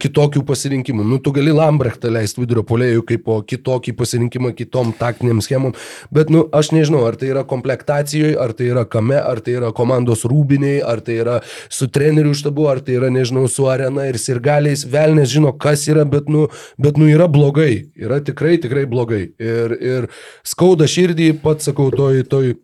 kitokių 0.00 0.40
pasirinkimų. 0.48 1.04
Nu, 1.04 1.18
tu 1.20 1.34
gali 1.36 1.52
Lambrechtą 1.52 2.08
leisti 2.08 2.40
vidurio 2.40 2.64
poliejų 2.64 3.04
kaip 3.10 3.26
po 3.26 3.36
kitokį 3.44 3.92
pasirinkimą 3.98 4.54
kitom 4.56 4.94
taktiniam 4.96 5.42
schemom. 5.44 5.74
Bet, 6.08 6.32
nu, 6.32 6.46
aš 6.48 6.70
nežinau, 6.72 7.02
ar 7.04 7.18
tai 7.20 7.28
yra 7.34 7.42
komplektacijoje, 7.50 8.38
ar 8.40 8.54
tai 8.56 8.70
yra 8.70 8.86
kame, 8.88 9.20
ar 9.20 9.44
tai 9.44 9.58
yra 9.58 9.68
komandos 9.76 10.24
rūbiniai, 10.24 10.80
ar 10.80 11.04
tai 11.04 11.18
yra 11.20 11.36
su 11.68 11.90
treneriu 11.92 12.32
štabu, 12.40 12.64
ar 12.72 12.80
tai 12.88 12.96
yra, 12.96 13.12
nežinau, 13.12 13.44
su 13.52 13.68
arena 13.68 14.08
ir 14.08 14.16
sirgaliais. 14.22 14.86
Velnės 14.88 15.28
žino, 15.34 15.52
kas 15.60 15.84
yra, 15.92 16.06
bet, 16.08 16.32
nu, 16.32 16.46
bet, 16.80 16.96
nu, 16.96 17.12
yra 17.12 17.28
blogai. 17.28 17.90
Yra 18.00 18.22
tikrai, 18.24 18.56
tikrai 18.64 18.88
blogai. 18.88 19.05
Ir, 19.14 19.76
ir 19.78 20.08
skauda 20.46 20.88
širdį, 20.90 21.32
pats 21.42 21.70
sakau, 21.70 21.90
toj, 21.94 22.24
toj 22.30 22.54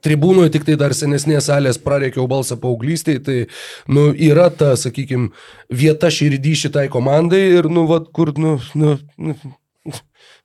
tribūnoje 0.00 0.52
tik 0.54 0.66
tai 0.66 0.76
dar 0.80 0.94
senesnės 0.96 1.48
salės 1.50 1.80
prareikiau 1.82 2.28
balsą 2.30 2.56
paauglystėje, 2.60 3.22
tai, 3.26 3.38
nu, 3.90 4.10
yra 4.12 4.48
ta, 4.54 4.72
sakykime, 4.78 5.32
vieta 5.68 6.10
širdį 6.12 6.54
šitai 6.64 6.86
komandai 6.92 7.42
ir, 7.58 7.68
nu, 7.72 7.86
vad, 7.90 8.08
kur, 8.14 8.32
nu, 8.38 8.58
nu, 8.78 8.96
nu 9.18 9.36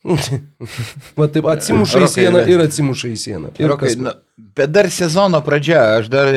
Va 1.18 1.28
taip 1.30 1.47
atsimuša 1.51 1.99
į 2.05 2.07
sieną 2.13 2.41
ir 2.47 2.61
atsimuša 2.63 3.09
į 3.11 3.18
sieną. 3.20 3.49
Ir 3.59 3.72
Rokai, 3.74 3.91
kas... 3.91 3.99
na, 4.01 4.13
bet 4.57 4.72
dar 4.72 4.89
sezono 4.93 5.41
pradžia, 5.45 5.82
aš 5.99 6.07
dar 6.13 6.32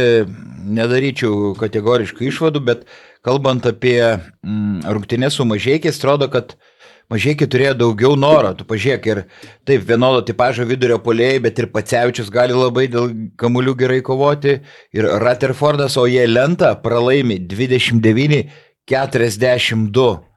nedaryčiau 0.70 1.52
kategoriškų 1.60 2.26
išvadų, 2.28 2.62
bet 2.66 2.84
kalbant 3.26 3.68
apie 3.68 4.00
mm, 4.02 4.82
rungtynės 4.96 5.38
su 5.38 5.46
mažiekiais, 5.48 6.00
atrodo, 6.00 6.28
kad 6.32 6.56
uh, 6.56 6.69
Mažiekiai 7.10 7.50
turėjo 7.50 7.74
daugiau 7.74 8.14
noro, 8.14 8.54
tu 8.54 8.62
pažiūrėk 8.68 9.06
ir 9.10 9.24
taip 9.66 9.82
vienodo 9.88 10.20
tipažo 10.22 10.62
vidurio 10.68 10.98
polėjai, 11.02 11.40
bet 11.42 11.58
ir 11.58 11.66
Pacevičius 11.74 12.30
gali 12.30 12.54
labai 12.54 12.86
dėl 12.92 13.10
kamuolių 13.40 13.74
gerai 13.80 14.00
kovoti 14.06 14.52
ir 14.94 15.04
Rutherfordas, 15.18 15.96
o 15.98 16.06
jie 16.06 16.26
lentą 16.30 16.70
pralaimi 16.84 17.40
29-42. 17.50 20.30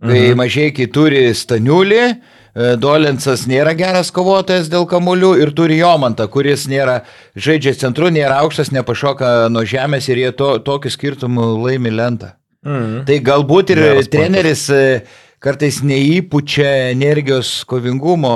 Kai 0.00 0.30
mhm. 0.30 0.38
mažiekiai 0.40 0.88
turi 0.92 1.34
Staniulį, 1.36 2.04
e, 2.08 2.12
Dolensas 2.80 3.46
nėra 3.48 3.74
geras 3.76 4.10
kovotojas 4.16 4.68
dėl 4.72 4.86
kamuolių 4.88 5.34
ir 5.40 5.52
turi 5.56 5.76
Jomantą, 5.80 6.28
kuris 6.32 6.66
nėra 6.72 7.02
žaidžia 7.36 7.74
centru, 7.80 8.08
nėra 8.12 8.38
aukštas, 8.44 8.72
nepašoka 8.76 9.48
nuo 9.52 9.64
žemės 9.68 10.08
ir 10.08 10.16
jie 10.22 10.30
to, 10.36 10.58
tokiu 10.64 10.90
skirtumu 10.92 11.44
laimi 11.64 11.92
lentą. 11.92 12.28
Mm. 12.64 13.04
Tai 13.08 13.16
galbūt 13.24 13.70
ir 13.72 13.80
Geras 13.80 14.08
treneris 14.12 14.66
e, 14.72 14.80
kartais 15.40 15.80
neįpučia 15.86 16.68
energijos 16.92 17.62
kovingumo. 17.68 18.30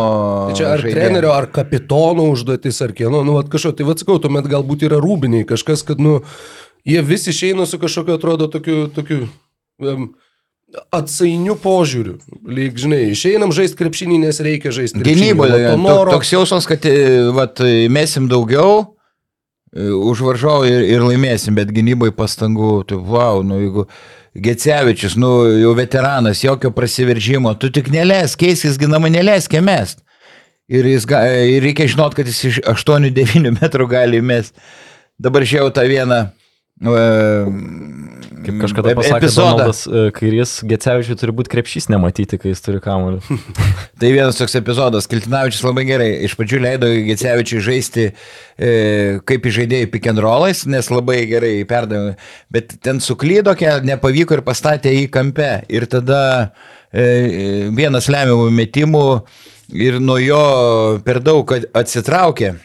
Tai 0.49 0.57
čia 0.57 0.71
ar 0.73 0.83
žaidėjam. 0.83 1.01
trenerio, 1.01 1.33
ar 1.37 1.51
kapitono 1.53 2.31
užduotis, 2.33 2.81
ar 2.85 2.95
kieno, 2.97 3.21
nu, 3.27 3.37
vat 3.37 3.51
kažko, 3.53 3.75
tai 3.77 3.87
vad 3.89 4.01
sakau, 4.01 4.17
tuomet 4.23 4.49
galbūt 4.49 4.87
yra 4.89 5.01
rūbiniai, 5.05 5.45
kažkas, 5.49 5.85
kad, 5.85 6.01
nu, 6.01 6.23
jie 6.89 7.05
visi 7.05 7.33
išeina 7.35 7.69
su 7.69 7.81
kažkokiu, 7.83 8.17
atrodo, 8.17 8.49
tokiu, 8.53 8.87
tokiu 8.97 9.27
um, 9.85 10.09
atsainiu 10.97 11.59
požiūriu. 11.61 12.17
Lyg, 12.49 12.81
žinai, 12.81 13.03
išeinam 13.13 13.53
žaisti 13.55 13.79
krepšinį, 13.83 14.25
nes 14.25 14.41
reikia 14.45 14.73
žaisti. 14.75 15.05
Gynyboje 15.05 15.77
to 15.77 16.01
toks 16.09 16.33
jausmas, 16.33 16.69
kad 16.71 16.89
e, 16.89 16.97
vat, 17.37 17.61
mesim 17.93 18.33
daugiau 18.33 18.97
e, 19.77 19.93
už 19.93 20.25
varžovą 20.25 20.73
ir, 20.73 20.89
ir 20.97 21.05
laimėsim, 21.05 21.55
bet 21.61 21.69
gynyboje 21.75 22.17
pastangų, 22.17 22.79
tai 22.89 22.97
wow, 22.97 23.45
nu 23.45 23.61
jeigu 23.61 23.91
Gecevičius, 24.35 25.15
nu 25.15 25.31
jau 25.61 25.75
veteranas, 25.79 26.41
jokio 26.43 26.73
prasiveržimo, 26.75 27.53
tu 27.55 27.71
tik 27.71 27.87
neleisk, 27.95 28.41
keiskis 28.41 28.81
ginamą 28.83 29.13
neleisk 29.15 29.55
mest. 29.63 30.01
Ir, 30.67 30.87
jis, 30.89 31.05
ir 31.07 31.63
reikia 31.63 31.87
žinot, 31.93 32.17
kad 32.17 32.27
jis 32.27 32.41
iš 32.49 32.61
8-9 32.67 33.53
metrų 33.61 33.87
gali 33.91 34.23
mest. 34.25 34.57
Dabar 35.21 35.45
žiūrėjau 35.47 35.75
tą 35.77 35.85
vieną. 35.87 36.21
Kaip 38.45 38.59
kažkada 38.61 38.93
pasakė. 38.99 39.29
Donaldas 39.33 39.85
e, 39.87 40.09
Kairys, 40.15 40.57
Gecevičiui 40.69 41.17
turi 41.21 41.35
būti 41.37 41.53
krepšys 41.53 41.87
nematyti, 41.93 42.39
kai 42.41 42.51
jis 42.51 42.61
turi 42.65 42.81
kamuolį. 42.85 43.21
Tai 44.01 44.11
vienas 44.11 44.41
toks 44.41 44.57
epizodas. 44.59 45.09
Kiltinavičius 45.11 45.63
labai 45.65 45.87
gerai. 45.89 46.11
Iš 46.27 46.35
pradžių 46.39 46.61
leido 46.65 46.91
Gecevičiui 47.07 47.63
žaisti 47.65 48.09
e, 48.11 48.75
kaip 49.29 49.49
žaidėjai 49.55 49.89
pick 49.95 50.11
and 50.11 50.21
rollais, 50.25 50.65
nes 50.69 50.91
labai 50.93 51.23
gerai 51.31 51.55
perdavė. 51.69 52.17
Bet 52.53 52.77
ten 52.85 53.01
suklydo, 53.05 53.55
nepavyko 53.87 54.41
ir 54.41 54.45
pastatė 54.47 54.93
į 55.05 55.09
kampę. 55.15 55.55
Ir 55.73 55.89
tada 55.91 56.21
e, 56.91 57.71
vienas 57.75 58.11
lemiamų 58.13 58.51
metimų 58.61 59.07
ir 59.79 60.03
nuo 60.03 60.19
jo 60.21 60.45
per 61.07 61.23
daug 61.25 61.57
at- 61.57 61.71
atsitraukė. 61.85 62.57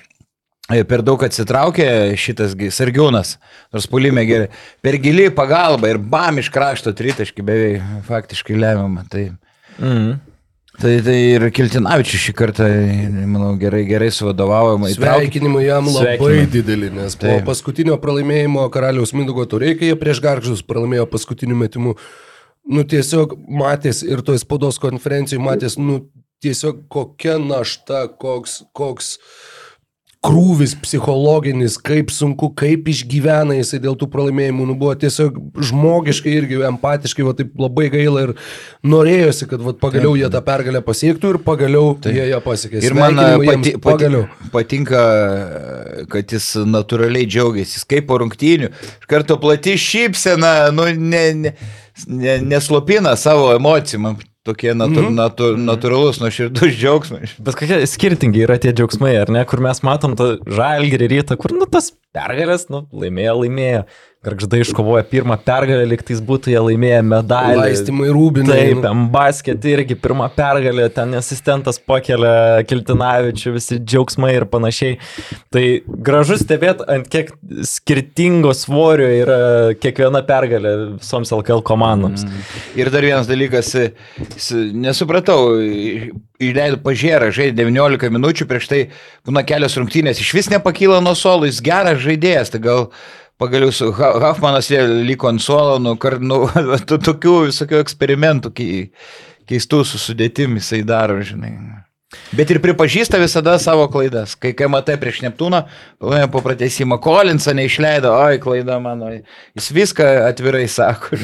E, 0.69 0.83
Per 0.85 1.01
daug 1.05 1.21
atsitraukė 1.25 1.89
šitas 2.19 2.53
gi 2.57 2.69
sargiūnas, 2.73 3.37
nors 3.73 3.89
pulime 3.89 4.25
gerai. 4.29 4.49
Per 4.85 4.99
gili 5.01 5.29
pagalba 5.33 5.89
ir 5.89 5.97
bam 5.97 6.37
iš 6.41 6.51
krašto 6.53 6.93
tritaškį 6.93 7.45
beveik 7.45 7.93
faktiškai 8.09 8.57
lemiamą. 8.59 9.05
Tai... 9.09 9.29
Mm. 9.79 10.17
Tai, 10.79 10.93
tai 11.03 11.15
ir 11.33 11.43
Kiltinavičius 11.51 12.21
šį 12.23 12.33
kartą, 12.39 12.65
manau, 13.27 13.49
gerai, 13.59 13.81
gerai 13.83 14.07
suvadovavo. 14.15 14.77
Sveikinimai 14.93 15.65
jam 15.65 15.89
labai 15.89 16.13
Sveikinimai. 16.15 16.45
dideli, 16.53 16.91
nes 16.95 17.17
po 17.19 17.25
Taip. 17.25 17.43
paskutinio 17.49 17.97
pralaimėjimo 17.99 18.63
Karaliaus 18.71 19.11
Mindugo 19.11 19.43
turėjo, 19.49 19.89
jie 19.89 19.97
prieš 19.99 20.21
Garžus 20.23 20.63
pralaimėjo 20.63 21.03
paskutiniu 21.11 21.57
metimu. 21.59 21.97
Nu 22.69 22.85
tiesiog 22.87 23.35
matės 23.51 24.05
ir 24.07 24.23
toj 24.23 24.39
spaudos 24.39 24.79
konferencijai 24.79 25.41
matės, 25.43 25.75
nu 25.75 26.05
tiesiog 26.45 26.85
kokia 26.87 27.35
našta, 27.43 28.05
koks, 28.21 28.61
koks 28.71 29.17
krūvis 30.19 30.73
psichologinis, 30.83 31.77
kaip 31.79 32.09
sunku, 32.11 32.49
kaip 32.59 32.89
išgyvena 32.91 33.55
jisai 33.55 33.79
dėl 33.79 33.95
tų 33.99 34.09
pralaimėjimų. 34.11 34.65
Nu 34.67 34.75
buvo 34.79 34.91
tiesiog 34.99 35.37
žmogiškai 35.69 36.33
irgi 36.41 36.59
empatiškai, 36.67 37.23
va 37.23 37.33
taip 37.37 37.53
labai 37.59 37.87
gaila 37.93 38.25
ir 38.27 38.33
norėjosi, 38.83 39.47
kad 39.47 39.63
va, 39.63 39.73
pagaliau 39.79 40.17
jie 40.19 40.27
tą 40.33 40.41
pergalę 40.43 40.83
pasiektų 40.83 41.33
ir 41.33 41.39
pagaliau 41.45 41.93
jie 42.03 42.27
ją 42.33 42.41
pasiekė. 42.43 42.83
Ir 42.83 42.97
man 42.99 43.15
Sveikinimai 43.15 43.55
pati, 43.63 43.75
pati, 43.85 44.49
patinka, 44.55 45.03
kad 46.11 46.35
jis 46.35 46.51
natūraliai 46.67 47.29
džiaugiasi, 47.29 47.79
jis 47.79 47.87
kaip 47.87 48.09
po 48.11 48.19
rungtynių. 48.19 48.73
Iš 48.99 49.07
karto 49.07 49.39
plati 49.39 49.77
šypsena, 49.79 50.55
nu, 50.75 50.89
ne, 50.99 51.23
ne, 51.45 51.55
ne, 52.11 52.35
neslopina 52.43 53.15
savo 53.19 53.53
emocijų. 53.55 54.03
Man 54.03 54.19
tokie 54.49 54.73
natu, 54.73 54.97
mm 54.97 55.07
-hmm. 55.07 55.17
natu, 55.21 55.51
natūralus, 55.69 56.21
nuoširdus 56.23 56.75
džiaugsmas. 56.81 57.37
Bet 57.39 57.57
kokie 57.59 57.79
skirtingi 57.87 58.45
yra 58.47 58.59
tie 58.61 58.73
džiaugsmai, 58.73 59.15
ar 59.21 59.31
ne, 59.33 59.45
kur 59.49 59.63
mes 59.63 59.83
matom 59.85 60.17
tą 60.19 60.35
žalgerį 60.59 61.13
rytą, 61.15 61.37
kur, 61.39 61.55
nu, 61.55 61.69
tas 61.69 61.93
pergalės, 62.15 62.67
nu, 62.73 62.85
laimėjo, 62.95 63.35
laimėjo. 63.43 63.83
Garždai 64.19 64.57
iškovojo 64.65 64.99
pirmą 65.07 65.37
pergalę, 65.47 65.85
liktais 65.87 66.19
būtų 66.27 66.51
jie 66.51 66.59
laimėję 66.59 66.97
medalį. 67.07 67.59
Laistymai 67.61 68.09
rūbinai. 68.11 68.49
Taip, 68.73 68.87
M-basket 68.89 69.63
irgi 69.71 69.95
pirmą 69.95 70.25
pergalę, 70.35 70.89
ten 70.91 71.15
asistentas 71.15 71.79
pakelia 71.79 72.65
Kiltinavičių, 72.67 73.53
visi 73.55 73.77
džiaugsmai 73.79 74.33
ir 74.35 74.43
panašiai. 74.51 74.97
Tai 75.55 75.63
gražu 76.09 76.35
stebėti, 76.41 76.83
ant 76.91 77.07
kiek 77.13 77.31
skirtingo 77.63 78.51
svorio 78.59 79.07
yra 79.21 79.39
kiekviena 79.79 80.19
pergalė 80.27 80.75
visoms 80.97 81.31
LKL 81.39 81.63
komandoms. 81.71 82.27
Mm. 82.27 82.43
Ir 82.83 82.91
dar 82.91 83.07
vienas 83.07 83.31
dalykas, 83.31 83.71
s- 84.35 84.51
nesupratau, 84.75 85.53
įleido 86.39 86.79
pažiūrą, 86.83 87.31
žaidė 87.35 87.65
19 87.67 88.11
minučių, 88.15 88.47
prieš 88.49 88.69
tai 88.71 88.81
būna 89.27 89.43
kelios 89.47 89.75
rungtynės, 89.79 90.21
iš 90.23 90.33
vis 90.37 90.51
nepakyla 90.51 91.01
nuo 91.03 91.15
suolo, 91.17 91.49
jis 91.49 91.59
geras 91.63 91.99
žaidėjas, 92.03 92.53
tai 92.53 92.61
gal 92.63 92.87
pagaliau 93.39 93.71
su 93.75 93.91
vėl 93.91 94.95
liko 95.07 95.29
ant 95.31 95.43
suolo, 95.43 95.77
nu, 95.83 95.95
kar, 95.99 96.19
nu 96.19 96.45
tokių 97.09 97.35
visokių 97.49 97.83
eksperimentų 97.83 98.53
kei- 98.55 98.89
keistų 99.49 99.83
su 99.87 99.99
sudėtim 100.01 100.57
jisai 100.59 100.83
daro, 100.87 101.19
žinai. 101.25 101.53
Bet 102.33 102.49
ir 102.49 102.57
pripažįsta 102.61 103.19
visada 103.21 103.53
savo 103.61 103.83
klaidas. 103.93 104.31
Kai 104.33 104.53
matai 104.71 104.95
prieš 104.97 105.19
Neptūną, 105.27 105.59
paėmė 106.01 106.29
po 106.33 106.41
pratesimo 106.41 106.97
Kolinsą 107.01 107.53
neišleido, 107.57 108.09
oi, 108.09 108.39
klaida 108.41 108.79
mano. 108.81 109.11
Jis 109.57 109.69
viską 109.75 110.07
atvirai 110.25 110.63
sako. 110.71 111.19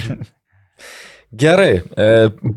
Gerai, 1.36 1.82
e, 1.82 2.12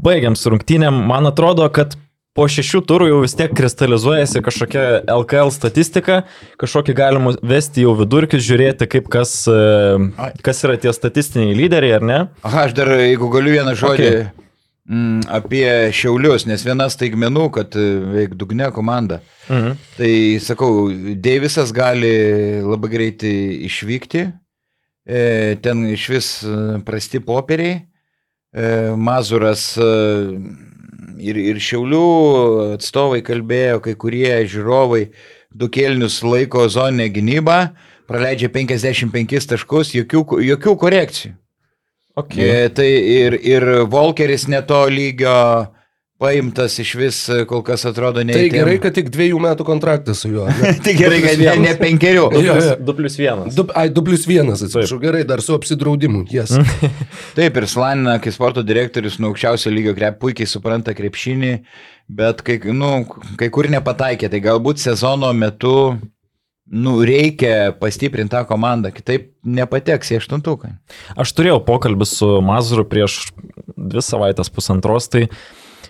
baigiam 0.05 0.37
su 0.37 0.53
rungtynėm. 0.53 1.01
Man 1.09 1.31
atrodo, 1.31 1.65
kad 1.73 1.97
po 2.39 2.47
šešių 2.47 2.81
turų 2.87 3.09
jau 3.11 3.21
vis 3.25 3.35
tiek 3.35 3.53
kristalizuojasi 3.59 4.43
kažkokia 4.47 4.83
LKL 5.11 5.51
statistika, 5.55 6.21
kažkokį 6.61 6.95
galima 6.95 7.33
vesti 7.43 7.83
jau 7.83 7.97
vidurkius, 7.99 8.45
žiūrėti, 8.47 8.87
kaip 8.91 9.09
kas, 9.11 9.33
e, 9.51 10.29
kas 10.47 10.63
yra 10.67 10.77
tie 10.79 10.93
statistiniai 10.95 11.57
lyderiai, 11.59 11.97
ar 11.99 12.07
ne? 12.07 12.19
Aha, 12.47 12.69
aš 12.69 12.77
dar, 12.79 12.93
jeigu 13.03 13.31
galiu 13.35 13.57
vieną 13.59 13.75
žodį 13.79 13.97
Okay. 13.99 14.19
okay. 14.21 14.47
mm, 14.87 15.23
apie 15.35 15.67
Šiaulius, 15.97 16.45
nes 16.47 16.63
viena 16.63 16.87
staigmenų, 16.93 17.49
kad 17.57 17.75
e, 17.75 17.87
veik 18.15 18.37
dugne 18.39 18.69
komanda. 18.77 19.19
Mhm. 19.49 19.75
Tai 19.97 20.13
sakau, 20.45 20.71
Deivisas 21.19 21.73
gali 21.75 22.13
labai 22.63 22.93
greitai 22.93 23.35
išvykti, 23.67 24.27
e, 25.09 25.23
ten 25.65 25.83
iš 25.91 26.09
vis 26.15 26.31
e, 26.47 26.57
prasti 26.87 27.19
popieriai, 27.25 27.81
e, 28.55 28.73
Mazuras 28.95 29.73
e, 29.81 29.89
ir, 31.21 31.39
ir 31.39 31.61
Šiaulių 31.63 32.05
atstovai 32.77 33.21
kalbėjo, 33.27 33.83
kai 33.85 33.95
kurie 33.99 34.33
žiūrovai 34.49 35.09
du 35.55 35.69
kelnius 35.73 36.21
laiko 36.23 36.67
zoninę 36.71 37.09
gynybą, 37.15 37.59
praleidžia 38.09 38.51
55 38.53 39.51
taškus, 39.53 39.93
jokių, 39.97 40.25
jokių 40.49 40.75
korekcijų. 40.81 41.35
Okay. 42.19 42.43
E, 42.43 42.69
tai 42.75 42.89
ir, 42.89 43.37
ir 43.47 43.65
Volkeris 43.87 44.49
neto 44.51 44.81
lygio 44.91 45.69
paimtas 46.19 46.79
iš 46.83 46.95
vis 46.99 47.19
e, 47.31 47.45
kol 47.49 47.63
kas 47.67 47.85
atrodo 47.87 48.25
ne. 48.27 48.35
Tai 48.35 48.49
gerai, 48.51 48.77
kad 48.83 48.95
tik 48.97 49.11
dviejų 49.15 49.39
metų 49.43 49.67
kontraktas 49.67 50.25
su 50.25 50.33
juo. 50.33 50.49
ne? 50.51 50.73
tai 50.85 50.95
gerai, 50.99 51.21
kad 51.23 51.43
ne, 51.43 51.55
ne 51.63 51.75
penkerių. 51.79 52.25
Jo, 52.35 52.57
jo. 52.59 52.75
2 52.89 52.97
plus 52.99 53.19
1. 53.23 53.45
Du, 53.55 53.67
ai, 53.79 53.87
2 53.95 54.05
plus 54.09 54.27
1, 54.27 54.51
atsiprašau, 54.57 54.99
gerai, 55.03 55.23
dar 55.29 55.43
su 55.45 55.55
apsidraudimu. 55.55 56.25
Yes. 56.35 56.57
Taip, 57.39 57.61
ir 57.63 57.69
Slanina, 57.71 58.19
kai 58.23 58.35
sporto 58.35 58.67
direktorius 58.67 59.21
nuo 59.23 59.31
aukščiausio 59.33 59.73
lygio 59.75 59.95
krep, 59.99 60.19
puikiai 60.23 60.51
supranta 60.51 60.95
krepšinį, 60.99 61.55
bet 62.19 62.43
kai, 62.47 62.59
nu, 62.75 62.93
kai 63.39 63.51
kur 63.55 63.71
nepataikė, 63.71 64.31
tai 64.33 64.43
galbūt 64.43 64.83
sezono 64.83 65.31
metu 65.37 65.77
nu, 66.69 66.97
reikia 67.07 67.71
pastiprinti 67.79 68.35
tą 68.35 68.43
komandą, 68.49 68.91
kitaip 68.93 69.31
nepateks 69.47 70.13
į 70.13 70.19
aštuntuką. 70.21 70.75
Aš 71.17 71.33
turėjau 71.39 71.63
pokalbį 71.65 72.09
su 72.11 72.29
Mazuru 72.45 72.85
prieš 72.89 73.31
dvi 73.79 74.03
savaitės 74.05 74.51
pusantros, 74.53 75.09
tai 75.09 75.29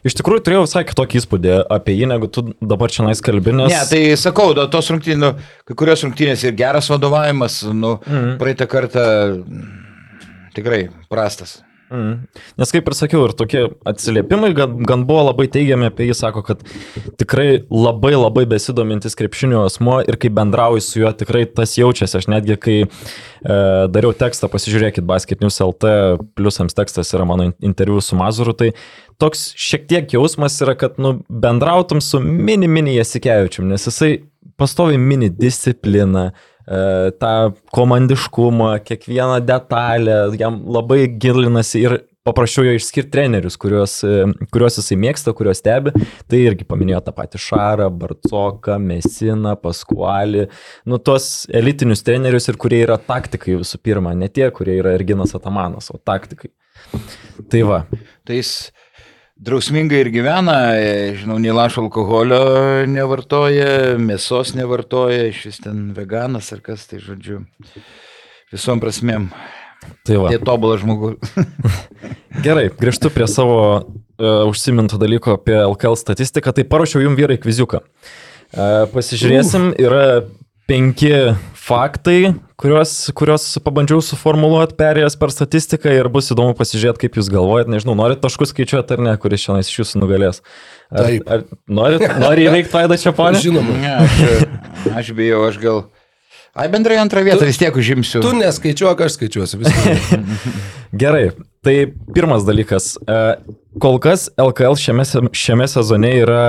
iš 0.07 0.15
tikrųjų 0.19 0.43
turėjau 0.47 0.65
visai 0.67 0.85
kitokį 0.89 1.21
įspūdį 1.23 1.55
apie 1.79 1.95
jį, 1.99 2.09
negu 2.13 2.29
tu 2.33 2.47
dabar 2.61 2.91
čia 2.95 3.07
nais 3.07 3.21
kalbinės. 3.25 3.73
Ne, 3.73 3.83
tai 3.91 4.03
sakau, 4.21 4.51
tos 4.71 4.91
rungtynės, 4.93 5.19
nu, 5.23 5.33
kai 5.69 5.75
kurios 5.79 6.05
rungtynės 6.07 6.45
ir 6.49 6.53
geras 6.59 6.91
vadovavimas, 6.93 7.63
nu, 7.73 7.99
Mhm. 8.07 8.37
praeitą 8.41 8.67
kartą 8.71 9.05
mm, 9.39 10.53
tikrai 10.55 10.89
prastas. 11.11 11.59
Mm. 11.89 12.27
Nes 12.61 12.73
kaip 12.75 12.89
ir 12.91 12.97
sakiau, 12.97 13.23
ir 13.29 13.33
tokie 13.37 13.63
atsiliepimai 13.89 14.51
gan, 14.57 14.75
gan 14.87 15.07
buvo 15.09 15.23
labai 15.31 15.47
teigiami 15.53 15.89
apie 15.89 16.09
jį, 16.11 16.17
sako, 16.19 16.43
kad 16.45 16.65
tikrai 17.21 17.63
labai 17.73 18.13
labai 18.17 18.45
besidomintis 18.51 19.17
krepšinio 19.19 19.63
asmo 19.65 19.99
ir 20.05 20.19
kai 20.21 20.31
bendrauji 20.37 20.85
su 20.85 21.01
juo, 21.01 21.13
tikrai 21.17 21.47
tas 21.49 21.77
jaučiasi. 21.81 22.21
Aš 22.21 22.29
netgi 22.29 22.59
kai 22.61 22.77
e, 22.85 22.89
dariau 23.95 24.13
tekstą, 24.17 24.51
pasižiūrėkit, 24.53 25.07
Basket 25.09 25.45
News 25.45 25.61
LT, 25.65 25.95
pliusams 26.37 26.77
tekstas 26.77 27.15
yra 27.17 27.25
mano 27.29 27.51
interviu 27.65 28.03
su 28.05 28.19
Mazuru, 28.19 28.53
tai 28.59 28.75
toks 29.23 29.53
šiek 29.57 29.89
tiek 29.89 30.13
jausmas 30.19 30.61
yra, 30.65 30.77
kad 30.79 31.01
nu, 31.01 31.19
bendrautum 31.29 32.05
su 32.05 32.21
mini 32.21 32.69
mini 32.69 32.99
Jasikevičium, 32.99 33.71
nes 33.73 33.89
jisai 33.89 34.19
pastovi 34.59 34.99
mini 34.99 35.31
discipliną, 35.33 36.31
tą 37.23 37.33
komandiškumą, 37.73 38.75
kiekvieną 38.85 39.41
detalę, 39.47 40.21
jam 40.37 40.61
labai 40.69 41.07
gilinasi 41.21 41.85
ir 41.87 41.99
paprašiau 42.29 42.67
jo 42.67 42.75
išskirti 42.77 43.13
trenerius, 43.13 43.57
kuriuos, 43.61 43.95
e, 44.05 44.47
kuriuos 44.53 44.79
jisai 44.81 44.99
mėgsta, 45.01 45.35
kuriuos 45.37 45.61
stebi. 45.63 45.95
Tai 46.29 46.41
irgi 46.41 46.67
paminėjo 46.69 47.01
tą 47.07 47.15
patį 47.17 47.41
Šarą, 47.43 47.89
Barcoką, 48.03 48.79
Mesiną, 48.83 49.55
Paskualį, 49.63 50.49
nu 50.89 51.01
tos 51.05 51.47
elitinius 51.55 52.05
trenerius 52.07 52.51
ir 52.51 52.61
kurie 52.61 52.83
yra 52.85 52.99
taktikai 53.01 53.59
visų 53.61 53.81
pirma, 53.85 54.15
ne 54.19 54.31
tie, 54.33 54.49
kurie 54.55 54.79
yra 54.83 54.95
Erginas 54.99 55.35
Atamanas, 55.39 55.93
o 55.95 56.01
taktikai. 56.01 56.53
Tai 57.53 57.65
va. 57.69 57.85
Tai 58.29 58.37
jis 58.39 58.53
drausmingai 59.39 60.03
ir 60.03 60.11
gyvena, 60.13 60.57
e, 60.79 61.15
žinau, 61.21 61.39
nei 61.43 61.55
lašo 61.55 61.85
alkoholio 61.87 62.41
nevartoja, 62.91 63.97
mėsos 64.03 64.55
nevartoja, 64.59 65.29
iš 65.31 65.45
vis 65.49 65.61
ten 65.63 65.89
veganas 65.97 66.51
ar 66.55 66.63
kas, 66.65 66.89
tai 66.91 67.01
žodžiu, 67.05 67.45
visom 68.53 68.83
prasmėm. 68.83 69.31
Tai 70.07 70.19
va. 70.25 70.33
Tai 70.33 70.41
tobulas 70.43 70.83
žmogus. 70.83 71.37
Gerai, 72.47 72.67
grįžtu 72.75 73.13
prie 73.15 73.29
savo 73.31 73.61
uh, 73.79 74.43
užsiminto 74.51 74.99
dalyko 75.01 75.37
apie 75.39 75.55
LKL 75.61 75.97
statistiką, 76.01 76.53
tai 76.55 76.67
paruošiau 76.69 77.07
jums 77.07 77.19
vyrai 77.19 77.39
kviziuką. 77.41 77.83
Uh, 78.49 78.89
pasižiūrėsim, 78.91 79.71
yra 79.79 80.03
penki 80.69 81.13
faktai, 81.57 82.35
kuriuos, 82.61 82.93
kuriuos 83.17 83.45
pabandžiau 83.65 84.03
suformuoluoti 84.05 84.77
perėjęs 84.79 85.17
per 85.21 85.33
statistiką 85.33 85.93
ir 85.97 86.09
bus 86.13 86.29
įdomu 86.35 86.57
pasižiūrėti, 86.59 87.07
kaip 87.07 87.19
jūs 87.21 87.31
galvojat, 87.33 87.71
nežinau, 87.73 87.97
norit 87.99 88.21
taškus 88.25 88.53
skaičiuoti 88.53 88.97
ar 88.99 89.05
ne, 89.07 89.15
kuris 89.21 89.45
šiandien 89.47 89.65
iš 89.65 89.79
jūsų 89.81 90.03
nugalės. 90.03 90.43
Ar, 90.93 91.09
Taip. 91.09 91.29
ar 91.29 91.45
norit, 91.81 92.05
nori 92.21 92.49
įveikti 92.49 92.77
vaidą 92.77 93.01
čia, 93.01 93.15
ponė? 93.17 93.41
Žinoma. 93.45 93.79
Ne, 93.81 93.95
aš, 94.05 94.93
aš 95.03 95.13
bijau, 95.17 95.43
aš 95.49 95.61
gal... 95.63 95.83
Ai, 96.59 96.67
bendrai 96.73 96.97
antrą 97.01 97.23
vietą 97.25 97.47
vis 97.47 97.61
tiek 97.61 97.77
užimsiu. 97.77 98.21
Tu 98.25 98.33
neskaičiuok, 98.37 99.05
aš 99.07 99.17
skaičiuosiu 99.17 99.61
viską. 99.63 100.23
Gerai, 101.01 101.29
tai 101.69 101.77
pirmas 102.17 102.47
dalykas. 102.49 102.95
E, 103.05 103.19
Kol 103.79 104.01
kas 104.03 104.27
LKL 104.41 104.75
šiame, 104.81 105.05
šiame 105.37 105.67
sezone 105.71 106.09
yra 106.19 106.45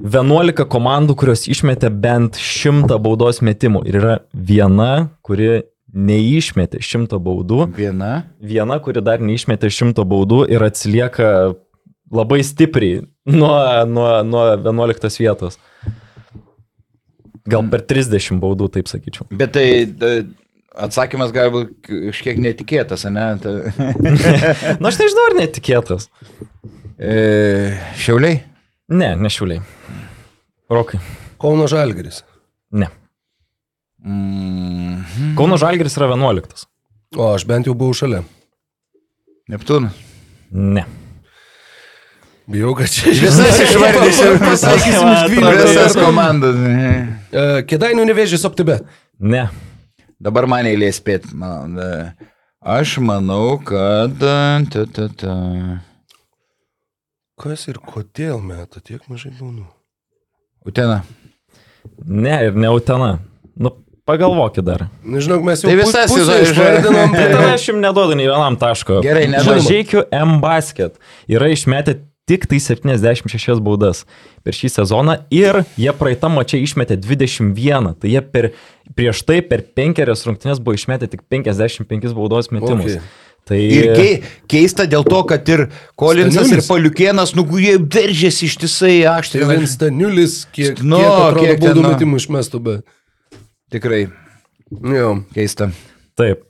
11 0.00 0.64
komandų, 0.72 1.14
kurios 1.20 1.44
išmetė 1.50 1.92
bent 1.92 2.38
100 2.40 2.96
baudos 3.02 3.38
metimų. 3.44 3.84
Ir 3.86 3.98
yra 4.00 4.16
viena, 4.34 5.10
kuri 5.22 5.60
neišmetė 5.94 6.80
100 6.82 7.20
baudų. 7.22 7.68
Viena. 7.76 8.12
Viena, 8.42 8.80
kuri 8.82 9.02
dar 9.04 9.22
neišmetė 9.22 9.70
100 9.70 10.06
baudų 10.10 10.42
ir 10.50 10.64
atsilieka 10.66 11.30
labai 12.10 12.40
stipriai 12.46 13.04
nuo, 13.30 13.54
nuo, 13.86 14.10
nuo 14.26 14.44
11 14.56 15.22
vietos. 15.22 15.60
Gal 17.50 17.66
per 17.70 17.84
30 17.86 18.40
baudų, 18.42 18.72
taip 18.74 18.90
sakyčiau. 18.90 19.28
Bet 19.30 19.54
tai 19.54 19.66
atsakymas 20.76 21.32
gali 21.34 21.50
būti 21.54 22.00
kažkiek 22.10 22.38
netikėtas, 22.42 23.04
ne? 23.10 23.26
Ta, 23.42 23.54
Na, 24.82 24.90
aš 24.92 25.00
nežinau, 25.02 25.26
ar 25.30 25.36
netikėtas. 25.40 26.08
e, 26.98 27.76
šiauliai? 28.00 28.42
Ne, 28.90 29.12
ne 29.16 29.30
šiuliai. 29.30 29.62
Rokai. 30.70 31.00
Kauno 31.40 31.66
Žalgeris. 31.70 32.22
Ne. 32.76 32.86
Mm, 34.04 35.34
Kauno 35.38 35.56
Žalgiris 35.60 35.96
yra 35.98 36.08
11. 36.14 36.66
O, 37.18 37.32
aš 37.34 37.44
bent 37.48 37.66
jau 37.66 37.74
buvau 37.74 37.94
šalia. 37.96 38.22
Neptūnas. 39.50 39.96
Ne. 40.54 40.84
Bijau, 42.50 42.72
kad 42.78 42.90
čia 42.90 43.10
Visas 43.14 43.58
išvardysiu, 43.64 44.36
pasakysim 44.42 45.10
Visas 45.30 45.94
jau. 45.96 46.04
komandas. 46.06 46.56
E, 47.30 47.44
Kėdainių 47.70 48.06
nevėžys 48.10 48.46
optibe. 48.48 48.80
Ne. 49.22 49.48
Dabar 50.20 50.44
man 50.50 50.68
eilė 50.68 50.90
spėti. 50.92 51.32
Man, 51.38 51.78
e, 51.80 52.30
aš 52.60 52.98
manau, 53.00 53.56
kad... 53.64 54.18
Ta, 54.20 54.84
ta, 54.92 55.06
ta. 55.16 55.36
Kas 57.40 57.64
ir 57.72 57.78
kodėl 57.80 58.42
meta 58.44 58.82
tiek 58.84 59.00
mažai 59.08 59.32
baudų? 59.38 59.64
Utena. 60.68 60.98
Ne 62.04 62.34
ir 62.50 62.58
ne 62.60 62.68
Utena. 62.76 63.14
Nu, 63.56 63.72
pagalvokit 64.04 64.66
dar. 64.66 64.84
Nežinau, 65.00 65.40
mes 65.46 65.64
jau 65.64 65.70
Tai 65.70 65.78
visas 65.80 66.12
išvardinom. 66.12 67.16
Tada 67.16 67.46
aš 67.54 67.70
jums 67.70 67.80
neduodu 67.80 68.20
nei 68.20 68.28
vienam 68.28 68.60
taško. 68.60 69.00
Gerai, 69.06 69.24
neduodu. 69.32 69.64
Žaikių 69.70 70.04
M-Basket 70.20 71.00
yra 71.32 71.48
išmetę 71.54 71.96
tik 72.28 72.46
tai 72.50 72.60
76 72.62 73.62
baudas 73.64 74.04
per 74.44 74.56
šį 74.56 74.70
sezoną 74.76 75.16
ir 75.34 75.62
jie 75.80 75.94
praeitą 75.96 76.30
mačią 76.32 76.60
išmetė 76.64 76.98
21. 77.00 77.94
Tai 78.00 78.12
jie 78.12 78.22
per, 78.22 78.52
prieš 78.98 79.24
tai 79.28 79.40
per 79.46 79.64
penkerias 79.76 80.26
rungtynės 80.28 80.62
buvo 80.62 80.78
išmetę 80.78 81.10
tik 81.10 81.26
55 81.32 82.14
baudos 82.16 82.52
metimus. 82.54 82.96
Okay. 82.98 83.28
Tai 83.50 83.56
Ir 83.58 83.88
kei, 83.96 84.10
keista 84.50 84.84
dėl 84.86 85.02
to, 85.08 85.22
kad 85.26 85.48
ir 85.50 85.64
Kolinsas 85.98 86.52
ir. 86.52 86.60
Paliukienas, 86.68 87.32
nu, 87.34 87.42
jie 87.58 87.78
veržėsi 87.80 88.46
ištisai 88.46 88.98
aštriai. 89.10 89.48
Vien 89.48 89.66
Staniulis, 89.66 90.42
kiek, 90.54 90.82
Nu, 90.84 91.00
kiek 91.00 91.56
kiek 91.56 91.64
baudų 91.64 91.86
metimų 91.88 92.20
išmestų, 92.20 92.60
bet... 92.68 92.84
Tikrai 93.72 94.04
Jo. 94.70 95.16
keista. 95.34 95.70
Taip. 96.18 96.44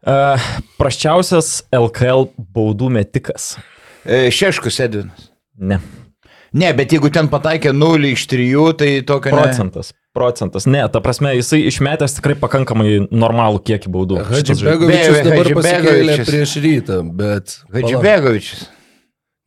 Uh, 0.00 0.38
praščiausias 0.78 1.64
LKL 1.74 2.28
baudų 2.54 2.92
metikas. 2.94 3.56
E, 4.04 4.28
Šeškus 4.32 4.80
Edvinas. 4.80 5.30
Ne. 5.60 5.80
Ne, 6.52 6.72
bet 6.74 6.90
jeigu 6.90 7.12
ten 7.14 7.28
pataikė 7.30 7.70
0 7.76 8.10
iš 8.10 8.24
3, 8.30 8.48
tai 8.78 8.90
tokio 9.06 9.30
ne. 9.30 9.44
Procentas. 9.44 9.92
Procentas. 10.16 10.66
Ne, 10.66 10.82
ta 10.90 10.98
prasme, 11.04 11.36
jisai 11.38 11.60
išmetęs 11.68 12.16
tikrai 12.16 12.34
pakankamai 12.40 13.04
normalų 13.06 13.62
kiekį 13.68 13.92
baudų. 13.94 14.18
Be- 14.26 15.04
dabar 15.28 15.52
pasikėlė 15.60 16.18
prieš 16.26 16.56
rytą, 16.64 17.00
bet... 17.06 17.60
palauk. 17.68 17.84
Hadžibegovičius. 17.84 18.66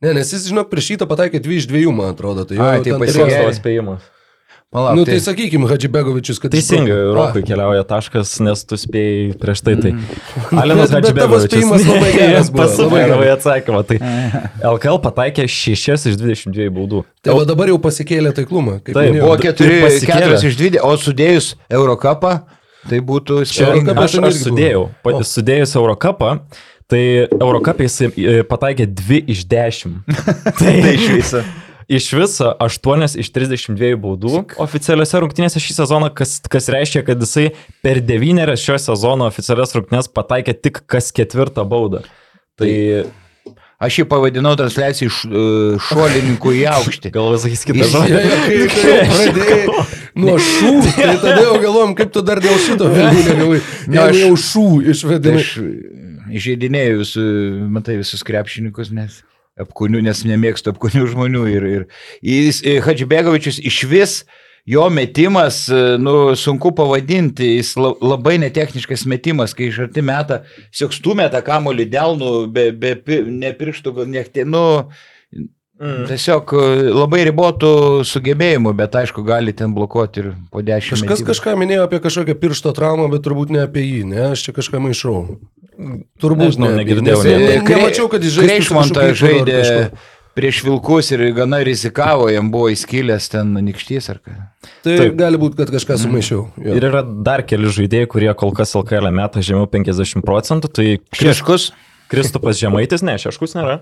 Ne, 0.04 0.14
nes 0.16 0.32
jis, 0.32 0.48
žinok, 0.48 0.70
prieš 0.72 0.94
rytą 0.94 1.08
pataikė 1.10 1.42
2 1.44 1.60
iš 1.60 1.68
2, 1.68 1.84
man 1.92 2.14
atrodo. 2.14 2.46
Tai, 2.48 2.56
jo, 2.56 2.64
Ai, 2.64 2.80
tai 2.84 2.96
tavo 2.96 3.52
spėjimas? 3.58 4.08
Palauk. 4.74 4.96
Nu, 4.98 5.04
tai 5.06 5.20
sakykime, 5.22 5.68
Hadžibegovičius, 5.70 6.40
kad... 6.42 6.50
Teisingai, 6.50 6.90
išbraukė. 6.90 7.14
Rokui 7.14 7.42
A, 7.44 7.46
keliauja 7.46 7.84
taškas, 7.86 8.32
nes 8.42 8.64
tu 8.66 8.74
spėjai 8.80 9.28
prieš 9.38 9.60
tai. 9.62 9.74
tai. 9.78 9.92
Alinas 10.58 10.90
Bet- 10.94 11.06
bet 11.14 11.20
tavo 11.22 11.38
spėjimas 11.44 11.84
labai 11.86 12.08
geras 12.18 12.50
buvo, 12.50 12.64
labai 12.66 12.74
Pasakydavai 12.74 13.28
geras. 13.28 13.38
atsakymą. 13.38 13.84
Tai 13.86 14.00
LKL 14.74 14.98
pataikė 15.06 15.46
6 15.46 16.10
iš 16.10 16.18
22 16.18 16.66
baudų. 16.74 17.04
Tai 17.22 17.38
va 17.38 17.46
dabar 17.46 17.70
jau 17.70 17.78
pasikėlė 17.86 18.34
taiklumą. 18.34 18.80
kaip 18.82 18.98
Taip, 18.98 19.12
minėjau. 19.14 19.30
Buvo 19.30 19.38
Ir 19.38 19.46
4, 19.54 19.80
pasikėlė. 19.86 20.28
4 20.42 20.50
iš 20.50 20.58
20, 20.64 20.82
o 20.90 20.92
sudėjus 21.06 21.50
Eurocapą, 21.70 22.34
tai 22.90 22.98
būtų 23.14 23.40
Čia 23.54 23.68
Eurocapą 23.70 24.08
aš, 24.10 24.18
aš 24.26 24.42
sudėjau, 24.48 24.86
O. 24.90 24.94
pat, 25.06 25.22
sudėjus 25.30 25.78
Eurocapą, 25.78 26.32
tai 26.90 27.04
Eurocapė 27.30 27.86
jis 27.86 28.00
e, 28.10 28.40
pataikė 28.50 28.90
2 28.90 29.22
iš 29.38 29.46
10. 29.54 30.02
tai 30.58 30.74
iš 30.98 31.06
viso. 31.14 31.44
Iš 31.88 32.06
viso 32.16 32.52
8 32.64 33.18
iš 33.20 33.28
32 33.34 33.90
baudų 34.00 34.44
oficialiuose 34.64 35.20
rungtynėse 35.24 35.60
šį 35.60 35.74
sezoną, 35.82 36.08
kas, 36.16 36.38
kas 36.50 36.70
reiškia, 36.72 37.02
kad 37.04 37.20
jisai 37.20 37.50
per 37.84 38.00
9 38.00 38.54
šio 38.60 38.78
sezono 38.80 39.26
oficialias 39.28 39.74
rungtynės 39.76 40.08
pataikė 40.14 40.54
tik 40.64 40.80
kas 40.88 41.10
ketvirtą 41.12 41.66
baudą. 41.68 42.04
Tai 42.56 42.70
Aš 43.84 43.96
jį 43.98 44.04
pavadinau 44.08 44.52
transliacijai 44.56 45.10
š- 45.10 45.28
e, 45.28 45.40
šuolininkų 45.82 46.52
į 46.56 46.60
aukštį. 46.70 47.10
gal 47.16 47.34
Iš- 47.34 48.76
kai 48.78 48.86
jau 48.94 49.08
pradėjai 49.10 49.74
nuo 50.22 50.36
šų, 50.40 50.70
tai 50.94 51.08
tada 51.24 51.42
jau 51.42 51.56
galvom, 51.60 51.92
kaip 51.98 52.12
tu 52.14 52.22
dar 52.24 52.40
dėl 52.40 52.54
šito 52.64 52.88
vėliau. 52.94 53.58
Ne, 53.90 53.98
aš- 54.06 54.20
jau 54.22 54.30
šų 54.46 54.64
Tai 54.70 54.94
išvedinai. 54.94 55.42
aš 55.42 55.50
įžeidinėjau 56.38 56.96
visų, 57.02 57.24
matai, 57.74 57.98
visus 58.00 58.24
krepšininkus, 58.24 58.94
nes 58.94 59.20
apkūnių, 59.60 60.02
nes 60.04 60.24
nemėgstu 60.26 60.72
apkūnių 60.74 61.06
žmonių. 61.12 61.44
Ir, 61.52 61.68
ir 61.68 61.86
jis, 62.24 62.62
e, 62.66 62.78
Hadžibegovičius 62.84 63.60
iš 63.62 63.78
vis, 63.90 64.16
jo 64.66 64.86
metimas, 64.90 65.64
e, 65.68 65.80
nu, 66.00 66.34
sunku 66.38 66.72
pavadinti, 66.76 67.54
jis 67.58 67.74
la- 67.80 67.94
labai 68.14 68.36
netechniškas 68.42 69.06
metimas, 69.10 69.54
kai 69.56 69.70
iš 69.70 69.82
arti 69.86 70.04
metą, 70.04 70.42
siok 70.74 70.94
stumėta 70.96 71.42
kamolį 71.44 71.88
delnų, 71.92 72.32
be, 72.54 72.70
be 72.72 73.20
ne 73.28 73.52
pirštų, 73.58 73.94
gal 74.00 74.10
nekti, 74.10 74.46
nu, 74.48 74.64
Mm. 75.84 76.06
tiesiog 76.08 76.52
e, 76.56 76.66
labai 76.96 77.24
ribotų 77.28 77.70
sugebėjimų, 78.08 78.70
bet 78.78 78.94
aišku, 79.02 79.20
gali 79.26 79.52
ten 79.52 79.74
blokuoti 79.76 80.22
ir 80.22 80.30
po 80.48 80.62
dešimt 80.64 81.02
Kažkas 81.02 81.24
kažką 81.28 81.56
minėjo 81.60 81.84
apie 81.84 82.00
kažkokią 82.00 82.36
piršto 82.40 82.72
traumą, 82.76 83.10
bet 83.12 83.24
turbūt 83.26 83.52
ne 83.52 83.66
apie 83.66 83.82
jį, 83.84 84.00
ne? 84.08 84.22
Aš 84.30 84.46
čia 84.46 84.54
kažką 84.56 84.80
maišau. 84.80 85.16
Turbūt 86.22 86.54
Nežinau, 86.54 86.70
ne, 86.72 86.78
negirdėjau, 86.80 87.20
nes- 87.20 87.28
ne. 87.28 87.58
ne- 87.58 87.62
Nemačiau, 87.68 88.08
kad 88.08 88.24
jis 88.24 88.38
žaidė. 88.38 88.48
Kreišmontą 88.48 89.08
žaidė 89.18 89.58
prieš 90.34 90.62
Vilkus 90.66 91.10
ir 91.14 91.22
gana 91.36 91.60
rizikavo, 91.66 92.26
jam 92.32 92.48
buvo 92.50 92.70
įskylęs 92.72 93.28
ten 93.30 93.52
nikštys 93.66 94.08
ar 94.10 94.20
ką. 94.24 94.36
Tai 94.86 94.96
Taip. 94.98 95.16
gali 95.18 95.38
būti, 95.38 95.58
kad 95.60 95.70
kažką 95.74 95.98
sumaišiau. 96.00 96.46
Jo. 96.64 96.78
Ir 96.78 96.88
yra 96.90 97.02
dar 97.04 97.44
keli 97.46 97.68
žaidėjai, 97.70 98.08
kurie 98.10 98.32
kol 98.34 98.54
kas 98.56 98.74
LKL 98.74 99.12
meta 99.14 99.42
žemiau 99.44 99.68
50 99.70 100.24
procentų. 100.26 100.72
Tai 100.74 100.88
Šeškus? 101.12 101.72
Kristupas 102.10 102.58
Žemaitis, 102.60 103.02
ne, 103.06 103.14
Šeškus 103.20 103.54
nėra. 103.56 103.78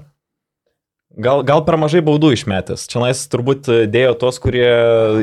Gal, 1.12 1.42
gal 1.44 1.60
per 1.66 1.76
mažai 1.76 2.00
baudų 2.00 2.30
išmetęs. 2.32 2.86
Čia 2.88 3.02
nais 3.02 3.18
turbūt 3.28 3.66
dėjo 3.92 4.14
tos, 4.16 4.38
kurie 4.40 4.64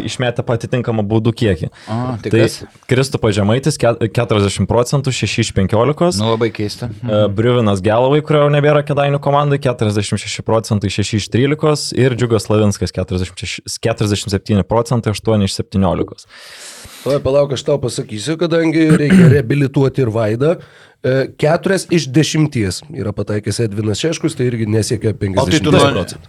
išmetė 0.05 0.43
patitinkamą 0.45 1.01
baudų 1.09 1.33
kiekį. 1.33 1.69
O, 1.89 1.95
tai 2.21 2.29
Tai 2.29 2.41
kas? 2.43 2.57
Kristupas 2.91 3.33
Žemaitis 3.33 3.79
ke- 3.81 3.95
40 4.13 4.67
procentų, 4.69 5.09
6 5.09 5.41
iš 5.41 5.49
15. 5.57 6.19
Nu 6.21 6.29
labai 6.35 6.51
keista. 6.53 6.91
E, 7.01 7.23
Briuvinas 7.33 7.81
Gelovai, 7.81 8.21
kurio 8.21 8.45
nebėra 8.53 8.83
Kedainių 8.85 9.17
komandai, 9.23 9.57
46 9.57 10.45
procentai 10.45 10.91
6 10.93 11.17
iš 11.17 11.29
13 11.33 11.89
ir 11.97 12.13
Džiugas 12.13 12.45
Lavinskas 12.53 12.93
46, 12.93 13.65
47 13.81 14.61
procentai 14.69 15.15
8 15.17 15.47
iš 15.49 15.57
17. 15.57 16.29
Tuoj 16.99 17.17
palauk, 17.23 17.53
aš 17.55 17.63
tau 17.63 17.79
pasakysiu, 17.81 18.35
kadangi 18.37 18.89
reikia 18.99 19.29
reabilituoti 19.31 20.03
ir 20.03 20.09
Vaidą. 20.13 20.57
E, 21.03 21.29
Keturias 21.39 21.87
iš 21.95 22.09
dešimties 22.11 22.81
yra 22.91 23.13
pataikęs 23.15 23.61
Edvinas 23.63 24.01
Šeškus, 24.03 24.35
tai 24.35 24.49
irgi 24.49 24.67
nesiekia 24.67 25.13
50 25.15 25.39
O 25.39 25.47
tai 25.47 25.61
procentų. 25.79 26.19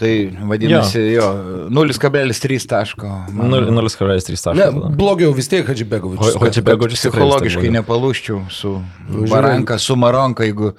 Tai 0.00 0.10
vadinasi, 0.50 0.98
jo, 1.14 1.26
0,3 1.70 2.66
taško. 2.66 3.10
Man 3.30 3.52
0,3 3.52 4.56
Ne, 4.56 4.64
taškas. 4.66 4.96
blogiau 4.98 5.30
vis 5.36 5.46
tiek 5.52 5.68
Hadžibegovičius. 5.68 6.34
Hodžibegovičius 6.40 7.04
Psichologiškai 7.04 7.70
nepalūščiau 7.76 8.40
su 8.50 8.72
Nu. 9.08 9.26
Baranka, 9.30 9.78
su 9.78 9.94
Maronka, 9.96 10.42
jeigu 10.48 10.72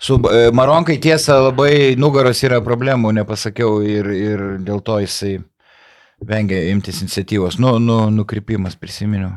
su 0.00 0.16
e, 0.30 0.48
Maronkai 0.56 0.96
tiesa 1.02 1.36
labai 1.50 1.96
nugaros 2.00 2.40
yra 2.46 2.62
problemų, 2.64 3.12
nepasakiau 3.20 3.82
ir, 3.84 4.08
ir 4.08 4.46
dėl 4.64 4.80
to 4.80 4.96
jisai 5.04 5.34
vengia 6.24 6.62
imtis 6.72 7.02
iniciatyvos. 7.02 7.58
Nu, 7.60 7.76
nu, 7.82 8.06
nukrypimas 8.14 8.78
prisiminiau. 8.80 9.34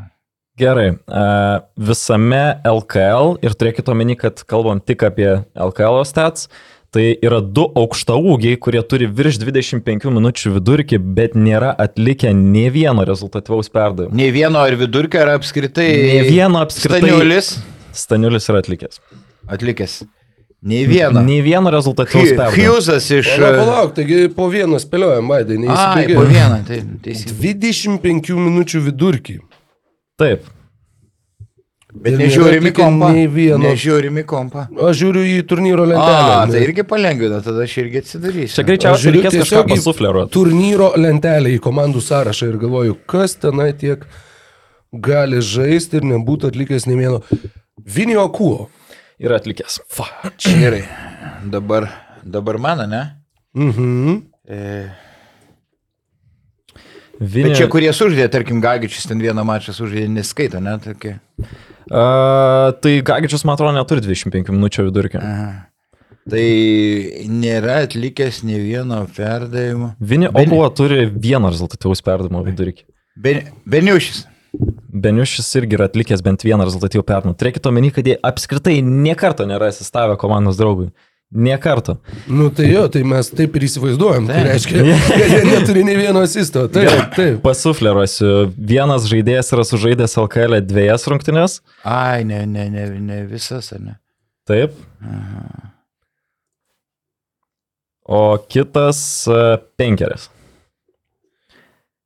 Gerai. 0.57 0.87
e, 0.95 1.23
Visame 1.77 2.43
LKL 2.63 3.35
ir 3.43 3.55
turėkite 3.59 3.91
omeny, 3.91 4.15
kad 4.19 4.39
kalbam 4.47 4.79
tik 4.79 5.03
apie 5.03 5.29
LKL 5.55 6.03
stats. 6.07 6.47
Tai 6.95 7.03
yra 7.27 7.41
du 7.43 7.65
aukštaūgiai, 7.75 8.55
kurie 8.63 8.79
turi 8.87 9.09
virš 9.11 9.41
25 9.41 10.05
minučių 10.15 10.53
vidurkį, 10.55 10.99
bet 11.17 11.33
nėra 11.35 11.73
atlikę 11.75 12.31
ne 12.31 12.69
vieno 12.71 13.03
rezultatyvaus 13.03 13.67
perdavimo. 13.73 14.15
Nei 14.15 14.29
vieno 14.31 14.61
ar 14.63 14.77
vidurkio, 14.79 15.19
ar 15.25 15.33
apskritai. 15.33 15.89
Ne 16.13 16.21
vieno 16.29 16.61
apskritai. 16.63 17.01
Staniulis 17.03 17.49
Staniulis 17.95 18.47
yra 18.51 18.61
atlikęs. 18.63 19.01
atlikęs. 19.51 19.97
Nei 20.65 20.85
vieno. 20.87 21.19
Ne 21.21 21.41
vieno 21.43 21.69
rezultatyvaus 21.75 22.31
perdavimo. 22.31 22.55
Hughesas 22.55 23.09
iš... 23.11 23.33
Palauk, 23.35 23.59
palauk, 23.59 23.91
taigi 23.99 24.21
po 24.39 24.47
vieną 24.55 24.79
spėliojam, 24.79 25.27
Vaidai, 25.35 25.59
Ai, 25.59 25.65
neįsibėgėjai. 25.67 26.15
po 26.15 26.25
vieną, 26.31 26.61
tai 26.71 26.79
teisingai. 27.03 27.53
25 27.59 28.31
minučių 28.39 28.85
vidurkį. 28.87 29.37
Taip. 30.19 30.45
Bet 31.95 32.11
Ir 32.11 32.19
nežiūrimi 32.19 32.71
nėra 32.71 32.75
kompą. 32.75 33.09
vieno. 33.31 33.59
Nežiūrimi 33.63 34.23
kompą. 34.27 34.65
Aš 34.83 34.97
žiūriu 34.99 35.21
į 35.31 35.35
turnyro 35.47 35.85
A, 35.85 35.87
lentelę. 35.93 36.33
tai 36.51 36.63
irgi 36.65 36.83
palengvina, 36.83 37.37
tada 37.43 37.63
aš 37.63 37.77
irgi 37.85 38.01
atsidarysiu. 38.03 38.55
Čia 38.57 38.65
greičiausiai 38.67 39.13
reikės 39.15 39.37
kažką 39.39 39.61
į 39.63 39.69
pasufleruoti. 39.77 40.31
turnyro 40.35 40.89
lentelę 40.99 41.53
į 41.55 41.61
komandų 41.63 42.01
sąrašą 42.03 42.49
ir 42.51 42.57
galvoju, 42.59 42.97
kas 43.07 43.35
tenai 43.39 43.69
tiek 43.79 44.03
gali 44.91 45.39
žaisti 45.39 46.01
ir 46.01 46.03
nebūtų 46.11 46.51
atlikęs 46.51 46.87
nei 46.91 46.99
vieno. 46.99 47.21
Vinio 47.79 48.27
Kuo. 48.29 48.67
Yra 49.19 49.39
atlikęs. 49.39 49.79
Čia 50.37 50.57
gerai. 50.59 50.83
Dabar, 51.47 51.87
dabar 52.23 52.57
mano, 52.59 52.83
ne? 52.91 53.03
Mhm. 53.55 54.21
E, 54.51 54.89
Vinė... 57.19 57.49
bet 57.49 57.59
čia 57.61 57.67
kurie 57.71 57.91
sužaidė, 57.95 58.27
tarkim, 58.33 58.59
Gagičius 58.63 59.07
ten 59.09 59.21
vieną 59.23 59.45
mačą 59.47 59.75
sužaidė, 59.75 60.09
neskaito, 60.17 60.59
ne? 60.63 60.75
Tokie. 60.83 61.15
Uh, 61.39 62.73
tai 62.81 62.97
Gagičius, 63.05 63.45
man 63.47 63.55
atrodo, 63.55 63.75
neturi 63.77 64.03
25 64.03 64.51
minučių 64.51 64.89
vidurkio. 64.89 65.21
Aha. 65.23 65.47
Tai 66.25 66.45
nėra 67.29 67.83
atlikęs 67.85 68.39
ne 68.47 68.57
vieno 68.57 69.03
perdavimo. 69.13 69.91
Vinė 70.01 70.31
Ben- 70.33 70.49
Obuo 70.49 70.65
turi 70.73 71.05
vieną 71.05 71.51
rezultatyvaus 71.53 72.01
perdavimo 72.01 72.41
vidurkį. 72.47 72.87
Ben, 73.15 73.51
Beniušis. 73.69 74.23
Beniušis 75.05 75.51
irgi 75.59 75.77
yra 75.77 75.85
atlikęs 75.85 76.23
bent 76.25 76.41
vieną 76.47 76.65
rezultatyvų 76.65 77.03
perdavimą. 77.05 77.35
Turėkite 77.37 77.69
omeny, 77.69 77.91
kad 77.93 78.07
jie 78.09 78.15
apskritai 78.25 78.79
niekarto 78.81 79.45
nėra 79.45 79.69
asistavę 79.69 80.17
komandos 80.17 80.57
draugui. 80.57 80.89
Niekarto. 81.31 81.97
Nu 82.27 82.49
tai 82.53 82.67
jo, 82.69 82.85
tai 82.87 83.01
mes 83.07 83.27
taip 83.33 83.55
ir 83.57 83.65
įsivaizduojam. 83.67 84.27
Tai 84.29 84.35
Taip. 84.37 84.45
reiškia, 84.51 84.83
kad 85.09 85.33
jie 85.33 85.39
neturi 85.49 85.83
nei 85.87 85.97
vieno 85.97 86.21
asisto. 86.23 86.67
Taip, 86.71 87.15
taip. 87.17 87.39
Pasufleruosiu. 87.43 88.51
Vienas 88.55 89.07
žaidėjas 89.09 89.49
yra 89.57 89.65
sužaidęs 89.67 90.15
LKL 90.21 90.61
dviejas 90.63 91.07
rungtynės. 91.11 91.59
Ai, 91.83 92.23
ne, 92.29 92.43
ne, 92.45 92.69
ne, 92.71 92.85
ne 93.01 93.23
visas, 93.27 93.71
ar 93.75 93.81
ne? 93.81 93.97
Taip. 94.47 94.77
O 98.05 98.37
kitas 98.45 99.25
e, 99.25 99.41
penkeris. 99.81 100.29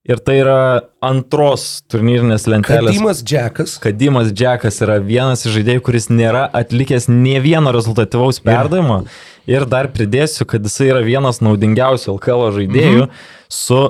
Ir 0.09 0.17
tai 0.25 0.39
yra 0.41 0.59
antros 1.05 1.83
turnyrinės 1.91 2.47
lentelės. 2.49 2.95
Kadimas 2.95 3.19
Džekas. 3.21 3.75
Kadimas 3.83 4.31
Džekas 4.33 4.79
yra 4.81 4.95
vienas 5.05 5.45
iš 5.45 5.59
žaidėjų, 5.59 5.83
kuris 5.85 6.09
nėra 6.09 6.47
atlikęs 6.57 7.05
ne 7.11 7.35
vieno 7.43 7.69
rezultatyvaus 7.75 8.41
perdavimo. 8.41 9.03
Ir 9.49 9.67
dar 9.69 9.91
pridėsiu, 9.93 10.47
kad 10.49 10.65
jisai 10.65 10.89
yra 10.89 11.03
vienas 11.05 11.43
naudingiausių 11.45 12.15
LKL 12.15 12.47
žaidėjų 12.57 13.03
mhm. 13.03 13.19
su 13.53 13.81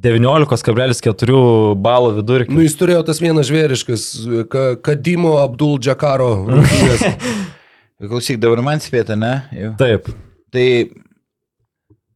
19,4 0.00 1.76
balų 1.86 2.16
vidurkiu. 2.18 2.56
Nu, 2.56 2.64
jis 2.64 2.74
turėjo 2.80 3.04
tas 3.06 3.20
vienas 3.22 3.46
žvėriškas, 3.50 4.06
ka, 4.50 4.64
Kadimo 4.82 5.36
Abdul 5.42 5.78
rungtynės. 5.78 7.06
Klausyk, 8.10 8.40
dabar 8.40 8.62
man 8.64 8.80
spėta, 8.80 9.14
ne? 9.14 9.34
Jau. 9.52 9.74
Taip. 9.78 10.08
Tai 10.50 10.66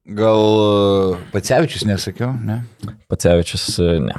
gal 0.05 1.19
Pacevičius 1.33 1.87
nesakiau, 1.89 2.33
ne? 2.45 2.63
Pacevičius, 3.09 3.67
e, 3.81 3.99
ne. 4.05 4.17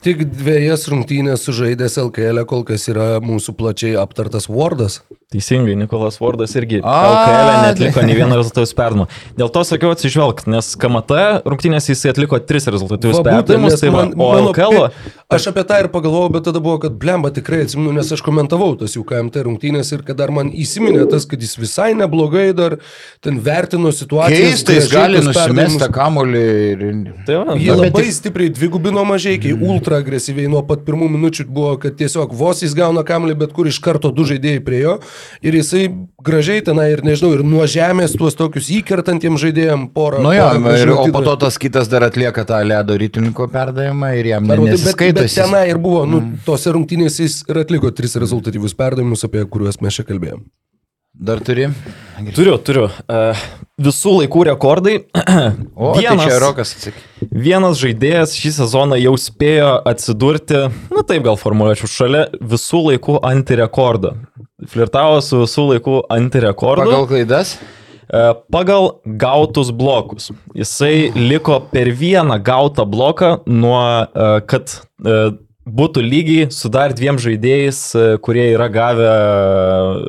Tik 0.00 0.22
dviejas 0.32 0.86
rungtynės 0.88 1.44
sužaidęs 1.44 1.98
LKL 2.00 2.44
kol 2.48 2.62
kas 2.64 2.86
yra 2.88 3.18
mūsų 3.24 3.56
plačiai 3.58 3.96
aptartas 4.00 4.46
Wardas. 4.48 5.00
Teisingai, 5.30 5.76
Nikolas 5.78 6.16
Vardas 6.20 6.56
irgi 6.58 6.80
LKL 6.82 7.50
netliko 7.68 8.02
nei 8.02 8.16
vieno 8.18 8.34
rezultatyvaus 8.34 8.72
perdavimo. 8.74 9.04
Dėl 9.38 9.50
to 9.54 9.60
sakiau 9.62 9.92
atsižvelgt, 9.94 10.48
nes 10.50 10.72
KMT 10.82 11.20
rungtynėse 11.46 11.92
jisai 11.92 12.10
atliko 12.10 12.40
tris 12.42 12.66
būtent, 12.66 13.20
perdavimus, 13.22 13.76
tai 13.78 13.92
man- 13.94 14.10
o 14.18 14.30
LKL... 14.48 14.88
pi- 14.90 15.12
Aš 15.30 15.44
apie 15.52 15.62
tą 15.62 15.76
ir 15.84 15.86
pagalvojau, 15.94 16.32
bet 16.34 16.42
tada 16.48 16.58
buvo, 16.58 16.80
kad 16.82 16.96
blemba 16.98 17.30
tikrai 17.30 17.60
atsimenu, 17.62 17.92
nes 17.94 18.08
aš 18.10 18.24
komentavau 18.26 18.72
tas 18.80 18.96
jų 18.96 19.04
KMT 19.06 19.44
rungtynės 19.46 19.92
ir 19.94 20.02
kad 20.08 20.18
dar 20.18 20.32
man 20.34 20.50
įsiminė 20.50 21.04
tas, 21.12 21.28
kad 21.30 21.38
jis 21.46 21.54
visai 21.62 21.92
neblogai 21.94 22.48
dar 22.58 22.74
ten 23.22 23.38
vertino 23.38 23.92
situaciją. 23.94 24.34
Keistai, 24.50 24.80
jis 24.80 24.90
gali 24.90 25.22
nusimesti 25.22 25.86
kamolį 25.94 26.42
ir... 26.72 26.82
Tai 27.30 27.38
va, 27.44 27.54
Jie 27.62 27.70
labai 27.78 28.02
tik- 28.08 28.16
stipriai 28.18 28.50
dvigubino 28.58 29.06
mažai, 29.06 29.36
kai 29.46 29.54
ultra 29.54 30.02
agresyviai 30.02 30.50
nuo 30.50 30.64
pat 30.66 30.82
pirmų 30.90 31.12
minučių 31.14 31.46
buvo, 31.46 31.76
kad 31.86 31.94
tiesiog 32.02 32.34
vos 32.34 32.66
jis 32.66 32.74
gauna 32.74 33.06
kamelį, 33.06 33.38
bet 33.46 33.54
kur 33.54 33.70
iš 33.70 33.78
karto 33.86 34.10
du 34.10 34.26
žaidėjai 34.26 34.66
prie 34.66 34.82
jo 34.82 34.98
ir 35.42 35.56
jisai 35.60 35.84
gražiai 36.24 36.62
tenai 36.66 36.90
ir 36.92 37.02
nežinau, 37.06 37.32
ir 37.38 37.42
nuo 37.46 37.66
žemės 37.70 38.16
tuos 38.18 38.36
tokius 38.38 38.70
įkertantiem 38.80 39.38
žaidėjim 39.40 39.88
porą. 39.96 40.22
Nu 40.24 40.32
jo, 40.36 40.46
porą 40.52 40.76
ir, 40.76 40.92
gražių 40.92 40.96
o 40.98 41.06
po 41.14 41.22
to 41.26 41.36
tas 41.46 41.58
kitas 41.60 41.88
dar 41.92 42.06
atlieka 42.08 42.44
tą 42.48 42.60
ledo 42.66 42.96
rytininko 43.00 43.48
perdavimą 43.52 44.14
ir 44.20 44.32
jam 44.34 44.46
ne, 44.48 44.56
Arba 44.56 44.72
tai- 44.74 44.80
bet, 44.84 45.20
bet 45.20 45.34
tenai 45.34 45.64
ir 45.70 45.78
buvo, 45.78 46.06
nu, 46.06 46.22
tose 46.46 46.72
rungtynėse 46.76 47.24
jis 47.26 47.44
ir 47.48 47.62
atliko 47.64 47.90
tris 47.94 48.16
rezultatyvius 48.16 48.74
perdavimus, 48.74 49.24
apie 49.24 49.44
kuriuos 49.44 49.80
mes 49.80 49.94
čia 50.00 50.04
kalbėjom. 50.08 50.44
Dar 51.20 51.40
turi? 51.44 51.66
Turiu, 52.32 52.54
turiu. 52.64 52.86
Uh, 53.04 53.36
visų 53.80 54.14
laikų 54.22 54.44
rekordai. 54.48 54.94
O, 55.80 55.94
tai 55.96 56.12
čia 56.20 56.36
Rokas 56.42 56.74
atsakė. 56.76 57.00
Vienas 57.32 57.78
žaidėjas 57.80 58.34
šį 58.36 58.50
sezoną 58.58 58.98
jau 59.00 59.14
spėjo 59.20 59.70
atsidurti, 59.88 60.66
na 60.92 61.04
taip 61.08 61.24
gal 61.24 61.38
formuluočiau, 61.40 61.88
šalia 61.88 62.22
visų 62.36 62.82
laikų 62.90 63.18
antirekordo. 63.24 64.14
Flirtavo 64.68 65.22
su 65.24 65.40
visų 65.42 65.66
laikų 65.70 65.94
antirekordu. 66.12 66.88
Pagal 66.88 67.06
klaidas? 67.08 67.54
E, 67.56 68.24
Pagal 68.52 68.90
gautus 69.24 69.72
blokus. 69.76 70.28
Jisai 70.56 71.12
liko 71.16 71.60
per 71.72 71.92
vieną 71.96 72.36
gautą 72.44 72.84
bloką 72.88 73.32
nuo, 73.48 73.80
e, 74.04 74.30
kad 74.50 74.76
e, 74.76 75.20
būtų 75.68 76.02
lygiai 76.02 76.46
su 76.52 76.68
dar 76.72 76.92
dviem 76.96 77.18
žaidėjais, 77.20 77.80
e, 77.94 78.04
kurie 78.24 78.46
yra 78.54 78.68
gavę 78.72 79.10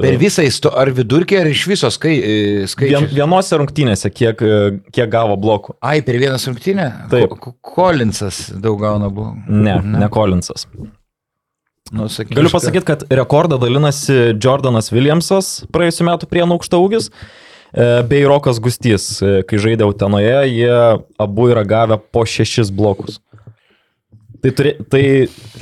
Per 0.02 0.16
visą 0.22 0.46
įsto, 0.48 0.72
ar 0.78 0.90
vidurkį, 0.96 1.40
ar 1.42 1.50
iš 1.52 1.66
viso 1.70 1.90
skai, 1.92 2.14
e, 2.18 2.36
vien, 2.62 2.68
skaičius? 2.72 3.12
vienose 3.14 3.60
rungtynėse, 3.60 4.10
kiek, 4.14 4.42
e, 4.42 4.80
kiek 4.96 5.10
gavo 5.12 5.36
blokų. 5.38 5.76
Ai, 5.82 6.02
per 6.02 6.16
vieną 6.16 6.40
rungtynę? 6.40 6.88
Taip. 7.12 7.30
Ko- 7.30 7.36
Ko- 7.52 7.56
Kolinsas 7.62 8.50
daug 8.62 8.80
gauna 8.80 9.10
buvo. 9.10 9.36
Ne, 9.48 9.80
ne 9.84 10.08
Kolinsas. 10.10 10.66
Nu, 11.92 12.06
sakyk, 12.08 12.36
Galiu 12.38 12.50
pasakyti, 12.50 12.86
kad 12.88 13.04
rekordą 13.10 13.58
dalinasi 13.60 14.38
Jordanas 14.40 14.92
Williamsas 14.94 15.66
praėjusiu 15.74 16.06
metu 16.08 16.26
prie 16.30 16.42
aukšto 16.46 16.80
ūgis. 16.80 17.10
e, 17.74 18.04
Bei 18.04 18.24
Rokas 18.24 18.60
Gustys, 18.60 19.22
e, 19.22 19.44
kai 19.44 19.58
žaidė 19.58 19.84
Utenoje, 19.88 20.48
jie 20.48 20.72
abu 21.20 21.50
yra 21.52 21.64
gavę 21.68 21.98
po 22.12 22.24
šešis 22.24 22.72
blokus. 22.72 23.20
Tai, 24.42 24.50
turė, 24.58 24.72
tai 24.90 25.02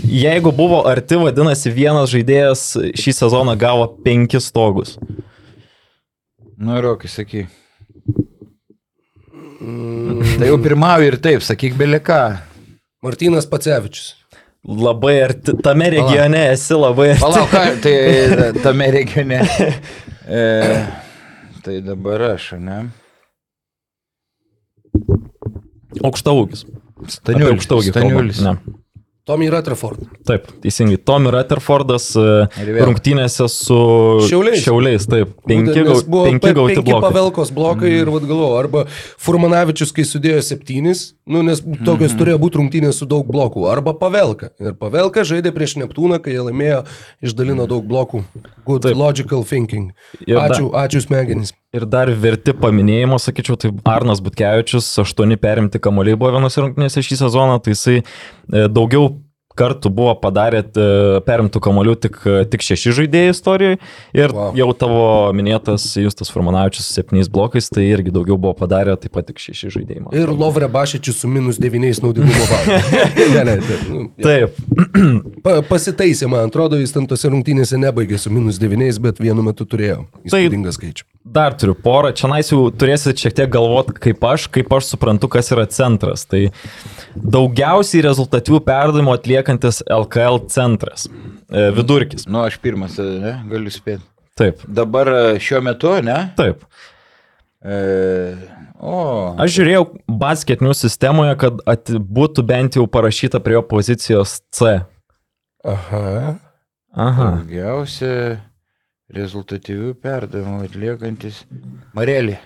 jeigu 0.07 0.53
buvo 0.55 0.85
arti, 0.87 1.17
vadinasi, 1.19 1.71
vienas 1.75 2.13
žaidėjas 2.13 2.61
šį 2.95 3.13
sezoną 3.17 3.57
gavo 3.59 3.89
penkis 4.05 4.47
stogus. 4.47 4.93
Nu, 6.59 6.77
Rokai, 6.83 7.11
sakyk. 7.11 7.51
Tai 10.39 10.47
jau 10.47 10.55
pirmauju 10.63 11.11
ir 11.11 11.19
taip, 11.19 11.43
sakyk, 11.43 11.75
belika. 11.79 12.21
Martinas 13.03 13.47
Pacevičius. 13.51 14.13
Labai 14.63 15.17
arti, 15.23 15.55
tame 15.63 15.87
regione 15.91 16.45
esi 16.53 16.75
labai 16.75 17.13
arti. 17.13 17.23
Palauk, 17.23 17.51
ką, 17.51 17.63
tai 17.83 18.49
tame 18.65 18.89
regione. 18.95 19.43
E, 20.23 20.41
tai 21.65 21.79
dabar 21.83 22.29
aš, 22.33 22.53
ne? 22.63 22.81
Aukšta 25.99 26.35
ūgis. 26.35 26.63
Staniulis. 27.07 27.69
Staniulis. 27.89 28.43
Ne. 28.45 28.57
Tommy 29.29 29.45
Rutherford. 29.49 29.99
Taip, 30.25 30.47
teisingai. 30.63 30.97
Tommy 31.05 31.29
Rutherfordas 31.29 32.07
e, 32.17 32.23
rungtynėse 32.81 33.45
su 33.53 33.77
Šiauliais. 34.25 34.63
Šiauliais 34.63 35.05
taip. 35.05 35.35
Penki, 35.45 35.69
Būtent, 35.69 36.07
buvo 36.09 36.23
penki 36.25 36.47
pe- 36.47 36.53
gauti 36.57 36.77
penki 36.79 36.87
blokai. 36.87 37.11
pavelkos 37.11 37.51
blokai 37.53 37.91
mm. 37.91 37.99
ir 37.99 38.09
vad 38.15 38.25
galvoju, 38.25 38.57
arba 38.57 38.83
Furmanavičius, 39.21 39.93
kai 39.93 40.07
sudėjo 40.09 40.41
septynis, 40.47 41.03
nu, 41.29 41.43
nes 41.45 41.61
tokios 41.61 42.15
mm. 42.15 42.17
turėjo 42.23 42.41
būti 42.41 42.61
rungtynės 42.63 43.03
su 43.03 43.09
daug 43.11 43.29
blokų, 43.29 43.67
arba 43.69 43.93
Pavelka. 44.01 44.49
Ir 44.57 44.73
Pavelka 44.81 45.21
žaidė 45.21 45.53
prieš 45.53 45.77
Neptūną, 45.83 46.17
kai 46.25 46.33
jie 46.33 46.49
laimėjo, 46.49 46.81
išdalino 47.21 47.69
daug 47.69 47.85
blokų. 47.85 48.25
Good 48.65 48.89
Taip. 48.89 48.97
Logical 48.97 49.45
thinking. 49.45 49.91
Ir 50.25 50.39
da- 50.39 50.49
Ačiū, 50.49 50.73
ačiū 50.73 51.05
smegenys. 51.05 51.53
Ir 51.69 51.83
dar 51.85 52.09
verti 52.17 52.49
paminėjimo, 52.57 53.19
sakyčiau, 53.21 53.53
tai 53.61 53.69
Arnas 53.91 54.23
Butkevičius, 54.25 54.87
aštuoni 55.03 55.37
perimti 55.37 55.77
kamuoliai 55.77 56.17
buvo 56.17 56.31
vienose 56.33 56.63
rungtynėse 56.63 57.03
šį 57.05 57.19
sezoną, 57.19 57.59
tai 57.61 57.75
jisai 57.75 57.99
e, 57.99 58.63
daugiau 58.73 59.11
kartų 59.59 59.91
buvo 59.93 60.15
padarę 60.17 60.63
e, 60.63 60.85
perimtų 61.27 61.61
kamolių 61.61 61.93
tik, 62.01 62.17
e, 62.25 62.39
tik 62.49 62.65
šeši 62.65 62.93
žaidėjai 63.01 63.33
istorijoje. 63.35 63.79
Ir 64.17 64.33
wow. 64.33 64.49
Jau 64.57 64.67
tavo 64.81 65.03
minėtas 65.37 65.85
Justas 65.99 66.33
Formanavičius 66.33 66.87
su 66.87 66.95
septyniais 66.97 67.29
blokais, 67.29 67.69
tai 67.69 67.85
irgi 67.91 68.15
daugiau 68.15 68.39
buvo 68.39 68.55
padarę 68.57 68.95
taip 68.97 69.13
pat 69.19 69.29
tik 69.29 69.43
šeši 69.43 69.69
žaidėjai. 69.77 70.05
man 70.07 70.17
Ir. 70.17 70.33
Lovre 70.39 70.71
Bašičius 70.73 71.21
su 71.21 71.29
minus 71.29 71.61
devyniais 71.61 72.01
naudingumo 72.01 72.49
balais. 72.49 72.89
ne, 73.35 73.45
ne, 73.45 73.59
ne, 73.61 73.79
nu, 73.91 74.07
Taip, 74.25 74.57
pa, 75.45 75.59
pasitaisė, 75.69 76.31
man 76.31 76.49
atrodo, 76.49 76.81
jis 76.81 76.97
ten 76.97 77.05
tose 77.09 77.29
rungtynėse 77.29 77.77
nebaigė 77.77 78.17
su 78.21 78.33
minus 78.33 78.61
devyniais, 78.61 79.01
bet 79.05 79.21
vienu 79.21 79.45
metu 79.45 79.69
turėjo. 79.69 80.05
Įspūdingą 80.25 80.73
skaičių. 80.79 81.08
Dar 81.25 81.53
turiu 81.53 81.75
porą. 81.75 82.13
Čia 82.15 82.29
nais 82.31 82.47
jau 82.47 82.69
turėsit 82.71 83.19
šiek 83.19 83.35
tiek 83.35 83.49
galvoti, 83.51 83.93
kaip 84.01 84.23
aš, 84.23 84.47
kaip 84.55 84.71
aš 84.73 84.93
suprantu, 84.93 85.27
kas 85.31 85.51
yra 85.51 85.65
centras. 85.69 86.23
Tai 86.29 86.45
daugiausiai 87.13 88.05
rezultatyvių 88.07 88.61
perdavimų 88.65 89.17
atliekantis 89.17 89.81
LKL 89.83 90.45
centras. 90.49 91.09
E, 91.51 91.67
vidurkis. 91.75 92.23
Nu, 92.29 92.45
aš 92.47 92.57
pirmas, 92.63 92.95
ne? 92.97 93.35
Galiu 93.51 93.73
spėti. 93.73 94.07
Taip. 94.39 94.63
Dabar 94.63 95.11
e, 95.11 95.21
šiuo 95.43 95.59
metu, 95.67 95.91
ne? 96.07 96.17
Taip. 96.39 96.63
E, 97.59 97.77
o. 98.79 98.97
Aš 99.43 99.57
žiūrėjau 99.59 99.85
basketinių 100.23 100.75
sistemoje, 100.79 101.35
kad 101.43 101.59
at, 101.67 101.91
būtų 101.91 102.47
bent 102.47 102.79
jau 102.79 102.87
parašyta 102.87 103.43
prie 103.43 103.59
jo 103.59 103.65
pozicijos 103.67 104.39
C. 104.55 104.79
Aha. 105.67 106.37
Aha. 106.95 107.33
Daugiausia 107.41 108.39
rezultatyvių 109.15 109.95
perdavimų 110.03 110.63
atliekantis 110.67 111.43
Marelį. 111.97 112.37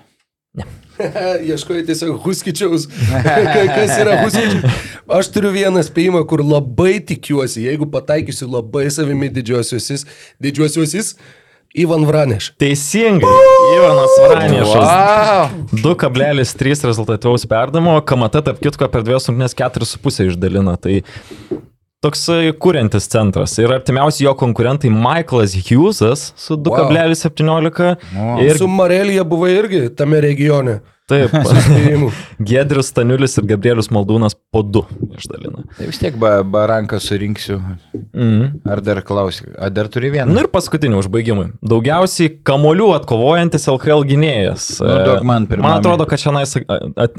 Ieškoju 1.49 1.85
tiesiog 1.87 2.17
Huskičiaus. 2.23 2.85
Kas 2.87 3.93
yra 3.97 4.19
Huskičiaus? 4.21 4.81
Aš 5.17 5.29
turiu 5.33 5.51
vieną 5.55 5.81
spėjimą, 5.85 6.21
kur 6.29 6.43
labai 6.45 6.99
tikiuosi, 7.03 7.65
jeigu 7.65 7.87
pataikysiu 7.91 8.47
labai 8.51 8.85
savimi 8.93 9.31
didžiosiusis, 9.33 10.05
didžiosiusis, 10.43 11.15
Ivan 11.73 12.05
Vraneš. 12.05 12.51
Teisingai. 12.61 13.33
Ivanas 13.73 14.15
Vranešas. 14.21 14.85
Wow. 14.85 15.49
2,3 15.97 16.85
rezultatyvaus 16.85 17.47
perdamo, 17.49 17.97
KMT 18.05 18.43
tarp 18.45 18.61
kitko 18.61 18.91
per 18.93 19.01
dviejus 19.07 19.31
rungtynės 19.31 19.57
4,5 19.57 20.29
išdalina. 20.29 20.77
Tai 20.77 20.99
toksai 22.03 22.51
kuriantis 22.59 23.07
centras. 23.11 23.55
Ir 23.61 23.71
artimiausi 23.71 24.25
jo 24.27 24.33
konkurentai 24.35 24.91
Michaelas 24.91 25.55
Hughesas 25.55 26.33
su 26.35 26.57
2,17 26.57 27.95
O. 28.19 28.41
ir 28.43 28.57
Su 28.57 28.67
Marelija 28.67 29.23
buvo 29.23 29.47
irgi 29.47 29.87
tame 29.95 30.21
regione. 30.21 30.79
Taip. 31.13 31.33
Gedrius 32.51 32.89
Staniulis 32.93 33.37
ir 33.39 33.45
Gabrielius 33.53 33.87
Maldūnas 33.93 34.35
po 34.53 34.63
2 34.65 34.81
išdalina. 35.21 35.63
Tai 35.77 35.87
vis 35.89 35.99
tiek 36.01 36.17
ba, 36.19 36.31
baranką 36.43 36.99
surinksiu. 37.03 37.59
Mhm. 38.13 38.59
Ar 38.69 38.81
dar 38.85 38.99
klausi? 39.05 39.47
Ar 39.57 39.71
dar 39.73 39.87
turi 39.93 40.11
vieną? 40.13 40.33
Na 40.33 40.43
ir 40.43 40.49
paskutinį 40.53 40.99
užbaigimui. 41.03 41.47
Daugiausiai 41.65 42.33
kamolių 42.45 42.89
atkovojantis 42.97 43.69
LKL 43.71 44.03
gynėjas. 44.11 44.67
Nu, 44.83 44.97
duok 45.07 45.23
man 45.29 45.47
pirmam. 45.49 45.69
Man 45.69 45.79
atrodo, 45.79 46.05
kad 46.09 46.21
čia 46.21 46.33
nais 46.35 46.53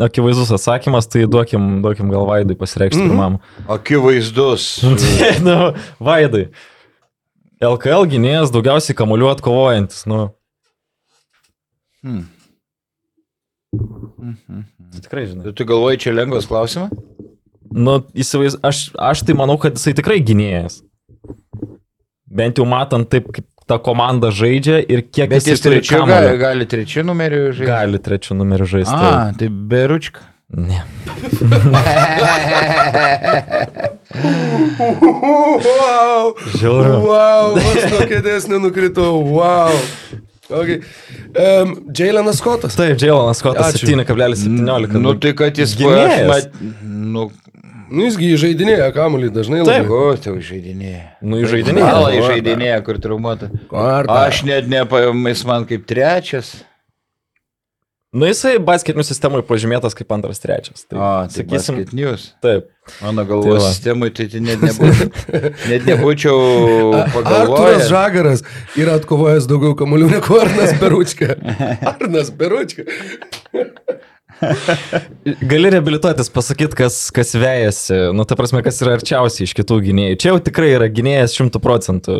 akivaizdus 0.08 0.52
atsakymas, 0.58 1.08
tai 1.10 1.24
duokim, 1.30 1.80
duokim 1.84 2.12
gal 2.14 2.26
Vaidui 2.30 2.58
pasireikšti 2.60 3.00
Mhm. 3.02 3.10
pirmam. 3.14 3.40
Akivaizdus. 3.78 4.68
nu, 5.46 5.58
Vaidai. 6.02 6.48
LKL 7.64 8.04
gynėjas 8.10 8.50
daugiausiai 8.52 8.96
kamolių 8.98 9.30
atkovojantis. 9.34 10.04
Nu, 10.10 10.26
Hmm. 12.04 12.26
Tu 13.78 15.00
tikrai 15.04 15.24
žinai. 15.30 15.44
Tai 15.48 15.54
tu 15.56 15.62
galvoji, 15.68 15.96
čia 16.06 16.12
lengvas 16.16 16.46
klausimas? 16.50 16.90
Nu, 17.74 17.92
įsivaiz... 18.14 18.54
aš, 18.62 18.76
aš 19.00 19.24
tai 19.26 19.34
manau, 19.38 19.56
kad 19.60 19.72
jisai 19.78 19.94
tikrai 19.98 20.20
gynėjas. 20.22 20.74
Bent 22.34 22.58
jau 22.58 22.66
matant 22.68 23.08
taip, 23.10 23.24
kaip 23.34 23.46
ta 23.66 23.78
komanda 23.82 24.30
žaidžia 24.34 24.82
ir 24.82 25.02
kiek 25.08 25.30
Bet 25.32 25.46
jis 25.48 25.60
turi 25.64 25.76
trečiu 25.80 26.04
gali, 26.06 26.38
gali 26.40 26.66
trečiu 26.68 27.02
numeriu 27.06 27.50
žaisti. 27.50 27.70
Gali 27.70 27.98
trečių 28.06 28.32
numerių 28.42 28.66
žaisti. 28.76 28.94
A, 28.94 28.96
tai 29.38 29.48
beručka. 29.48 30.20
Ne. 30.54 30.80
Wow! 34.14 36.34
Žiauru. 36.54 36.92
Wow! 37.02 37.58
Aš 37.58 37.90
nuo 37.90 38.04
kėdės 38.10 38.46
nenukritau. 38.50 39.18
Wow! 39.26 39.74
Okay. 40.54 40.80
Um, 41.62 41.74
Jailenas 41.92 42.38
Scottas. 42.40 42.76
Taip, 42.78 42.96
Džiailonas 43.00 43.40
Skotas 43.42 43.74
Ačiū. 43.74 43.88
7,17. 43.90 45.00
Nu 45.00 45.14
tai 45.18 45.32
kad 45.38 45.58
jis 45.58 45.74
Gynėjas. 45.78 46.28
mat- 46.30 46.60
Nu, 46.82 47.30
Nu, 47.94 48.06
jisgi 48.08 48.30
žaidinėja 48.40 48.86
kamuolį 48.96 49.28
dažnai 49.30 49.60
Taip. 49.62 49.84
labai. 49.84 49.88
ko 49.88 50.16
tau 50.24 50.38
žaidinėja? 50.42 51.02
Nu, 51.22 51.36
į 51.44 51.50
žaidinėją. 51.52 51.90
Alai 51.94 52.22
žaidinėja, 52.24 52.78
kur 52.86 52.96
traumuota. 52.98 53.50
Aš 54.08 54.40
net 54.48 54.66
nepajamais 54.72 55.44
man 55.46 55.66
kaip 55.68 55.84
trečias. 55.86 56.64
Nu, 58.14 58.28
jisai 58.30 58.52
basketinių 58.62 59.02
sistemoje 59.08 59.42
pažymėtas 59.48 59.96
kaip 59.98 60.12
antras 60.14 60.38
trečias. 60.38 60.84
Tai, 60.86 60.94
O, 60.94 61.06
tai 61.26 61.40
sakysim, 61.40 61.80
basket 61.80 61.94
news. 61.98 62.28
taip. 62.44 62.68
Mano 63.00 63.24
Tai 63.24 63.30
galvos 63.32 63.62
va. 63.62 63.70
sistemui 63.72 64.10
tai, 64.14 64.26
tai 64.30 64.42
net, 64.44 64.60
nebūčiau, 64.62 65.08
net 65.72 65.86
nebūčiau 65.88 66.38
Arturas 67.00 67.14
pagalvojęs. 67.16 67.86
Žagaras 67.90 68.44
yra 68.78 68.98
atkovojęs 69.00 69.48
daugiau 69.50 69.74
kamuolių 69.80 70.10
negu 70.12 70.38
Arnas 70.38 70.76
Beručka. 70.82 71.32
Arnas 71.94 72.30
Beručka. 72.38 72.84
Gali 75.50 75.70
reabilituotis, 75.72 76.28
pasakyti, 76.34 76.76
kas, 76.78 76.98
kas 77.14 77.32
vejasi, 77.38 77.96
nu, 78.14 78.26
ta 78.28 78.36
prasme, 78.38 78.60
kas 78.66 78.80
yra 78.84 78.96
arčiausiai 78.98 79.46
iš 79.48 79.54
kitų 79.56 79.78
gynėjų. 79.88 80.18
Čia 80.20 80.32
jau 80.34 80.40
tikrai 80.50 80.72
yra 80.76 80.88
gynėjas 80.92 81.36
šimtų 81.38 81.60
procentų. 81.64 82.16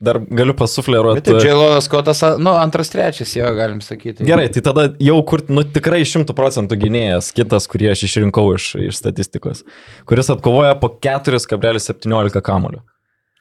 Dar 0.00 0.16
galiu 0.16 0.54
Bet 0.54 0.62
pasufleruoti. 0.62 1.20
tai 1.26 1.40
Džailonas 1.42 1.88
Kotas, 1.92 2.22
nu, 2.40 2.54
antras, 2.56 2.88
trečias, 2.88 3.34
jo, 3.36 3.50
galim 3.56 3.82
sakyti. 3.84 4.24
Gerai, 4.24 4.46
tai 4.48 4.62
tada 4.64 4.86
jau 4.96 5.18
kur, 5.28 5.42
nu, 5.52 5.60
tikrai 5.76 6.00
šimtų 6.08 6.32
procentų 6.38 6.78
gynėjas, 6.80 7.28
kitas, 7.36 7.68
kurį 7.68 7.90
aš 7.92 8.06
išrinkau 8.08 8.46
iš, 8.54 8.70
iš 8.80 8.96
statistikos, 8.96 9.60
kuris 10.08 10.32
atkovoja 10.32 10.78
po 10.80 10.88
4,17 11.04 12.40
kamolių. 12.46 12.80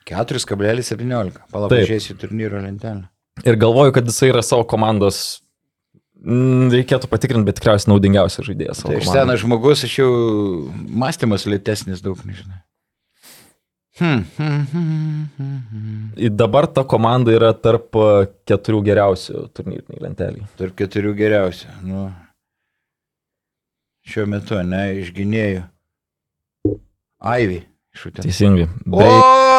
4,17. 0.09 1.39
Palauk, 1.53 1.75
žiūrėsiu 1.79 2.17
turnyro 2.19 2.59
lentelę. 2.59 3.07
Ir 3.47 3.55
galvoju, 3.59 3.95
kad 3.95 4.09
jisai 4.09 4.33
yra 4.33 4.43
savo 4.43 4.65
komandos, 4.67 5.39
mm, 6.19 6.73
reikėtų 6.75 7.07
patikrinti, 7.11 7.47
bet 7.47 7.61
tikriausiai 7.61 7.93
naudingiausias 7.93 8.47
žaidėjas. 8.47 8.83
Tai 8.83 8.97
komandai. 8.97 9.13
senas 9.13 9.43
žmogus, 9.45 9.85
aš 9.87 9.99
jau 10.01 10.11
mąstymas 10.75 11.47
lėtesnis 11.47 12.03
daug, 12.03 12.19
nežinau. 12.27 12.59
Hmm. 13.99 14.23
hmm, 14.37 15.25
hmm, 15.37 16.35
Dabar 16.35 16.67
ta 16.71 16.85
komanda 16.87 17.33
yra 17.35 17.51
tarp 17.51 17.97
a, 17.99 18.07
keturių 18.47 18.79
geriausių 18.87 19.41
turnyriniai 19.55 20.03
lenteliai. 20.05 20.47
Tarp 20.59 20.77
keturių 20.79 21.11
geriausių. 21.19 21.73
Nu, 21.83 22.05
šiuo 24.07 24.25
metu, 24.31 24.55
ne, 24.63 24.83
iš 25.01 25.11
gynėjų. 25.17 25.65
Aivy, 27.19 27.59
Šutė. 27.99 28.23
Teisingai. 28.23 28.67
O, 28.95 29.05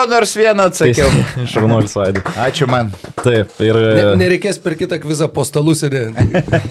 nors 0.09 0.31
vieną 0.39 0.71
atsakiau. 0.71 1.11
Šarnuolis 1.53 1.93
Vaidai. 1.99 2.23
Ačiū 2.47 2.69
man. 2.71 2.89
Taip, 3.21 3.53
ir... 3.61 3.77
Ne, 3.77 4.07
nereikės 4.23 4.57
per 4.65 4.79
kitą 4.81 4.97
kvizą 5.03 5.29
po 5.35 5.45
stalu 5.45 5.75
sėdėti. 5.77 6.25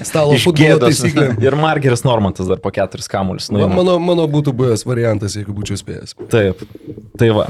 Stalo 0.08 0.34
futbolo 0.41 0.58
gėdos. 0.80 0.88
taisyklėm. 1.04 1.36
Ir 1.46 1.58
Margeris 1.60 2.02
Normantas 2.08 2.50
dar 2.50 2.58
po 2.64 2.74
keturis 2.74 3.12
kamuolius. 3.12 3.52
Nuima. 3.54 3.70
Mano, 3.78 4.00
mano 4.02 4.26
būtų 4.32 4.56
buvęs 4.64 4.88
variantas, 4.90 5.38
jeigu 5.38 5.54
būčiau 5.54 5.78
spėjęs. 5.78 6.18
Taip, 6.34 6.66
tai 7.22 7.30
va. 7.38 7.46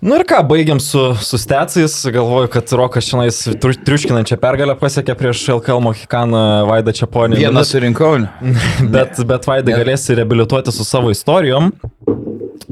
Nu 0.00 0.14
ir 0.16 0.22
ką, 0.24 0.38
baigiam 0.48 0.78
su, 0.80 1.00
su 1.20 1.36
stecais. 1.36 1.92
Galvoju, 2.08 2.48
kad 2.48 2.70
Rokas 2.72 3.04
šiandien 3.04 3.58
triu- 3.60 3.76
triuškinančią 3.84 4.38
pergalę 4.40 4.72
pasiekė 4.80 5.12
prieš 5.20 5.42
LKL 5.58 5.82
Mohikaną 5.84 6.40
Vaidą 6.70 6.94
Čiaponį. 6.96 7.36
Vieną 7.42 7.64
surinkau. 7.68 8.14
Bet, 8.94 9.20
bet 9.28 9.44
Vaidai 9.44 9.76
galėsi 9.76 10.16
reabilituoti 10.16 10.72
su 10.72 10.86
savo 10.88 11.12
istorijom, 11.12 11.68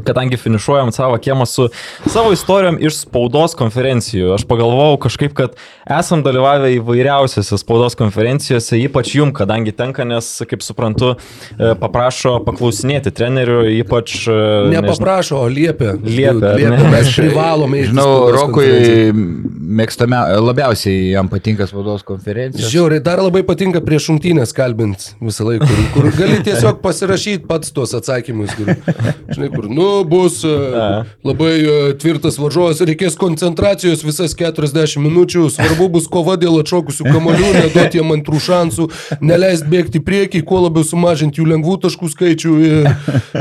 kadangi 0.06 0.38
finišuojam 0.40 0.92
savo 0.92 1.16
kiemą 1.18 1.46
su 1.46 1.68
savo 2.06 2.32
istorijom 2.32 2.78
iš 2.80 3.02
spaudos 3.04 3.54
konferencijų. 3.58 4.32
Aš 4.36 4.44
pagalvojau 4.48 4.98
kažkaip, 5.06 5.34
kad 5.38 5.56
esam 5.98 6.22
dalyvavę 6.26 6.70
įvairiausiose 6.76 7.58
spaudos 7.60 7.96
konferencijose, 7.98 8.78
ypač 8.84 9.14
jum, 9.18 9.32
kadangi 9.36 9.72
tenka, 9.76 10.06
nes, 10.08 10.30
kaip 10.48 10.62
suprantu, 10.64 11.14
e, 11.56 11.72
paprašo 11.80 12.38
paklausinėti 12.46 13.12
trenerių, 13.14 13.60
ypač... 13.80 14.16
e, 14.30 14.38
Nepaprašo, 14.74 15.42
o 15.44 15.50
liepia. 15.52 15.94
Liepia, 16.02 16.54
liepia. 16.58 16.92
Mes 16.92 17.12
privalome. 17.16 17.82
į 17.82 17.90
Žinau. 17.92 18.08
Rokui 18.36 18.68
mėgstame, 19.78 20.18
labiausiai 20.42 21.12
jam 21.12 21.28
patinka 21.30 21.66
spaudos 21.68 22.04
konferencija. 22.06 22.68
Žiauriai, 22.72 23.02
dar 23.04 23.22
labai 23.22 23.42
patinka 23.46 23.82
prieš 23.84 24.08
šimtynės 24.08 24.54
kalbint 24.56 25.10
visą 25.20 25.46
laiką, 25.48 25.68
kur, 25.68 25.82
kur 25.96 26.10
gali 26.16 26.38
tiesiog 26.46 26.80
pasirašyti 26.84 27.44
pats 27.48 27.72
tuos 27.74 27.94
atsakymus. 27.98 28.54
Kur, 28.58 28.72
žinai, 29.34 29.50
kur, 29.52 29.68
nu, 29.70 29.88
bus 30.09 30.40
e, 30.47 30.55
labai 31.27 31.55
e, 31.60 31.77
tvirtas 32.01 32.39
varžovas, 32.40 32.82
reikės 32.89 33.19
koncentracijos 33.20 34.05
visas 34.06 34.36
40 34.39 35.02
minučių, 35.05 35.48
svarbu 35.55 35.90
bus 35.98 36.09
kova 36.10 36.39
dėl 36.40 36.60
atšokusių 36.62 37.09
kamolių, 37.09 37.52
neduoti 37.62 38.01
jam 38.01 38.15
antrų 38.16 38.43
šansų, 38.48 38.89
neleist 39.20 39.69
bėgti 39.70 40.02
priekį, 40.05 40.44
kuo 40.48 40.62
labiau 40.66 40.86
sumažinti 40.86 41.43
jų 41.43 41.48
lengvų 41.55 41.78
taškų 41.86 42.12
skaičių 42.15 42.56
ir, 42.69 42.90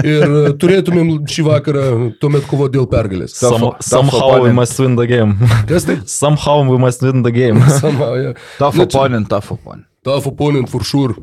ir 0.03 0.37
turėtumėm 0.61 1.13
šį 1.29 1.47
vakarą 1.51 1.87
tuomet 2.21 2.47
kovoti 2.49 2.77
dėl 2.79 2.89
pergalės. 2.91 3.37
Some, 3.37 3.73
somehow 3.83 4.41
we 4.43 4.53
must 4.55 4.79
win 4.81 4.97
the 4.99 5.07
game. 5.09 5.37
Kas 5.69 5.87
tai? 5.87 5.99
somehow 6.05 6.63
we 6.67 6.77
must 6.77 7.01
win 7.01 7.23
the 7.23 7.31
game. 7.31 7.61
Sama, 7.81 8.15
ja. 8.17 8.33
Tough 8.57 8.75
Nu, 8.75 8.83
opponent, 8.83 9.29
tough 9.29 9.51
opponent. 9.51 9.85
Tough 10.03 10.27
opponent 10.27 10.69
for 10.69 10.83
sure. 10.83 11.13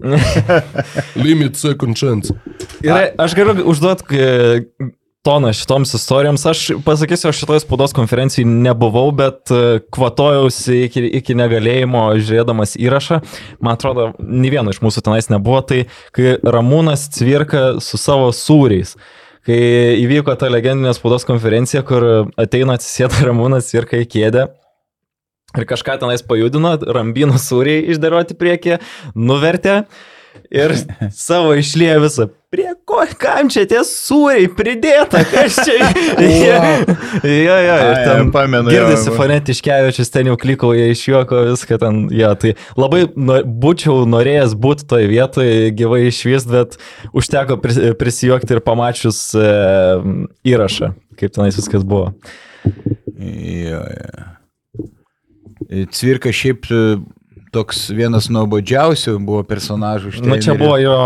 Limit 1.27 1.57
second 1.57 1.97
chance. 1.97 2.35
Ir 2.83 3.15
aš 3.19 3.35
galiu 3.39 3.65
užduoti 3.71 4.19
e, 4.19 4.61
toną 5.25 5.53
šitoms 5.57 5.95
istorijoms. 5.95 6.47
Aš 6.47 6.61
pasakysiu, 6.85 7.31
aš 7.31 7.41
šitoje 7.41 7.63
spaudos 7.65 7.95
konferencijai 7.97 8.45
nebuvau, 8.45 9.09
bet 9.17 9.51
e, 9.51 9.81
kvatojausi 9.95 10.83
iki, 10.85 11.05
iki 11.21 11.37
negalėjimo 11.39 12.05
žiūrėdamas 12.21 12.77
įrašą. 12.77 13.23
Man 13.65 13.79
atrodo, 13.79 14.11
nei 14.21 14.53
vieno 14.53 14.75
iš 14.75 14.83
mūsų 14.85 15.05
tenais 15.07 15.31
nebuvo. 15.33 15.63
Tai 15.65 15.85
kai 16.15 16.37
Ramūnas 16.45 17.07
cvirka 17.17 17.65
su 17.85 18.01
savo 18.01 18.29
sūriais. 18.37 18.99
Kai 19.45 19.57
įvyko 20.01 20.37
ta 20.41 20.49
legendinė 20.53 20.93
spaudos 20.97 21.25
konferencija, 21.29 21.85
kur 21.89 22.29
ateina 22.41 22.77
atsisėda 22.77 23.25
Ramūnas 23.31 23.73
cvirka 23.73 24.05
į 24.05 24.11
kėdę. 24.17 24.49
Ir 25.55 25.69
kažką 25.71 25.97
tenais 26.03 26.25
pajudino, 26.27 26.75
rambino 26.93 27.39
sūriai 27.41 27.87
išdėlioti 27.95 28.37
priekį, 28.37 28.81
nuvertė 29.15 29.85
ir 30.53 30.75
savo 31.15 31.55
išliejo 31.57 32.01
visą. 32.05 32.33
Prie 32.55 32.71
ko, 32.87 33.01
kam 33.19 33.49
čia 33.51 33.65
tie 33.67 33.81
sūriai 33.83 34.47
pridėta, 34.55 35.25
kas 35.27 35.57
čia? 35.67 35.75
Jo, 36.25 36.59
jo, 37.27 37.55
jo, 37.67 37.75
ir 37.75 37.97
Ai, 37.97 38.05
ten 38.07 38.29
pamenu, 38.35 38.71
jo, 38.71 38.85
Girdisi 38.85 39.11
va. 39.11 39.17
fonetiškevičius, 39.19 40.11
ten 40.15 40.29
jau 40.31 40.37
klikauja 40.39 40.85
iš 40.93 41.03
juoko 41.09 41.41
viską 41.49 41.79
ten. 41.83 41.99
Jo, 42.15 42.31
tai 42.39 42.53
labai 42.79 43.05
nu, 43.17 43.41
būčiau 43.65 44.05
norėjęs 44.11 44.55
būti 44.61 44.87
toje 44.91 45.09
vietoje, 45.11 45.73
gyvai 45.75 46.05
išvyst, 46.11 46.51
bet 46.53 46.77
užteko 47.17 47.59
pris- 47.63 47.81
prisijuokti 47.99 48.55
ir 48.55 48.63
pamačius 48.65 49.19
e, 49.35 49.49
įrašą, 50.55 50.93
kaip 51.19 51.35
tenais 51.35 51.59
viskas 51.59 51.83
buvo. 51.87 52.13
Jo, 53.19 53.83
jo. 53.83 54.29
Cvirka 55.95 56.31
šiaip 56.35 56.71
e, 56.71 56.85
toks 57.55 57.89
vienas 57.95 58.31
nuobodžiausių 58.33 59.19
buvo 59.25 59.43
personažų. 59.49 60.15
iš 60.15 60.23
Na 60.23 60.35
Nu, 60.35 60.41
čia 60.43 60.55
buvo 60.61 60.79
jo... 60.83 60.97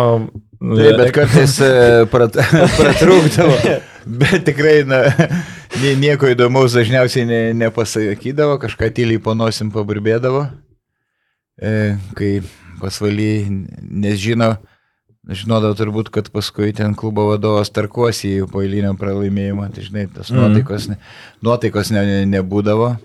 Taip, 0.58 0.96
bet 0.98 1.12
kartais 1.14 1.52
e, 1.62 1.70
prat, 2.10 2.34
pratrūkdavo, 2.78 3.58
bet 4.18 4.40
tikrai 4.48 4.80
na, 4.88 5.04
nie- 5.78 5.94
nieko 6.00 6.26
įdomaus 6.32 6.74
dažniausiai 6.74 7.28
ne, 7.28 7.38
nepasakydavo, 7.60 8.56
kažką 8.64 8.88
tyliai 8.96 9.20
panosim 9.22 9.70
paburbėdavo, 9.74 10.48
e, 11.62 11.74
kai 12.18 12.32
pasvaly, 12.82 13.28
nes 14.02 14.18
žino, 14.18 14.56
žinodavo 15.30 15.76
turbūt, 15.78 16.10
kad 16.14 16.30
paskui 16.34 16.72
ten 16.74 16.96
klubo 16.98 17.28
vadovas 17.30 17.70
tarkuosi 17.74 18.40
po 18.50 18.64
eiliniam 18.64 18.98
pralaimėjimą, 18.98 19.68
tai 19.76 19.86
žinai, 19.86 20.08
tas 20.14 20.32
nuotaikos, 20.34 20.88
ne, 20.90 20.98
nuotaikos 21.46 21.92
ne, 21.94 22.02
ne, 22.08 22.18
nebūdavo. 22.34 22.96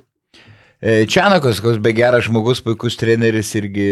E, 0.81 1.03
Čianakas, 1.05 1.61
koks 1.63 1.77
be 1.85 1.93
geras 1.95 2.25
žmogus, 2.25 2.63
puikus 2.65 2.97
treneris 2.99 3.53
irgi 3.61 3.91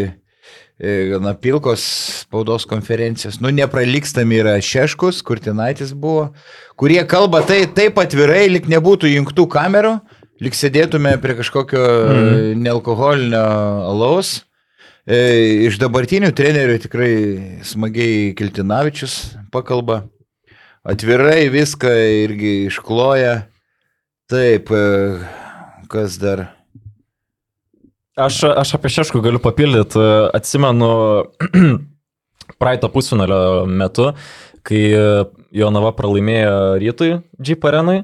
gana 0.81 1.35
pilkos 1.37 1.83
spaudos 2.23 2.65
konferencijos. 2.65 3.37
Nu, 3.41 3.51
nepralikstami 3.53 4.39
yra 4.41 4.55
Šeškus, 4.61 5.21
Kurtinaitis 5.25 5.93
buvo, 5.93 6.31
kurie 6.79 7.01
kalba 7.07 7.43
tai 7.45 7.63
taip 7.69 7.99
atvirai, 8.01 8.47
lik 8.49 8.69
nebūtų 8.71 9.11
jungtų 9.11 9.45
kamerų, 9.51 9.97
lik 10.41 10.57
sėdėtume 10.57 11.13
prie 11.21 11.35
kažkokio 11.37 11.83
mm. 11.83 12.63
nealkoholinio 12.63 13.43
alaus. 13.91 14.39
E, 15.05 15.67
iš 15.67 15.77
dabartinių 15.81 16.31
trenerių 16.37 16.79
tikrai 16.83 17.13
smagiai 17.65 18.31
Kiltinavičius 18.37 19.35
pakalba. 19.53 20.03
Atvirai 20.81 21.45
viską 21.53 21.93
irgi 22.25 22.55
iškloja. 22.71 23.35
Taip, 24.31 24.73
e, 24.73 25.21
kas 25.91 26.17
dar? 26.21 26.47
Aš, 28.19 28.41
aš 28.43 28.73
apie 28.75 28.89
Šeškų 28.91 29.21
galiu 29.23 29.39
papildyti. 29.39 30.01
Atsimenu 30.35 30.89
praeito 32.61 32.89
pusfinalio 32.91 33.63
metu, 33.69 34.09
kai 34.67 34.81
Jonava 35.55 35.93
pralaimėjo 35.95 36.57
rytui 36.81 37.11
Jeep 37.39 37.63
arenui, 37.67 38.01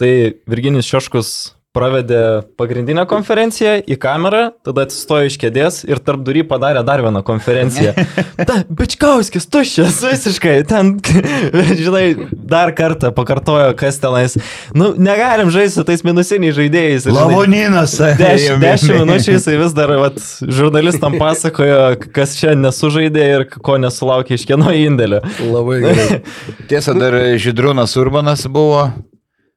tai 0.00 0.10
Virginis 0.50 0.90
Šeškus 0.90 1.30
pravedė 1.74 2.20
pagrindinę 2.58 3.02
konferenciją 3.10 3.80
į 3.90 3.96
kamerą, 4.00 4.42
tada 4.66 4.84
atsistojo 4.86 5.26
iš 5.26 5.36
kėdės 5.42 5.80
ir 5.88 5.98
tarp 6.04 6.22
durį 6.26 6.44
padarė 6.46 6.84
dar 6.86 7.02
vieną 7.02 7.24
konferenciją. 7.26 7.94
Ta, 8.48 8.60
Bičkauskis, 8.68 9.48
tuščias, 9.50 9.98
visiškai, 10.06 10.54
ten, 10.70 10.92
žinai, 11.84 12.04
dar 12.30 12.70
kartą 12.78 13.10
pakartojo, 13.16 13.72
kas 13.78 13.98
tenais. 14.02 14.36
Nu, 14.76 14.92
negalim 14.94 15.50
žaisti 15.54 15.80
su 15.80 15.86
tais 15.88 16.04
minusiniais 16.06 16.54
žaidėjais. 16.56 17.08
ir, 17.08 17.16
Lavoninas. 17.16 17.96
Deš, 18.22 18.46
dešimt 18.62 19.00
minučių 19.00 19.34
jisai 19.34 19.56
vis 19.58 19.74
dar 19.74 19.90
vat, 19.98 20.20
žurnalistam 20.46 21.18
pasakojo, 21.18 21.80
kas 22.14 22.36
čia 22.38 22.54
nesužaidė 22.58 23.26
ir 23.32 23.46
ko 23.54 23.80
nesulaukė 23.82 24.38
iš 24.38 24.46
kieno 24.50 24.70
indėlio. 24.74 25.24
Labai 25.42 25.80
gerai. 25.88 26.22
Tiesa, 26.70 26.94
dar 26.98 27.18
Židrūnas 27.40 27.98
Urbanas 27.98 28.46
buvo. 28.46 28.86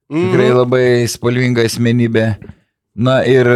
Tikrai 0.08 0.52
labai 0.56 0.86
spalvinga 1.12 1.66
asmenybė. 1.68 2.28
Na 2.98 3.20
ir 3.28 3.48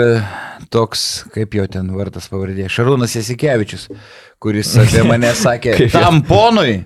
toks, 0.72 1.26
kaip 1.34 1.56
jo 1.58 1.66
ten 1.72 1.90
vardas 1.96 2.28
pavardė, 2.32 2.68
Šarūnas 2.72 3.16
Jasikevičius, 3.18 3.88
kuris 4.42 4.74
apie 4.80 5.04
mane 5.10 5.32
sakė, 5.38 5.74
tam 5.94 6.22
ponui, 6.28 6.84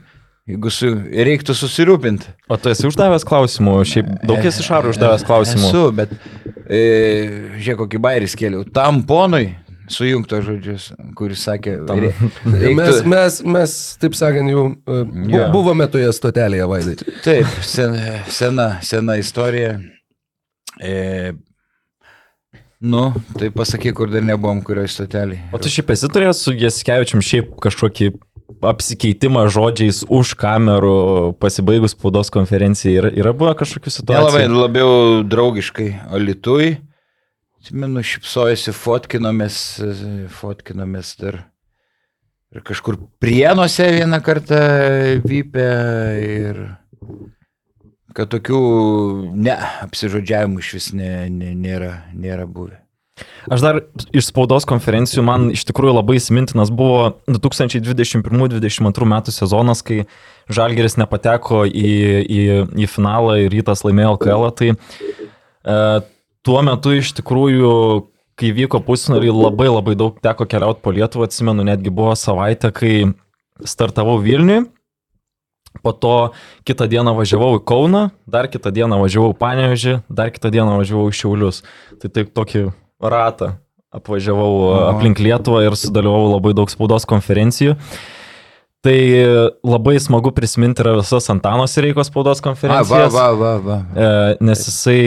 jeigu 0.48 0.72
su, 0.74 0.94
reiktų 1.28 1.56
susirūpinti. 1.58 2.32
O 2.48 2.58
tu 2.62 2.72
esi 2.72 2.88
uždavęs 2.88 3.26
klausimų, 3.28 3.76
šiaip 3.90 4.14
daug 4.30 4.48
esi 4.48 4.66
šarų 4.66 4.94
uždavęs 4.94 5.26
klausimų. 5.28 5.68
Esu, 5.68 5.84
bet 5.98 6.16
e, 6.16 6.82
žiūrėk, 7.60 7.82
kokį 7.84 8.04
bairį 8.08 8.32
skėliau. 8.32 8.64
Tam 8.76 9.04
ponui, 9.10 9.50
sujungto 9.91 10.40
žodžius, 10.45 10.90
kuris 11.18 11.44
sakė, 11.45 11.76
Tam. 11.88 11.99
rei- 12.03 12.14
Mes, 12.45 12.60
reiktų, 12.62 13.07
mes, 13.12 13.40
mes, 13.56 13.74
taip 14.02 14.16
sakant, 14.18 14.49
jau 14.52 14.68
e, 14.74 15.02
bu, 15.07 15.32
Jo. 15.34 15.48
buvome 15.53 15.88
toje 15.91 16.12
stotelėje, 16.16 16.68
Vaidai. 16.72 16.95
Taip, 17.26 17.57
sen, 17.66 17.98
sena, 18.32 18.70
sena 18.86 19.18
istorija. 19.22 19.76
E, 20.82 21.34
nu, 22.82 23.03
tai 23.40 23.49
pasakyk, 23.56 23.95
kur 23.98 24.12
dar 24.14 24.24
nebuvom, 24.26 24.62
kurioje 24.66 24.91
stotelį. 24.98 25.40
O 25.56 25.60
tu 25.62 25.72
šiaip 25.72 25.94
esi 25.95 26.10
turėjęs 26.12 26.41
su 26.45 26.53
Jaskevičium 26.60 27.24
šiaip 27.26 27.53
kažkokį 27.64 28.12
apsikeitimą 28.66 29.45
žodžiais 29.52 30.03
už 30.14 30.36
kamerų 30.40 30.91
pasibaigus 31.41 31.95
spaudos 31.95 32.30
konferencijai. 32.34 32.98
Yra, 32.99 33.10
yra 33.24 33.32
buvę 33.38 33.56
kažkokių 33.62 33.90
Nelabai, 33.90 34.44
situacijų? 34.44 34.60
labiau 34.60 34.91
draugiškai. 35.32 35.88
O 36.14 36.20
Lietuvai, 36.22 36.68
atsimenu, 37.66 38.04
šipsojasi, 38.06 38.74
fotkinomės, 38.78 39.58
fotkinomės 40.38 41.16
dar. 41.18 41.42
Ir 42.54 42.62
kažkur 42.64 43.00
prienuose 43.20 43.88
vieną 43.98 44.22
kartą 44.24 44.60
vypė 45.26 45.66
ir 46.24 46.62
kad 48.16 48.30
tokių 48.32 48.62
ne, 49.34 49.58
apsižodžiavimų 49.84 50.62
iš 50.62 50.70
vis 50.78 50.88
nė, 50.96 51.12
nė, 51.34 51.52
nėra, 51.58 51.92
nėra 52.14 52.46
buvę. 52.48 52.78
Aš 53.52 53.64
dar 53.64 53.82
iš 54.16 54.30
spaudos 54.30 54.68
konferencijų 54.70 55.26
man 55.26 55.50
iš 55.52 55.66
tikrųjų 55.68 55.98
labai 55.98 56.20
įsimintinas 56.20 56.72
buvo 56.72 57.18
2021-2022 57.32 59.12
metų 59.12 59.36
sezonas, 59.36 59.84
kai 59.84 60.04
Žalgeris 60.52 61.00
nepateko 61.02 61.66
į, 61.66 61.94
į, 62.24 62.42
į 62.86 62.90
finalą 62.92 63.40
ir 63.42 63.56
rytas 63.56 63.82
laimėjo 63.88 64.16
LKL. 64.16 64.50
Tai 64.60 64.74
e, 64.76 65.80
tuo 66.45 66.61
metu 66.65 66.93
iš 66.95 67.11
tikrųjų, 67.17 67.73
kai 68.39 68.51
vyko 68.55 68.81
pusnariai, 68.85 69.34
labai 69.34 69.67
labai 69.72 69.97
daug 69.99 70.17
teko 70.23 70.47
keliauti 70.49 70.84
po 70.84 70.93
Lietuvą, 70.95 71.27
atsimenu, 71.30 71.65
netgi 71.67 71.93
buvo 71.93 72.13
savaitė, 72.19 72.72
kai 72.76 72.95
startavau 73.65 74.19
Vilniui. 74.23 74.65
Po 75.84 75.91
to 75.91 76.31
kitą 76.63 76.88
dieną 76.88 77.11
važiavau 77.17 77.57
į 77.57 77.65
Kauną, 77.67 78.05
dar 78.31 78.47
kitą 78.47 78.72
dieną 78.72 78.95
važiavau 79.01 79.34
į 79.34 79.39
Panevežį, 79.41 79.95
dar 80.07 80.31
kitą 80.31 80.47
dieną 80.53 80.77
važiavau 80.80 81.09
į 81.11 81.17
Šiaulius. 81.19 81.65
Tai 81.99 82.11
taip 82.15 82.31
tokį 82.38 82.69
ratą 83.03 83.57
apvažiavau 83.95 84.53
Aha. 84.72 84.85
aplink 84.93 85.19
Lietuvą 85.19 85.65
ir 85.65 85.76
sudalyvau 85.80 86.30
labai 86.35 86.53
daug 86.55 86.72
spaudos 86.72 87.07
konferencijų. 87.09 87.76
Tai 88.86 88.98
labai 89.66 89.95
smagu 89.98 90.30
prisiminti 90.36 90.84
yra 90.84 90.91
visas 90.99 91.26
Antanos 91.34 91.74
Reikos 91.82 92.12
spaudos 92.12 92.44
konferencijas. 92.45 93.10
A, 93.10 93.10
va, 93.10 93.26
va, 93.34 93.53
va, 93.57 93.80
va. 93.98 94.07
Nes 94.45 94.62
jisai 94.68 94.99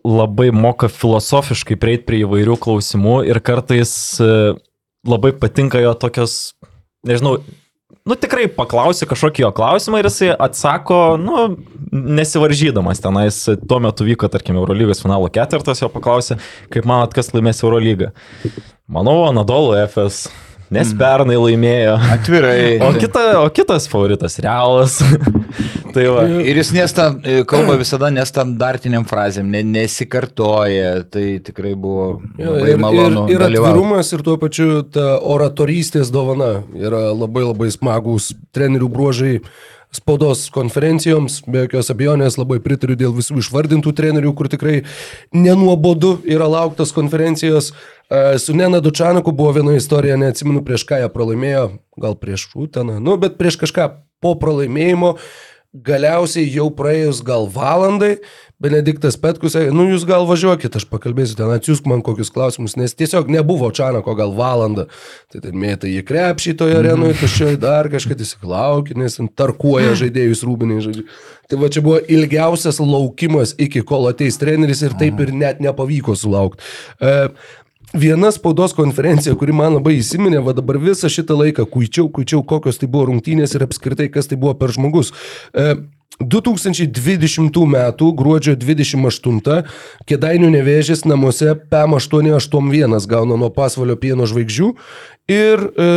labai 0.00 0.48
moka 0.56 0.88
filosofiškai 0.88 1.76
prieiti 1.76 2.08
prie 2.08 2.22
įvairių 2.24 2.56
klausimų 2.64 3.18
ir 3.28 3.42
kartais 3.44 3.92
labai 5.08 5.32
patinka 5.36 5.80
jo 5.82 5.92
tokios, 6.00 6.38
nežinau, 7.06 7.36
nu 8.08 8.16
tikrai 8.16 8.48
paklausi 8.52 9.06
kažkokį 9.08 9.44
jo 9.44 9.52
klausimą 9.56 10.00
ir 10.00 10.08
jisai 10.08 10.32
atsako, 10.32 11.00
nu, 11.20 11.44
nesivaržydamas 11.92 13.02
tenais. 13.04 13.44
Tuo 13.68 13.80
metu 13.84 14.06
vyko, 14.08 14.30
tarkim, 14.32 14.58
Eurolygos 14.60 15.02
finalo 15.04 15.28
ketvirtas, 15.32 15.82
jo 15.84 15.92
paklausė, 15.92 16.38
kaip 16.72 16.88
manot, 16.88 17.14
kas 17.16 17.32
laimės 17.34 17.62
Eurolygą. 17.64 18.12
Manau, 18.88 19.20
Anadolu 19.28 19.76
FS. 19.84 20.28
Nes 20.68 20.90
mm. 20.92 20.98
pernai 21.00 21.38
laimėjo. 21.40 21.96
Atvirai. 22.14 22.56
O, 22.88 22.92
kita, 22.96 23.22
o 23.42 23.48
kitas 23.52 23.88
favoritas- 23.90 24.38
Realas. 24.44 24.98
tai 25.94 26.04
va. 26.12 26.24
Ir 26.44 26.60
jis 26.60 26.70
nestam, 26.76 27.18
kalba 27.48 27.76
visada 27.80 28.10
nestandartiniam 28.12 29.06
frazėm, 29.08 29.48
ne, 29.52 29.62
nesikartoja. 29.66 31.06
Tai 31.12 31.24
tikrai 31.44 31.72
buvo 31.78 32.10
labai 32.36 32.74
ir, 32.74 32.82
malonu. 32.82 33.24
Ir, 33.32 33.38
ir 33.38 33.46
atvirumas 33.48 34.12
ir 34.12 34.24
tuo 34.26 34.36
pačiu 34.40 34.82
ta 34.92 35.16
oratorystės 35.18 36.12
dovana 36.14 36.62
yra 36.76 37.08
labai 37.16 37.48
labai 37.48 37.72
smagus 37.74 38.32
trenerių 38.56 38.92
bruožai 38.92 39.34
spaudos 39.94 40.48
konferencijoms, 40.52 41.40
be 41.48 41.64
jokios 41.64 41.88
abejonės 41.92 42.36
labai 42.38 42.58
pritariu 42.64 42.96
dėl 42.98 43.14
visų 43.16 43.38
išvardintų 43.42 43.92
trenerių, 43.96 44.34
kur 44.36 44.50
tikrai 44.52 44.82
nenuobodu 45.32 46.18
yra 46.28 46.48
lauktas 46.50 46.92
konferencijos. 46.96 47.72
Su 48.40 48.56
Nena 48.56 48.80
Dučanaku 48.84 49.32
buvo 49.36 49.54
viena 49.58 49.76
istorija, 49.76 50.18
neatsimenu 50.20 50.62
prieš 50.64 50.84
ką 50.88 51.02
ją 51.04 51.12
pralaimėjo, 51.12 51.64
gal 52.00 52.18
prieš 52.20 52.50
Uteną, 52.56 52.98
nu, 53.00 53.16
bet 53.20 53.40
prieš 53.40 53.60
kažką 53.64 53.88
po 54.24 54.34
pralaimėjimo, 54.40 55.16
galiausiai 55.72 56.48
jau 56.48 56.68
praėjus 56.74 57.20
gal 57.24 57.48
valandai, 57.52 58.18
Benediktas 58.58 59.14
Petkus, 59.14 59.54
nu 59.70 59.84
jūs 59.86 60.02
gal 60.02 60.24
važiuokit, 60.26 60.74
aš 60.74 60.82
pakalbėsiu 60.90 61.36
ten, 61.38 61.50
atsiųsk 61.54 61.84
man 61.86 62.00
kokius 62.02 62.32
klausimus, 62.34 62.72
nes 62.74 62.90
tiesiog 62.98 63.28
nebuvo 63.30 63.68
Čanako 63.70 64.16
gal 64.18 64.32
valandą. 64.34 64.88
Tai 65.30 65.42
ten 65.44 65.54
mėta 65.62 65.86
į 65.86 66.00
krepšį 66.08 66.56
toje 66.58 66.74
mhm. 66.74 66.80
arenoje, 66.82 67.18
tuščioje 67.20 67.60
dar 67.62 67.86
kažką 67.92 68.16
įsiklaukė, 68.18 68.96
nes 68.98 69.20
ten 69.20 69.28
tarkuoja 69.30 69.92
žaidėjus 70.00 70.42
rūbiniai 70.42 70.82
žaidėjai. 70.88 71.06
Tai 71.48 71.60
va 71.62 71.70
čia 71.70 71.82
buvo 71.86 72.00
ilgiausias 72.02 72.82
laukimas 72.82 73.54
iki 73.62 73.84
kol 73.86 74.10
ateis 74.10 74.40
treneris 74.42 74.82
ir 74.82 74.98
taip 74.98 75.22
ir 75.22 75.30
net 75.38 75.62
nepavyko 75.62 76.18
sulaukti. 76.18 76.66
E, 76.98 77.14
Viena 77.94 78.28
spaudos 78.34 78.74
konferencija, 78.76 79.32
kuri 79.38 79.54
man 79.56 79.78
labai 79.78 79.94
įsiminė, 79.96 80.42
va 80.44 80.52
dabar 80.52 80.76
visą 80.82 81.08
šitą 81.08 81.38
laiką, 81.38 81.64
kuičiau, 81.72 82.10
kuičiau, 82.12 82.42
kokios 82.44 82.76
tai 82.82 82.88
buvo 82.90 83.06
rungtynės 83.08 83.54
ir 83.56 83.64
apskritai, 83.64 84.10
kas 84.12 84.28
tai 84.28 84.36
buvo 84.36 84.52
per 84.60 84.74
žmogus. 84.74 85.14
E, 85.56 85.78
2020 86.18 87.62
m. 87.62 87.76
gruodžio 88.18 88.56
28 88.58 89.64
Kėdainių 90.08 90.52
nevėžės 90.56 91.04
namuose 91.06 91.54
PM881 91.70 93.06
gauna 93.10 93.38
nuo 93.38 93.50
pasvalio 93.54 93.96
pieno 94.00 94.26
žvaigždžių 94.26 94.70
ir 95.30 95.66
e, 95.68 95.90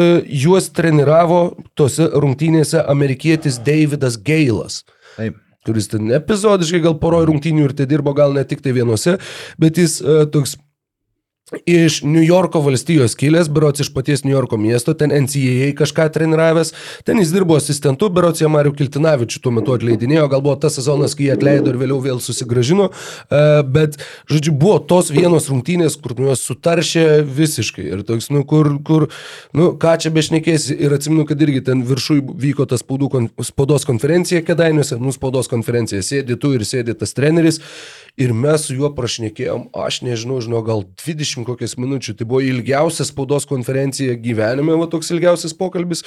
juos 0.44 0.70
treniravo 0.76 1.42
tose 1.74 2.10
rungtynėse 2.14 2.84
amerikietis 2.86 3.58
Davidas 3.66 4.20
Geilas. 4.22 4.84
Taip 5.16 5.40
kuris 5.66 5.92
ten 5.92 6.10
epizodiškai 6.16 6.82
gal 6.82 6.96
poroj 7.02 7.28
rungtynių 7.30 7.68
ir 7.68 7.74
tai 7.78 7.86
dirbo 7.90 8.16
gal 8.18 8.34
ne 8.34 8.44
tik 8.48 8.64
tai 8.66 8.74
vienose, 8.74 9.18
bet 9.62 9.78
jis 9.78 10.00
e, 10.02 10.24
toks 10.34 10.56
iš 11.65 12.02
New 12.03 12.23
Yorko 12.23 12.61
valstijos 12.64 13.15
kilęs, 13.19 13.49
berots 13.52 13.84
iš 13.84 13.91
paties 13.94 14.23
New 14.23 14.32
Yorko 14.32 14.57
miesto, 14.57 14.94
ten 14.95 15.11
NCAA 15.11 15.72
kažką 15.78 16.07
treniravęs, 16.15 16.73
ten 17.06 17.19
jis 17.19 17.34
dirbo 17.36 17.57
asistentu, 17.60 18.10
berots 18.10 18.41
jie 18.41 18.48
Mariu 18.52 18.72
Kiltinavičiu 18.76 19.41
tuo 19.44 19.52
metu 19.56 19.76
atleidinėjo, 19.76 20.30
gal 20.32 20.44
buvo 20.45 20.56
tas 20.61 20.78
sezonas, 20.80 21.15
kai 21.18 21.28
jie 21.28 21.34
atleido 21.36 21.73
ir 21.73 21.80
vėliau 21.82 21.99
vėl 22.03 22.22
susigražino, 22.23 22.90
e, 22.91 23.41
bet, 23.68 23.99
žodžiu, 24.32 24.56
buvo 24.56 24.80
tos 24.80 25.11
vienos 25.11 25.49
rungtynės, 25.52 25.98
kur 26.02 26.15
nu 26.19 26.30
juos 26.30 26.45
sutaršė 26.48 27.06
visiškai. 27.28 27.88
Ir 27.91 28.06
toks, 28.07 28.30
nu, 28.32 28.45
kur, 28.48 28.72
kur, 28.88 29.10
nu, 29.57 29.72
ką 29.82 29.98
čia 30.02 30.14
bešnekėsi. 30.15 30.78
Ir 30.82 30.95
atsiminu, 30.95 31.26
kad 31.30 31.41
irgi 31.44 31.65
ten 31.68 31.84
viršui 31.88 32.22
vyko 32.45 32.68
tas 32.69 32.86
spaudų, 32.86 33.28
spaudos 33.48 33.88
konferencija 33.90 34.44
kedainiuose, 34.45 34.99
nu, 35.02 35.11
spaudos 35.15 35.52
konferencija, 35.52 36.03
sėdi 36.06 36.40
tu 36.40 36.56
ir 36.56 36.65
sėdi 36.68 36.95
tas 36.98 37.15
treneris. 37.18 37.60
Ir 38.19 38.34
mes 38.36 38.65
su 38.68 38.76
juo 38.76 38.90
prašnekėjom, 38.91 39.69
aš 39.86 40.02
nežinau, 40.03 40.41
žinau, 40.44 40.60
gal 40.68 40.84
20 40.99 41.40
kokias 41.47 41.77
minučių. 41.80 42.15
Tai 42.19 42.27
buvo 42.30 42.41
ilgiausia 42.45 43.05
spaudos 43.07 43.47
konferencija 43.49 44.18
gyvenime, 44.19 44.77
va 44.80 44.88
toks 44.91 45.11
ilgiausias 45.15 45.55
pokalbis. 45.57 46.05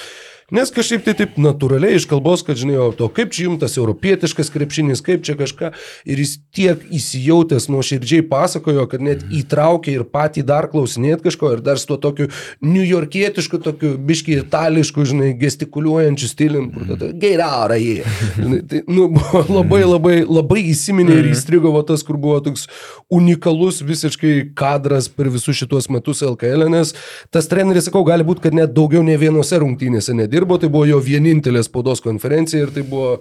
Nes 0.53 0.69
kažkaip 0.69 1.01
tai 1.07 1.15
taip 1.17 1.39
natūraliai 1.41 1.97
iš 1.97 2.03
kalbos, 2.05 2.43
kad 2.45 2.59
žinai, 2.59 2.75
o 2.77 2.91
to 2.93 3.07
kaip 3.09 3.31
čia 3.33 3.47
jumtas 3.47 3.79
europietiškas 3.79 4.51
krepšinis, 4.53 5.01
kaip 5.05 5.23
čia 5.25 5.33
kažką. 5.39 5.71
Ir 6.05 6.21
jis 6.21 6.35
tiek 6.53 6.83
įsijautęs 6.93 7.65
nuo 7.73 7.81
širdžiai 7.85 8.27
pasakojo, 8.29 8.85
kad 8.91 9.01
net 9.01 9.23
įtraukė 9.33 9.95
ir 9.95 10.03
patį 10.05 10.45
dar 10.45 10.69
klausinėt 10.69 11.25
kažko 11.25 11.55
ir 11.55 11.63
dar 11.65 11.81
su 11.81 11.89
to 11.89 11.97
tokiu 12.03 12.29
niujorkietišku, 12.61 13.57
tokiu 13.65 13.95
biški 13.97 14.37
itališku, 14.43 15.07
žinai, 15.09 15.31
gestikuliuojančiu 15.41 16.29
stilium. 16.29 16.69
Gerai, 17.17 17.81
jie. 17.81 18.61
Tai, 18.69 18.83
nu, 18.85 19.09
labai 19.57 19.81
labai 19.81 20.15
labai 20.29 20.61
įsiminė 20.69 21.19
ir 21.23 21.31
įstrigo 21.31 21.73
va 21.73 21.81
tas, 21.87 22.05
kur 22.05 22.21
buvo 22.21 22.37
toks 22.45 22.67
unikalus 23.13 23.81
visiškai 23.85 24.51
kadras 24.57 25.09
per 25.25 25.33
visus 25.33 25.57
šituos 25.57 25.89
metus 25.89 26.21
LKL, 26.25 26.69
nes 26.71 26.93
tas 27.33 27.49
treneris, 27.49 27.89
sakau, 27.89 28.05
gali 28.07 28.25
būti, 28.27 28.45
kad 28.45 28.55
net 28.57 28.75
daugiau 28.75 29.03
ne 29.05 29.17
vienose 29.19 29.59
rungtynėse 29.61 30.13
nedirba 30.13 30.35
dirbo, 30.35 30.59
tai 30.61 30.69
buvo 30.69 30.85
jo 30.85 31.01
vienintelė 31.01 31.63
spaudos 31.65 32.03
konferencija 32.03 32.65
ir 32.65 32.73
tai 32.75 32.85
buvo 32.85 33.17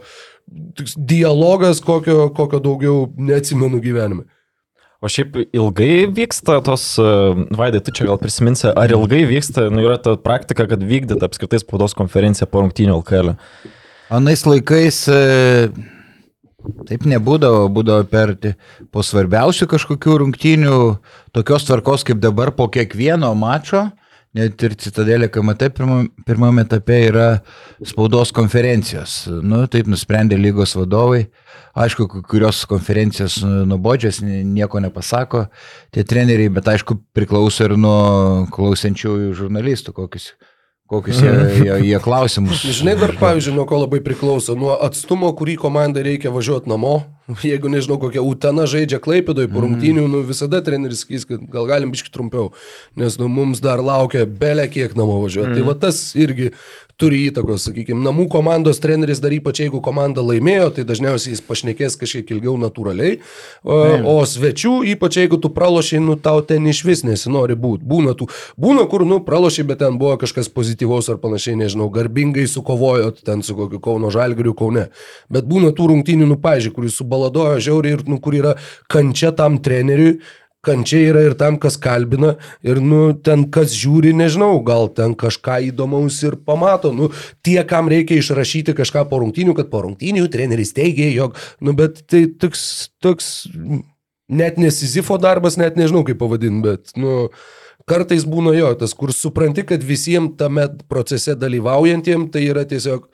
dialogas, 0.96 1.80
kokio, 1.80 2.28
kokio 2.34 2.60
daugiau 2.60 3.04
neatsimenu 3.16 3.80
gyvenime. 3.80 4.26
O 5.04 5.08
šiaip 5.08 5.36
ilgai 5.52 6.06
vyksta 6.08 6.62
tos, 6.64 6.94
e, 6.96 7.08
Vaidai, 7.56 7.82
tu 7.84 7.92
čia 7.92 8.06
gal 8.08 8.18
prisiminsi, 8.20 8.70
ar 8.72 8.92
ilgai 8.92 9.24
vyksta, 9.28 9.68
nu 9.72 9.84
yra 9.84 9.98
ta 10.00 10.16
praktika, 10.16 10.64
kad 10.68 10.80
vykdyt 10.80 11.24
apskritai 11.24 11.60
spaudos 11.60 11.96
konferenciją 11.96 12.48
po 12.48 12.62
rungtynių 12.64 12.96
LKL? 13.02 13.34
Anais 14.14 14.46
laikais 14.48 15.02
e, 15.12 15.68
taip 16.88 17.04
nebūdavo, 17.08 17.66
būdavo 17.74 18.06
per 18.10 18.36
po 18.92 19.04
svarbiausių 19.04 19.68
kažkokių 19.74 20.20
rungtynių, 20.22 20.78
tokios 21.36 21.68
tvarkos 21.68 22.06
kaip 22.08 22.22
dabar 22.22 22.54
po 22.56 22.68
kiekvieno 22.72 23.34
mačo 23.38 23.88
net 24.34 24.62
ir 24.66 24.74
Citadelė 24.78 25.28
KMT 25.32 25.70
pirmame 26.26 26.64
etape 26.64 26.98
yra 27.08 27.28
spaudos 27.86 28.32
konferencijos. 28.34 29.24
Nu, 29.46 29.64
taip 29.70 29.88
nusprendė 29.90 30.38
lygos 30.40 30.74
vadovai. 30.78 31.28
Aišku, 31.78 32.06
kurios 32.30 32.62
konferencijos 32.70 33.40
nubodžias, 33.42 34.20
nieko 34.22 34.82
nepasako 34.82 35.46
tie 35.94 36.04
treneriai, 36.06 36.52
bet 36.54 36.70
aišku 36.70 37.00
priklauso 37.14 37.66
ir 37.66 37.76
nuo 37.78 38.46
klausiančiųjų 38.54 39.32
žurnalistų, 39.38 39.94
kokius 39.96 40.32
kokius 40.90 41.22
jie, 41.22 41.32
jie, 41.64 41.74
jie 41.88 41.98
klausimus. 42.02 42.62
Žinai, 42.78 42.96
dar 43.00 43.14
pavyzdžiui, 43.20 43.56
nuo 43.56 43.64
ko 43.68 43.80
labai 43.84 44.02
priklauso, 44.04 44.56
nuo 44.58 44.74
atstumo, 44.84 45.30
kurį 45.36 45.56
komandai 45.62 46.04
reikia 46.06 46.32
važiuoti 46.34 46.70
namo. 46.70 46.98
Jeigu 47.44 47.70
nežinau, 47.72 47.96
kokia 48.02 48.20
Utena 48.24 48.66
žaidžia 48.68 49.00
Klaipėdoje 49.02 49.48
po 49.52 49.62
rungtynių, 49.64 50.04
mm. 50.04 50.12
nu, 50.12 50.22
visada 50.28 50.60
treneris 50.64 51.04
sakys, 51.04 51.24
kad 51.28 51.44
gal 51.52 51.68
galim 51.70 51.94
biški 51.94 52.12
trumpiau, 52.12 52.50
nes 53.00 53.16
nu, 53.20 53.30
mums 53.32 53.62
dar 53.64 53.80
laukia 53.80 54.26
belė 54.28 54.66
kiek 54.72 54.92
namo 54.98 55.22
važiuoti. 55.22 55.54
Tai 55.54 55.56
mm. 55.56 55.64
Tai 55.64 55.70
va 55.70 55.76
tas 55.86 56.00
irgi 56.20 56.50
turi 57.00 57.24
įtakos, 57.28 57.66
sakykime, 57.68 57.98
namų 58.04 58.26
komandos 58.32 58.78
treneris 58.82 59.20
dar 59.22 59.34
ypač 59.34 59.64
jeigu 59.64 59.80
komanda 59.84 60.22
laimėjo, 60.22 60.70
tai 60.76 60.84
dažniausiai 60.86 61.34
jis 61.34 61.42
pašnekės 61.44 61.96
kažkiek 62.00 62.30
ilgiau 62.36 62.54
natūraliai, 62.60 63.18
o, 63.66 63.78
o 64.12 64.14
svečių, 64.28 64.76
ypač 64.94 65.18
jeigu 65.18 65.40
tu 65.42 65.50
pralošiai, 65.54 66.02
nu 66.04 66.14
tau 66.20 66.44
ten 66.46 66.66
iš 66.70 66.84
vis 66.86 67.02
nesinori 67.06 67.56
būti. 67.58 67.82
Būna, 67.90 68.14
tų, 68.18 68.28
būna 68.60 68.86
kur, 68.90 69.06
nu, 69.08 69.18
pralošiai, 69.26 69.66
bet 69.72 69.82
ten 69.82 69.98
buvo 70.00 70.14
kažkas 70.22 70.50
pozityvaus 70.54 71.10
ar 71.10 71.18
panašiai, 71.22 71.58
nežinau, 71.64 71.90
garbingai 71.94 72.46
sukovojot 72.50 73.24
ten 73.26 73.42
su 73.42 73.58
kokiu 73.58 73.82
Kauno 73.82 74.12
Žalgiriu 74.14 74.54
Kaune. 74.58 74.88
Bet 75.32 75.50
būna 75.50 75.74
tų 75.74 75.90
rungtynių, 75.90 76.30
nu, 76.30 76.38
pažiūrėjau, 76.38 76.78
kuris 76.78 76.96
subaladojo 77.00 77.58
žiauriai 77.64 77.98
ir, 77.98 78.06
nu, 78.10 78.20
kur 78.22 78.38
yra 78.38 78.54
kančia 78.90 79.34
tam 79.34 79.58
treneriui 79.64 80.20
kančia 80.64 81.00
yra 81.10 81.24
ir 81.28 81.36
tam, 81.38 81.58
kas 81.60 81.76
kalbina, 81.80 82.34
ir, 82.66 82.80
nu, 82.82 83.12
ten 83.14 83.46
kas 83.54 83.74
žiūri, 83.76 84.14
nežinau, 84.16 84.58
gal 84.66 84.88
ten 84.96 85.16
kažką 85.18 85.60
įdomaus 85.70 86.20
ir 86.26 86.38
pamato, 86.46 86.92
nu, 86.96 87.10
tie, 87.46 87.58
kam 87.68 87.90
reikia 87.92 88.18
išrašyti 88.20 88.76
kažką 88.76 89.06
po 89.10 89.20
rungtynių, 89.22 89.56
kad 89.58 89.70
po 89.72 89.84
rungtynių 89.84 90.26
treneris 90.32 90.74
teigia, 90.76 91.10
jog, 91.14 91.38
nu, 91.64 91.76
bet 91.78 92.04
tai 92.10 92.24
toks, 92.40 92.64
toks 93.04 93.30
net 94.28 94.58
nesizifo 94.60 95.20
darbas, 95.20 95.58
net 95.60 95.78
nežinau 95.80 96.04
kaip 96.06 96.18
pavadinti, 96.22 96.64
bet, 96.64 96.94
nu, 96.98 97.30
kartais 97.88 98.24
būna 98.28 98.54
jo, 98.56 98.72
tas, 98.80 98.96
kur 98.96 99.12
supranti, 99.14 99.66
kad 99.68 99.84
visiems 99.84 100.38
tame 100.40 100.66
procese 100.90 101.36
dalyvaujantiems 101.38 102.32
tai 102.32 102.48
yra 102.48 102.64
tiesiog 102.68 103.10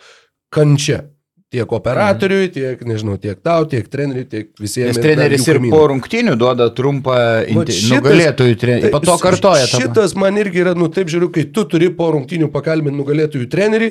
kančia. 0.55 1.05
Tiek 1.51 1.73
operatoriui, 1.75 2.47
tiek, 2.55 2.83
nežinau, 2.87 3.17
tiek 3.19 3.41
tau, 3.43 3.65
tiek 3.67 3.89
treneriui, 3.91 4.23
tiek 4.31 4.53
visiems. 4.63 4.93
Nes 4.93 5.03
treneris 5.03 5.49
ir 5.51 5.59
po 5.73 5.81
rungtinių 5.91 6.37
duoda 6.39 6.69
trumpą 6.71 7.17
nugalėtojų 7.51 8.59
trenerių. 8.61 8.93
Po 8.95 9.01
to 9.03 9.17
kartoja. 9.19 9.67
Šitas 9.67 10.15
man 10.15 10.39
irgi 10.39 10.63
yra, 10.63 10.77
nu 10.79 10.87
taip 10.95 11.11
žiūriu, 11.11 11.33
kai 11.35 11.49
tu 11.51 11.65
turi 11.67 11.91
po 11.91 12.13
rungtinių 12.15 12.53
pakalbinti 12.55 12.95
nugalėtojų 13.01 13.51
trenerį 13.51 13.91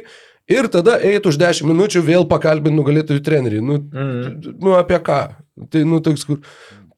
ir 0.55 0.71
tada 0.71 0.95
eit 1.03 1.27
už 1.27 1.35
10 1.41 1.67
minučių 1.67 2.05
vėl 2.07 2.23
pakalbinti 2.31 2.79
nugalėtojų 2.79 3.25
trenerį. 3.27 3.59
Nu, 3.59 3.81
mm. 3.83 4.55
nu 4.63 4.79
apie 4.79 5.03
ką? 5.03 5.21
Tai, 5.67 5.83
nu, 5.83 5.99
toks, 6.05 6.23
kur... 6.29 6.39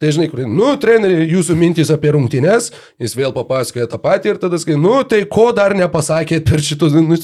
Tai 0.02 0.10
žinai, 0.10 0.32
kur, 0.32 0.40
nu, 0.50 0.72
treneri, 0.82 1.28
jūsų 1.30 1.54
mintys 1.58 1.92
apie 1.94 2.10
rungtynes, 2.16 2.72
jis 3.02 3.14
vėl 3.14 3.34
papasakoja 3.36 3.86
tą 3.90 4.00
patį 4.02 4.32
ir 4.32 4.40
tada 4.42 4.58
sakai, 4.58 4.74
nu, 4.82 4.96
tai 5.06 5.20
ko 5.30 5.52
dar 5.54 5.76
nepasakėt 5.78 6.48
per 6.50 6.64
šitus... 6.66 6.98
Nu, 6.98 7.18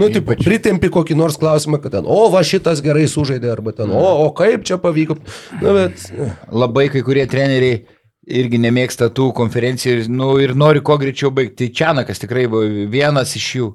nu, 0.00 0.08
Nu, 0.08 0.08
taip, 0.16 0.32
pritempi 0.40 0.90
kokį 0.92 1.16
nors 1.18 1.36
klausimą, 1.40 1.80
kad 1.82 1.94
ten, 1.98 2.08
o 2.08 2.26
va 2.32 2.40
šitas 2.46 2.80
gerai 2.84 3.06
sužaidė, 3.10 3.50
arba 3.52 3.74
ten, 3.76 3.92
o, 3.92 4.04
o 4.24 4.28
kaip 4.36 4.64
čia 4.66 4.80
pavyko. 4.80 5.18
Na, 5.60 5.74
bet... 5.76 6.06
Labai 6.50 6.88
kai 6.92 7.04
kurie 7.06 7.26
treneriai 7.30 7.82
irgi 8.30 8.60
nemėgsta 8.62 9.10
tų 9.14 9.30
konferencijų 9.36 10.08
nu, 10.12 10.32
ir 10.42 10.54
nori 10.58 10.82
kuo 10.84 10.96
greičiau 11.00 11.32
baigti. 11.34 11.66
Tai 11.66 11.76
Čianakas 11.80 12.22
tikrai 12.22 12.46
buvo 12.50 12.88
vienas 12.92 13.34
iš 13.38 13.48
jų. 13.58 13.70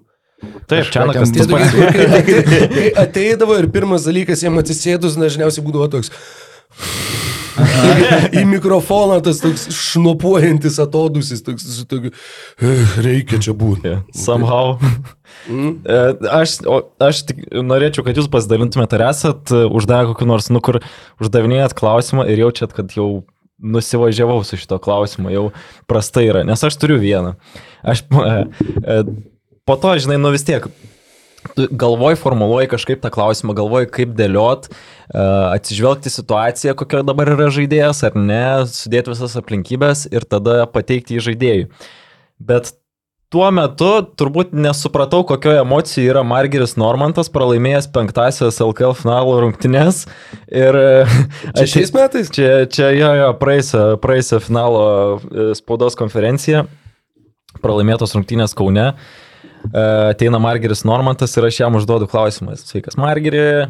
Taip, 0.69 0.89
Čianakas 0.93 1.34
tas 1.35 1.49
pats. 1.49 1.76
Ateidavo 3.06 3.57
ir 3.60 3.69
pirmas 3.73 4.07
dalykas 4.07 4.43
jam 4.45 4.60
atsisėdus 4.61 5.19
dažniausiai 5.19 5.65
būdavo 5.65 5.89
toks. 5.97 6.11
į 8.40 8.45
mikrofoną 8.49 9.19
tas 9.26 9.41
toks 9.44 9.68
šnopuojantis 9.73 10.80
atodusis, 10.84 11.44
toks 11.45 11.68
su 11.77 11.86
tokiu, 11.90 12.11
eh, 12.60 12.98
reikia 13.06 13.40
čia 13.44 13.56
būti. 13.57 13.98
Somehow. 14.15 14.76
Mm. 15.49 15.84
Aš, 16.32 16.57
o, 16.69 16.80
aš 17.03 17.22
tik 17.30 17.44
norėčiau, 17.65 18.06
kad 18.06 18.18
jūs 18.18 18.30
pasidalintumėte, 18.32 18.98
ar 18.98 19.10
esat 19.11 19.52
e, 19.53 19.65
uždavę 19.77 20.11
kokį 20.11 20.27
nors, 20.30 20.49
nu 20.53 20.61
kur 20.64 20.80
uždavinėjat 21.22 21.76
klausimą 21.77 22.26
ir 22.32 22.41
jaučiat, 22.45 22.73
kad 22.76 22.94
jau 22.98 23.26
nusivažiavau 23.61 24.41
su 24.45 24.60
šito 24.60 24.80
klausimu, 24.82 25.32
jau 25.34 25.45
prastai 25.90 26.27
yra, 26.30 26.44
nes 26.48 26.64
aš 26.65 26.77
turiu 26.82 26.98
vieną. 27.02 27.36
Aš 27.86 28.03
e, 28.32 28.36
e, 28.82 28.99
po 29.68 29.77
to, 29.82 29.95
žinai, 30.02 30.19
nu 30.22 30.34
vis 30.34 30.45
tiek, 30.48 30.68
galvoj 31.54 32.18
formuluoji 32.20 32.70
kažkaip 32.72 33.02
tą 33.04 33.12
klausimą, 33.14 33.56
galvoj 33.58 33.90
kaip 33.94 34.16
dėliot, 34.18 34.70
atsižvelgti 35.56 36.12
situaciją, 36.14 36.76
kokia 36.78 37.04
dabar 37.06 37.34
yra 37.36 37.52
žaidėjas 37.54 38.04
ar 38.08 38.18
ne, 38.18 38.46
sudėti 38.70 39.14
visas 39.14 39.38
aplinkybės 39.40 40.08
ir 40.12 40.26
tada 40.30 40.64
pateikti 40.72 41.20
į 41.20 41.26
žaidėjų. 41.30 41.70
Bet 42.46 42.74
tuo 43.34 43.48
metu 43.54 43.90
turbūt 44.18 44.54
nesupratau, 44.58 45.24
kokio 45.28 45.54
emocijų 45.62 46.14
yra 46.14 46.24
Margeris 46.28 46.76
Normantas, 46.80 47.30
pralaimėjęs 47.34 47.90
penktasias 47.96 48.62
LKL 48.64 48.96
finalo 48.98 49.38
rungtynės. 49.44 50.06
Ir 50.50 50.80
čia 51.58 51.68
šiais 51.68 51.94
metais? 51.96 52.32
Čia, 52.34 52.66
čia 52.72 52.90
jo, 52.96 53.12
jo, 53.22 53.30
praeisę, 53.42 54.42
finalo 54.44 54.88
e, 54.88 55.52
spaudos 55.58 55.98
konferenciją, 56.00 56.66
pralaimėtos 57.64 58.16
rungtynės 58.18 58.58
Kaune. 58.58 58.92
E, 58.94 59.24
ateina 59.74 60.40
Margeris 60.42 60.84
Normantas 60.88 61.34
ir 61.38 61.48
aš 61.48 61.64
jam 61.64 61.80
užduodu 61.80 62.08
klausimą. 62.12 62.56
Sveikas, 62.60 62.98
Margeri, 63.00 63.66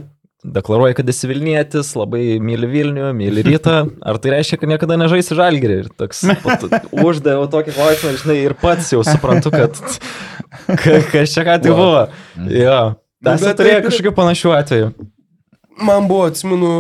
deklaruoja, 0.45 0.95
kad 0.97 1.09
esi 1.09 1.29
Vilnietis, 1.29 1.93
labai 1.97 2.37
myli 2.43 2.69
Vilnių, 2.69 3.09
myli 3.17 3.45
rytą. 3.45 3.77
Ar 4.05 4.19
tai 4.21 4.35
reiškia, 4.35 4.59
kad 4.61 4.71
niekada 4.71 4.97
nežaisi 5.01 5.37
žalgerį? 5.37 5.79
Ir 5.85 5.89
toks 5.97 6.23
uždaviau 7.07 7.47
tokį 7.51 7.75
klausimą, 7.77 8.13
žinai, 8.21 8.37
ir 8.49 8.57
pats 8.61 8.91
jau 8.93 9.01
suprantu, 9.07 9.53
kad 9.55 9.79
kas 10.67 11.33
čia 11.33 11.45
ką 11.47 11.57
tik 11.63 11.73
buvo. 11.73 12.05
Jo. 12.51 12.79
Tas 13.25 13.45
turėjo 13.57 13.81
kažkokių 13.87 14.13
panašių 14.15 14.55
atvejų. 14.59 14.93
Man 15.85 16.07
buvo, 16.07 16.29
atsimenu, 16.29 16.71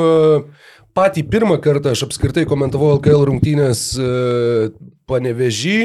patį 0.95 1.25
pirmą 1.31 1.57
kartą 1.63 1.95
aš 1.95 2.05
apskritai 2.07 2.45
komentavau 2.47 2.93
LKL 2.95 3.25
rungtynės 3.27 3.87
e, 3.99 4.09
panevežį 5.09 5.79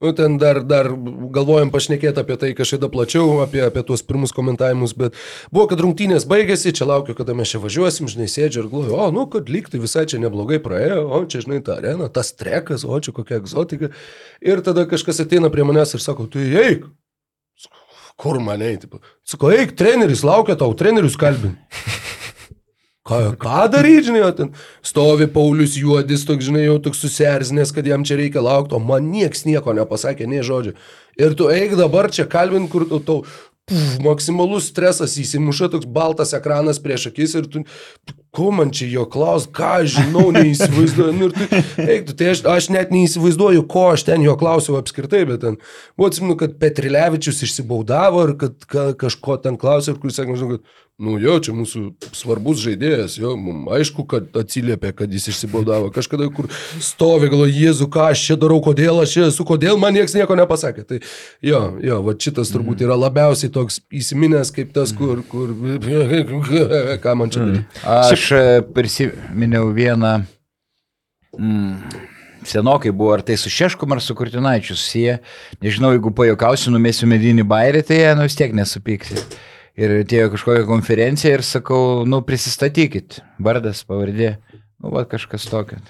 Nu, 0.00 0.12
ten 0.12 0.36
dar, 0.38 0.60
dar 0.62 0.86
galvojom 1.34 1.72
pašnekėti 1.74 2.22
apie 2.22 2.36
tai 2.38 2.52
kažkada 2.54 2.86
plačiau, 2.92 3.40
apie, 3.42 3.64
apie 3.66 3.82
tuos 3.82 4.04
pirmus 4.06 4.30
komentavimus, 4.30 4.92
bet 4.94 5.16
buvo, 5.50 5.64
kad 5.72 5.82
rungtynės 5.82 6.22
baigėsi, 6.30 6.70
čia 6.70 6.86
laukiu, 6.86 7.16
kada 7.18 7.34
mes 7.34 7.50
čia 7.50 7.58
važiuosim, 7.64 8.06
žinai, 8.06 8.28
sėdžiu 8.30 8.62
ir 8.62 8.68
galvoju, 8.70 8.94
o, 8.94 9.08
nu, 9.16 9.24
kad 9.32 9.50
lygtai 9.50 9.82
visai 9.82 10.04
čia 10.06 10.22
neblogai 10.22 10.60
praėjo, 10.62 11.00
o, 11.02 11.20
čia, 11.26 11.42
žinai, 11.42 11.58
ta 11.66 11.80
arena, 11.82 12.06
tas 12.14 12.30
trekas, 12.30 12.86
o, 12.86 12.94
čia 13.02 13.16
kokia 13.16 13.40
egzotika. 13.42 13.90
Ir 14.38 14.62
tada 14.62 14.86
kažkas 14.86 15.18
ateina 15.26 15.50
prie 15.50 15.66
manęs 15.66 15.96
ir 15.98 16.04
sako, 16.06 16.28
tu 16.30 16.46
eik. 16.46 16.86
Kur 18.18 18.38
mane, 18.42 18.70
tipo. 18.78 19.02
Sako, 19.26 19.50
eik, 19.54 19.74
treneris 19.78 20.22
laukia 20.26 20.54
tau, 20.58 20.70
trenerius 20.78 21.18
kalbin. 21.18 21.58
Ką, 23.08 23.20
ką 23.40 23.64
daryti, 23.72 24.10
žinai, 24.10 24.22
o 24.26 24.32
ten 24.36 24.50
stovi 24.84 25.28
Paulius 25.32 25.78
Juodis, 25.80 26.26
toks, 26.28 26.44
žinai, 26.44 26.66
jau 26.66 26.76
toks 26.84 27.00
susierzinęs, 27.00 27.72
kad 27.72 27.86
jam 27.88 28.04
čia 28.04 28.18
reikia 28.20 28.42
laukti, 28.44 28.76
o 28.76 28.82
man 28.84 29.08
nieks 29.08 29.46
nieko 29.48 29.72
nepasakė, 29.76 30.28
nei 30.28 30.44
žodžio. 30.44 30.74
Ir 31.18 31.32
tu 31.38 31.48
eik 31.50 31.72
dabar 31.78 32.10
čia 32.12 32.28
kalbint, 32.28 32.68
kur 32.70 32.84
tu 32.90 33.00
tau 33.02 33.22
puf, 33.68 33.96
maksimalus 34.04 34.68
stresas 34.70 35.16
įsimuša, 35.20 35.70
toks 35.72 35.88
baltas 35.88 36.34
ekranas 36.36 36.80
prieš 36.82 37.08
akis 37.10 37.34
ir 37.38 37.48
tu, 37.50 37.62
ko 38.34 38.50
man 38.54 38.72
čia 38.74 38.88
jo 38.92 39.04
klaus, 39.10 39.48
ką 39.48 39.72
žinau, 39.88 40.28
neįsivaizduoju. 40.36 41.14
Nu, 41.16 41.30
tu, 41.34 41.62
eik, 41.84 42.08
tu, 42.08 42.16
tai 42.18 42.32
aš, 42.34 42.44
aš 42.48 42.70
net 42.74 42.92
neįsivaizduoju, 42.94 43.64
ko 43.70 43.88
aš 43.94 44.06
ten 44.08 44.24
jo 44.24 44.36
klausiau 44.40 44.78
apskritai, 44.80 45.24
bet 45.28 45.44
ten 45.44 45.58
buvo 45.98 46.10
atsiminu, 46.10 46.38
kad 46.40 46.58
Petrilevičius 46.60 47.44
išsibaudavo 47.46 48.28
ir 48.28 48.36
kad 48.40 48.68
ka, 48.68 48.90
kažko 49.06 49.40
ten 49.44 49.60
klausė 49.60 49.94
ir 49.94 50.02
kuris 50.02 50.20
sakė, 50.20 50.38
žinau, 50.38 50.58
kad 50.58 50.76
Nu 50.98 51.12
jo, 51.22 51.36
čia 51.38 51.52
mūsų 51.54 51.80
svarbus 52.10 52.58
žaidėjas, 52.58 53.12
jo, 53.20 53.36
mums 53.38 53.70
aišku, 53.76 54.02
kad 54.10 54.34
atsiliepė, 54.40 54.90
kad 54.98 55.12
jis 55.14 55.28
išsibaudavo. 55.30 55.92
Kažkada, 55.94 56.26
kur 56.34 56.48
stovi, 56.82 57.28
galvoju, 57.30 57.52
Jėzu, 57.54 57.86
ką 57.94 58.08
aš 58.10 58.24
čia 58.26 58.36
darau, 58.42 58.56
kodėl 58.64 58.98
aš 59.04 59.12
čia 59.14 59.28
esu, 59.28 59.46
kodėl 59.46 59.78
man 59.78 59.94
niekas 59.94 60.16
nieko 60.18 60.34
nepasakė. 60.34 60.82
Tai 60.88 60.98
jo, 61.46 61.60
jo, 61.86 62.00
va 62.02 62.16
šitas 62.18 62.50
turbūt 62.50 62.82
yra 62.82 62.96
labiausiai 62.98 63.52
toks 63.54 63.78
įsiminęs 63.94 64.50
kaip 64.56 64.72
tas, 64.74 64.90
kur, 64.98 65.22
kur, 65.30 65.52
ką 67.04 67.14
man 67.20 67.30
čia 67.30 67.44
daryti. 67.44 67.82
Aš 67.94 68.24
e, 68.34 68.44
prisiminiau 68.74 69.70
vieną. 69.78 70.16
Mm 71.38 72.06
senokai 72.48 72.90
buvo, 72.94 73.10
ar 73.12 73.20
tai 73.26 73.34
su 73.36 73.50
Šeškum 73.52 73.92
ar 73.92 74.00
su 74.00 74.14
Kurtinaičiu 74.16 74.72
susiję. 74.72 75.18
Nežinau, 75.60 75.90
jeigu 75.92 76.14
pajokausiu, 76.16 76.70
numėsiu 76.72 77.04
medinį 77.10 77.44
bairį, 77.44 77.82
tai 77.84 77.98
nu 78.16 78.24
vis 78.24 78.38
tiek 78.38 78.54
nesupyksi 78.56 79.18
ir 79.78 79.94
atėjo 80.02 80.32
kažkokią 80.34 80.66
konferenciją 80.68 81.38
ir 81.38 81.46
sakau, 81.46 81.80
nu 82.08 82.20
prisistatykit, 82.26 83.20
vardas, 83.42 83.84
pavardė, 83.88 84.36
nu 84.82 84.92
va 84.94 85.06
kažkas 85.08 85.46
tokio. 85.50 85.80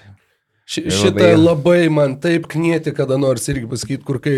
Ši, 0.69 0.83
šitą 0.93 1.31
labai... 1.31 1.37
labai 1.41 1.77
man 1.89 2.11
taip 2.21 2.45
knieti, 2.51 2.93
kada 2.93 3.17
nors 3.17 3.47
irgi 3.49 3.65
pasakyti, 3.71 4.03
kur 4.05 4.19
kai 4.21 4.35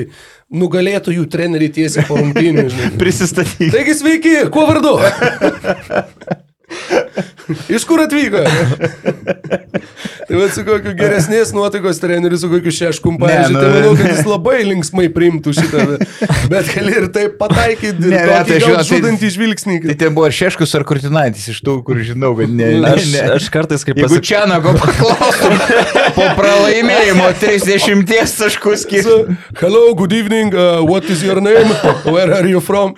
nugalėtų 0.56 1.18
jų 1.18 1.26
treneriai 1.32 1.74
tiesiai 1.76 2.06
po 2.08 2.16
rungtynių. 2.22 2.70
Prisistatyti. 3.02 3.68
Taigi 3.74 3.98
sveiki, 4.00 4.38
kuo 4.54 4.64
vardu? 4.70 4.96
Iš 7.70 7.86
kur 7.90 8.02
atvyko? 8.06 8.44
Tai 10.28 10.38
va, 10.40 10.48
su 10.54 10.64
kokiu 10.64 10.94
geresnės 10.96 11.50
nuotaikos 11.56 11.98
treneriu, 12.02 12.38
su 12.40 12.48
kokiu 12.52 12.72
šeškum, 12.72 13.18
pavyzdžiui, 13.20 13.56
nu- 13.56 13.62
tai 13.62 13.70
manau, 13.74 13.94
kad 14.00 14.10
jis 14.14 14.28
labai 14.30 14.60
linksmai 14.68 15.08
priimtų 15.12 15.54
šitą. 15.58 15.86
Bet 16.52 16.70
gali 16.72 16.94
ir 17.02 17.08
taip 17.14 17.38
pataikyti, 17.42 18.00
Ne, 18.06 18.12
ne, 18.14 18.22
ne, 18.22 18.28
tai 18.28 18.44
tai 18.52 18.60
žinot, 18.64 18.78
tai- 18.82 18.88
žudantį 18.92 19.32
žvilgsnį. 19.36 19.76
Tai 19.88 19.96
ten 20.04 20.16
buvo 20.16 20.30
Šeškus 20.32 20.76
ar 20.80 20.86
Kurtinaitis 20.88 21.48
iš 21.52 21.60
tų, 21.66 21.78
kur 21.88 22.00
žinau, 22.06 22.32
kad 22.38 22.50
ne. 22.54 22.70
ne, 22.80 22.92
Aš, 22.94 23.08
ne. 23.12 23.24
aš 23.36 23.50
kartais 23.54 23.84
kaip 23.88 23.98
pasakau. 24.00 24.22
čia 24.30 24.44
nago 24.50 24.74
paklaustum, 24.78 25.58
po 26.16 26.28
pralaimėjimo 26.40 27.28
30 27.42 28.06
taškų 28.42 28.76
skirti. 28.78 29.04
So, 29.08 29.36
hello, 29.60 29.94
good 29.98 30.14
evening, 30.14 30.54
uh, 30.54 30.84
what 30.86 31.10
is 31.10 31.24
your 31.26 31.42
name, 31.42 31.74
where 32.06 32.32
are 32.38 32.48
you 32.48 32.62
from, 32.62 32.96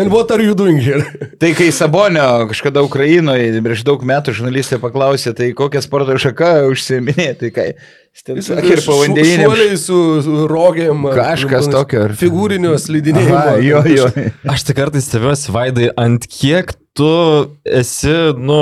and 0.00 0.10
what 0.10 0.30
are 0.32 0.40
you 0.42 0.54
doing 0.54 0.78
here? 0.80 1.04
Tai 1.38 1.52
kai 1.58 1.68
Sabonio 1.74 2.48
kažkada 2.50 2.82
Ukrainoje 2.86 3.60
prieš 3.62 3.82
daug 3.86 3.91
metų 4.00 4.32
žurnalistė 4.38 4.78
paklausė, 4.82 5.34
tai 5.36 5.50
kokią 5.56 5.82
sporto 5.84 6.16
šaką 6.18 6.52
užsieminė, 6.72 7.28
tai 7.40 7.50
kai 7.54 7.66
jis 7.72 8.48
ir 8.52 8.82
povandeniniam. 8.86 9.50
Šuoliai 9.52 9.76
su, 9.80 9.98
su 10.24 10.46
rogėm. 10.50 11.04
ar 11.10 11.18
Kažkas 11.20 11.66
panas- 11.68 11.72
tokio, 11.76 12.04
ar- 12.08 12.16
Figūrinio 12.16 12.74
slidinėjimo. 12.80 13.36
Aha, 13.36 13.56
jo, 13.64 13.82
jo. 13.88 14.08
Aš 14.52 14.64
tik 14.68 14.76
kartais 14.80 15.06
stebiuosi, 15.08 15.52
Vaidai, 15.54 15.90
ant 16.00 16.24
kiek 16.28 16.72
tu 16.96 17.08
esi, 17.64 18.12
nu, 18.36 18.58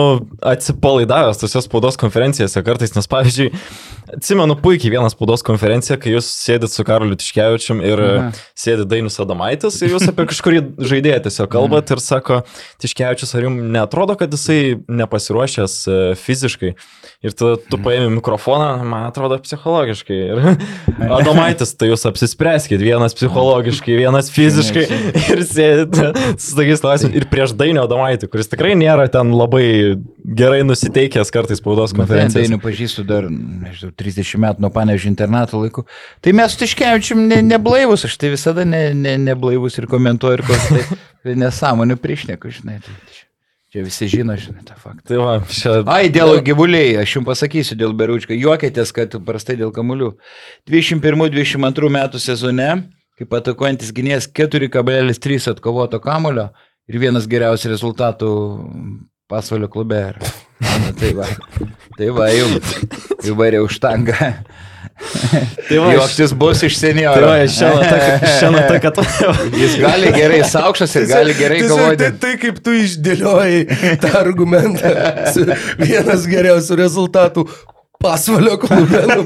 atsipalaidavęs 0.46 1.40
tose 1.42 1.62
spaudos 1.64 1.96
konferencijose 1.98 2.62
kartais, 2.62 2.92
nes 2.94 3.08
pavyzdžiui, 3.10 3.50
atsimenu 4.16 4.56
puikiai 4.62 4.92
vieną 4.94 5.10
spaudos 5.12 5.44
konferenciją, 5.46 5.96
kai 6.00 6.14
jūs 6.14 6.28
sėdit 6.28 6.72
su 6.72 6.84
Karoliu 6.86 7.16
Tiškevičium 7.18 7.82
ir 7.84 8.02
Aha. 8.06 8.30
sėdi 8.58 8.86
Dainis 8.88 9.18
Adomaitis 9.22 9.78
ir 9.84 9.94
jūs 9.94 10.08
apie 10.10 10.26
kažkurį 10.30 10.62
žaidėją 10.90 11.20
tiesiog 11.26 11.50
kalbat 11.52 11.92
ir 11.94 12.02
sako, 12.02 12.40
Tiškevičius, 12.82 13.34
ar 13.36 13.46
jums 13.46 13.70
netrodo, 13.74 14.16
kad 14.20 14.32
jisai 14.34 14.80
nepasiruošęs 15.00 15.76
e, 15.86 15.98
fiziškai? 16.20 16.74
Ir 17.20 17.34
tada 17.36 17.58
tu 17.68 17.76
paėmė 17.84 18.08
mikrofoną, 18.14 18.68
man 18.88 19.04
atrodo, 19.10 19.36
psichologiškai. 19.44 20.20
Ir 20.32 20.40
Adomaitis, 21.18 21.74
tai 21.76 21.90
jūs 21.90 22.06
apsispręskit, 22.08 22.80
vienas 22.80 23.16
psichologiškai, 23.18 23.98
vienas 24.00 24.30
fiziškai. 24.32 24.86
Ir 25.34 25.44
sėdite 25.44 26.10
su 26.40 26.56
tokiais 26.56 26.80
klausimais. 26.80 27.18
Ir 27.20 27.28
prieš 27.28 27.52
Dainio 27.58 27.84
Adomaitį, 27.84 28.30
kuris 28.32 28.48
tikrai 28.48 28.72
nėra 28.78 29.04
ten 29.12 29.34
labai 29.36 29.66
gerai 30.24 30.62
nusiteikęs 30.64 31.32
kartais 31.34 31.60
spaudos 31.60 31.92
konferencijos. 31.96 32.48
Dainių 32.48 32.60
pažįstu 32.62 33.04
dar, 33.08 33.28
nežinau, 33.28 33.92
30 34.00 34.40
metų 34.40 34.64
nuo 34.64 34.70
panežių 34.74 35.10
internato 35.12 35.60
laikų. 35.60 35.84
Tai 36.24 36.34
mes 36.36 36.54
su 36.54 36.62
Tiškevičium 36.62 37.24
ne, 37.28 37.40
neblaivus, 37.46 38.06
aš 38.08 38.16
tai 38.20 38.32
visada 38.34 38.66
ne, 38.68 38.90
ne, 38.96 39.16
neblaivus 39.20 39.78
ir 39.80 39.88
komentuoju 39.90 40.40
ir 40.40 40.44
kokią 40.48 40.84
tai 41.24 41.34
nesąmonę 41.44 41.98
priešneku, 42.00 42.52
žinai. 42.56 42.78
Tai 42.84 42.96
čia, 43.70 43.84
visi 43.86 44.08
žino, 44.10 44.36
žinai, 44.40 44.64
tą 44.66 44.78
faktą. 44.80 45.04
Tai 45.10 45.20
va, 45.20 45.34
čia... 45.52 45.76
Ai, 45.90 46.08
dėl 46.12 46.40
gyvuliai, 46.46 46.96
aš 47.02 47.18
jums 47.18 47.28
pasakysiu 47.28 47.76
dėl 47.78 47.94
Beručko. 47.98 48.34
Juokėtės, 48.36 48.94
kad 48.96 49.14
prastai 49.26 49.58
dėl 49.60 49.74
kamuolių. 49.76 50.14
21-22 50.70 51.92
metų 52.00 52.22
sezone, 52.22 52.72
kaip 53.20 53.36
atakuojantis 53.36 53.92
gynėjas 53.94 54.30
4,3 54.32 55.52
atkovoto 55.52 56.00
kamulio 56.02 56.50
ir 56.90 56.98
vienas 56.98 57.28
geriausių 57.30 57.74
rezultatų 57.74 58.30
pasvalio 59.30 59.70
klube. 59.72 60.04
Na, 60.20 60.40
Tai 61.00 61.12
va, 61.16 61.26
tai 61.96 62.10
va, 62.12 62.26
jums 62.34 62.74
įvairiau 63.30 63.68
štangą. 63.72 64.16
Tai 65.00 65.78
va, 65.80 65.92
Juoktis 65.94 66.34
bus 66.36 66.60
iš 66.66 66.76
Tai 67.16 67.22
va, 67.24 67.38
šiandien 67.48 68.66
tai, 68.68 68.76
kad... 68.84 69.00
Jis 69.56 69.78
gali 69.80 70.12
gerai 70.12 70.42
saukštas 70.44 70.96
ir 71.00 71.06
gali 71.08 71.36
gerai 71.38 71.62
kovoti. 71.64 72.02
Tai, 72.04 72.10
tai 72.20 72.34
kaip 72.42 72.60
tu 72.64 72.74
išdėliojai 72.76 73.96
tą 74.02 74.12
argumentą. 74.20 74.92
su 75.32 75.46
Vienas 75.80 76.28
geriausių 76.28 76.80
rezultatų. 76.82 77.46
Pasvalio 78.00 78.56
klube. 78.56 79.00
nu, 79.10 79.24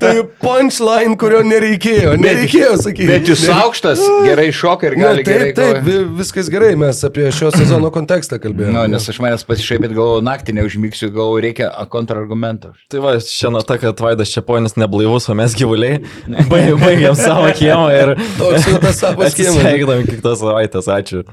Tai 0.00 0.12
punchline, 0.40 1.12
kurio 1.20 1.42
nereikėjo. 1.44 2.14
Nereikėjo 2.16 2.70
sakyti. 2.80 3.08
Bet 3.10 3.28
jūs 3.28 3.42
aukštas, 3.52 4.00
gerai 4.24 4.46
šoka 4.56 4.88
ir 4.88 4.94
gali 4.96 5.24
gerai 5.26 5.50
taip, 5.50 5.58
taip, 5.58 5.74
kovoti. 5.82 5.90
vi- 5.90 6.22
viskas 6.22 6.48
gerai, 6.52 6.70
mes 6.80 7.02
apie 7.04 7.26
šio 7.36 7.50
sezono 7.52 7.90
kontekstą 7.92 8.38
kalbėjome. 8.40 8.72
Nu, 8.78 8.86
nes 8.94 9.08
aš 9.12 9.18
manęs 9.20 9.44
pasišaipėt, 9.44 9.92
galvoju, 9.92 10.22
naktį 10.24 10.54
neužmygsiu, 10.56 11.10
galvoju, 11.12 11.42
reikia 11.44 11.68
a, 11.68 11.84
kontrargumento. 11.84 12.72
Tai 12.88 13.02
va, 13.04 13.12
šiandien 13.20 13.66
ta, 13.68 13.76
kad 13.82 14.00
Vaidas 14.06 14.32
Čiaponis 14.32 14.78
neblaivus, 14.80 15.28
o 15.28 15.36
mes 15.36 15.52
gyvuliai. 15.60 16.00
Baig- 16.48 16.78
Baigiam 16.80 17.18
savo 17.20 17.50
kiemą 17.60 17.90
ir... 17.92 18.14
Toks 18.40 18.70
jau 18.72 18.80
tas 18.80 19.02
savo 19.04 19.28
schema. 19.28 19.52
Atsisveikinam 19.52 20.08
kitos 20.08 20.40
savaitės, 20.40 20.88
ačiū. 20.96 21.26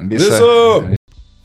Visą. 0.00 0.96